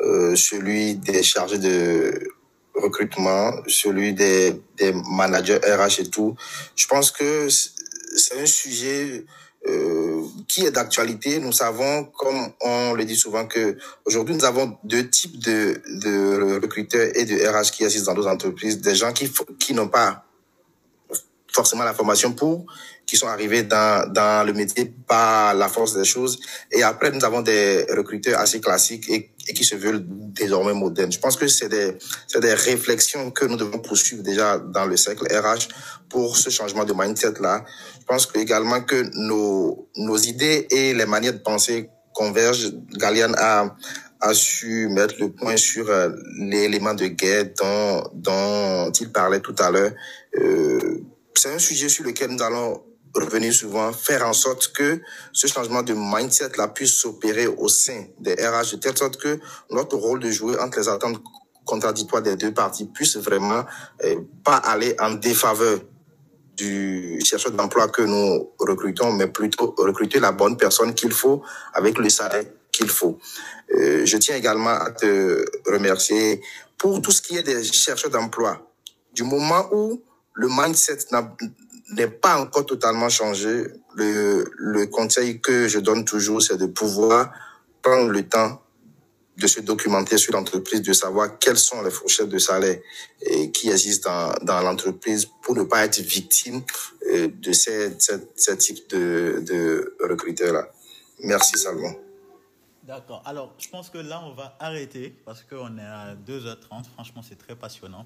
[0.01, 2.33] euh, celui des chargés de
[2.75, 6.35] recrutement, celui des, des managers RH et tout.
[6.77, 9.25] Je pense que c'est un sujet
[10.49, 11.39] qui est d'actualité.
[11.39, 13.77] Nous savons, comme on le dit souvent, que
[14.07, 18.27] aujourd'hui nous avons deux types de, de recruteurs et de RH qui assistent dans nos
[18.27, 18.81] entreprises.
[18.81, 20.25] Des gens qui, qui n'ont pas
[21.53, 22.67] forcément la formation pour,
[23.07, 26.39] qui sont arrivés dans, dans le métier par la force des choses.
[26.71, 31.11] Et après, nous avons des recruteurs assez classiques et, et qui se veulent désormais modernes.
[31.11, 31.97] Je pense que c'est des,
[32.29, 35.69] c'est des réflexions que nous devons poursuivre déjà dans le cercle RH
[36.09, 37.65] pour ce changement de mindset-là.
[38.01, 42.73] Je pense également que nos, nos idées et les manières de penser convergent.
[42.93, 43.75] Galian a,
[44.21, 49.55] a su mettre le point sur euh, l'élément de guerre dont, dont il parlait tout
[49.59, 49.93] à l'heure.
[50.37, 51.03] Euh,
[51.35, 52.83] c'est un sujet sur lequel nous allons
[53.15, 55.01] revenir souvent, faire en sorte que
[55.33, 59.39] ce changement de mindset là puisse s'opérer au sein des RH de telle sorte que
[59.71, 61.21] notre rôle de jouer entre les attentes
[61.65, 63.65] contradictoires des deux parties puisse vraiment
[64.05, 65.81] euh, pas aller en défaveur
[66.57, 71.43] du chercheur d'emploi que nous recrutons, mais plutôt recruter la bonne personne qu'il faut
[71.73, 73.19] avec le salaire qu'il faut.
[73.75, 76.41] Euh, je tiens également à te remercier
[76.77, 78.67] pour tout ce qui est des chercheurs d'emploi.
[79.13, 80.03] Du moment où
[80.35, 80.99] le mindset
[81.93, 87.33] n'est pas encore totalement changé, le, conseil que je donne toujours, c'est de pouvoir
[87.83, 88.63] prendre le temps
[89.37, 92.79] de se documenter sur l'entreprise, de savoir quelles sont les fourchettes de salaire
[93.23, 96.63] et qui existent dans, dans l'entreprise pour ne pas être victime
[97.11, 97.97] euh, de ces
[98.59, 100.69] types de, de recruteurs-là.
[101.21, 101.97] Merci Salomon.
[102.83, 103.23] D'accord.
[103.25, 106.85] Alors, je pense que là, on va arrêter parce qu'on est à 2h30.
[106.95, 108.05] Franchement, c'est très passionnant.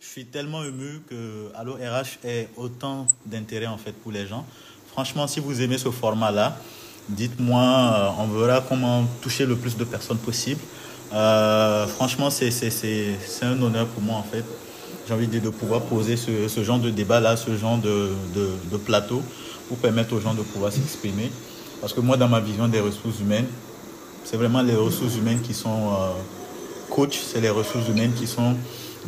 [0.00, 4.46] Je suis tellement ému que Allo RH ait autant d'intérêt en fait pour les gens.
[4.90, 6.56] Franchement, si vous aimez ce format-là,
[7.10, 10.60] dites-moi, euh, on verra comment toucher le plus de personnes possible.
[11.12, 12.50] Euh, franchement, c'est
[13.42, 14.42] un honneur pour moi en fait.
[15.06, 18.76] J'ai envie de, de pouvoir poser ce, ce, genre de débat-là, ce genre de, de,
[18.78, 19.22] plateau
[19.68, 21.30] pour permettre aux gens de pouvoir s'exprimer.
[21.82, 23.48] Parce que moi, dans ma vision des ressources humaines,
[24.24, 26.12] c'est vraiment les ressources humaines qui sont euh,
[26.88, 28.56] coach, c'est les ressources humaines qui sont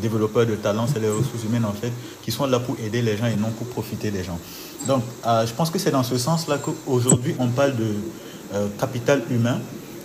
[0.00, 3.16] développeurs de talent, c'est les ressources humaines en fait qui sont là pour aider les
[3.16, 4.38] gens et non pour profiter des gens.
[4.86, 7.94] Donc, euh, je pense que c'est dans ce sens-là qu'aujourd'hui on parle de
[8.54, 9.58] euh, capital humain.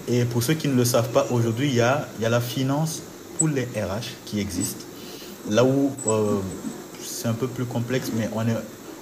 [0.10, 2.40] Et pour ceux qui ne le savent pas, aujourd'hui il y a, y a la
[2.40, 3.02] finance
[3.38, 4.86] pour les RH qui existe.
[5.50, 5.92] Là où
[7.02, 8.56] c'est un peu plus complexe, mais on est,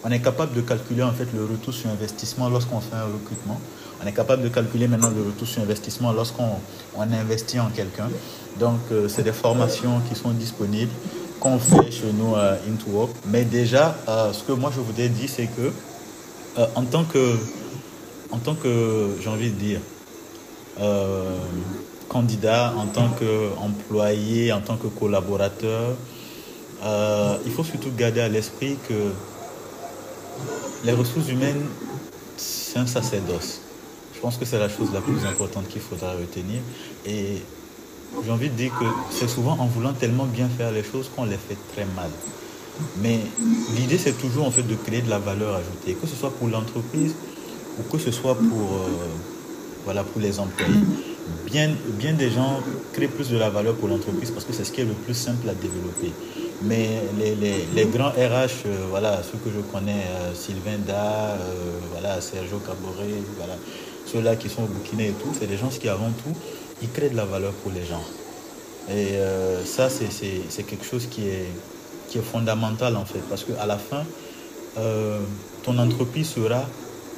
[0.04, 3.60] on est capable de calculer en fait le retour sur investissement lorsqu'on fait un recrutement.
[4.06, 6.48] On est capable de calculer maintenant le retour sur investissement lorsqu'on
[6.96, 8.08] on investit en quelqu'un.
[8.60, 10.92] Donc, euh, c'est des formations qui sont disponibles,
[11.40, 13.10] qu'on fait chez nous à IntoWork.
[13.26, 15.72] Mais déjà, euh, ce que moi je voudrais dire, c'est que
[16.60, 17.36] euh, en tant que,
[18.30, 19.80] en tant que, j'ai envie de dire,
[22.08, 25.96] candidat, en tant qu'employé, en tant que collaborateur,
[27.44, 28.94] il faut surtout garder à l'esprit que
[30.84, 31.66] les ressources humaines,
[32.38, 33.65] c'est un sacerdoce.
[34.26, 36.60] Pense que c'est la chose la plus importante qu'il faudra retenir.
[37.06, 37.44] Et
[38.26, 41.26] j'ai envie de dire que c'est souvent en voulant tellement bien faire les choses qu'on
[41.26, 42.10] les fait très mal.
[43.04, 43.20] Mais
[43.78, 46.48] l'idée, c'est toujours en fait de créer de la valeur ajoutée, que ce soit pour
[46.48, 47.14] l'entreprise
[47.78, 48.88] ou que ce soit pour, euh,
[49.84, 50.74] voilà, pour les employés.
[51.46, 52.62] Bien, bien des gens
[52.94, 55.14] créent plus de la valeur pour l'entreprise parce que c'est ce qui est le plus
[55.14, 56.12] simple à développer.
[56.64, 56.90] Mais
[57.20, 61.38] les, les, les grands RH, euh, voilà, ceux que je connais, euh, Sylvain Da,
[61.92, 63.54] voilà, Sergio Caboret, voilà,
[64.16, 66.34] ceux-là qui sont au Burkina et tout, c'est des gens qui avant tout,
[66.82, 68.04] ils créent de la valeur pour les gens.
[68.90, 71.48] Et euh, ça, c'est quelque chose qui est,
[72.08, 74.04] qui est fondamental en fait, parce qu'à la fin,
[74.78, 75.20] euh,
[75.64, 76.64] ton entreprise sera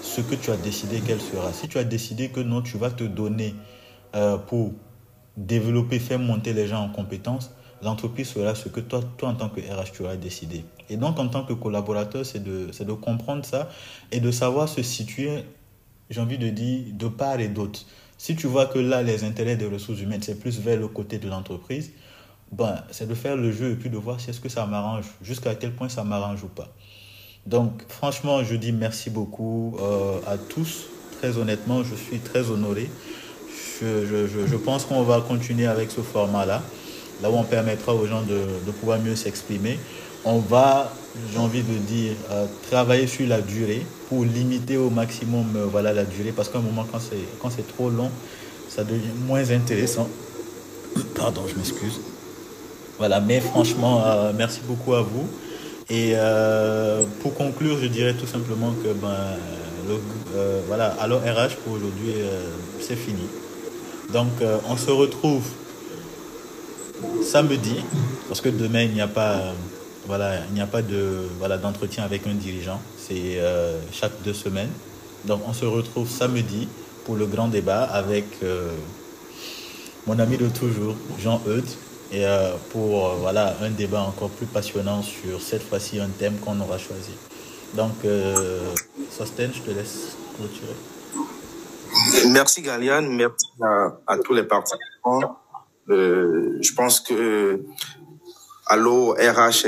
[0.02, 1.54] ce que tu as décidé qu'elle sera.
[1.54, 3.54] Si tu as décidé que non, tu vas te donner
[4.16, 4.72] euh, pour
[5.36, 7.52] développer, faire monter les gens en compétences,
[7.84, 10.64] l'entreprise sera ce que toi, toi en tant que RH, tu auras décidé.
[10.90, 13.70] Et donc, en tant que collaborateur, c'est de, de comprendre ça
[14.12, 15.44] et de savoir se situer
[16.10, 17.82] j'ai envie de dire, de part et d'autre.
[18.18, 21.20] Si tu vois que là, les intérêts des ressources humaines, c'est plus vers le côté
[21.20, 21.92] de l'entreprise,
[22.52, 25.06] ben, c'est de faire le jeu et puis de voir si est-ce que ça m'arrange,
[25.22, 26.74] jusqu'à quel point ça m'arrange ou pas.
[27.46, 30.86] Donc, franchement, je dis merci beaucoup euh, à tous.
[31.20, 32.90] Très honnêtement, je suis très honoré.
[33.82, 36.64] Je, je, je pense qu'on va continuer avec ce format-là,
[37.22, 39.78] là où on permettra aux gens de, de pouvoir mieux s'exprimer
[40.28, 40.92] on va,
[41.32, 45.94] j'ai envie de dire, euh, travailler sur la durée pour limiter au maximum euh, voilà,
[45.94, 48.12] la durée, parce qu'à un moment, quand c'est, trop long,
[48.68, 50.10] ça devient moins intéressant.
[51.16, 52.02] Pardon, je m'excuse.
[52.98, 55.28] Voilà, mais franchement, euh, merci beaucoup à vous.
[55.90, 56.16] Et
[57.22, 59.38] pour conclure, je dirais tout simplement que, ben,
[60.68, 62.12] voilà, alors RH pour aujourd'hui,
[62.82, 63.24] c'est fini.
[64.12, 64.28] Donc,
[64.68, 65.46] on se retrouve
[67.24, 67.78] samedi,
[68.28, 69.54] parce que demain, il n'y a pas
[70.08, 72.82] voilà, il n'y a pas de voilà d'entretien avec un dirigeant.
[72.98, 74.72] C'est euh, chaque deux semaines.
[75.26, 76.68] Donc on se retrouve samedi
[77.06, 78.72] pour le grand débat avec euh,
[80.06, 81.70] mon ami de toujours, Jean Eudes,
[82.12, 86.60] et euh, pour voilà un débat encore plus passionnant sur cette fois-ci un thème qu'on
[86.62, 87.12] aura choisi.
[87.76, 87.96] Donc,
[89.12, 90.78] Sosten, je te laisse clôturer.
[92.32, 95.38] Merci Galiane, merci à, à tous les participants.
[95.90, 97.60] je pense que
[98.70, 99.66] Allo RH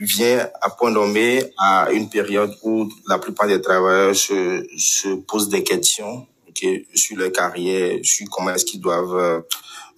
[0.00, 5.48] vient à point nommé à une période où la plupart des travailleurs se, se posent
[5.48, 9.40] des questions okay, sur leur carrière, sur comment est-ce qu'ils doivent euh,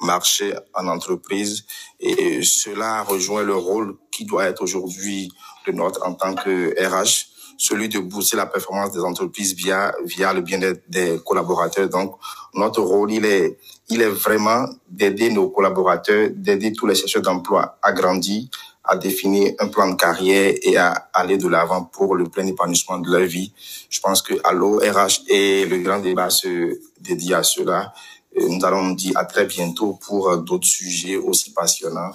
[0.00, 1.64] marcher en entreprise.
[1.98, 5.30] Et cela rejoint le rôle qui doit être aujourd'hui
[5.66, 7.26] le nôtre en tant que RH,
[7.58, 11.88] celui de booster la performance des entreprises via, via le bien-être des collaborateurs.
[11.88, 12.16] Donc,
[12.54, 13.58] notre rôle, il est
[13.90, 18.48] il est vraiment d'aider nos collaborateurs, d'aider tous les chercheurs d'emploi à grandir,
[18.84, 22.98] à définir un plan de carrière et à aller de l'avant pour le plein épanouissement
[22.98, 23.52] de leur vie.
[23.88, 27.92] Je pense que Allo RH et le grand débat se dédie à cela.
[28.36, 32.12] Nous allons dire à très bientôt pour d'autres sujets aussi passionnants.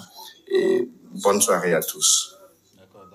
[0.48, 0.88] Et
[1.22, 2.36] bonne soirée à tous.
[2.76, 3.06] D'accord,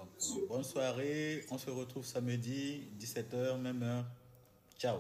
[0.49, 1.45] bonne soirée.
[1.49, 4.06] On se retrouve samedi, 17h, même heure.
[4.77, 4.98] Ciao.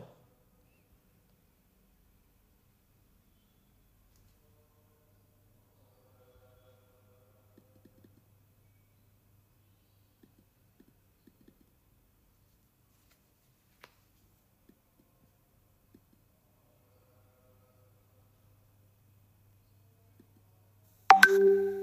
[21.39, 21.80] you